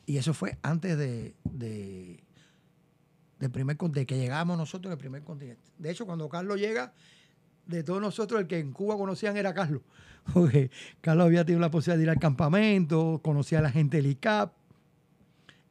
[0.05, 2.19] Y eso fue antes de, de,
[3.49, 5.61] primer, de que llegamos nosotros del primer continente.
[5.77, 6.93] De hecho, cuando Carlos llega,
[7.65, 9.81] de todos nosotros, el que en Cuba conocían era Carlos.
[10.33, 10.71] Porque
[11.01, 14.53] Carlos había tenido la posibilidad de ir al campamento, conocía a la gente del ICAP.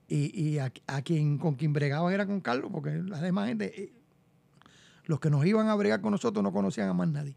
[0.08, 3.80] Y, y a, a quien, con quien bregaban era con Carlos, porque la demás gente,
[3.80, 3.92] eh,
[5.04, 7.36] los que nos iban a bregar con nosotros no conocían a más nadie.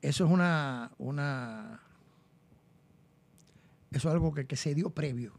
[0.00, 1.80] Eso es una, una
[3.92, 5.32] eso es algo que, que se dio previo.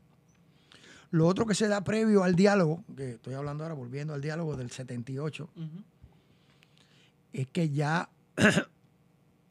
[1.12, 4.56] Lo otro que se da previo al diálogo, que estoy hablando ahora, volviendo al diálogo
[4.58, 5.84] del 78, Ujú.
[7.34, 8.10] es que ya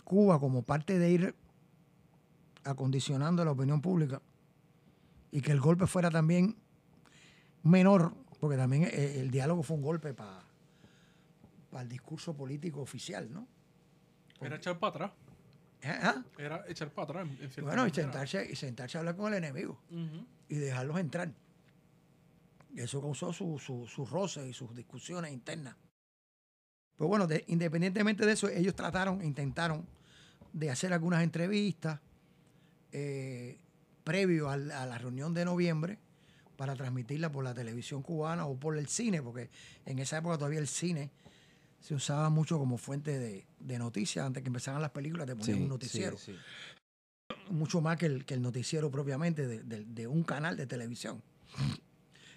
[0.04, 1.34] Cuba, como parte de ir
[2.64, 4.20] acondicionando la opinión pública
[5.30, 6.56] y que el golpe fuera también
[7.62, 10.42] menor, porque también eh, el diálogo fue un golpe para
[11.80, 13.46] el discurso político oficial, ¿no?
[14.40, 15.12] Era echar para atrás.
[15.84, 16.22] ¿Ah?
[16.38, 17.28] Era echar para atrás.
[17.28, 19.80] en- Bueno, y sentarse, y sentarse a hablar con el enemigo
[20.48, 21.30] y dejarlos entrar.
[22.76, 25.76] Eso causó su- su- sus roces y sus discusiones internas.
[26.96, 29.86] Pues bueno, de- independientemente de eso, ellos trataron, intentaron
[30.52, 32.00] de hacer algunas entrevistas
[32.92, 33.58] eh,
[34.04, 35.98] previo al- a, la reunión de noviembre
[36.58, 39.48] para transmitirla por la televisión cubana o por el cine, porque
[39.86, 41.10] en esa época todavía el cine
[41.82, 44.24] se usaba mucho como fuente de, de noticias.
[44.24, 47.34] Antes que empezaran las películas, te ponían Sí, un noticiero sí, sí.
[47.50, 51.20] mucho más que el, que el noticiero propiamente de, de- de un canal de televisión.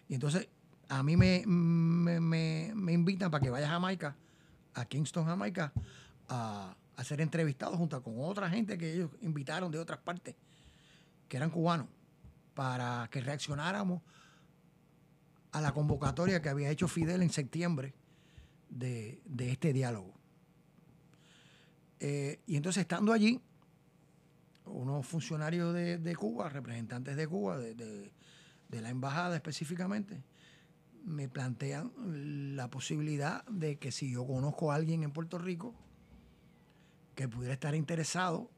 [0.10, 0.48] Y entonces
[0.90, 4.16] a mí me, me, me- me invitan para que vaya a Jamaica,
[4.74, 5.72] a Kingston, Jamaica,
[6.28, 10.36] a, a ser entrevistado junto con otra gente que ellos invitaron de otras partes,
[11.30, 11.88] que eran cubanos,
[12.56, 14.02] para que reaccionáramos
[15.52, 17.94] a la convocatoria que había hecho Fidel en septiembre
[18.70, 20.14] de, de este diálogo.
[22.00, 23.40] Eh, y entonces estando allí,
[24.66, 28.12] unos funcionarios de, de Cuba, representantes de Cuba, de, de-
[28.82, 30.22] la embajada específicamente,
[31.06, 31.94] me plantean
[32.58, 35.74] la posibilidad de que si yo conozco a alguien en Puerto Rico
[37.16, 38.52] que pudiera estar interesado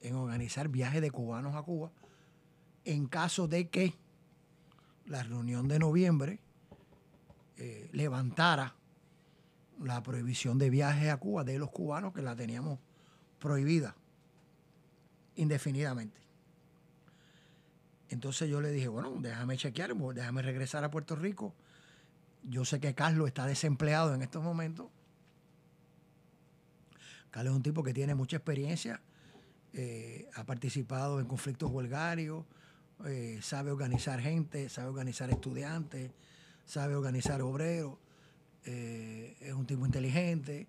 [0.00, 1.92] en organizar viajes de cubanos a Cuba,
[2.84, 3.94] en caso de que
[5.06, 6.40] la reunión de noviembre
[7.56, 8.74] eh, levantara
[9.80, 12.78] la prohibición de viajes a Cuba de los cubanos que la teníamos
[13.38, 13.96] prohibida
[15.36, 16.20] indefinidamente.
[18.10, 21.54] Entonces yo le dije, bueno, déjame chequear, déjame regresar a Puerto Rico.
[22.42, 24.88] Yo sé que Carlos está desempleado en estos momentos.
[27.30, 29.00] Carlos es un tipo que tiene mucha experiencia,
[29.72, 32.44] eh, ha participado en conflictos huelgarios,
[33.06, 36.10] eh, sabe organizar gente, sabe organizar estudiantes,
[36.66, 37.94] sabe organizar obreros,
[38.64, 40.66] eh, es un tipo inteligente,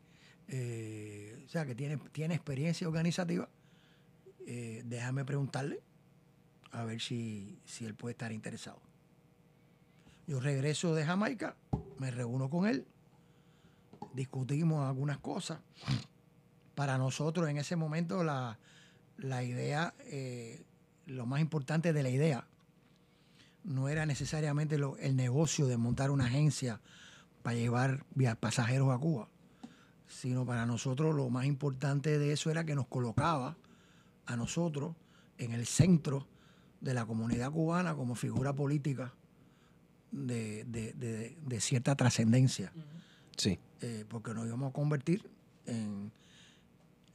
[0.48, 3.48] eh, o sea que tiene, tiene experiencia organizativa.
[4.45, 5.80] Eh, déjame preguntarle
[6.72, 8.80] a ver si, si él puede estar interesado.
[10.28, 11.56] Yo regreso de Jamaica,
[12.00, 12.86] me reúno con él,
[14.14, 15.60] discutimos algunas cosas.
[16.76, 18.58] Para nosotros en ese momento la,
[19.18, 19.94] la idea,
[21.06, 22.48] lo más importante de la idea,
[23.64, 26.80] no era necesariamente lo- el negocio de montar una agencia
[27.42, 28.06] para llevar
[28.40, 29.28] pasajeros a Cuba,
[30.08, 33.58] sino para nosotros lo más importante de eso era que nos colocaba
[34.26, 34.95] a nosotros
[35.38, 36.28] en el centro
[36.82, 39.14] de la comunidad cubana como figura política
[40.11, 42.72] de, de- de- de cierta trascendencia,
[43.38, 43.58] Sí.
[43.82, 45.30] eh, porque nos íbamos a convertir
[45.66, 46.11] en,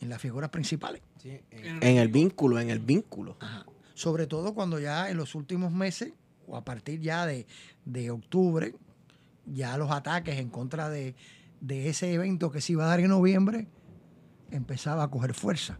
[0.00, 1.02] en las figuras principales.
[1.50, 3.36] En, en el vínculo, en el vínculo.
[3.40, 3.66] Ajá.
[3.94, 6.12] Sobre todo cuando ya en los últimos meses,
[6.46, 7.46] o a partir ya de,
[7.84, 8.74] de octubre,
[9.46, 11.14] ya los ataques en contra de,
[11.60, 13.68] de ese evento que se iba a dar en noviembre
[14.50, 15.78] empezaba a coger fuerza.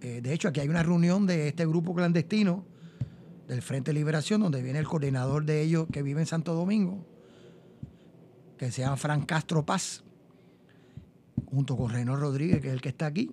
[0.00, 2.64] Eh, de hecho, aquí hay una reunión de este grupo clandestino
[3.48, 7.04] del Frente de Liberación, donde viene el coordinador de ellos que vive en Santo Domingo,
[8.58, 10.04] que se llama Fran Castro Paz,
[11.46, 13.30] junto con Reno Rodríguez, que es el que está aquí.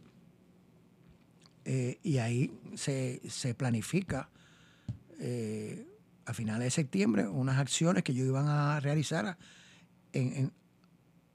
[1.66, 4.30] Eh, y ahí se, se planifica
[5.20, 5.86] eh,
[6.32, 9.38] a finales de septiembre unas acciones que ellos iban a realizar
[10.14, 10.52] en,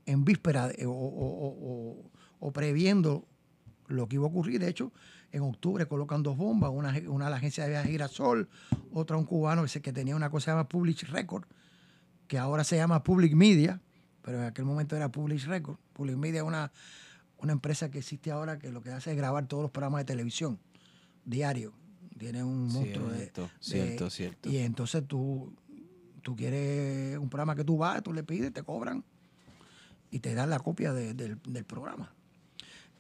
[0.07, 2.11] en, víspera o, o-
[2.41, 3.27] o- previendo
[3.89, 4.61] lo que iba a ocurrir.
[4.61, 4.93] De hecho,
[5.33, 8.49] en octubre colocan dos bombas, una, una a la agencia de viajes Girasol,
[8.93, 11.45] otra a un cubano que, tenía una cosa que se llama Public Record,
[12.27, 13.81] que ahora se llama Public Media,
[14.23, 15.77] pero en aquel momento era Public Record.
[15.93, 16.73] Public Media es una,
[17.39, 20.05] una empresa que existe ahora que lo que hace es grabar todos los programas de
[20.07, 20.59] televisión
[21.25, 21.73] diario.
[22.19, 24.49] Tiene un monstruo de, Cierto, de- cierto, cierto.
[24.49, 25.53] Y entonces tú,
[26.23, 29.05] tú quieres un programa que tú vas, tú le pides, te cobran
[30.11, 32.13] y te dan la copia de- del, del programa.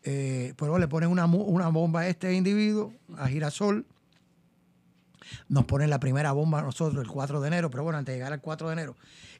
[0.02, 3.86] Eh, pero le ponen una, una bomba a este individuo, a Girasol.
[5.48, 8.18] Nos ponen la primera bomba a nosotros el 4 de enero, pero bueno, antes de
[8.18, 8.96] llegar al 4 de enero.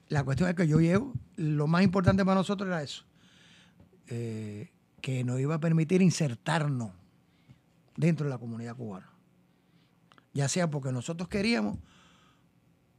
[0.09, 3.05] La cuestión es que yo llego, lo más importante para nosotros era eso,
[4.09, 6.91] eh, que nos iba a permitir insertarnos
[7.97, 9.09] dentro de la comunidad cubana.
[10.37, 11.79] Ya sea porque nosotros queríamos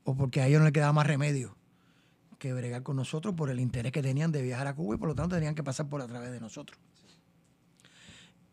[0.04, 1.56] o porque a ellos no les quedaba más remedio
[2.40, 5.10] que bregar con nosotros por el interés que tenían de viajar a Cuba y por
[5.10, 6.80] lo tanto tenían que pasar por a través de nosotros.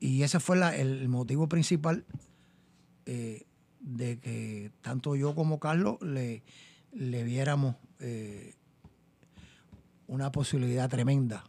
[0.00, 2.04] Y ese fue el motivo principal
[3.06, 3.46] eh,
[3.80, 6.42] de que tanto yo como Carlos le,
[6.92, 8.52] le viéramos eh,
[10.08, 11.44] una posibilidad tremenda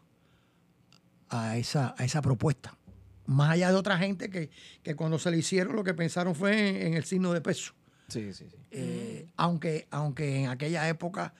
[1.27, 2.77] a esa, a esa propuesta.
[3.25, 4.49] Más allá de otra gente que,
[4.83, 7.73] que cuando se le hicieron lo que pensaron fue en, en el signo de peso.
[8.07, 8.55] Sí, sí, sí.
[8.71, 11.33] Eh, aunque, aunque en aquella época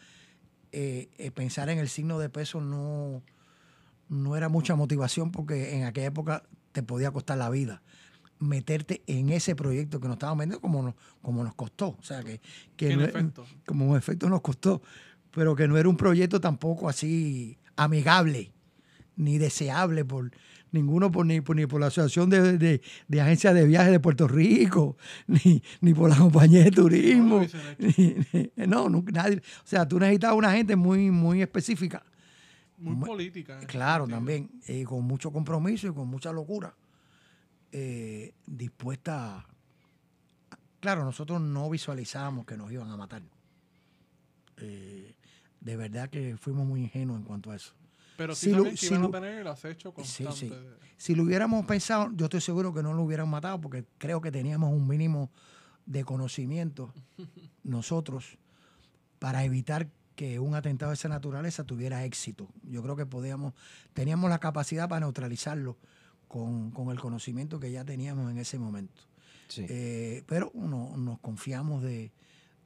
[0.72, 3.22] eh, eh, pensar en el signo de peso no,
[4.10, 7.82] no era mucha motivación porque en aquella época te podía costar la vida
[8.40, 11.90] meterte en ese proyecto que nos estaban vendiendo como nos, como nos costó.
[12.00, 12.42] O sea, que,
[12.76, 13.46] que no- efecto.
[13.66, 14.82] como en efecto nos costó,
[15.32, 18.52] pero que no era un proyecto tampoco así amigable
[19.16, 20.32] ni deseable por
[20.76, 24.00] ninguno por ni por, ni por la asociación de, de, de agencias de viajes de
[24.00, 24.96] Puerto Rico
[25.28, 27.48] ni, ni por la compañía de turismo No
[27.80, 28.16] ni-
[28.58, 32.04] ni- no nunca nadie o sea tú necesitabas una gente muy muy específica.
[32.78, 33.58] Muy Mu- política.
[33.68, 36.76] claro también y con mucho compromiso y con mucha locura
[37.72, 39.46] eh, dispuesta a-
[40.82, 43.22] claro nosotros no visualizábamos que nos iban a matar.
[44.58, 45.14] Eh,
[45.62, 47.74] de verdad que fuimos muy ingenuos en cuanto a eso
[48.18, 50.36] Pero sí Si lo- si iban lo- a tener el acecho constante.
[50.36, 50.54] sí.
[50.98, 54.32] Si lo hubiéramos pensado, yo estoy seguro que no lo hubieran matado porque creo que
[54.32, 55.30] teníamos un mínimo
[55.86, 56.94] de conocimiento
[57.64, 58.38] nosotros
[59.20, 62.48] para evitar que un atentado de esa naturaleza tuviera éxito.
[62.64, 63.54] Yo creo que podíamos,
[63.94, 65.78] teníamos la capacidad para neutralizarlo
[66.30, 69.02] con, con el conocimiento que ya teníamos en ese momento.
[69.50, 69.66] Sí.
[69.68, 72.12] Eh, pero no, nos confiamos de...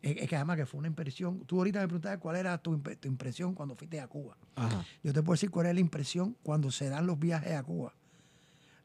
[0.02, 1.42] Es que además que fue una impresión.
[1.46, 4.38] Tú ahorita me preguntabas cuál era tu, tu impresión cuando fuiste a Cuba.
[4.56, 4.86] Ajá.
[5.04, 7.94] Yo te puedo decir cuál es la impresión cuando se dan los viajes a Cuba.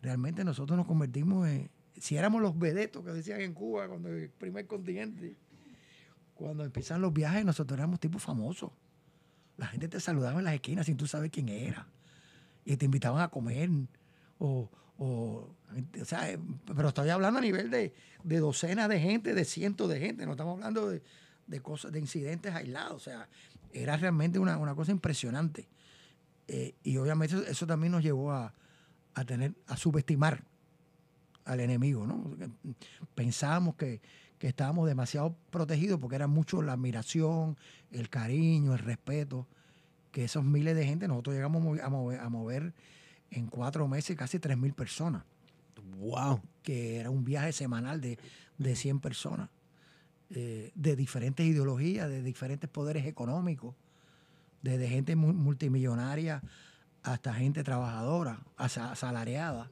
[0.03, 4.29] Realmente nosotros nos convertimos en, si éramos los vedetos que decían en Cuba cuando el
[4.29, 5.37] primer continente,
[6.35, 8.73] cuando empiezan los viajes nosotros éramos tipos famosos.
[9.57, 11.87] La gente te saludaba en las esquinas sin tú saber quién era.
[12.65, 13.71] Y te invitaban a comer.
[14.39, 14.69] O,
[14.99, 15.49] o,
[16.01, 16.39] o sea, eh,
[16.75, 20.25] pero estoy hablando a nivel de, de docenas de gente, de cientos de gente.
[20.27, 21.03] No estamos hablando de,
[21.47, 22.95] de cosas, de incidentes aislados.
[22.95, 23.29] O sea,
[23.73, 25.69] era realmente una, una cosa impresionante.
[26.47, 28.55] Eh, y obviamente eso, también nos llevó a,
[29.15, 30.45] a tener, a subestimar
[31.45, 32.25] al enemigo, ¿no?
[33.15, 34.01] Pensábamos que,
[34.39, 37.57] que estábamos demasiado protegidos porque era mucho la admiración,
[37.91, 39.47] el cariño, el respeto,
[40.11, 42.75] que esos miles de gente, nosotros llegamos a mover, a mover
[43.37, 45.25] en cuatro meses casi tres mil personas,
[45.99, 46.41] Wow.
[46.63, 48.19] que era un viaje semanal de,
[48.59, 49.49] de 100 personas.
[50.31, 53.75] eh, de diferentes ideologías, de diferentes poderes económicos,
[54.63, 56.43] desde gente mu- multimillonaria
[57.03, 59.71] hasta gente trabajadora, asa- asalariada.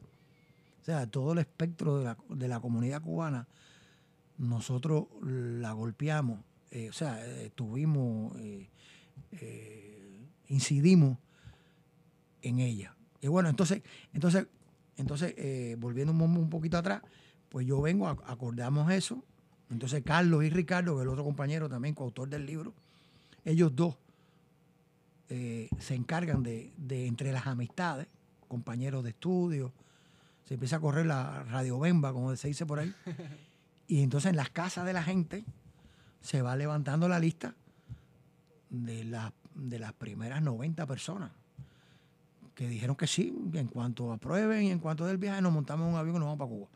[0.83, 3.49] O sea, todo el espectro de la, de la comunidad cubana,
[4.39, 7.19] nosotros la golpeamos, eh, o sea,
[7.55, 8.35] tuvimos,
[9.33, 11.19] eh, incidimos
[12.43, 12.95] en ella.
[13.23, 14.47] Y bueno, entonces, entonces,
[14.99, 17.01] entonces eh, volviendo un, un poquito atrás,
[17.49, 19.25] pues yo vengo, a- acordamos eso.
[19.71, 22.75] Entonces Carlos y Ricardo, el otro compañero también, coautor del libro,
[23.45, 23.97] ellos dos
[25.31, 28.07] eh, se encargan de, de entre las amistades,
[28.49, 29.73] compañeros de estudio,
[30.45, 32.93] se empieza a correr la radio bemba, como se dice por ahí,
[33.87, 35.45] y entonces en las casas de la gente
[36.21, 37.55] se va levantando la lista
[38.69, 41.31] de, las de las primeras 90 personas
[42.55, 45.97] que dijeron que sí, en cuanto aprueben y en cuanto del viaje nos montamos un
[45.97, 46.69] avión y nos vamos para Cuba.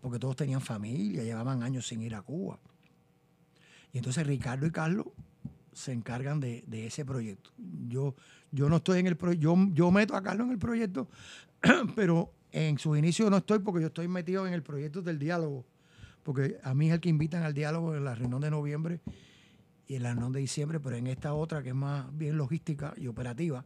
[0.00, 2.58] Porque todos tenían familia, llevaban años sin ir a Cuba.
[3.92, 5.06] Y entonces Ricardo y Carlos
[5.72, 7.50] se encargan de, de ese proyecto.
[7.88, 8.14] Yo,
[8.50, 11.08] yo no estoy en el proyecto, yo, yo meto a Carlos en el proyecto,
[11.94, 15.64] pero en sus inicios no estoy porque yo estoy metido en el proyecto del diálogo.
[16.22, 19.00] Porque a mí es el que invitan al diálogo en la reunión de noviembre
[19.86, 22.94] y en la reunión de diciembre, pero en esta otra que es más bien logística
[22.96, 23.64] y operativa,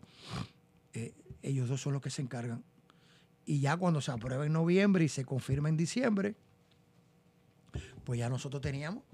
[0.92, 1.12] eh,
[1.44, 2.64] ellos dos son los que se encargan.
[3.44, 6.34] Y ya cuando se aprueba en noviembre y se confirma en diciembre,
[8.04, 9.04] pues ya nosotros teníamos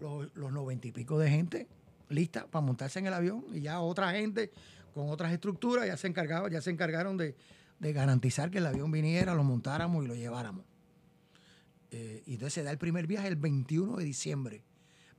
[0.00, 1.68] los, los noventa y pico de gente
[2.08, 4.50] lista para montarse en el avión y ya otra gente
[4.94, 7.36] con otras estructuras ya se encargaba, ya se encargaron de,
[7.78, 10.64] de garantizar que el avión viniera, lo montáramos y lo lleváramos.
[11.90, 14.62] Eh, y entonces se da el primer viaje el 21 de diciembre,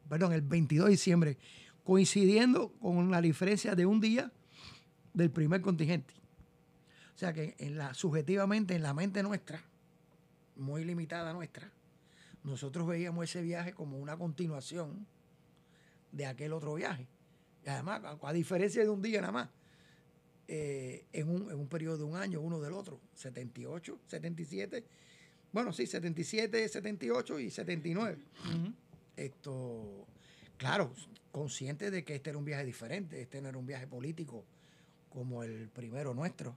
[0.07, 1.37] perdón, el 22 de diciembre,
[1.83, 4.31] coincidiendo con la diferencia de un día
[5.13, 6.13] del primer contingente.
[7.15, 9.63] O sea que en la, subjetivamente en la mente nuestra,
[10.55, 11.71] muy limitada nuestra,
[12.43, 15.05] nosotros veíamos ese viaje como una continuación
[16.11, 17.07] de aquel otro viaje.
[17.65, 19.49] Y además, a, diferencia de un día nada más,
[20.47, 24.85] eh, en, un, en un periodo de un año, uno del otro, 78, 77,
[25.51, 28.17] bueno, sí, 77, 78 y 79.
[28.45, 28.73] Ujú.
[29.17, 30.07] Esto,
[30.57, 30.93] claro,
[31.31, 34.45] consciente de que este era un viaje diferente, este no era un viaje político
[35.09, 36.55] como el primero nuestro,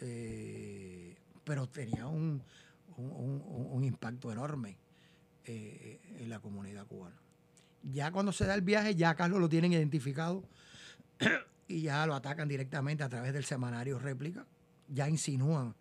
[0.00, 2.42] eh, pero tenía un,
[2.96, 4.76] un- un- un impacto enorme
[5.44, 7.16] eh, en la comunidad cubana.
[7.82, 10.44] Ya cuando se da el viaje, ya Carlos lo tienen identificado
[11.68, 14.46] y ya lo atacan directamente a través del semanario réplica,
[14.88, 15.74] ya insinúan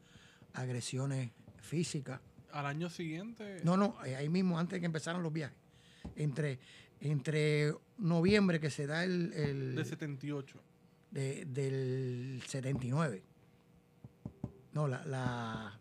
[0.53, 2.19] agresiones físicas.
[2.51, 3.61] Al año siguiente.
[3.63, 5.57] No, no, eh, ahí mismo, antes de que empezaran los viajes.
[6.15, 6.59] Entre,
[6.99, 10.59] entre noviembre, que se da el, el- De 78.
[11.11, 13.21] De- del 79.
[14.73, 15.77] No, la, la-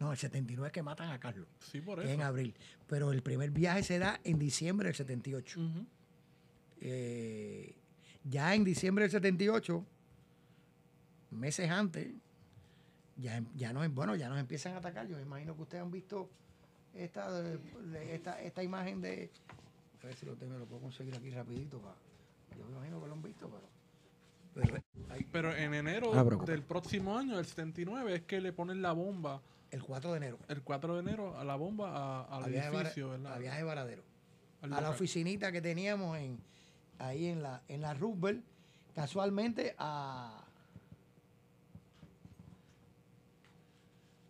[0.00, 2.28] No, el 79 es que matan a Carlos, Sí, por que es en eso.
[2.28, 2.54] abril.
[2.86, 5.60] Pero el primer viaje se da en diciembre del 78.
[5.60, 5.86] Ujú.
[6.80, 7.74] Eh,
[8.24, 9.84] ya en diciembre del 78,
[11.32, 12.08] meses antes,
[13.18, 15.06] ya, ya nos, bueno, ya nos empiezan a atacar.
[15.06, 16.30] Yo me imagino que ustedes han visto
[16.94, 17.28] esta,
[18.10, 19.30] esta, esta imagen de...
[20.02, 21.80] A ver si lo tengo, lo puedo conseguir aquí rapidito.
[21.80, 21.94] pa-
[22.56, 23.68] yo me imagino que lo han visto, pero...
[25.32, 26.46] pero en enero preocupes.
[26.48, 29.40] del próximo año, el 79, es que le ponen la bomba,
[29.70, 30.38] el 4 de enero.
[30.48, 34.02] el 4 de enero, a la bomba a- al a edificio, viaje Varadero.
[34.62, 36.40] A la oficinita que teníamos en,
[36.98, 38.44] ahí en la, en la Roosevelt,
[38.94, 40.44] casualmente a,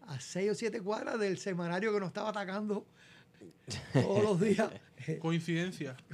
[0.09, 2.87] a seis o siete cuadras del semanario que nos estaba atacando
[3.93, 4.71] todos los días.
[5.21, 5.97] Coincidencia.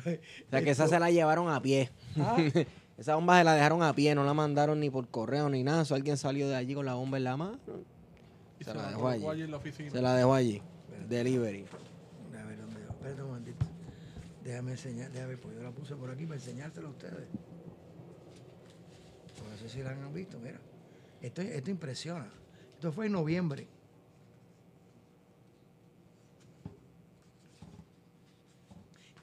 [0.47, 1.90] O sea que esa se la llevaron a pie.
[2.18, 2.36] Ah,
[2.97, 5.84] Esa bomba se la dejaron a pie, no la mandaron ni por correo ni nada.
[5.84, 7.58] So, alguien salió de allí con la bomba en la mano.
[8.60, 9.26] Y Se se, la la dejó allí.
[9.26, 9.90] allí en la oficina.
[9.90, 10.62] Se la dejó allí.
[11.08, 11.64] Delivery.
[12.40, 13.66] a ver dónde Espérate un momentito.
[14.44, 17.26] Déjame enseñar, déjame, pues yo la puse por aquí para enseñárselo a ustedes.
[19.39, 20.60] Pues no sé si la han visto, mira.
[21.20, 22.28] Esto, esto impresiona.
[22.74, 23.66] Esto fue en noviembre.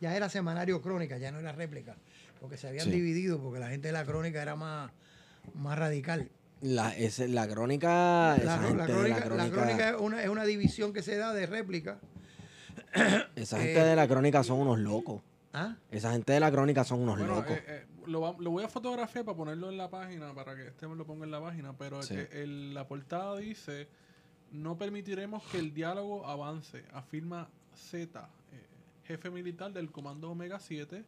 [0.01, 1.95] Ya era semanario crónica, ya no era réplica.
[2.41, 2.91] Porque se habían Sí.
[2.91, 4.91] dividido, porque la gente de la crónica era más,
[5.53, 6.29] más radical.
[6.61, 8.35] La, esa- la crónica.
[8.37, 9.55] La, esa gente crónica, la la crónica.
[9.55, 11.99] crónica es, una, es una división que se da de réplica.
[13.35, 15.21] esa eh, gente de la crónica son unos locos.
[15.53, 15.75] ¿Ah?
[15.91, 17.51] Esa gente de la crónica son unos Bueno, locos.
[17.57, 20.67] eh, eh, lo, va- lo voy a fotografiar para ponerlo en la página, para que
[20.67, 22.15] este me lo ponga en la página, pero Sí.
[22.17, 23.87] eh, el- la portada dice,
[24.51, 28.23] no permitiremos que el diálogo avance, afirma Z, eh,
[29.11, 31.03] jefe militar del Comando Omega 7,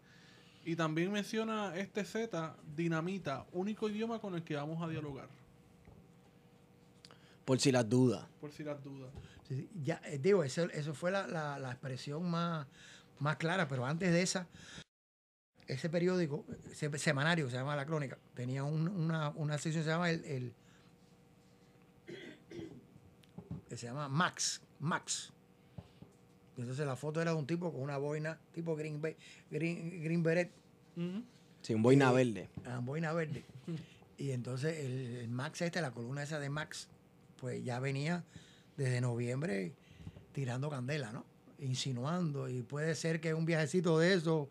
[0.66, 5.28] Y también menciona este Z, dinamita, único idioma con el que vamos a dialogar.
[7.44, 8.26] Por si las dudas.
[8.40, 9.12] Por si las dudas.
[9.48, 12.66] Sí, sí, ya, eh, digo, eso, eso fue la, la- la expresión más,
[13.20, 14.48] más clara, pero antes de esa,
[15.68, 19.84] ese periódico, ese semanario que se llama La Crónica, tenía un- una, una sección que
[19.84, 20.54] se llama el, el-
[23.68, 25.33] que se llama Max, Max.
[26.58, 29.18] Y Entonces la foto era de un tipo con una boina, tipo Green, Be-
[29.50, 30.52] Green, Green Beret.
[31.62, 32.50] Sí, un boina verde.
[32.66, 33.44] Ah, boina verde.
[34.16, 36.88] Y entonces el, el Max este, la columna esa de Max,
[37.42, 38.24] pues ya venía
[38.78, 39.74] desde noviembre
[40.34, 41.26] tirando candela, ¿no?
[41.60, 42.48] Insinuando.
[42.48, 44.50] Y puede ser que un viajecito de eso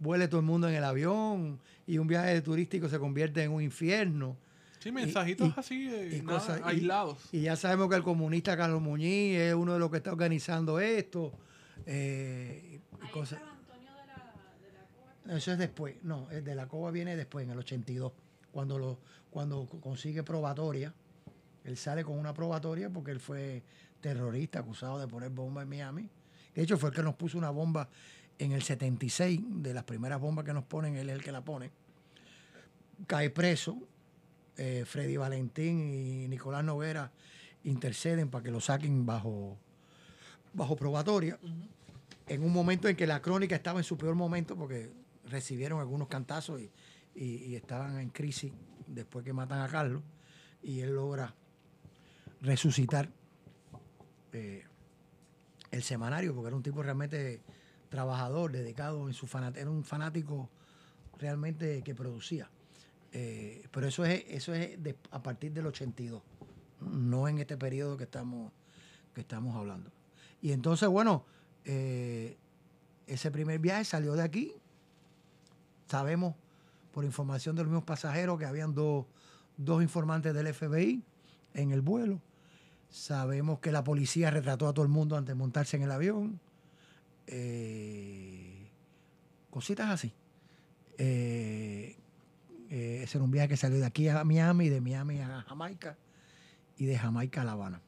[0.00, 3.62] vuele todo el mundo en el avión y un viaje turístico se convierte en un
[3.62, 4.36] infierno.
[4.82, 7.28] Sí, mensajitos y- así, eh, y nada, cosas- y- aislados.
[7.32, 10.80] Y ya sabemos que el comunista Carlos Muñiz es uno de los que está organizando
[10.80, 11.32] esto.
[11.86, 13.38] eh, y Ahí cosas.
[13.40, 15.36] estaba Antonio de la, de la.
[15.38, 18.12] Eso es después, no, el de la COBA viene después, en el 82,
[18.52, 18.98] cuando, lo,
[19.30, 20.94] cuando co- consigue probatoria.
[21.64, 23.62] Él sale con una probatoria porque él fue
[24.00, 26.08] terrorista acusado de poner bomba en Miami.
[26.54, 27.88] De hecho, fue el que nos puso una bomba
[28.38, 31.44] en el 76, de las primeras bombas que nos ponen, él es el que la
[31.44, 31.70] pone.
[33.06, 33.78] Cae preso,
[34.56, 37.10] eh, Freddy Valentín y Nicolás Noguera
[37.64, 39.56] interceden para que lo saquen bajo,
[40.52, 41.38] bajo probatoria
[42.26, 44.90] en un momento en que la crónica estaba en su peor momento porque
[45.30, 46.70] recibieron algunos cantazos y,
[47.14, 48.52] y- estaban en crisis
[48.86, 50.02] después que matan a Carlos
[50.62, 51.34] y él logra
[52.40, 53.08] resucitar
[54.32, 54.64] eh,
[55.70, 57.40] el semanario porque era un tipo realmente
[57.88, 60.48] trabajador, dedicado en su fanat era un fanático
[61.18, 62.48] realmente que producía.
[63.12, 64.78] Eh, pero eso es, eso es
[65.10, 66.22] a partir del 82,
[66.80, 68.52] no en este periodo que estamos,
[69.14, 69.90] que estamos hablando.
[70.40, 71.24] Y entonces, bueno,
[71.64, 72.36] eh,
[73.06, 74.54] ese primer viaje salió de aquí.
[75.88, 76.34] Sabemos
[76.90, 79.04] por información de los mismos pasajeros que habían dos,
[79.58, 81.02] dos informantes del FBI
[81.52, 82.20] en el vuelo.
[82.88, 86.40] Sabemos que la policía retrató a todo el mundo antes de montarse en el avión.
[87.26, 88.68] Eh,
[89.50, 90.12] cositas así.
[92.74, 95.98] Eh, ese era un viaje que salió de aquí a Miami, de Miami a Jamaica
[96.78, 97.80] y de Jamaica a La Habana.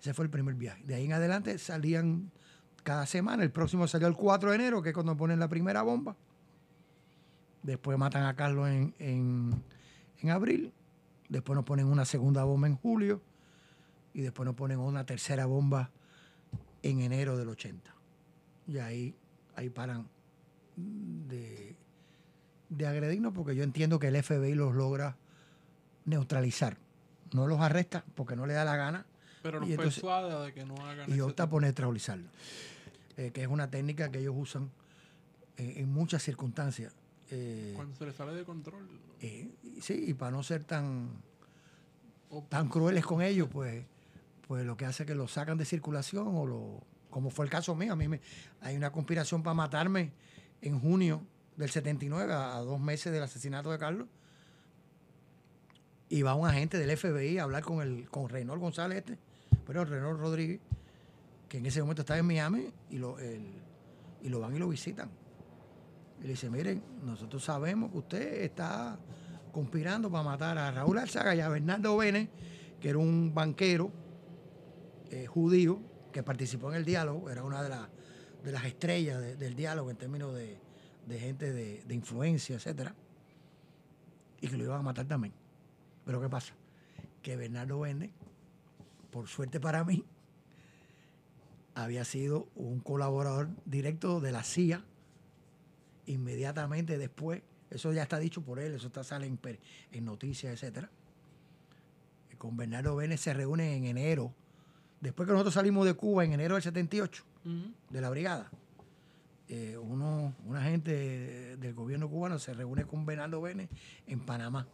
[0.00, 0.82] Ese fue el primer viaje.
[0.84, 2.30] De ahí en adelante salían
[2.84, 3.42] cada semana.
[3.42, 6.14] El próximo salió el 4 de enero, que es cuando ponen la primera bomba.
[7.62, 9.62] Después matan a Carlos en, en-
[10.22, 10.72] en abril.
[11.28, 13.20] Después nos ponen una segunda bomba en julio.
[14.14, 15.90] Y después nos ponen una tercera bomba
[16.82, 17.92] en enero del 80.
[18.68, 19.14] Y ahí,
[19.56, 20.06] ahí paran
[20.76, 21.74] de,
[22.68, 25.16] de agredirnos porque yo entiendo que el FBI los logra
[26.04, 26.76] neutralizar.
[27.32, 29.06] No los arresta porque no le da la gana
[29.42, 32.28] Pero los entonces- persuade de que no hagan y opta por neutralizarlo.
[33.16, 34.70] Eh, que es una técnica que ellos usan
[35.56, 36.94] eh, en muchas circunstancias.
[37.30, 38.86] Eh, Cuando se les sale de control.
[39.80, 41.08] sí, y para no ser tan,
[42.48, 43.84] tan crueles con ellos, pues,
[44.46, 46.80] pues lo que hace es que lo sacan de circulación o lo,
[47.10, 48.20] como fue el caso mío, a mí me,
[48.60, 50.12] hay una conspiración para matarme
[50.60, 51.22] en junio
[51.56, 54.08] del 79, a, a dos meses del asesinato de Carlos,
[56.08, 59.18] y va un agente del FBI a hablar con el con Reynold González este,
[59.66, 60.60] pero Reynold Rodríguez,
[61.48, 63.62] que en ese momento estaba en Miami, y lo, el-
[64.22, 65.08] y lo van y lo visitan.
[66.20, 68.98] Y le dice, miren, nosotros sabemos que usted está
[69.52, 72.28] conspirando para matar a Raúl Alzaga y a Bernardo Bene,
[72.80, 73.90] que era un banquero
[75.10, 75.80] eh, judío
[76.12, 77.88] que participó en el diálogo, era una de, las
[78.44, 80.58] de las estrellas de- del diálogo en términos de,
[81.06, 82.94] de gente de, de influencia, etcétera,
[84.40, 85.32] y que lo iban a matar también.
[86.04, 86.54] Pero ¿qué pasa?
[87.22, 88.10] Que Bernardo Bene,
[89.10, 90.04] por suerte para mí,
[91.74, 94.84] había sido un colaborador directo de la CIA
[96.06, 99.38] inmediatamente después, eso ya está dicho por él, eso está sale en,
[99.92, 100.88] en noticias, etcétera.
[102.38, 104.32] Con Bernardo Vélez se reúne en enero,
[105.00, 107.72] después que nosotros salimos de Cuba en enero del 78, Ujú.
[107.90, 108.50] de la brigada.
[109.48, 113.68] Eh, uno, una gente del gobierno cubano se reúne con Bernardo Vélez
[114.06, 114.66] en Panamá,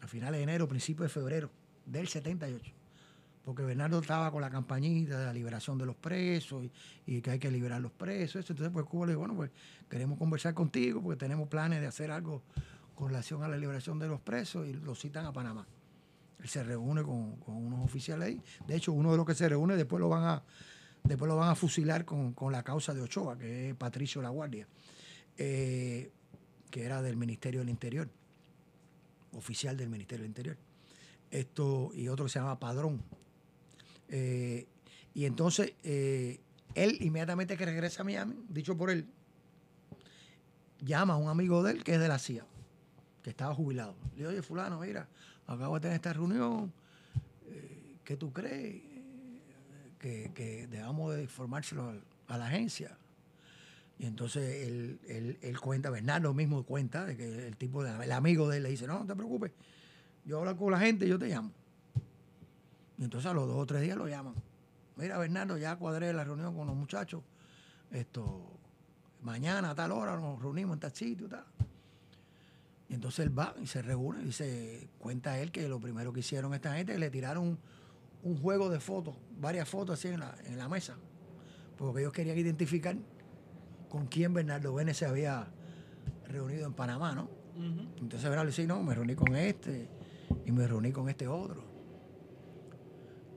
[0.00, 1.50] a finales de enero, principios de febrero
[1.86, 2.78] del 78
[3.48, 6.70] porque Bernardo estaba con la campañita de la liberación de los presos y,
[7.06, 8.40] y que hay que liberar los presos.
[8.40, 8.52] eso.
[8.52, 9.50] Entonces, pues Cuba le dijo, bueno, pues
[9.88, 12.42] queremos conversar contigo porque tenemos planes de hacer algo
[12.94, 15.66] con relación a la liberación de los presos y lo citan a Panamá.
[16.42, 18.42] Él se reúne con, con unos oficiales ahí.
[18.66, 20.42] De hecho, uno de los que se reúne después lo van a,
[21.08, 24.28] después lo van a fusilar con, con la causa de Ochoa, que es Patricio La
[24.28, 24.68] Guardia,
[25.38, 26.10] eh,
[26.70, 28.08] que era del Ministerio del Interior,
[29.32, 30.56] oficial del Ministerio del Interior.
[31.30, 33.02] Esto, y otro que se llama Padrón,
[34.10, 34.66] eh,
[35.14, 36.40] y entonces, eh,
[36.74, 39.06] él inmediatamente que regresa a Miami, dicho por él,
[40.80, 42.44] llama a un amigo de él que es de la CIA,
[43.22, 43.96] que estaba jubilado.
[44.10, 45.08] Le dice, oye, fulano, mira,
[45.46, 46.72] acabo de tener esta reunión,
[48.04, 48.82] ¿qué tú crees?
[49.98, 51.92] Que, que debamos de informárselo
[52.28, 52.96] a la agencia.
[53.98, 58.12] Y entonces él, él, él cuenta, Bernardo mismo cuenta, de que el tipo, de- el
[58.12, 59.50] amigo de él le dice, no, no te preocupes,
[60.24, 61.50] yo hablo con la gente y yo te llamo.
[62.96, 64.34] Y entonces a los dos o tres días lo llaman.
[64.96, 67.22] Mira, Bernardo, ya cuadré la reunión con los muchachos.
[67.90, 68.40] Esto,
[69.22, 71.44] mañana a tal hora nos reunimos en tal sitio, tal.
[72.88, 76.20] Y entonces él va y se reúne y se cuenta él que lo primero que
[76.20, 77.58] hicieron esta gente que le tiraron
[78.22, 80.96] un, juego de fotos, varias fotos así en la, en la mesa.
[81.76, 82.96] Porque ellos querían identificar
[83.88, 85.48] con quién Bernardo Vélez se había
[86.26, 87.30] reunido en Panamá, ¿no?
[88.00, 89.88] Entonces Bernardo dice, no, me reuní con este
[90.44, 91.64] y me reuní con este otro.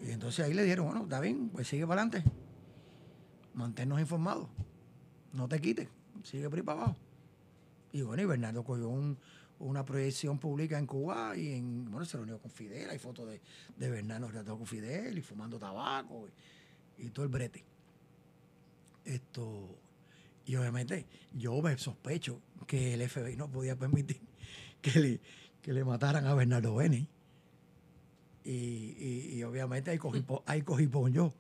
[0.02, 2.30] Y entonces ahí le dijeron, bueno, está bien, pues sigue para adelante.
[3.54, 4.48] Manténnos informados.
[5.34, 5.88] No te quites,
[6.24, 6.98] sigue por ahí para abajo.
[7.92, 9.18] Y bueno, y Bernardo cogió un-
[9.62, 13.42] una proyección pública en Cuba y en, bueno, se reunió con Fidel, hay fotos de,
[13.78, 16.28] de Bernardo retratado con Fidel y fumando tabaco
[16.98, 17.64] y, todo el brete.
[19.06, 19.78] Esto,
[20.46, 24.20] y obviamente yo me sospecho que el FBI no podía permitir
[24.82, 25.20] que le,
[25.62, 27.08] que le mataran a Bernardo Beni.
[28.44, 31.32] Y, y- obviamente ahí cogí, ahí cogí pon yo,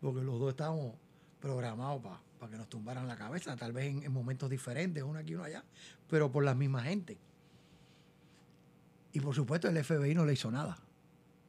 [0.00, 0.94] porque los dos estábamos
[1.40, 2.00] programados
[2.38, 5.34] para que nos tumbaran la cabeza, tal vez en, en momentos diferentes, uno aquí y
[5.34, 5.64] uno allá,
[6.08, 7.18] pero por la misma gente.
[9.12, 10.76] Y por supuesto el FBI no le hizo nada,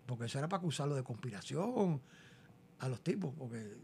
[0.06, 2.02] porque eso era para acusarlo de conspiración
[2.80, 3.78] a los tipos, porque,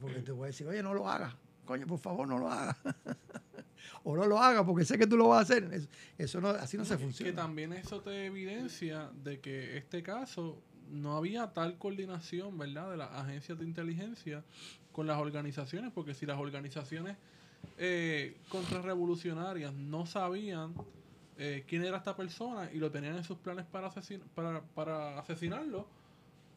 [0.00, 2.76] porque te voy a decir, oye, no lo hagas, coño, por favor, no lo hagas.
[4.04, 5.64] o no lo hagas porque sé que tú lo vas a hacer.
[5.72, 5.88] Eso,
[6.18, 7.34] eso no, así no se Que funciona.
[7.34, 10.58] también eso te evidencia de que este caso
[10.90, 14.44] no había tal coordinación, ¿verdad?, de las agencias de inteligencia
[14.92, 17.16] con las organizaciones, porque si las organizaciones
[17.78, 20.74] eh, contrarrevolucionarias no sabían
[21.38, 25.18] eh, quién era esta persona y lo tenían en sus planes para, asesin- para, para
[25.18, 25.86] asesinarlo,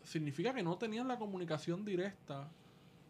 [0.03, 2.47] significa que no tenían la comunicación directa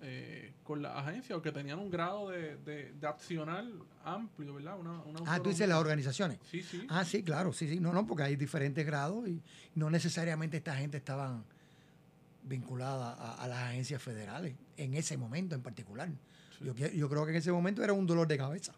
[0.01, 3.65] eh, con la agencia o que tenían un grado de, de, de accionar
[4.03, 4.79] amplio, ¿verdad?
[4.79, 6.39] Una, una Ah, tú dices las organizaciones.
[6.49, 6.85] Sí, sí.
[6.89, 7.79] Ah, sí, claro, sí, sí.
[7.79, 9.41] No, no, porque hay diferentes grados y
[9.75, 11.43] no necesariamente esta gente estaban
[12.43, 16.09] vinculada a, a las agencias federales en ese momento en particular.
[16.57, 16.65] Sí.
[16.65, 18.73] Yo, yo creo que en ese momento era un dolor de cabeza,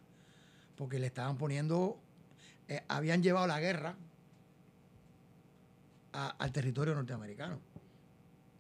[0.76, 2.00] porque le estaban poniendo,
[2.70, 3.96] eh, habían llevado la guerra
[6.14, 7.60] a- al territorio norteamericano.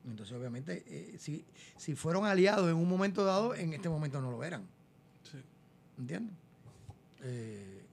[0.06, 1.46] Entonces, obviamente, eh, si,
[1.78, 4.68] si fueron aliados en un momento dado, en este momento no lo eran.
[5.30, 5.38] sí.
[5.98, 6.34] ¿Entiendes?
[7.22, 7.84] Eh,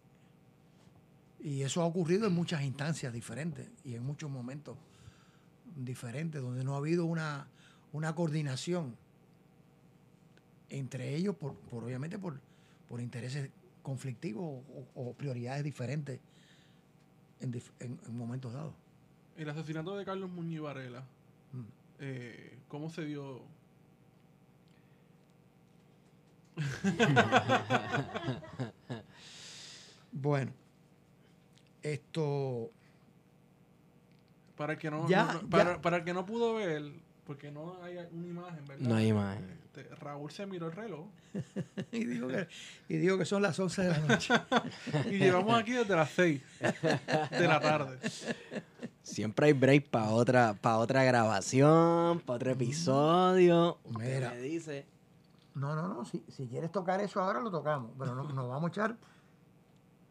[1.40, 4.76] y eso ha ocurrido en muchas instancias diferentes y en muchos momentos
[5.76, 7.46] diferentes, donde no ha habido una,
[7.92, 8.96] una coordinación
[10.70, 12.40] entre ellos, por, por obviamente por,
[12.88, 13.50] por intereses
[13.86, 16.18] conflictivos o, o prioridades diferentes
[17.38, 18.74] en, dif- en- en momentos dados.
[19.36, 21.04] El asesinato de Carlos Muñiz Varela,
[21.52, 21.62] Mm.
[22.00, 23.42] eh, ¿cómo se dio?
[30.12, 30.52] Bueno,
[31.82, 32.70] esto
[34.56, 36.82] Para el que no, Ya, para, para el que no pudo ver,
[37.26, 38.88] porque no hay una imagen, ¿verdad?
[38.88, 39.58] No hay imagen.
[39.76, 41.06] Este, Raúl se miró el reloj
[41.92, 42.48] y digo que,
[42.88, 44.34] y digo que son las 11 de la noche.
[45.10, 46.40] y llevamos aquí desde las 6
[47.30, 47.98] de la tarde.
[49.02, 53.78] Siempre hay break para otra, para otra grabación, para otro episodio.
[53.84, 54.30] Usted Mira.
[54.30, 54.86] me dice.
[55.54, 56.04] No, no, no.
[56.06, 57.92] Si, si quieres tocar eso ahora, lo tocamos.
[57.98, 58.96] Pero no- nos vamos a echar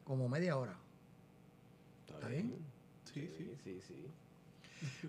[0.03, 0.75] como media hora.
[2.07, 2.55] ¿Está bien?
[3.13, 3.55] Sí, sí.
[3.63, 4.05] sí, sí.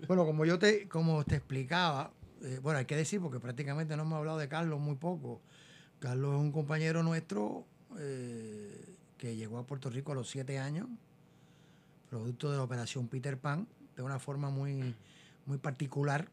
[0.07, 2.11] Bueno, como yo te, como te explicaba,
[2.43, 5.41] eh, bueno, hay que decir, porque prácticamente no hemos hablado de Carlos muy poco.
[5.99, 7.65] Carlos es un compañero nuestro
[7.97, 10.87] eh, que llegó a Puerto Rico a los siete años,
[12.09, 14.95] producto de la operación Peter Pan, de una forma muy,
[15.45, 16.29] muy particular,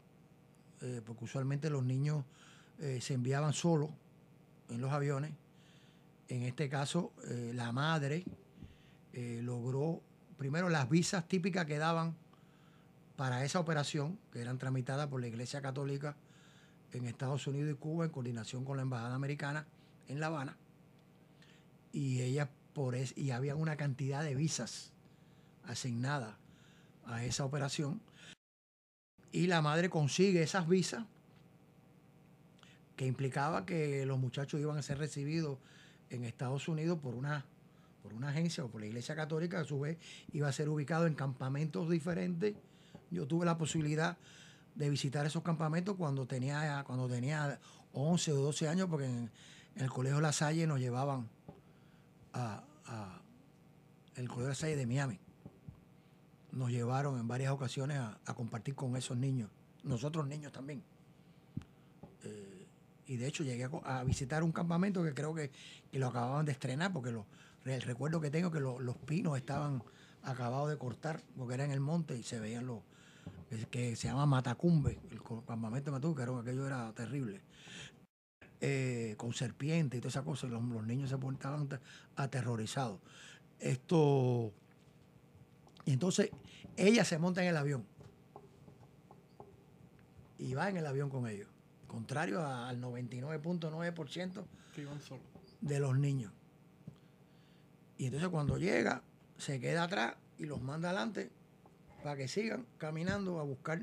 [0.81, 2.23] eh, porque usualmente los niños
[2.99, 3.89] se enviaban solos
[4.67, 5.31] en los aviones.
[6.27, 7.13] En este caso,
[7.53, 8.25] la madre
[9.13, 10.01] logró,
[10.37, 12.17] primero, las visas típicas que daban
[13.15, 16.15] para esa operación, que eran tramitadas por la Iglesia Católica
[16.91, 19.65] en Estados Unidos y Cuba en coordinación con la Embajada Americana
[20.07, 20.57] en La Habana.
[21.91, 24.91] Y ella por es, y había una cantidad de visas
[25.63, 26.35] asignadas
[27.05, 28.01] a esa operación.
[29.31, 31.05] Y la madre consigue esas visas
[32.95, 35.57] que implicaba que los muchachos iban a ser recibidos
[36.09, 37.45] en Estados Unidos por una,
[38.03, 39.97] por una agencia o por la Iglesia Católica, a su vez
[40.31, 42.55] iba a ser ubicado en campamentos diferentes.
[43.15, 44.17] Yo tuve la posibilidad
[44.75, 47.59] de visitar esos campamentos cuando tenía, cuando tenía
[47.93, 49.31] 11 o 12 años, porque en,
[49.77, 51.29] el Colegio La Salle nos llevaban
[52.33, 52.61] a,
[54.15, 55.19] el Colegio la Salle de Miami.
[56.51, 59.49] Nos llevaron en varias ocasiones a, compartir con esos niños,
[59.83, 60.83] nosotros niños también.
[62.23, 62.67] Eh,
[63.07, 65.51] y de hecho llegué a, visitar un campamento que creo que,
[65.91, 67.17] que lo acababan de estrenar, porque
[67.65, 69.83] el recuerdo que tengo es que lo- los pinos estaban
[70.23, 72.79] acabados de cortar, porque era en el monte y se veían los,
[73.67, 77.41] que, se llama Matacumbe, el campamento de era- aquello era terrible.
[78.61, 81.17] Eh, con serpientes y todas esas cosas, los, los niños se
[81.67, 81.79] te-
[82.15, 82.99] aterrorizados.
[83.59, 84.51] Esto.
[85.85, 86.31] Y entonces
[86.77, 87.85] ella se monta en el avión
[90.37, 91.47] y va en el avión con ellos,
[91.87, 95.23] contrario a- al 99.9% Que iban solos.
[95.61, 96.31] de los niños.
[97.97, 99.03] Y entonces cuando llega,
[99.37, 101.29] se queda atrás y los manda adelante
[102.05, 103.81] para que sigan caminando a buscar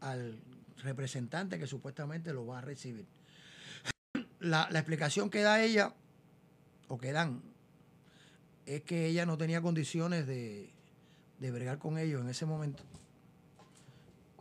[0.00, 0.40] al
[0.82, 3.04] representante que supuestamente lo va a recibir.
[4.40, 5.92] La, explicación que da ella,
[6.88, 7.42] o que dan,
[8.64, 10.70] es que ella no tenía condiciones de,
[11.38, 12.82] de bregar con ellos en ese momento.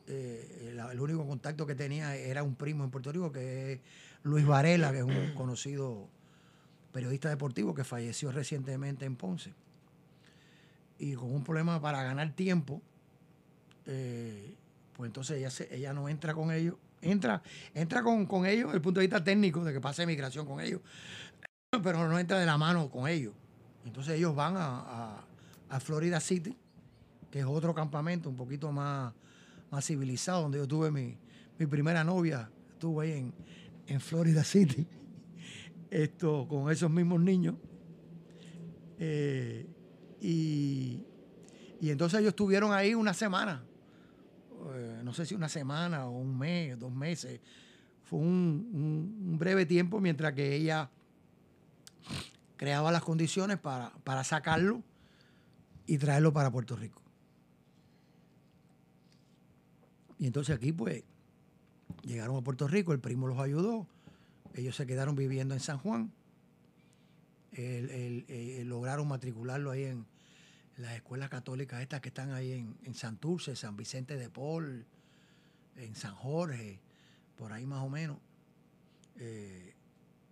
[0.08, 3.80] Eh, el único contacto que tenía era un primo en Puerto Rico, que es
[4.24, 6.08] Luis Varela, que es un conocido
[6.94, 9.54] periodista deportivo que falleció recientemente en Ponce.
[10.98, 12.82] Y con un problema para ganar tiempo,
[13.86, 14.56] eh,
[14.96, 16.76] pues entonces ella, se- ella no entra con ellos.
[17.02, 17.42] Entra,
[17.74, 20.60] entra con, con ellos desde el punto de vista técnico de que pase migración con
[20.60, 20.82] ellos,
[21.84, 23.34] pero no entra de la mano con ellos.
[23.86, 25.26] Entonces ellos van a, a-
[25.70, 26.56] a Florida City,
[27.30, 29.14] que es otro campamento un poquito más,
[29.72, 31.18] más civilizado, donde yo tuve mi,
[31.60, 33.34] mi primera novia, estuve ahí en,
[33.88, 34.88] en Florida City,
[35.92, 37.56] esto con esos mismos niños.
[38.98, 39.68] Eh,
[40.22, 41.00] y,
[41.82, 43.64] y entonces ellos estuvieron ahí una semana,
[44.74, 47.40] eh, no sé si una semana o un mes, dos meses.
[48.04, 50.90] Fue un, un- breve tiempo mientras que ella
[52.58, 54.82] creaba las condiciones para, para sacarlo
[55.88, 57.02] y traerlo para Puerto Rico.
[60.18, 61.04] Y entonces aquí pues
[62.04, 63.88] llegaron a Puerto Rico, el primo los ayudó,
[64.54, 66.12] ellos se quedaron viviendo en San Juan,
[67.56, 70.06] El- el- eh, lograron matricularlo ahí en
[70.78, 74.86] las escuelas católicas estas que están ahí en, en Santurce, San Vicente de Paul,
[75.78, 76.80] en San Jorge,
[77.38, 78.18] por ahí más o menos.
[79.18, 79.74] Eh,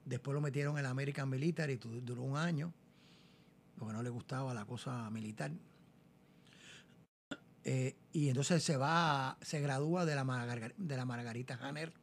[0.05, 2.73] después lo metieron en la American Military, duró un año,
[3.77, 5.51] porque no le gustaba la cosa militar.
[7.63, 10.25] Eh, y entonces se va, se gradúa de la,
[10.77, 11.93] de la Margarita Janer,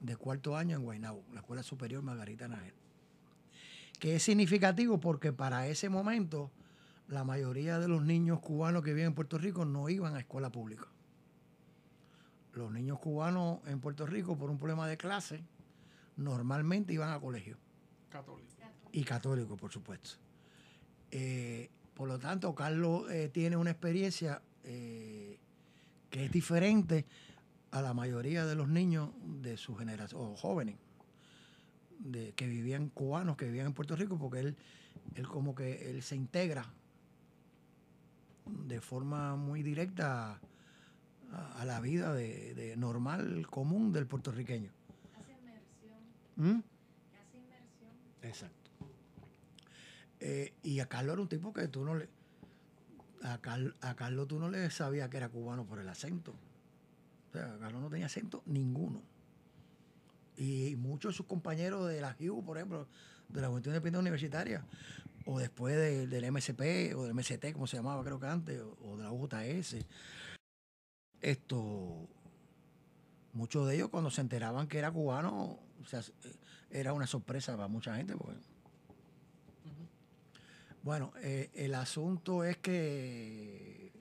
[0.00, 2.77] de cuarto año en Guaynabo, la Escuela Superior Margarita Janer.
[3.98, 6.50] Que es significativo porque para ese momento
[7.08, 10.50] la mayoría de los niños cubanos que viven en Puerto Rico no iban a escuela
[10.50, 10.86] pública.
[12.52, 15.42] Los niños cubanos en Puerto Rico, por un problema de clase,
[16.16, 17.56] normalmente iban a colegio
[18.10, 18.48] Católico.
[18.92, 20.18] y católico, por supuesto.
[21.10, 25.38] Eh, por lo tanto, Carlos eh, tiene una experiencia eh,
[26.10, 27.06] que es diferente
[27.70, 30.76] a la mayoría de los niños de su generación, o jóvenes,
[31.98, 34.56] de, que vivían cubanos, que vivían en Puerto Rico, porque él,
[35.14, 36.66] él como que él se integra
[38.66, 40.40] de forma muy directa
[41.32, 44.70] a, a la vida de, de normal, común del puertorriqueño.
[45.18, 45.98] Hace inmersión,
[46.36, 46.62] ¿Mm?
[47.20, 47.90] hace inmersión.
[48.22, 48.70] Exacto.
[50.20, 52.08] Eh, y a Carlos era un tipo que tú no le.
[53.22, 56.34] A, Car- a Carlos tú no le sabías que era cubano por el acento.
[57.28, 59.02] O sea, Carlos no tenía acento ninguno.
[60.38, 62.86] Y muchos de sus compañeros de la HIU, por ejemplo,
[63.28, 64.64] de la Juventud Independiente Universitaria,
[65.26, 68.76] o después de- del MSP, o del MST, como se llamaba, creo que antes, o,
[68.82, 69.84] o de la UJS,
[71.20, 72.08] esto.
[73.32, 76.00] Muchos de ellos, cuando se enteraban que era cubano, o sea,
[76.70, 78.16] era una sorpresa para mucha gente.
[78.16, 78.38] Porque...
[80.82, 83.92] Bueno, eh, el asunto es que.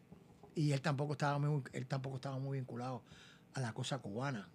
[0.55, 3.03] Y él tampoco estaba muy, él tampoco estaba muy vinculado
[3.53, 4.47] a la cosa cubana,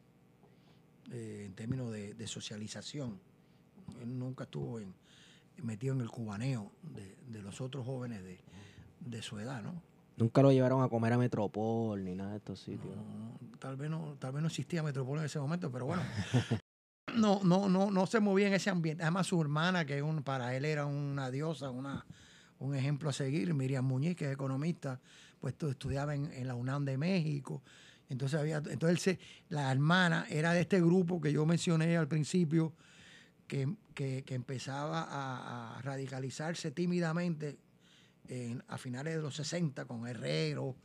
[1.11, 3.19] eh, en términos de, de socialización.
[4.01, 4.95] Él nunca estuvo en-
[5.63, 8.41] metido en el cubaneo de, de los otros jóvenes de,
[9.01, 9.83] de su edad, ¿no?
[10.17, 12.95] Nunca lo llevaron a comer a Metropol ni nada de estos sitios.
[12.97, 13.03] ¿no?
[13.03, 16.03] No, tal vez no, tal vez no existía Metropol en ese momento, pero bueno.
[17.17, 19.03] No, no, no, no se movía en ese ambiente.
[19.03, 22.07] Además, su hermana, que un, para él era una diosa, una,
[22.59, 24.99] un ejemplo a seguir, Miriam Muñiz, que es economista,
[25.41, 27.61] pues tu- estudiaba en, en la UNAM de México.
[28.13, 29.19] Entonces había, entonces
[29.49, 32.75] la hermana era de este grupo que yo mencioné al principio,
[33.49, 37.59] que, que- empezaba a, radicalizarse tímidamente
[38.29, 40.77] en- a finales de los 60 con Herrero,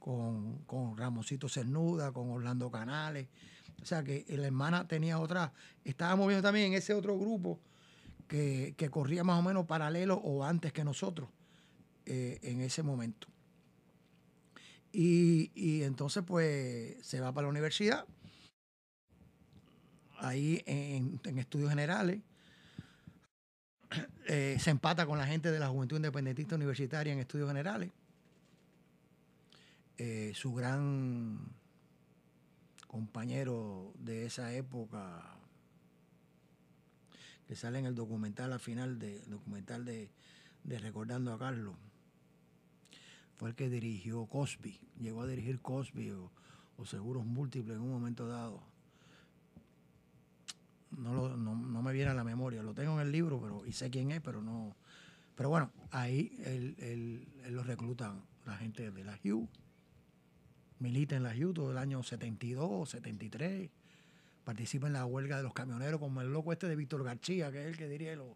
[0.00, 3.28] con, con Ramosito Cernuda, con Orlando Canales.
[3.80, 5.52] O sea que la hermana tenía otra,
[5.84, 7.60] estaba moviendo también ese otro grupo
[8.26, 11.28] que, que corría más o menos paralelo o antes que nosotros
[12.06, 13.28] eh, en ese momento.
[14.98, 18.06] Y, y entonces pues se va para la universidad,
[20.16, 22.22] ahí en, estudios generales,
[24.26, 27.90] eh, se empata con la gente de la Juventud Independentista Universitaria en estudios generales.
[29.98, 31.40] Eh, su gran
[32.86, 35.36] compañero de esa época,
[37.46, 40.08] que sale en el documental al final de documental de,
[40.64, 41.76] de Recordando a Carlos,
[43.36, 46.30] fue el que dirigió Cosby, llegó a dirigir Cosby o,
[46.84, 48.62] Seguros Múltiples en un momento dado.
[50.90, 53.90] No, no, me viene a la memoria, lo tengo en el libro pero, y sé
[53.90, 54.76] quién es, pero no.
[55.34, 59.48] Pero bueno, ahí él, lo reclutan la gente de la Hugh,
[60.78, 63.70] milita en la Hugh todo el año 72, 73,
[64.44, 67.62] participa en la huelga de los camioneros, como el loco este de Víctor García, que
[67.62, 68.28] es el que dirige los,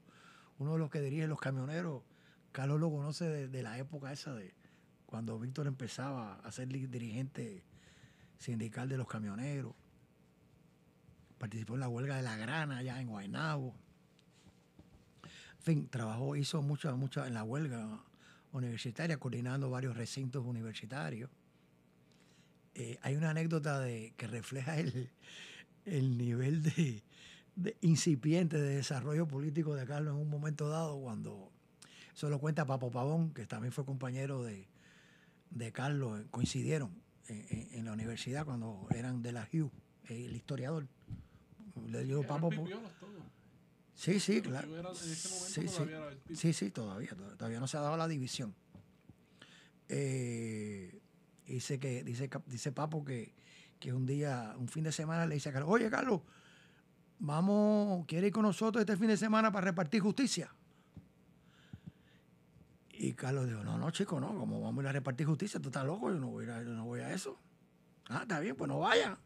[0.58, 2.02] uno de los que dirige los camioneros.
[2.52, 4.52] Carlos lo conoce de la época esa de
[5.10, 7.64] cuando Víctor empezaba a ser dirigente
[8.38, 9.74] sindical de los camioneros.
[11.36, 13.74] Participó en la huelga de la grana allá en Guaynabo.
[15.58, 18.02] En fin, trabajó, hizo mucho, mucho en la huelga
[18.52, 21.28] universitaria, coordinando varios recintos universitarios.
[22.74, 25.10] Eh, hay una anécdota de, que refleja el,
[25.84, 27.02] el nivel de,
[27.56, 31.50] de incipiente de desarrollo político de Carlos en un momento dado, cuando
[32.14, 34.69] eso lo cuenta Papo Pavón, que también fue compañero de,
[35.50, 36.90] de Carlos, coincidieron
[37.28, 39.70] en, en- en la universidad cuando eran de la Hugh,
[40.08, 40.86] el historiador.
[41.86, 42.50] Le digo Papo.
[43.94, 44.74] Sí, sí, claro.
[44.78, 45.82] era- en ese Sí, sí.
[45.82, 46.36] era el.
[46.36, 48.54] Sí, sí, todavía, to- todavía no se ha dado la división.
[49.88, 51.00] Eh,
[51.46, 53.34] dice que, dice, dice Papo que,
[53.78, 56.20] que un día, un fin de semana le dice a Carlos, oye Carlos,
[57.18, 60.54] vamos, ¿quiere ir con nosotros este fin de semana para repartir justicia?
[63.02, 65.58] Y Carlos dijo, no, no, chico, no, como vamos a ir a repartir justicia?
[65.58, 67.38] Tú estás loco, yo no voy a, yo a eso.
[68.10, 69.16] Ah, está bien, pues no vaya.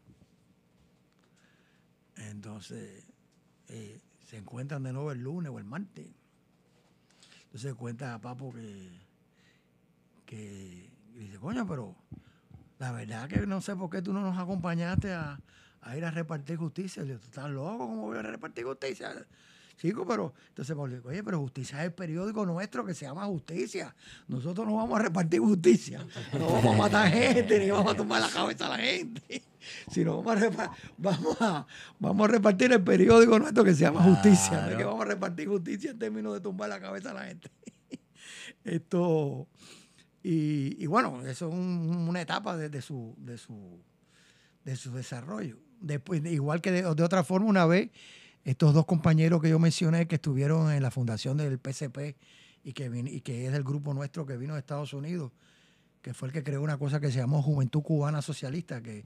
[2.15, 3.03] Entonces,
[3.67, 6.07] eh, se encuentran de nuevo el lunes o el martes.
[7.47, 8.97] Entonces cuenta a Papo que,
[10.25, 11.97] que dice, coño, pero
[12.79, 15.37] la verdad que no sé por qué tú no nos acompañaste a,
[15.81, 17.03] a ir a repartir justicia.
[17.03, 17.79] Le ¿tú estás loco?
[17.79, 19.27] ¿Cómo voy a repartir justicia?
[19.77, 23.93] Chico, pero entonces dice, oye, pero Justicia es el periódico nuestro que se llama Justicia.
[24.27, 26.05] Nosotros no vamos a repartir justicia.
[26.33, 29.43] No vamos a matar gente, ni vamos a tomar la cabeza a la gente.
[29.91, 31.67] Sino vamos a, vamos a,
[31.99, 34.61] vamos a repartir el periódico nuestro que se llama Justicia.
[34.61, 37.25] No es que vamos a repartir justicia en términos de tumbar la cabeza a la
[37.25, 37.49] gente.
[38.63, 39.47] Esto,
[40.23, 43.79] y, y bueno, eso es un- una etapa de, de su, de, su,
[44.63, 45.57] de su desarrollo.
[45.81, 47.89] Después, de- igual que de, de otra forma, una vez,
[48.45, 52.15] estos dos compañeros que yo mencioné que estuvieron en la fundación del PCP
[52.63, 55.31] y que, y que es del grupo nuestro que vino de Estados Unidos,
[56.01, 59.05] que fue el que creó una cosa que se llamó Juventud Cubana Socialista, que,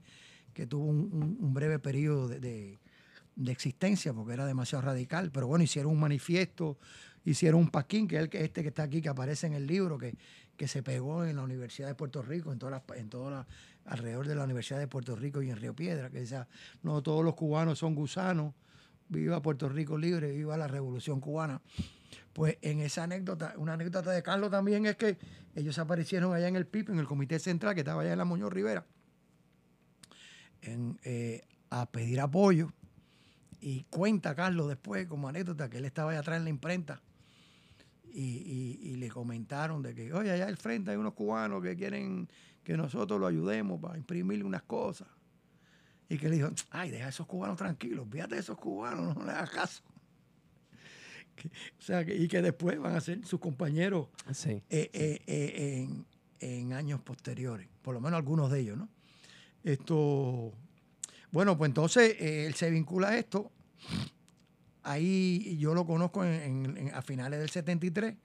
[0.54, 2.80] que tuvo un, breve periodo de, de-
[3.52, 5.32] existencia porque era demasiado radical.
[5.32, 6.78] Pero bueno, hicieron un manifiesto,
[7.24, 9.98] hicieron un paquín, que es el este que está aquí, que aparece en el libro,
[9.98, 10.16] que,
[10.58, 13.48] que se pegó en la Universidad de Puerto Rico, en todas en todas las-
[13.86, 16.48] alrededor de la Universidad de Puerto Rico y en Río Piedra, que decía,
[16.84, 18.54] no todos los cubanos son gusanos,
[19.10, 21.62] viva Puerto Rico libre, viva la revolución cubana.
[22.34, 25.18] Pues en esa anécdota, una anécdota de Carlos también es que
[25.56, 28.26] ellos aparecieron allá en el PIP, en el Comité Central, que estaba allá en la
[28.26, 28.86] Muñoz Rivera,
[30.62, 32.72] eh, a pedir apoyo.
[33.62, 37.02] Y cuenta Carlos después, como anécdota, que él estaba allá atrás en la imprenta
[38.12, 41.76] y, y- y le comentaron de que, oye, allá al frente hay unos cubanos que
[41.76, 42.30] quieren
[42.64, 45.08] que nosotros lo ayudemos para imprimirle unas cosas.
[46.10, 49.24] Y que le dijo, ay, deja a esos cubanos tranquilos, fíjate de esos cubanos, no
[49.26, 49.84] le hagas caso.
[51.36, 54.62] Que- o sea, que, y que después van a ser sus compañeros Sí.
[54.70, 56.06] eh, eh, eh, en,
[56.42, 58.90] en años posteriores, por lo menos algunos de ellos, ¿no?
[59.64, 60.52] Esto,
[61.32, 63.52] bueno, pues entonces él se vincula a esto.
[64.84, 68.16] Ahí yo lo conozco en- a finales del 73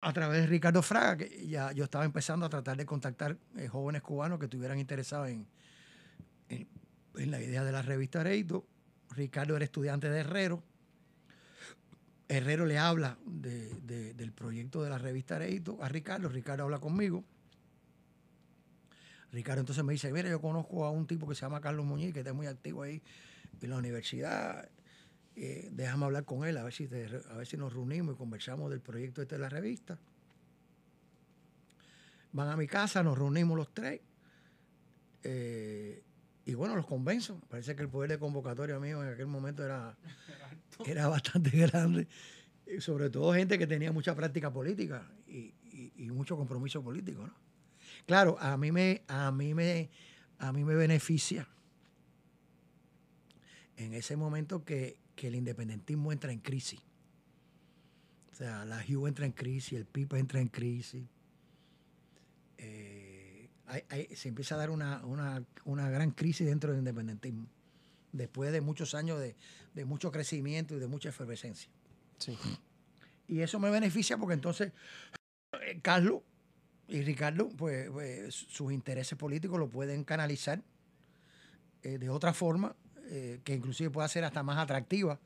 [0.00, 3.36] a través de Ricardo Fraga, que ya yo estaba empezando a tratar de contactar
[3.70, 5.46] jóvenes cubanos que estuvieran interesados en,
[7.16, 8.66] en, la idea de la revista Areito.
[9.10, 10.62] Ricardo era estudiante de Herrero.
[12.28, 16.28] Herrero le habla de- de- del proyecto de la revista Areito a Ricardo.
[16.28, 17.24] Ricardo habla conmigo.
[19.32, 22.12] Ricardo entonces me dice, mira, yo conozco a un tipo que se llama Carlos Muñiz,
[22.12, 23.00] que está muy activo ahí
[23.60, 24.68] en la universidad.
[25.36, 28.70] Eh, déjame hablar con él, a ver, si a ver si nos reunimos y conversamos
[28.70, 29.98] del proyecto este de la revista.
[32.32, 34.00] Van a mi casa, nos reunimos los tres.
[35.22, 36.02] eh,
[36.50, 37.40] y bueno, los convenzo.
[37.48, 39.96] Parece que el poder de convocatoria mío en aquel momento era,
[40.86, 42.08] era bastante grande.
[42.66, 47.26] Y sobre todo gente que tenía mucha práctica política y, y- y mucho compromiso político,
[47.26, 47.34] ¿no?
[48.06, 49.90] Claro, a mí me, a mí me,
[50.38, 51.46] a mí me beneficia
[53.76, 56.80] en ese momento que, que el independentismo entra en crisis.
[58.32, 61.04] O sea, la HU entra en crisis, el PIPA entra en crisis.
[62.58, 62.89] Eh,
[63.70, 67.46] hay- hay- se empieza a dar una, una- una gran crisis dentro del independentismo,
[68.12, 69.36] después de muchos años de,
[69.74, 71.70] de mucho crecimiento y de mucha efervescencia.
[72.18, 72.36] Sí.
[73.28, 74.72] Y eso me beneficia porque entonces
[75.52, 76.22] eh, Carlos
[76.88, 80.62] y Ricardo, pues, pues, sus intereses políticos lo pueden canalizar
[81.82, 82.74] eh, de otra forma,
[83.04, 85.18] eh, que inclusive pueda ser hasta más atractiva,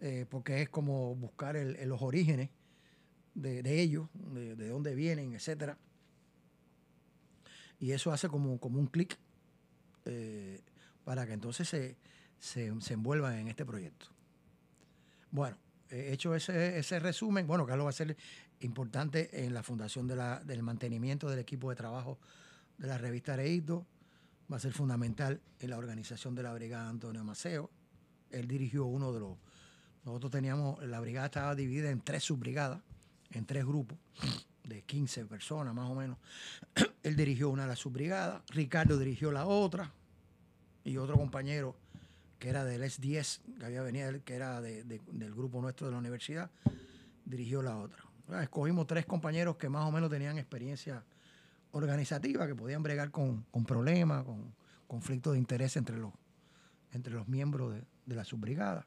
[0.00, 2.50] eh, porque es como buscar el- el- los orígenes
[3.34, 5.78] de, de ellos, de, de dónde vienen, etcétera.
[7.80, 9.18] Y eso hace como, como un clic
[10.04, 10.60] eh,
[11.04, 11.96] para que entonces se,
[12.38, 14.06] se, se envuelvan en este proyecto.
[15.30, 15.56] Bueno,
[15.90, 17.46] he hecho ese, ese resumen.
[17.46, 18.16] Bueno, Carlos va a ser
[18.60, 22.18] importante en la fundación de la- del mantenimiento del equipo de trabajo
[22.78, 23.86] de la revista Areito.
[24.50, 27.70] Va a ser fundamental en la organización de la brigada Antonio Maceo.
[28.30, 29.38] Él dirigió uno de los...
[30.04, 32.80] Nosotros teníamos, la brigada estaba dividida en tres subbrigadas,
[33.30, 33.98] en tres grupos
[34.68, 36.18] de 15 personas más o menos.
[37.02, 39.92] Él dirigió una de las subbrigadas, Ricardo dirigió la otra
[40.84, 41.76] y otro compañero
[42.38, 45.92] que era del S10, que había venido, que era de- de- del grupo nuestro de
[45.92, 46.50] la universidad,
[47.24, 48.04] dirigió la otra.
[48.42, 51.02] Escogimos tres compañeros que más o menos tenían experiencia
[51.72, 54.54] organizativa, que podían bregar con, con problemas, con
[54.86, 56.12] conflictos de interés entre los,
[56.92, 58.86] entre los miembros de, de la subbrigada.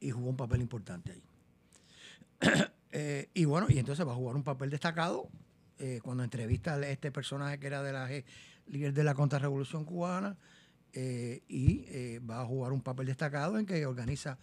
[0.00, 1.22] Y jugó un papel importante ahí.
[2.90, 5.28] Eh, y bueno, y entonces va a jugar un papel destacado
[5.78, 8.08] eh, cuando entrevista a este personaje que era de la
[8.66, 10.36] líder de la contrarrevolución cubana
[10.92, 14.38] eh, y va a jugar un papel destacado en que organiza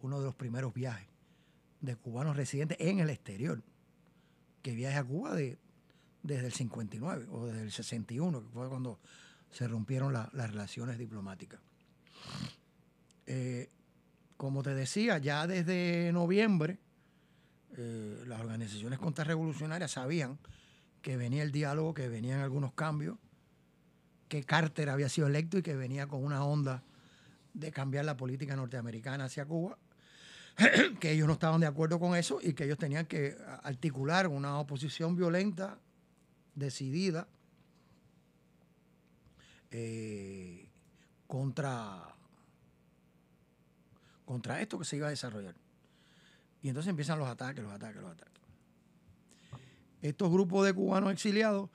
[0.00, 1.08] uno de los primeros viajes
[1.80, 3.62] de cubanos residentes en el exterior,
[4.62, 5.58] que viaja a Cuba de,
[6.22, 8.98] desde el 59 o desde el 61, que fue cuando
[9.50, 11.60] se rompieron la- las relaciones diplomáticas.
[14.36, 16.78] Como te decía, ya desde noviembre,
[17.80, 20.36] eh, las organizaciones contrarrevolucionarias sabían
[21.00, 23.18] que venía el diálogo, que venían algunos cambios,
[24.26, 26.82] que Carter había sido electo y que venía con una onda
[27.54, 29.78] de cambiar la política norteamericana hacia Cuba,
[31.00, 34.58] que ellos no estaban de acuerdo con eso y que ellos tenían que articular una
[34.58, 35.78] oposición violenta,
[36.56, 37.28] decidida,
[39.70, 40.68] eh,
[41.28, 42.12] contra,
[44.24, 45.54] contra esto que se iba a desarrollar.
[46.62, 48.42] Y entonces empiezan los ataques, los ataques, los ataques.
[50.02, 51.70] Estos grupos de cubanos exiliados,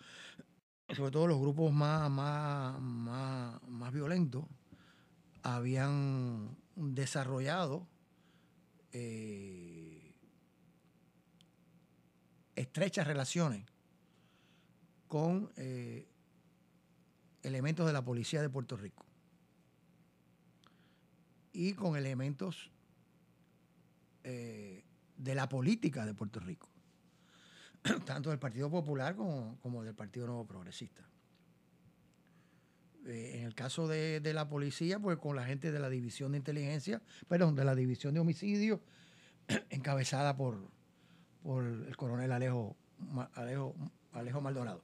[0.95, 4.45] sobre todo los grupos más, más, más, más violentos,
[5.41, 7.87] habían desarrollado
[8.91, 10.13] eh,
[12.55, 13.65] estrechas relaciones
[15.07, 16.07] con eh,
[17.43, 19.05] elementos de la policía de Puerto Rico
[21.51, 22.71] y con elementos
[24.23, 24.83] eh,
[25.17, 26.69] de la política de Puerto Rico,
[28.05, 31.03] tanto del Partido Popular como, como del Partido Nuevo Progresista.
[33.05, 36.31] Eh, en el caso de, de la policía, pues con la gente de la División
[36.31, 38.81] de Inteligencia, perdón, de la División de Homicidio,
[39.69, 40.57] encabezada por,
[41.43, 42.77] por el coronel Alejo,
[43.33, 43.75] Alejo,
[44.13, 44.81] Alejo Maldonado.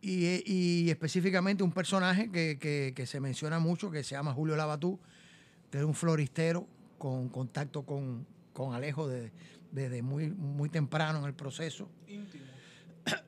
[0.00, 4.32] Y, eh, y específicamente un personaje que, que- que se menciona mucho, que se llama
[4.34, 4.98] Julio Labatú,
[5.72, 6.68] que era un floristero
[6.98, 9.32] con contacto con, con Alejo de-
[9.72, 11.88] desde muy, muy temprano en el proceso.
[12.06, 12.44] Íntimo.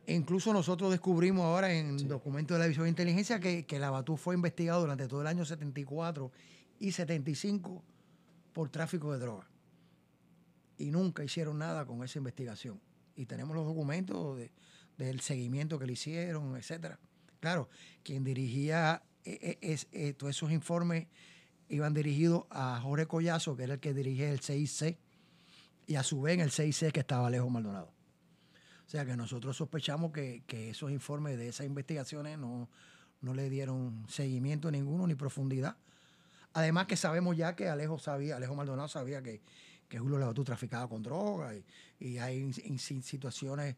[0.06, 4.18] E incluso nosotros descubrimos ahora en documentos de la División de Inteligencia que, que Labatú
[4.18, 6.30] fue investigado durante todo el año 74
[6.80, 7.82] y 75
[8.52, 9.48] por tráfico de drogas.
[10.76, 12.78] Y nunca hicieron nada con esa investigación.
[13.16, 14.52] Y tenemos los documentos de-
[14.98, 16.98] del seguimiento que le hicieron, etcétera.
[17.40, 17.68] Claro,
[18.02, 21.06] quien dirigía eh, eh, es, eh, todos esos informes
[21.68, 24.98] iban dirigidos a Jorge Collazo, que era el que dirigía el CIC,
[25.86, 27.92] y a su vez en el CIC que estaba Alejo Maldonado.
[28.86, 32.68] O sea que nosotros sospechamos que, que esos informes de esas investigaciones no,
[33.20, 35.76] no le dieron seguimiento ninguno ni profundidad.
[36.52, 39.40] Además que sabemos ya que Alejo sabía, Alejo Maldonado sabía que,
[39.88, 41.64] que Julio Labatú traficaba con droga y,
[41.98, 43.76] y hay situaciones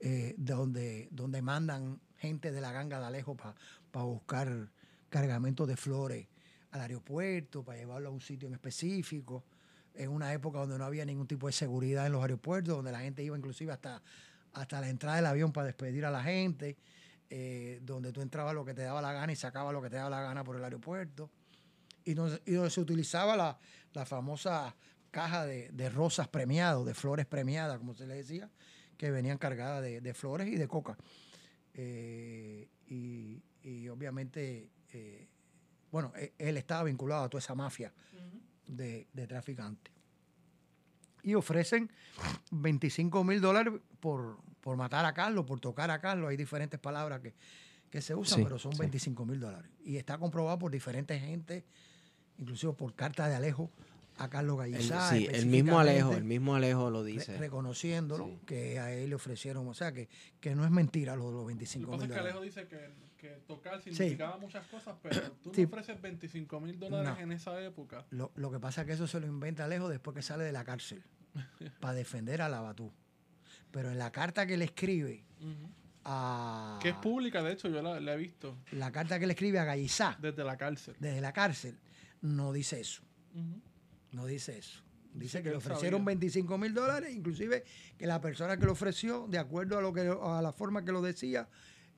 [0.00, 4.70] eh, donde, donde mandan gente de la ganga de Alejo para buscar
[5.08, 6.26] cargamentos de flores
[6.70, 9.44] al aeropuerto, para llevarlo a un sitio en específico,
[9.94, 13.00] en una época donde no había ningún tipo de seguridad en los aeropuertos, donde la
[13.00, 14.02] gente iba inclusive hasta,
[14.52, 16.76] hasta la entrada del avión para despedir a la gente.
[17.30, 19.96] eh, donde tú entrabas lo que te daba la gana y sacabas lo que te
[19.96, 21.30] daba la gana por el aeropuerto,
[22.04, 23.58] y donde, y donde se utilizaba la,
[23.92, 24.74] la famosa
[25.10, 28.50] caja de, de rosas premiadas, de flores premiadas, como se le decía,
[28.96, 30.96] que venían cargadas de, de flores y de coca.
[31.74, 35.28] Eh, y, y obviamente, eh,
[35.90, 37.92] bueno, e- él estaba vinculado a toda esa mafia
[38.66, 39.92] de, de traficantes.
[41.22, 41.90] Y ofrecen
[42.50, 46.30] 25 mil dólares por, por matar a Carlos, por tocar a Carlos.
[46.30, 47.34] Hay diferentes palabras que,
[47.90, 48.78] que se usan, Sí, pero son sí.
[48.78, 49.70] 25 mil dólares.
[49.84, 51.64] Y está comprobado por diferentes gente,
[52.38, 53.70] inclusive por carta de Alejo
[54.18, 55.10] a Carlos El, Gallizá.
[55.10, 57.36] sí, el mismo Alejo, el mismo Alejo lo re- dice.
[57.36, 58.38] reconociéndolo, Sí.
[58.46, 60.08] que a él le ofrecieron, o sea, que,
[60.40, 62.38] que no es mentira lo de los Lo 25 que pasa mil es que Alejo
[62.38, 62.54] dólares.
[62.54, 65.62] dice que, que tocar significaba muchas cosas, pero tú Sí.
[65.62, 67.20] no ofreces 25 mil dólares No.
[67.20, 68.06] en esa época.
[68.10, 70.52] Lo, lo que pasa es que eso se lo inventa Alejo después que sale de
[70.52, 71.02] la cárcel,
[71.80, 72.90] para defender a la Batú.
[73.70, 75.24] Pero en la carta que le escribe
[76.04, 76.78] a...
[76.82, 79.58] Que es pública, de hecho, yo la, la he visto La carta que le escribe
[79.58, 80.96] a Gallizá desde la cárcel.
[80.98, 81.78] desde la cárcel
[82.22, 83.02] no dice eso.
[84.12, 84.82] No dice eso.
[85.14, 86.06] Dice que le ofrecieron sabía.
[86.18, 87.64] 25 mil dólares, inclusive
[87.96, 90.92] que la persona que lo ofreció, de acuerdo a lo que a la forma que
[90.92, 91.48] lo decía,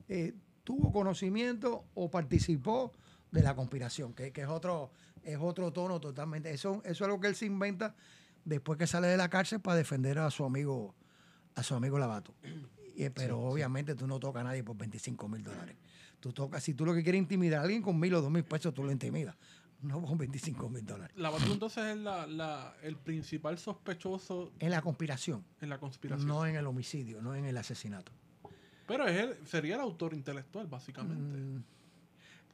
[0.09, 0.33] eh,
[0.63, 2.91] tuvo conocimiento o participó
[3.31, 4.91] de la conspiración, que, que es otro
[5.23, 6.51] es otro tono totalmente.
[6.51, 7.95] Eso, eso es algo que él se inventa
[8.43, 10.95] después que sale de la cárcel para defender a su amigo
[11.55, 12.33] a su amigo Lavato.
[12.95, 15.75] Y, eh, pero obviamente tú no tocas a nadie por 25 mil dólares.
[16.19, 18.43] Tú tocas, si tú lo que quieres intimidar a alguien con mil o dos mil
[18.43, 19.35] pesos, tú lo intimidas.
[19.81, 21.15] No con 25 mil dólares.
[21.17, 25.43] La Batu entonces es la, la- el principal sospechoso En la conspiración.
[25.59, 26.27] en la conspiración.
[26.27, 28.11] No en el homicidio, no en el asesinato.
[28.91, 31.37] Pero es el- sería el autor intelectual, básicamente.
[31.37, 31.63] Mm,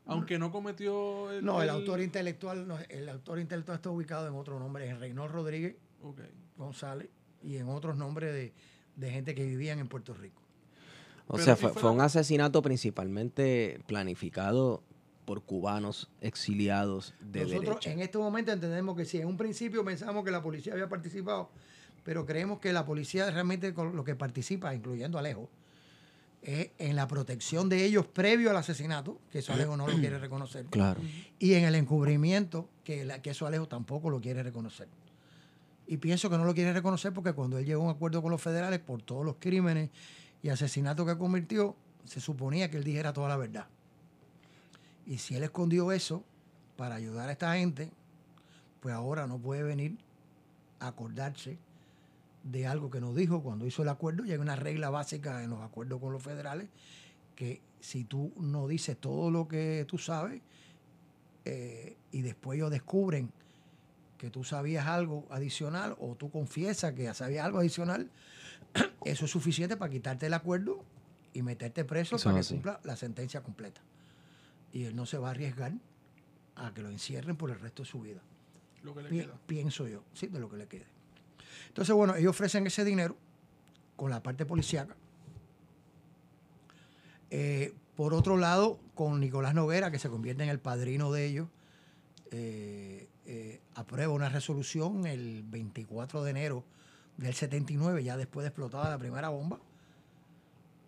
[0.05, 1.43] Aunque no cometió el.
[1.43, 5.31] no, el autor intelectual, no, el autor intelectual está ubicado en otro nombre, en Reynold
[5.31, 5.75] Rodríguez.
[6.57, 7.09] González
[7.43, 8.53] y en otros nombres de,
[8.95, 10.41] de gente que vivían en Puerto Rico.
[11.27, 14.81] O Pero sea, si fue, fuera- fue un asesinato principalmente planificado
[15.25, 17.91] por cubanos exiliados de Nosotros derecha.
[17.91, 21.49] en este momento entendemos que sí, en un principio pensamos que la policía había participado,
[22.03, 25.49] pero creemos que la policía realmente con lo que participa, incluyendo Alejo,
[26.43, 30.65] en la protección de ellos previo al asesinato, que eso Alejo no lo quiere reconocer.
[30.71, 31.01] Claro.
[31.39, 34.87] y en el encubrimiento, que, la- que eso Alejo tampoco lo quiere reconocer.
[35.87, 38.31] Y pienso que no lo quiere reconocer porque cuando él llegó a un acuerdo con
[38.31, 39.89] los federales por todos los crímenes
[40.43, 41.75] y asesinatos que cometió,
[42.05, 43.67] se suponía que él dijera toda la verdad.
[45.05, 46.23] Y si él escondió eso
[46.75, 47.89] para ayudar a esta gente,
[48.81, 49.97] pues ahora no puede venir
[50.79, 51.57] a acordarse
[52.51, 54.25] de algo que nos dijo cuando hizo el acuerdo.
[54.25, 56.69] Y hay una regla básica en los acuerdos con los federales
[57.35, 60.41] que si tú no dices todo lo que tú sabes
[61.45, 63.31] eh, y después ellos descubren
[64.17, 68.09] que tú sabías algo adicional o tú confiesas que sabías algo adicional,
[69.05, 70.83] eso es suficiente para quitarte el acuerdo
[71.33, 72.55] y meterte preso Eso para que así.
[72.55, 73.81] cumpla la sentencia completa.
[74.73, 75.73] Y él no se va a arriesgar
[76.55, 78.21] a que lo encierren por el resto de su vida.
[78.81, 79.39] Lo que le Pi- queda.
[79.45, 80.87] pienso yo, sí, de lo que le quede.
[81.77, 83.15] Entonces, bueno, ellos ofrecen ese dinero
[83.95, 84.95] con la parte policíaca.
[87.29, 91.49] Eh, por otro lado, con Nicolás Noguera, que se convierte en el padrino de ellos,
[92.31, 96.63] eh, eh, aprueba una resolución el 24 de enero
[97.17, 99.59] del 79, ya después de explotada la primera bomba.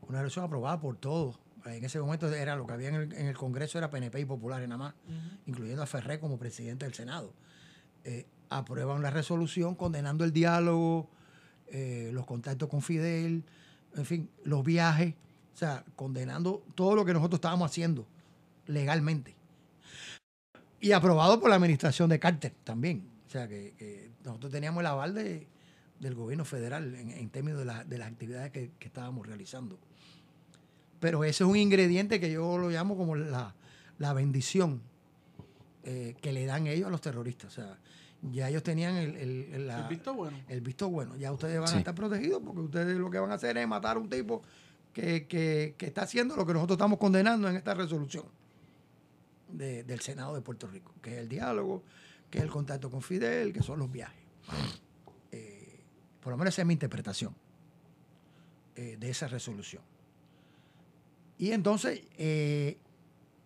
[0.08, 1.38] Una resolución aprobada por todos.
[1.66, 4.26] En ese momento era lo que había en el, en el Congreso, era PNP y
[4.26, 4.96] Populares nada más,
[5.46, 7.32] incluyendo a Ferré como presidente del Senado.
[8.50, 11.10] Aprueban la resolución condenando el diálogo,
[11.68, 13.44] eh, los contactos con Fidel,
[13.96, 15.14] en fin, los viajes,
[15.54, 18.08] o sea, condenando todo lo que nosotros estábamos haciendo
[18.66, 19.36] legalmente.
[20.82, 23.08] Y aprobado por la administración de Carter también.
[23.28, 25.48] O sea, que, que nosotros teníamos el aval de-
[26.00, 29.78] del gobierno federal en, en términos de, la- de las actividades que, que estábamos realizando.
[31.00, 33.54] Pero ese es un ingrediente que yo lo llamo como la,
[34.00, 34.82] la bendición
[35.84, 37.52] eh, que le dan ellos a los terroristas.
[37.52, 37.78] O sea,
[38.22, 40.38] ya ellos tenían el, el- el- la- El visto bueno.
[40.48, 41.16] el visto bueno.
[41.18, 41.76] Ya ustedes van Sí.
[41.76, 44.42] a estar protegidos porque ustedes lo que van a hacer es matar a un tipo
[44.94, 48.26] que, que- que está haciendo lo que nosotros estamos condenando en esta resolución
[49.50, 51.84] de- del Senado de Puerto Rico, que es el diálogo,
[52.30, 54.22] que es el contacto con Fidel, que son los viajes.
[55.32, 55.80] Eh,
[56.22, 57.34] por lo menos esa es mi interpretación
[58.76, 59.82] eh, de esa resolución.
[61.38, 62.78] Y entonces, eh,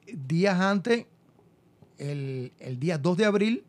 [0.07, 1.05] días antes,
[1.97, 3.63] el, el día 2 de abril,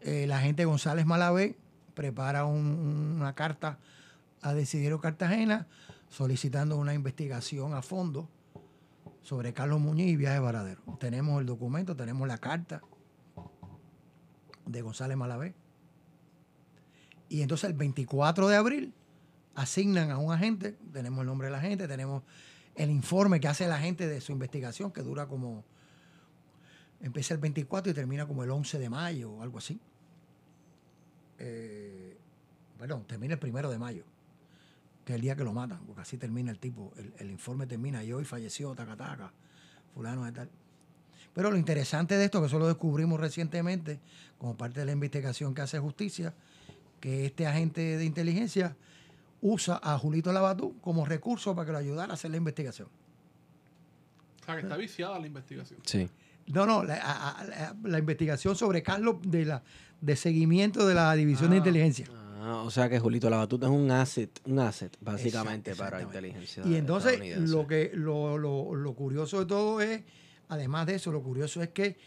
[0.00, 1.56] eh, la gente González Malavé
[1.94, 3.78] prepara un- una carta
[4.42, 5.66] a Decidero Cartagena
[6.08, 8.28] solicitando una investigación a fondo
[9.22, 10.80] sobre Carlos Muñiz y Viaje Varadero.
[10.98, 12.80] Tenemos el documento, tenemos la carta
[14.66, 15.54] de González Malavé.
[17.28, 18.94] Y entonces el 24 de abril
[19.54, 22.22] asignan a un agente, tenemos el nombre de la gente, tenemos
[22.74, 25.64] el informe que hace la gente de su investigación, que dura como,
[27.00, 29.80] empieza el 24 y termina como el 11 de mayo o algo así.
[31.42, 32.16] Eh,
[32.78, 34.04] perdón, termina el primero de mayo,
[35.04, 37.66] que es el día que lo matan, porque así termina el tipo, el, el informe
[37.66, 39.32] termina y hoy falleció, taca, taca,
[39.94, 40.50] fulano de tal.
[41.32, 44.00] Pero lo interesante de esto, que eso lo descubrimos recientemente,
[44.38, 46.34] como parte de la investigación que hace justicia,
[47.00, 48.76] que este agente de inteligencia
[49.40, 52.88] usa a Julito Labatú como recurso para que lo ayudara a hacer la investigación.
[54.42, 55.80] O sea, que está viciada la investigación.
[55.86, 56.10] Sí.
[56.48, 59.62] No, no, la, a- a- la- la investigación sobre Carlos de la
[60.00, 61.58] de seguimiento de la división de Ah.
[61.58, 62.06] inteligencia.
[62.42, 66.62] Ah, o sea que Julito Labatuta es un asset, un asset básicamente para la inteligencia
[66.66, 70.02] Y entonces lo que lo, lo- lo curioso de todo es,
[70.48, 71.98] además de eso, lo curioso es que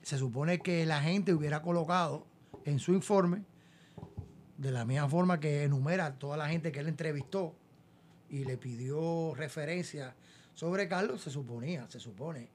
[0.00, 2.26] se supone que la gente hubiera colocado
[2.64, 3.44] en su informe,
[4.56, 7.54] de la misma forma que enumera toda la gente que él entrevistó
[8.30, 10.14] y le pidió referencia
[10.54, 12.48] sobre Carlos, se suponía, se supone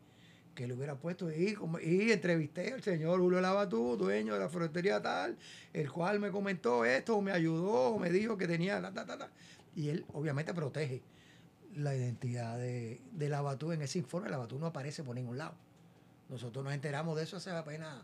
[0.57, 4.49] que le hubiera puesto y, como- y entrevisté al señor Julio Labatú, dueño de la
[4.49, 5.37] ferretería tal,
[5.71, 9.29] el cual me comentó esto, me ayudó, me dijo que tenía ta, ta, ta.
[9.75, 11.03] y él obviamente protege
[11.75, 14.29] la identidad de, de Labatú en ese informe.
[14.29, 15.53] Labatú no aparece por ningún lado.
[16.27, 18.03] Nosotros nos enteramos de eso hace apenas,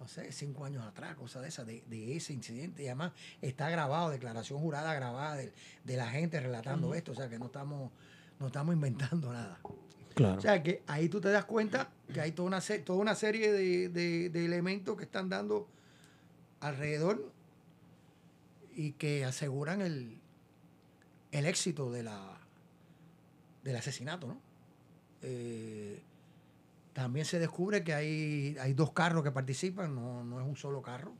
[0.00, 2.82] no sé, cinco años atrás, cosa de esa, de, de ese incidente.
[2.82, 3.12] Y además
[3.42, 5.52] está grabado, declaración jurada grabada de,
[5.84, 7.12] de la gente relatando esto.
[7.12, 7.92] O sea que no estamos,
[8.38, 9.60] no estamos inventando nada.
[10.36, 13.52] O sea que ahí tú te das cuenta que hay toda una, toda una serie
[13.52, 15.68] de, de- de elementos que están dando
[16.60, 17.32] alrededor
[18.74, 20.18] y que aseguran el,
[21.32, 22.38] el éxito de la,
[23.64, 24.26] del asesinato.
[24.28, 24.40] ¿no?
[25.22, 26.02] Eh,
[26.92, 30.82] también se descubre que hay, hay dos carros que participan, no, no es un solo
[30.82, 31.12] carro.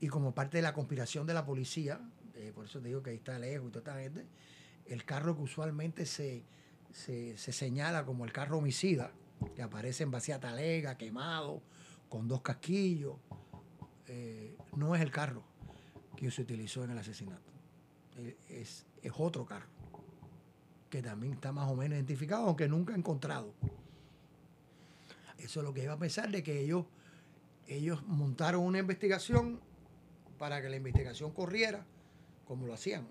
[0.00, 2.00] Y como parte de la conspiración de la policía,
[2.36, 4.26] eh, por eso te digo que ahí está lejos y toda esta gente,
[4.86, 6.44] el carro que usualmente se,
[6.92, 9.12] se, se señala como el carro homicida,
[9.54, 11.62] que aparece en vacía talega, quemado,
[12.08, 13.16] con dos casquillos,
[14.06, 15.42] eh, no es el carro
[16.16, 17.52] que se utilizó en el asesinato.
[18.16, 19.68] Eh, Es, es otro carro,
[20.90, 23.52] que también está más o menos identificado, aunque nunca encontrado.
[25.38, 26.86] Eso es lo que iba a pensar de que ellos,
[27.68, 29.60] ellos montaron una investigación
[30.36, 31.84] para que la investigación corriera
[32.44, 33.06] como lo hacían,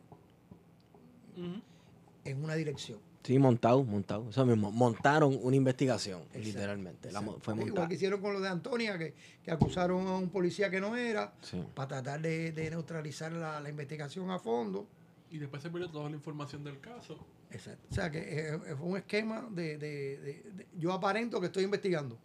[2.25, 2.99] en una dirección.
[3.27, 4.29] Sí, montado, montado.
[4.29, 4.71] Eso mismo.
[4.71, 7.11] Montaron una investigación, Exacto, literalmente.
[7.11, 7.87] La fue Igual montada.
[7.89, 11.33] que hicieron con lo de Antonia, que, que acusaron a un policía que no era,
[11.41, 11.61] Sí.
[11.75, 14.87] para tratar de, de neutralizar la, la investigación a fondo.
[15.29, 17.19] Y después se perdió toda la información del caso.
[17.51, 17.85] Exacto.
[17.91, 21.47] O sea, que eh, eh, fue un esquema de, de- de- de- Yo aparento que
[21.47, 22.17] estoy investigando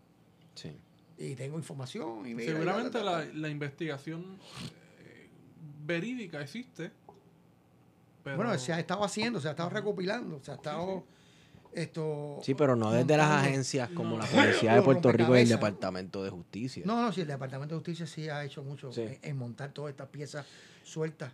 [0.54, 0.70] Sí.
[1.18, 2.24] y tengo información.
[2.28, 4.38] Y mira, Seguramente y la, la investigación
[5.04, 5.28] eh,
[5.84, 6.92] verídica existe.
[8.24, 11.04] Pero Bueno, se ha estado haciendo, se ha estado recopilando, se ha estado.
[11.74, 14.22] Esto, Sí, pero no desde las agencias como No.
[14.22, 14.26] la
[14.62, 15.48] Policía de Puerto Rico y el.
[15.48, 16.82] Departamento de Justicia.
[16.84, 19.00] No, no, sí, el Departamento de Justicia sí ha hecho mucho Sí.
[19.00, 20.44] en, en montar todas estas piezas
[20.84, 21.32] sueltas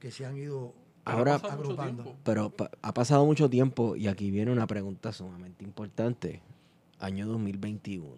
[0.00, 0.74] que se han ido
[1.04, 2.16] Ahora- agrupando.
[2.24, 6.42] Pero pa- ha pasado mucho tiempo y aquí viene una pregunta sumamente importante.
[6.98, 8.08] Año 2021.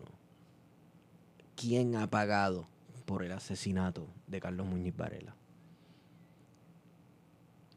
[1.54, 2.66] ¿Quién ha pagado
[3.04, 5.34] por el asesinato de Carlos Muñiz Varela?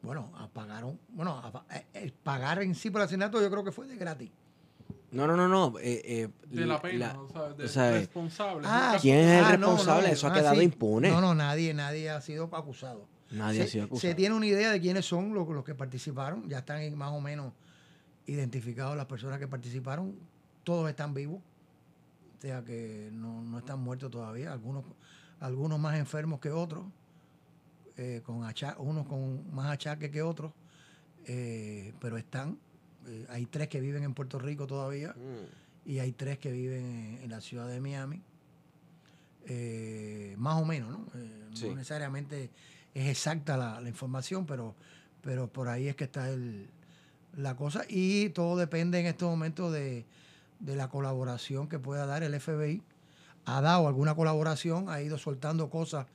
[0.01, 0.99] Bueno, apagaron.
[1.09, 3.95] Bueno, apa- eh, el pagar en sí por el asesinato yo creo que fue de
[3.97, 4.31] gratis.
[5.11, 5.77] No, no, no, no.
[5.79, 8.67] eh, eh, De la pena, la- o sea, de o sea, responsable.
[8.69, 10.07] Ah, ¿quién es el Ah, no, responsable?
[10.07, 10.61] no, Eso ha ah, quedado sí.
[10.63, 11.09] impune.
[11.11, 13.05] No, no, nadie, nadie ha sido acusado.
[13.29, 14.01] Nadie se, ha sido acusado.
[14.09, 16.47] se tiene una idea de quiénes son los, los que participaron.
[16.49, 17.53] Ya están más o menos
[18.25, 20.15] identificados las personas que participaron.
[20.63, 21.39] Todos están vivos.
[22.37, 24.51] O sea que no, no están muertos todavía.
[24.51, 24.83] Algunos,
[25.39, 26.85] algunos más enfermos que otros.
[28.01, 30.51] Eh, con acha- unos con más achaques que otros.
[31.27, 32.57] eh, pero están.
[33.07, 35.89] Eh, hay tres que viven en Puerto Rico todavía Mm.
[35.89, 38.21] y hay tres que viven en, en la ciudad de Miami.
[40.37, 41.05] Más o menos, ¿no?
[41.53, 41.67] Sí.
[41.69, 42.49] No necesariamente
[42.93, 44.75] es exacta la, la información, pero,
[45.21, 46.67] pero por ahí es que está el,
[47.37, 47.83] la cosa.
[47.89, 50.05] Y todo depende en estos momentos de,
[50.59, 52.81] de la colaboración que pueda dar el FBI.
[53.45, 56.05] Ha dado alguna colaboración, ha ido soltando cosas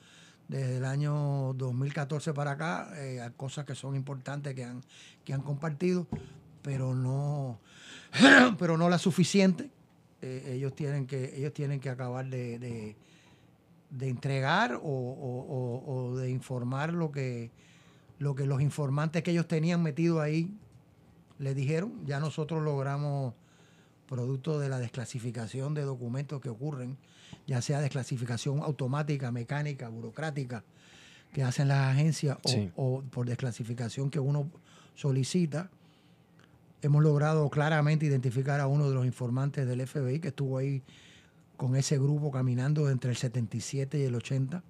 [0.48, 4.82] desde el año 2014 para acá, eh, cosas que son importantes que han,
[5.24, 6.06] que han compartido,
[6.62, 7.58] pero no,
[8.58, 9.70] pero no la suficiente.
[10.22, 12.96] Eh, ellos tienen que ellos tienen que acabar de, de-
[14.08, 17.50] entregar o- o de informar lo que
[18.18, 20.56] lo que los informantes que ellos tenían metido ahí
[21.38, 23.34] le dijeron ya nosotros logramos
[24.08, 26.96] producto de la desclasificación de documentos que ocurren
[27.46, 30.64] ya sea desclasificación automática mecánica burocrática
[31.32, 32.70] que hacen las agencias o, Sí.
[32.76, 34.50] o por desclasificación que uno
[34.94, 35.70] solicita
[36.82, 40.82] hemos logrado claramente identificar a uno de los informantes del FBI que estuvo ahí
[41.56, 44.62] con ese grupo caminando entre el 77 y el 80,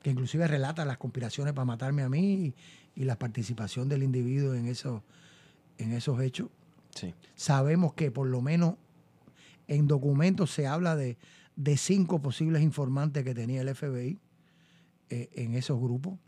[0.00, 2.54] que inclusive relata las conspiraciones para matarme a mí
[2.96, 5.02] y, y la participación del individuo en esos,
[5.78, 6.48] en esos hechos.
[6.94, 7.12] Sí.
[7.34, 8.76] Sabemos que por lo menos
[9.66, 11.16] en documentos se habla de,
[11.56, 14.18] de cinco posibles informantes que tenía el FBI
[15.10, 16.18] eh, en esos grupos.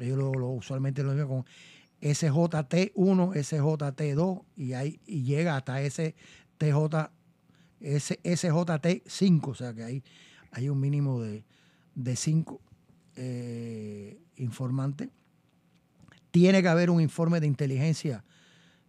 [0.00, 1.44] Ellos lo, usualmente lo dicen con
[2.00, 4.74] SJT1, SJT2 y,
[5.06, 7.10] y llega hasta STJ,
[7.80, 10.02] S- SJT5, o sea que hay,
[10.50, 11.44] hay un mínimo de,
[11.94, 12.60] de cinco
[13.16, 15.08] eh, informantes.
[16.30, 18.24] Tiene que haber un informe de inteligencia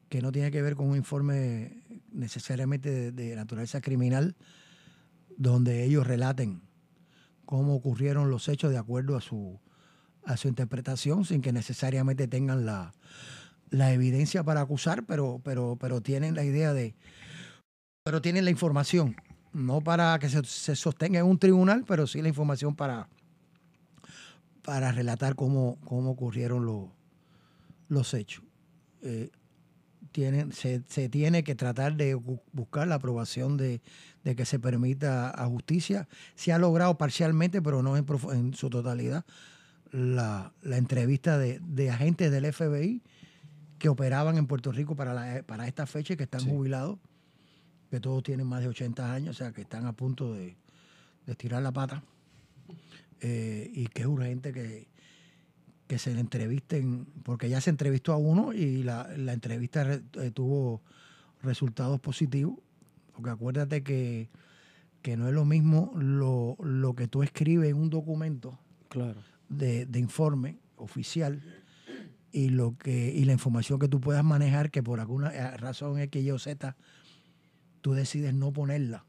[0.09, 4.35] que no tiene que ver con un informe necesariamente de naturaleza criminal,
[5.37, 6.61] donde ellos relaten
[7.45, 9.59] cómo ocurrieron los hechos de acuerdo a su,
[10.25, 12.93] a su interpretación, sin que necesariamente tengan la,
[13.69, 16.95] la evidencia para acusar, pero, pero, pero tienen la idea de,
[18.03, 19.15] pero tienen la información,
[19.51, 23.07] no para que se, se sostenga en un tribunal, pero sí la información para,
[24.63, 26.65] para relatar cómo, cómo ocurrieron
[27.89, 28.43] los, hechos.
[29.01, 29.29] Eh,
[30.13, 33.81] tienen, se, se tiene que tratar de bu- buscar la aprobación de,
[34.23, 36.07] de que se permita a justicia.
[36.35, 39.25] Se ha logrado parcialmente, pero no en, en su totalidad,
[39.91, 43.01] la, la entrevista de, de agentes del FBI
[43.79, 46.49] que operaban en Puerto Rico para, la- para esta fecha y que están Sí.
[46.49, 46.97] jubilados,
[47.91, 50.55] que todos tienen más de 80 años, o sea, que están a punto de,
[51.25, 52.01] de estirar la pata.
[53.21, 54.87] Eh, y que es urgente que,
[55.93, 60.01] que se le entrevisten, porque ya se entrevistó a uno y la, la entrevista re-
[60.19, 60.81] eh, tuvo
[61.43, 62.55] resultados positivos.
[63.11, 64.27] Porque acuérdate que,
[65.03, 68.57] que no es lo mismo lo, lo que tú escribes en un documento
[68.89, 69.21] Claro.
[69.49, 71.43] de, de informe oficial
[72.31, 75.99] y lo que y la información que tú puedas manejar que por alguna eh, razón
[75.99, 76.75] X, Y o Z
[77.81, 79.05] tú decides no ponerla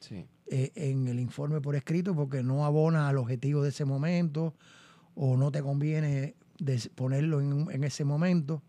[0.00, 0.24] Sí.
[0.48, 4.54] eh, en el informe por escrito porque no abona al objetivo de ese momento
[5.14, 6.34] o no te conviene
[6.94, 8.62] ponerlo en, en ese momento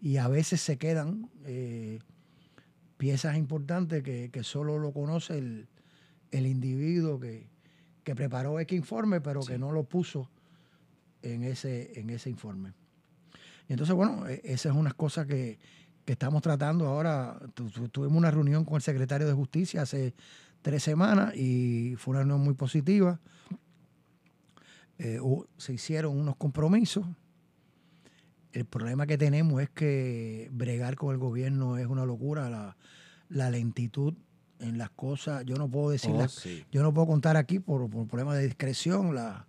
[0.00, 1.98] y a veces se quedan eh,
[2.96, 5.68] piezas importantes que, que solo lo conoce el,
[6.30, 7.48] el individuo que,
[8.02, 10.30] que preparó X informe pero que no lo puso
[11.22, 12.72] en ese, en ese informe.
[13.68, 15.58] Y entonces, bueno, e- esas es unas cosas que,
[16.04, 17.38] que estamos tratando ahora.
[17.54, 20.14] Tu- tu- tuvimos una reunión con el secretario de Justicia hace
[20.60, 23.20] tres semanas y fue una reunión muy positiva.
[24.98, 25.18] Eh,
[25.56, 27.06] se hicieron unos compromisos.
[28.52, 32.48] El problema que tenemos es que bregar con el gobierno es una locura.
[32.48, 32.76] La,
[33.28, 34.14] la lentitud
[34.60, 36.64] en las cosas, yo no puedo decir Oh, las- sí.
[36.70, 39.46] yo no puedo contar aquí por, por problemas de discreción la-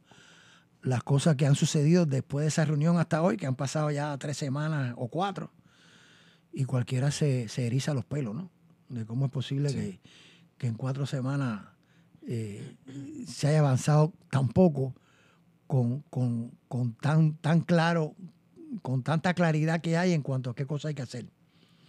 [0.82, 4.16] las cosas que han sucedido después de esa reunión hasta hoy, que han pasado ya
[4.18, 5.52] tres semanas o cuatro,
[6.52, 8.52] y cualquiera se, se eriza los pelos, ¿no?
[8.90, 9.76] De cómo es posible Sí.
[9.76, 10.00] que,
[10.58, 11.64] que en cuatro semanas
[12.28, 12.76] eh,
[13.28, 14.94] se haya avanzado tan poco
[15.68, 18.16] con, con- con tan, tan claro,
[18.82, 21.26] con tanta claridad que hay en cuanto a qué cosa hay que hacer.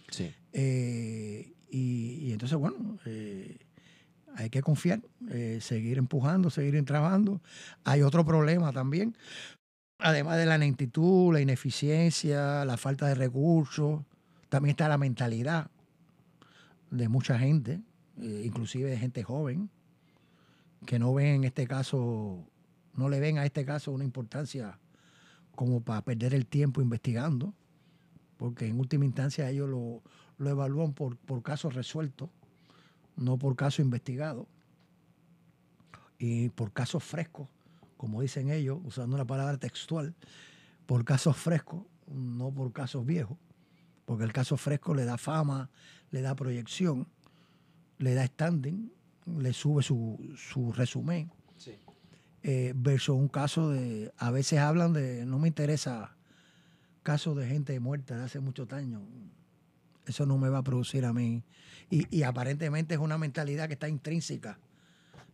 [0.09, 0.33] Sí.
[0.53, 3.57] Eh, y, y entonces, bueno, eh,
[4.35, 7.41] hay que confiar, eh, seguir empujando, seguir trabajando.
[7.83, 9.15] Hay otro problema también,
[9.99, 14.01] además de la lentitud, la ineficiencia, la falta de recursos,
[14.49, 15.69] también está la mentalidad
[16.89, 17.81] de mucha gente,
[18.17, 19.69] inclusive de gente joven,
[20.85, 22.47] que no ven en este caso,
[22.97, 24.77] no le ven a este caso una importancia
[25.55, 27.53] como para perder el tiempo investigando,
[28.35, 30.03] porque en última instancia ellos lo,
[30.37, 32.29] lo evalúan por, por casos resueltos,
[33.15, 34.45] no por casos investigados,
[36.19, 37.47] y por casos frescos,
[37.95, 40.15] como dicen ellos, usando una palabra textual,
[40.85, 43.37] por casos frescos, no por casos viejos,
[44.05, 45.69] porque el caso fresco le da fama,
[46.11, 47.07] le da proyección,
[47.99, 48.91] le da standing,
[49.25, 51.31] le sube su, su resumen.
[52.43, 56.15] Eh, versus un caso de, a veces hablan de, no me interesa
[57.03, 59.01] casos de gente muerta de hace muchos años,
[60.05, 61.43] eso no me va a producir a mí.
[61.89, 64.59] Y, aparentemente es una mentalidad que está intrínseca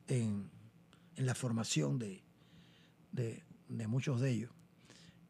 [0.08, 0.50] en,
[1.16, 2.24] la formación de,
[3.88, 4.52] muchos de ellos.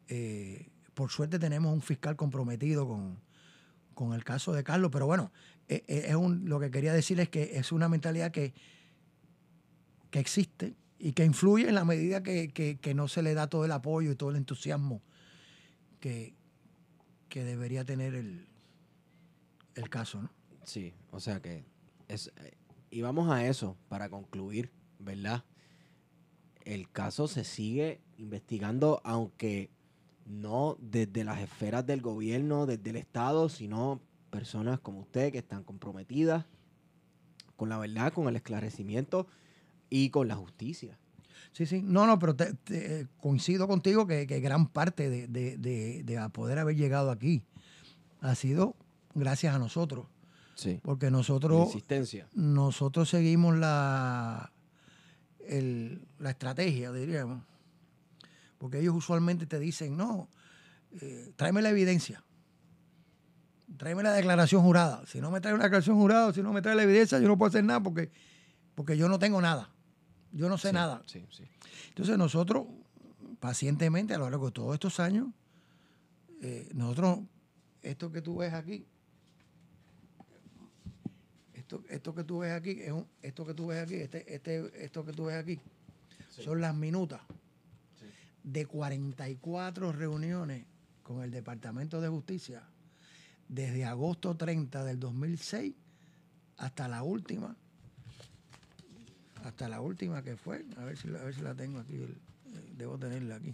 [0.10, 5.32] Eh, por suerte tenemos un fiscal comprometido con, el caso de Carlos, pero bueno,
[5.70, 8.54] eh, eh, es lo que quería decir es que es una mentalidad que
[10.12, 13.74] existe y que influye en la medida que, que- no se le da todo el
[13.74, 15.02] apoyo y todo el entusiasmo
[16.00, 16.34] que,
[17.28, 18.48] que debería tener el,
[19.76, 20.30] el caso, ¿no?
[20.64, 21.66] Sí, o sea que
[22.08, 22.32] es,
[22.90, 25.44] y vamos a eso para concluir, ¿verdad?
[26.64, 29.72] El caso se sigue investigando, aunque
[30.26, 34.00] no desde las esferas del gobierno, desde el Estado, sino
[34.30, 36.46] personas como usted que están comprometidas
[37.58, 39.28] con la verdad, con el esclarecimiento
[39.96, 40.98] y con la justicia.
[41.52, 41.84] Sí, sí.
[41.84, 46.30] No, no, pero te- te- coincido contigo que, que gran parte de, de- de- de
[46.32, 47.44] poder haber llegado aquí
[48.22, 48.76] ha sido
[49.14, 50.08] gracias a nosotros.
[50.56, 50.80] Sí.
[50.82, 52.28] Porque nosotros, insistencia.
[52.34, 54.52] nosotros seguimos la,
[55.48, 57.44] el- la estrategia, diríamos.
[58.58, 60.30] Porque ellos usualmente te dicen, no,
[61.02, 62.24] eh, tráeme la evidencia.
[63.78, 65.04] Tráeme la declaración jurada.
[65.06, 67.38] Si no me trae una declaración jurada, si no me trae la evidencia, yo no
[67.38, 68.12] puedo hacer nada porque,
[68.76, 69.70] porque yo no tengo nada.
[70.34, 71.02] Yo no sé Sí, nada.
[71.06, 71.44] Sí, sí.
[71.90, 72.66] Entonces nosotros,
[73.40, 75.28] pacientemente, a lo largo de todos estos años,
[76.42, 77.20] eh, nosotros,
[77.82, 78.86] esto que tú ves aquí,
[81.54, 84.84] esto, esto que tú ves aquí, es un- esto que tú ves aquí, este, este,
[84.84, 85.60] esto que tú ves aquí,
[86.30, 87.22] son las minutas
[88.44, 90.66] de 44 reuniones
[91.04, 92.64] con el Departamento de Justicia
[93.48, 95.74] desde agosto 30 del 2006
[96.58, 97.56] hasta la última
[99.44, 102.16] hasta la última que fue, a ver si, a ver si la tengo aquí, eh,
[102.78, 103.54] debo tenerla aquí.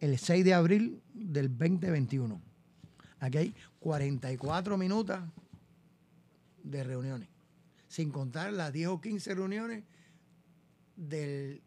[0.00, 2.40] El 6 de abril del 2021.
[3.20, 5.20] Aquí hay 44 minutos
[6.62, 7.28] de reuniones,
[7.88, 9.84] sin contar las 10 o 15 reuniones
[10.96, 11.60] del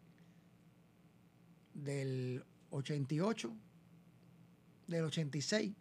[1.74, 3.52] del 88,
[4.86, 5.72] del 86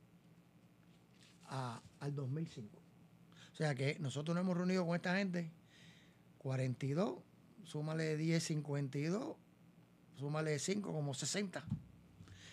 [1.46, 2.80] a- al 2005.
[3.52, 5.52] O sea que nosotros nos hemos reunido con esta gente
[6.40, 7.20] 42,
[7.64, 9.36] súmale 10, 52,
[10.18, 11.64] súmale 5, como 60.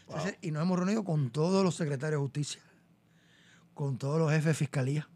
[0.07, 2.61] Entonces, y nos hemos reunido con todos los secretarios de justicia,
[3.75, 5.09] con todos los jefes de fiscalía,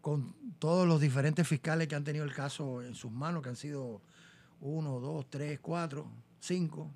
[0.00, 3.56] con todos los diferentes fiscales que han tenido el caso en sus manos, que han
[3.56, 4.00] sido
[4.60, 6.10] uno, dos, tres, cuatro,
[6.42, 6.90] cinco.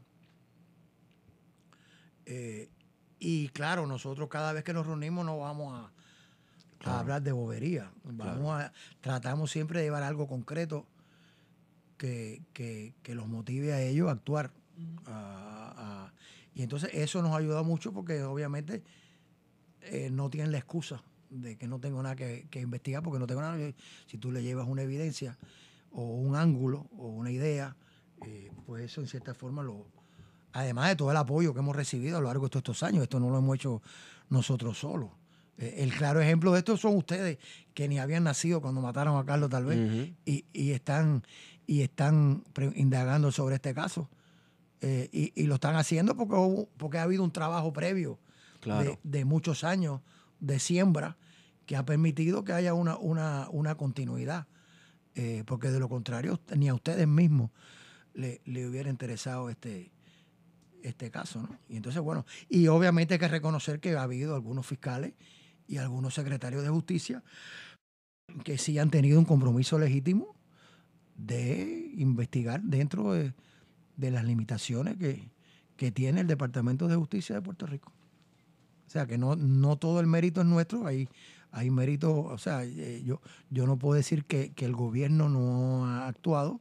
[2.26, 2.68] Eh,
[3.18, 5.92] y claro, nosotros cada vez que nos reunimos no vamos a,
[6.99, 7.91] hablar de bobería.
[8.05, 10.86] Vamos a, tratamos siempre de llevar algo concreto
[11.97, 14.50] que, que- que los motive a ellos a actuar.
[15.07, 16.12] a- a-
[16.55, 18.83] y entonces eso nos ha ayudado mucho porque obviamente
[19.83, 23.26] eh, no tienen la excusa de que no tengo nada que, que investigar porque no
[23.26, 23.57] tengo nada.
[24.07, 25.39] Si tú le llevas una evidencia
[25.92, 27.76] o un ángulo o una idea,
[28.25, 29.86] eh, pues eso en cierta forma lo...
[30.53, 33.03] Además de todo el apoyo que hemos recibido a lo largo de todos estos años,
[33.03, 33.83] esto no lo hemos hecho
[34.31, 35.11] nosotros solos.
[35.59, 37.39] Eh, el claro ejemplo de esto son ustedes
[37.75, 41.23] que ni habían nacido cuando mataron a Carlos tal vez y, y están
[41.67, 42.45] y están
[42.77, 44.09] indagando sobre este caso.
[44.81, 48.19] Eh, y, y lo están haciendo porque, hubo- porque ha habido un trabajo previo
[48.61, 48.99] Claro.
[49.03, 50.01] de, de muchos años
[50.41, 51.17] de siembra
[51.67, 54.47] que ha permitido que haya una, una, una continuidad.
[55.15, 57.51] Eh, porque de lo contrario, ni a ustedes mismos
[58.17, 59.93] le, hubiera interesado este,
[60.83, 61.43] este caso.
[61.43, 61.59] ¿no?
[61.69, 65.15] Y entonces, bueno, y obviamente hay que reconocer que ha habido algunos fiscales
[65.69, 67.23] y algunos secretarios de justicia
[68.45, 70.35] que sí han tenido un compromiso legítimo
[71.17, 73.33] de investigar dentro de,
[73.97, 75.31] de las limitaciones que,
[75.77, 77.93] que tiene el Departamento de Justicia de Puerto Rico.
[78.86, 81.09] O sea, que no, no todo el mérito es nuestro, hay,
[81.51, 83.20] hay mérito, o sea, eh, yo,
[83.51, 86.61] yo no puedo decir que, que el gobierno no ha actuado.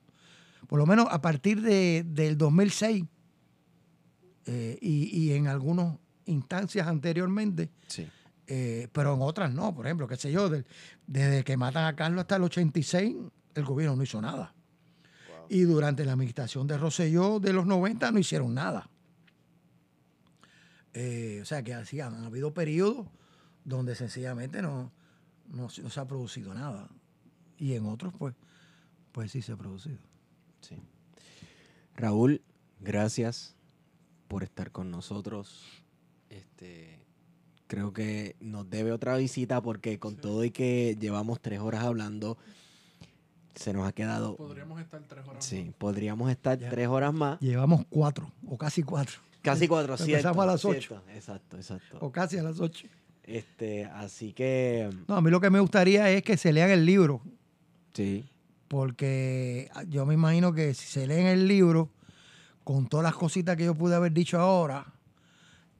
[0.67, 3.05] Por lo menos a partir de, del 2006
[4.45, 8.07] eh, y, y en algunas instancias anteriormente, Sí.
[8.47, 9.73] eh, pero en otras no.
[9.75, 10.65] Por ejemplo, qué sé yo, del-
[11.07, 13.15] desde que matan a Carlos hasta el 86,
[13.55, 14.53] el gobierno no hizo nada.
[15.49, 18.89] Y durante la administración de Rosselló de los 90 no hicieron nada.
[20.93, 23.07] Eh, o sea que así han, han habido periodos
[23.63, 24.91] donde sencillamente no,
[25.49, 26.87] no, no se ha producido nada.
[27.57, 28.33] Y en otros, pues,
[29.11, 29.97] pues sí se ha producido.
[30.67, 30.75] Sí.
[31.95, 32.41] Raúl,
[32.79, 33.55] gracias
[34.27, 35.63] por estar con nosotros.
[36.29, 36.99] Este,
[37.67, 42.37] creo que nos debe otra visita porque con todo y que llevamos tres horas hablando,
[43.55, 44.35] se nos ha quedado.
[44.35, 45.45] Podríamos estar tres horas.
[45.45, 46.69] Sí, podríamos estar Ya.
[46.69, 47.39] tres horas más.
[47.39, 51.03] Llevamos cuatro, o casi cuatro, Casi cuatro, cierto, Empezamos a las cierto.
[51.13, 51.97] Exacto, exacto.
[52.01, 52.87] o casi a las ocho.
[53.23, 56.85] Este, así que No, a mí lo que me gustaría es que se lean el
[56.85, 57.21] libro,
[57.93, 58.25] sí,
[58.67, 61.89] porque yo me imagino que si se leen el libro,
[62.63, 64.85] con todas las cositas que yo pude haber dicho ahora,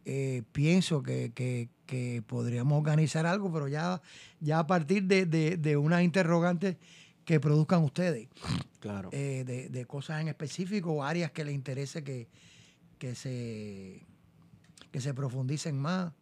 [0.06, 4.02] eh, pienso que, que- que podríamos organizar algo, pero ya,
[4.40, 6.78] ya a partir de, de, de unas interrogantes
[7.26, 8.28] que produzcan ustedes,
[8.80, 9.10] claro.
[9.12, 12.28] eh, de, de cosas en específico o áreas que les interese que,
[13.00, 14.04] que, se,
[14.92, 16.14] que se profundicen más.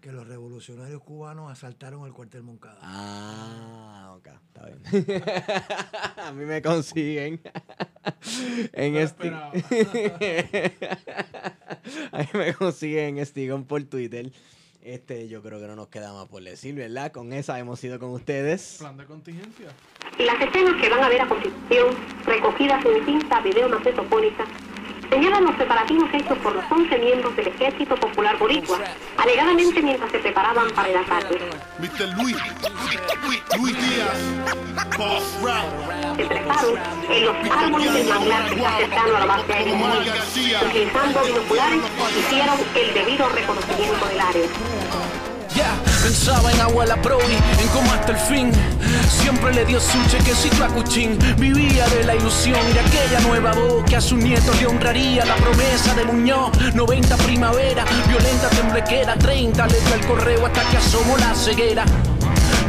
[0.00, 2.78] que los revolucionarios cubanos asaltaron el cuartel Moncada.
[2.82, 4.80] Ah, ok, está bien.
[6.16, 7.40] a mí me consiguen
[8.72, 9.28] en No este.
[12.12, 14.32] a mí me consiguen en Stigón por Twitter.
[14.82, 17.12] Este, yo creo que no nos queda más por decir, ¿verdad?
[17.12, 18.76] Con esa hemos ido con ustedes.
[18.80, 19.68] Plan de contingencia.
[20.18, 21.94] Y las escenas que van a ver a continuación,
[22.26, 23.40] recogidas en cinta
[25.12, 28.78] señalan los preparativos hechos por los 11 miembros del Ejército Popular Boricua,
[29.18, 31.38] alegadamente mientras se preparaban para el ataque.
[31.78, 32.16] Mr.
[32.16, 32.36] Luis,
[33.58, 34.18] Luis Díaz,
[34.96, 36.78] Boss Rap, Se treparon
[37.10, 39.74] en los árboles del manglar que está cercano a la base aérea.
[40.64, 41.80] Utilizando binoculares,
[42.18, 45.31] hicieron el debido reconocimiento del área.
[46.02, 48.52] Pensaba en abuela Brody, en cómo hasta el fin
[49.08, 53.84] Siempre le dio su chequecito a Cuchín Vivía de la ilusión de aquella nueva voz
[53.84, 59.66] Que a su nieto le honraría la promesa de Muñoz 90 primavera, violenta temblequera 30
[59.66, 61.84] letra el correo hasta que asomó la ceguera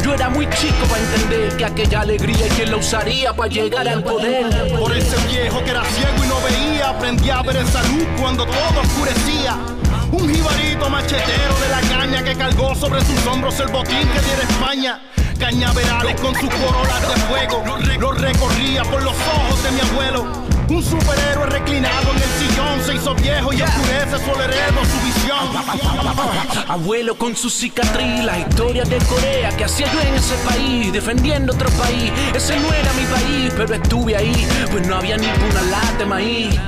[0.01, 3.87] yo era muy chico para entender que aquella alegría y quien la usaría para llegar
[3.87, 4.75] al poder.
[4.77, 8.45] por ese viejo que era ciego y no veía, aprendí a ver esa luz cuando
[8.45, 9.72] todo oscurecía.
[10.13, 14.43] Un jibarito machetero de la caña que cargó sobre sus hombros el botín que diera
[14.47, 15.01] España.
[15.39, 17.63] Cañaverales con sus corolas de fuego,
[17.99, 20.27] lo recorría por los ojos de mi abuelo.
[20.69, 26.69] Un superhéroe reclinado en el sillón se hizo viejo y oscurece su heredo, su visión.
[26.69, 31.53] Abuelo con su cicatriz, la historia de Corea que hacía yo en ese país, defendiendo
[31.53, 32.11] otro país.
[32.35, 36.05] Ese no era mi país, pero estuve ahí, pues no había ni una lata de
[36.05, 36.59] maíz.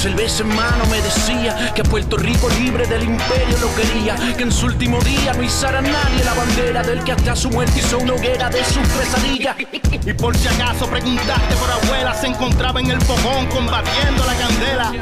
[0.00, 4.44] Cerveza en mano me decía que a Puerto Rico libre del imperio lo quería, que
[4.44, 7.98] en su último día no izara nadie la bandera del que hasta su muerte hizo
[7.98, 9.56] una hoguera de sus pesadillas.
[9.60, 14.92] Y por si acaso preguntaste por abuela, se encontraba en el fogón combatiendo la candela.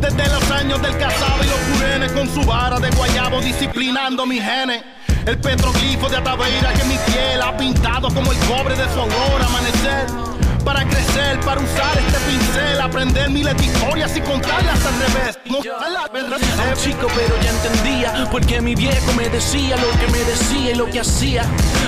[0.00, 4.42] Desde los años del casado y los curenes con su vara de guayabo disciplinando mis
[4.42, 4.82] genes.
[5.24, 9.46] El petroglifo de Ataveira que mi piel ha pintado como el cobre de su aurora
[9.46, 10.37] amanecer.
[10.64, 15.38] Para crecer, para usar este pincel, aprender miles de historias y contarlas al revés.
[15.46, 16.78] Mostrarlas al Era revés.
[16.78, 20.74] un chico pero ya entendía Porque mi viejo me decía lo que me decía y
[20.74, 21.44] lo que hacía.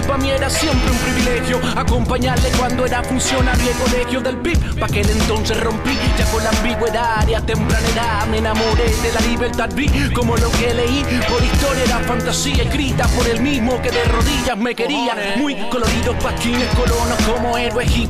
[0.08, 4.86] Pa' mí era siempre un privilegio Acompañarle cuando era funcionario de colegio del PIB Pa'
[4.86, 9.20] aquel entonces rompí ya con la ambigüedad Y a temprana edad me enamoré de la
[9.20, 13.90] libertad Vi como lo que leí por historia era fantasía Escrita por el mismo que
[13.90, 15.36] de rodillas me quería.
[15.36, 18.06] Muy coloridos pasquines, colonos como héroes y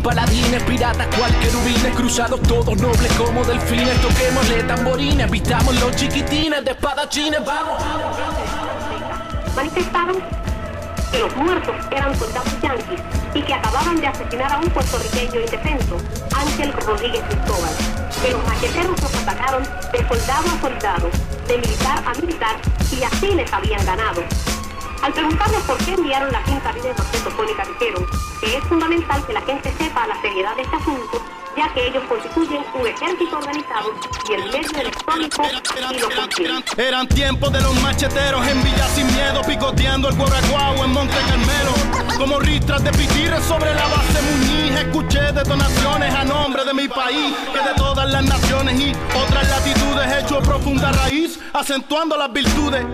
[0.50, 6.70] paladines Piratas cual querubines, cruzados todos nobles como delfines Toquémosle tamborines, vistamos los chiquitines de
[6.72, 7.82] espadachines, vamos
[9.56, 10.16] manifestaron
[11.10, 13.00] que los muertos eran soldados yanquis
[13.34, 15.96] y que acababan de asesinar a un puertorriqueño indefenso,
[16.34, 17.70] Ángel Rodríguez Cristóbal.
[18.22, 21.10] Que los macheteros los atacaron de soldado a soldado,
[21.48, 22.56] de militar a militar
[22.92, 24.22] y así les habían ganado.
[25.02, 28.06] Al preguntarles por qué enviaron la cinta videomagnetofónica dijeron
[28.38, 31.22] que es fundamental que la gente sepa la seriedad de este asunto,
[31.56, 33.94] ya que ellos constituyen un ejército organizado
[34.28, 35.42] y el medio electrónico
[35.94, 36.64] y lo contiene.
[36.76, 42.18] Eran tiempos de los macheteros en Villa Sin Miedo, picoteando el Guaraguao en Monte Carmelo.
[42.18, 44.78] Como ristras de pitires sobre la base Muñiz.
[44.80, 50.22] Escuché detonaciones a nombre de mi país, que de todas las naciones y otras latitudes
[50.22, 52.84] hecho profunda raíz, acentuando las virtudes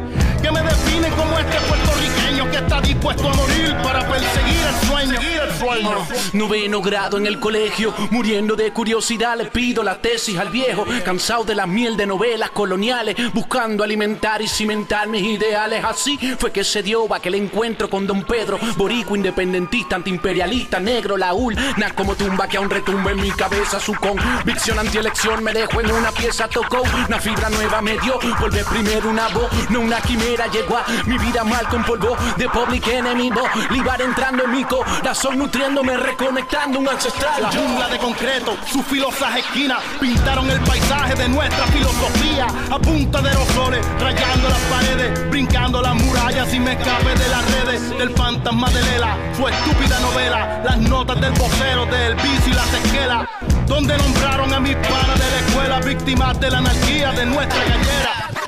[0.46, 5.20] que me definen como este puertorriqueño que está dispuesto a morir para perseguir el sueño.
[5.42, 6.06] El sueño.
[6.34, 11.44] Noveno grado en el colegio, muriendo de curiosidad, le pido la tesis al viejo, cansado
[11.44, 15.84] de la miel de novelas coloniales, buscando alimentar y cimentar mis ideales.
[15.84, 21.56] Así fue que se dio aquel encuentro con don Pedro, borico independentista, antiimperialista, negro, laúl,
[21.76, 25.90] na como tumba que aún retumba en mi cabeza su convicción antielección me dejó en
[25.90, 30.35] una pieza, tocó una fibra nueva, me dio, volver primero una voz, no una quimera,
[30.44, 33.30] llegó mi vida mal con polvo de public enemy,
[33.70, 37.42] libar entrando en mi corazón, nutriéndome, reconectando un ancestral.
[37.42, 43.22] La jungla de concreto, sus filosas esquinas pintaron el paisaje de nuestra filosofía a punta
[43.22, 47.98] de los soles, rayando las paredes, brincando las murallas y me escape de las redes
[47.98, 52.72] del fantasma de Lela, su estúpida novela, las notas del vocero, del vicio y las
[52.74, 53.28] esquelas,
[53.66, 58.45] donde nombraron a mis panas de la escuela víctimas de la anarquía de nuestra gallera.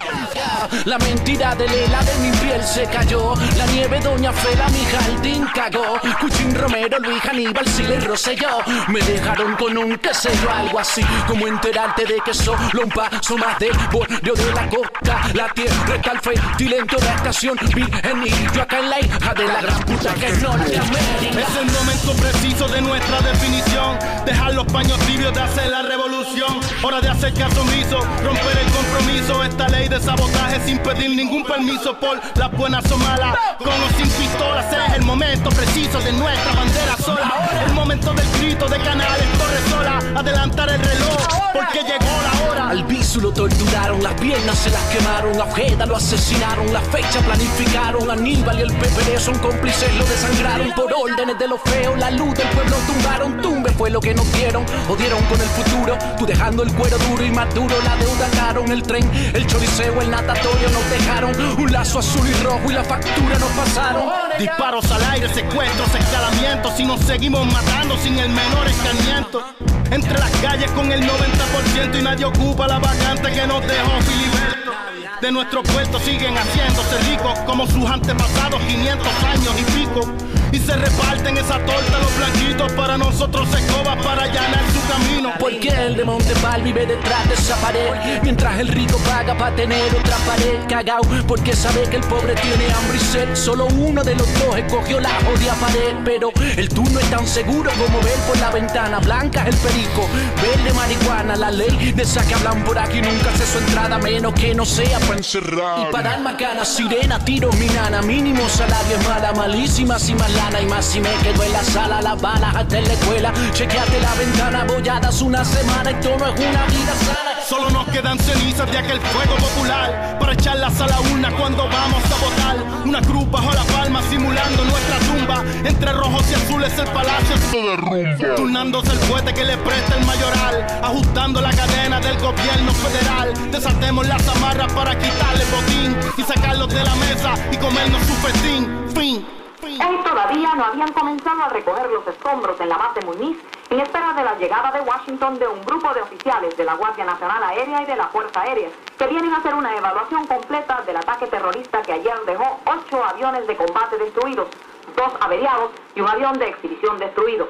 [0.84, 3.34] La mentira de Lela de mi piel se cayó.
[3.56, 6.00] La nieve, Doña Fela, mi jardín cagó.
[6.20, 8.62] Cuchín Romero, Luis Aníbal, Siles Rosselló.
[8.88, 12.90] Me dejaron con un qué sé yo, algo así como enterarte de que solo un
[12.90, 15.20] paso más del bordeo de la costa.
[15.34, 17.56] La tierra está al fértil en toda estación.
[17.74, 21.40] Virgen y yo acá en la hija de la gran puta que es Norteamérica.
[21.40, 23.98] Es el momento preciso de nuestra definición.
[24.24, 26.60] Dejar los paños tibios de hacer la revolución.
[26.82, 29.44] Hora de hacer caso omiso, romper el compromiso.
[29.44, 33.36] Esta ley de sabotaje sin pedir ningún permiso por las buenas o malas.
[33.58, 37.64] Con o sin pistolas es el momento preciso de nuestra bandera sola.
[37.66, 40.20] El momento del grito de canales corre sola.
[40.20, 42.68] Adelantar el reloj porque llegó la hora.
[42.68, 47.20] Al Bisu lo torturaron, las piernas se las quemaron, a Ojeda lo asesinaron, la fecha
[47.20, 52.10] planificaron, Aníbal y el PPD son cómplices, lo desangraron por órdenes de los feos, la
[52.10, 56.26] luz del pueblo tumbaron, tumbe fue lo que nos dieron, jodieron con el futuro, tú
[56.26, 60.10] dejando el cuero duro y más duro, la deuda caro el tren, el choriceo, el
[60.10, 64.08] natatorio nos dejaron, un lazo azul y rojo y la factura nos pasaron.
[64.38, 69.42] Disparos al aire, secuestros, escalamientos y seguimos matando sin el menor escarmiento.
[69.90, 74.72] Entre las calles con el 90% y nadie ocupa la vacante que nos dejó Filiberto.
[75.20, 80.27] De nuestros puertos siguen haciéndose ricos como sus antepasados 500 años y pico.
[80.52, 85.32] Y se reparten esa torta los blanquitos para nosotros escobas para allanar su camino.
[85.38, 88.20] Porque el de Montepal vive detrás de esa pared.
[88.22, 92.72] Mientras el rico paga para tener otra pared Cagao, porque sabe que el pobre tiene
[92.72, 93.34] hambre y sed.
[93.34, 95.96] Solo uno de los dos escogió la jodida pared.
[96.04, 99.60] Pero el tú no es tan seguro como ver por la ventana Blanca es el
[99.60, 100.08] perico,
[100.40, 104.32] verde marihuana La ley de esa que hablan por aquí nunca hace su entrada Menos
[104.34, 105.88] que no sea para encerrar.
[105.88, 110.32] Y para dar macana, sirena, tiro, mi nana Mínimo salario es mala, malísima Si más
[110.60, 114.00] y más si me quedo en la sala Las balas hasta en la escuela Chequeate
[114.00, 118.70] la ventana, bolladas una semana Esto no es una vida sana Solo nos quedan cenizas
[118.70, 122.84] de aquel fuego popular para echarlas a la urna cuando vamos a votar.
[122.84, 125.42] Una cruz bajo la palma simulando nuestra tumba.
[125.64, 128.36] Entre rojos y azules el palacio se derrumba.
[128.36, 130.66] Turnándose el fuete que le presta el mayoral.
[130.82, 133.32] Ajustando la cadena del gobierno federal.
[133.50, 138.12] Desatemos las amarras para quitarle el botín y sacarlos de la mesa y comernos su
[138.12, 138.68] festín.
[138.94, 139.37] Fin.
[139.68, 143.36] Hoy todavía no habían comenzado a recoger los escombros en la base Muñiz
[143.68, 147.04] en espera de la llegada de Washington de un grupo de oficiales de la Guardia
[147.04, 150.96] Nacional Aérea y de la Fuerza Aérea que vienen a hacer una evaluación completa del
[150.96, 154.48] ataque terrorista que ayer dejó ocho aviones de combate destruidos,
[154.96, 157.46] dos averiados y un avión de exhibición destruido.